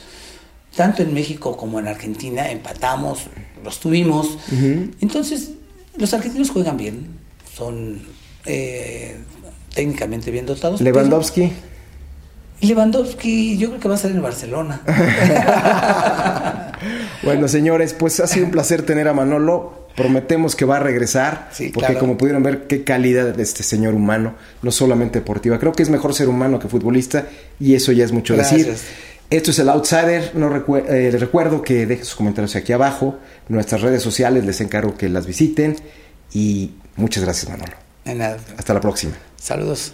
Tanto 0.76 1.02
en 1.04 1.14
México 1.14 1.56
como 1.56 1.80
en 1.80 1.88
Argentina 1.88 2.50
empatamos, 2.52 3.28
los 3.64 3.80
tuvimos. 3.80 4.38
Entonces, 5.02 5.52
los 5.98 6.14
argentinos 6.14 6.50
juegan 6.50 6.78
bien, 6.78 7.08
son 7.56 8.02
eh, 8.46 9.16
técnicamente 9.74 10.32
bien 10.32 10.46
dotados. 10.46 10.82
Lewandowski. 10.82 11.52
Lewandowski, 12.62 13.58
yo 13.58 13.70
creo 13.70 13.80
que 13.82 13.88
va 13.90 13.96
a 13.96 13.98
ser 13.98 14.12
en 14.12 14.22
Barcelona. 14.22 14.82
Bueno, 17.24 17.48
señores, 17.48 17.94
pues 17.94 18.20
ha 18.20 18.28
sido 18.28 18.46
un 18.46 18.52
placer 18.52 18.84
tener 18.84 19.08
a 19.08 19.14
Manolo. 19.14 19.88
Prometemos 19.96 20.56
que 20.56 20.66
va 20.66 20.76
a 20.76 20.80
regresar, 20.80 21.50
Sí, 21.54 21.70
porque 21.74 21.88
claro. 21.94 22.00
como 22.02 22.18
pudieron 22.18 22.44
ver, 22.44 22.68
qué 22.68 22.84
calidad 22.84 23.34
de 23.34 23.42
este 23.42 23.64
señor 23.64 23.94
humano, 23.96 24.36
no 24.62 24.72
solamente 24.72 25.20
deportiva. 25.20 25.58
Creo 25.58 25.72
que 25.72 25.82
es 25.84 25.90
mejor 25.90 26.14
ser 26.14 26.28
humano 26.28 26.60
que 26.60 26.68
futbolista 26.68 27.28
y 27.60 27.76
eso 27.76 27.94
ya 27.94 28.04
es 28.04 28.12
mucho 28.12 28.36
Gracias. 28.36 28.68
decir. 28.68 28.78
Esto 29.30 29.52
es 29.52 29.60
el 29.60 29.70
Outsider. 29.70 30.36
No 30.36 30.56
eh, 30.56 31.10
les 31.12 31.20
recuerdo 31.20 31.62
que 31.62 31.86
dejen 31.86 32.06
sus 32.06 32.16
comentarios 32.16 32.56
aquí 32.56 32.74
abajo. 32.74 33.18
Nuestras 33.50 33.82
redes 33.82 34.04
sociales 34.04 34.46
les 34.46 34.62
encargo 34.62 34.96
que 34.96 35.10
las 35.10 35.26
visiten. 35.26 35.76
Y 36.34 36.76
muchas 36.96 37.24
gracias, 37.24 37.50
Manolo. 37.50 37.74
Hasta 38.58 38.74
la 38.74 38.82
próxima. 38.82 39.14
Saludos. 39.38 39.94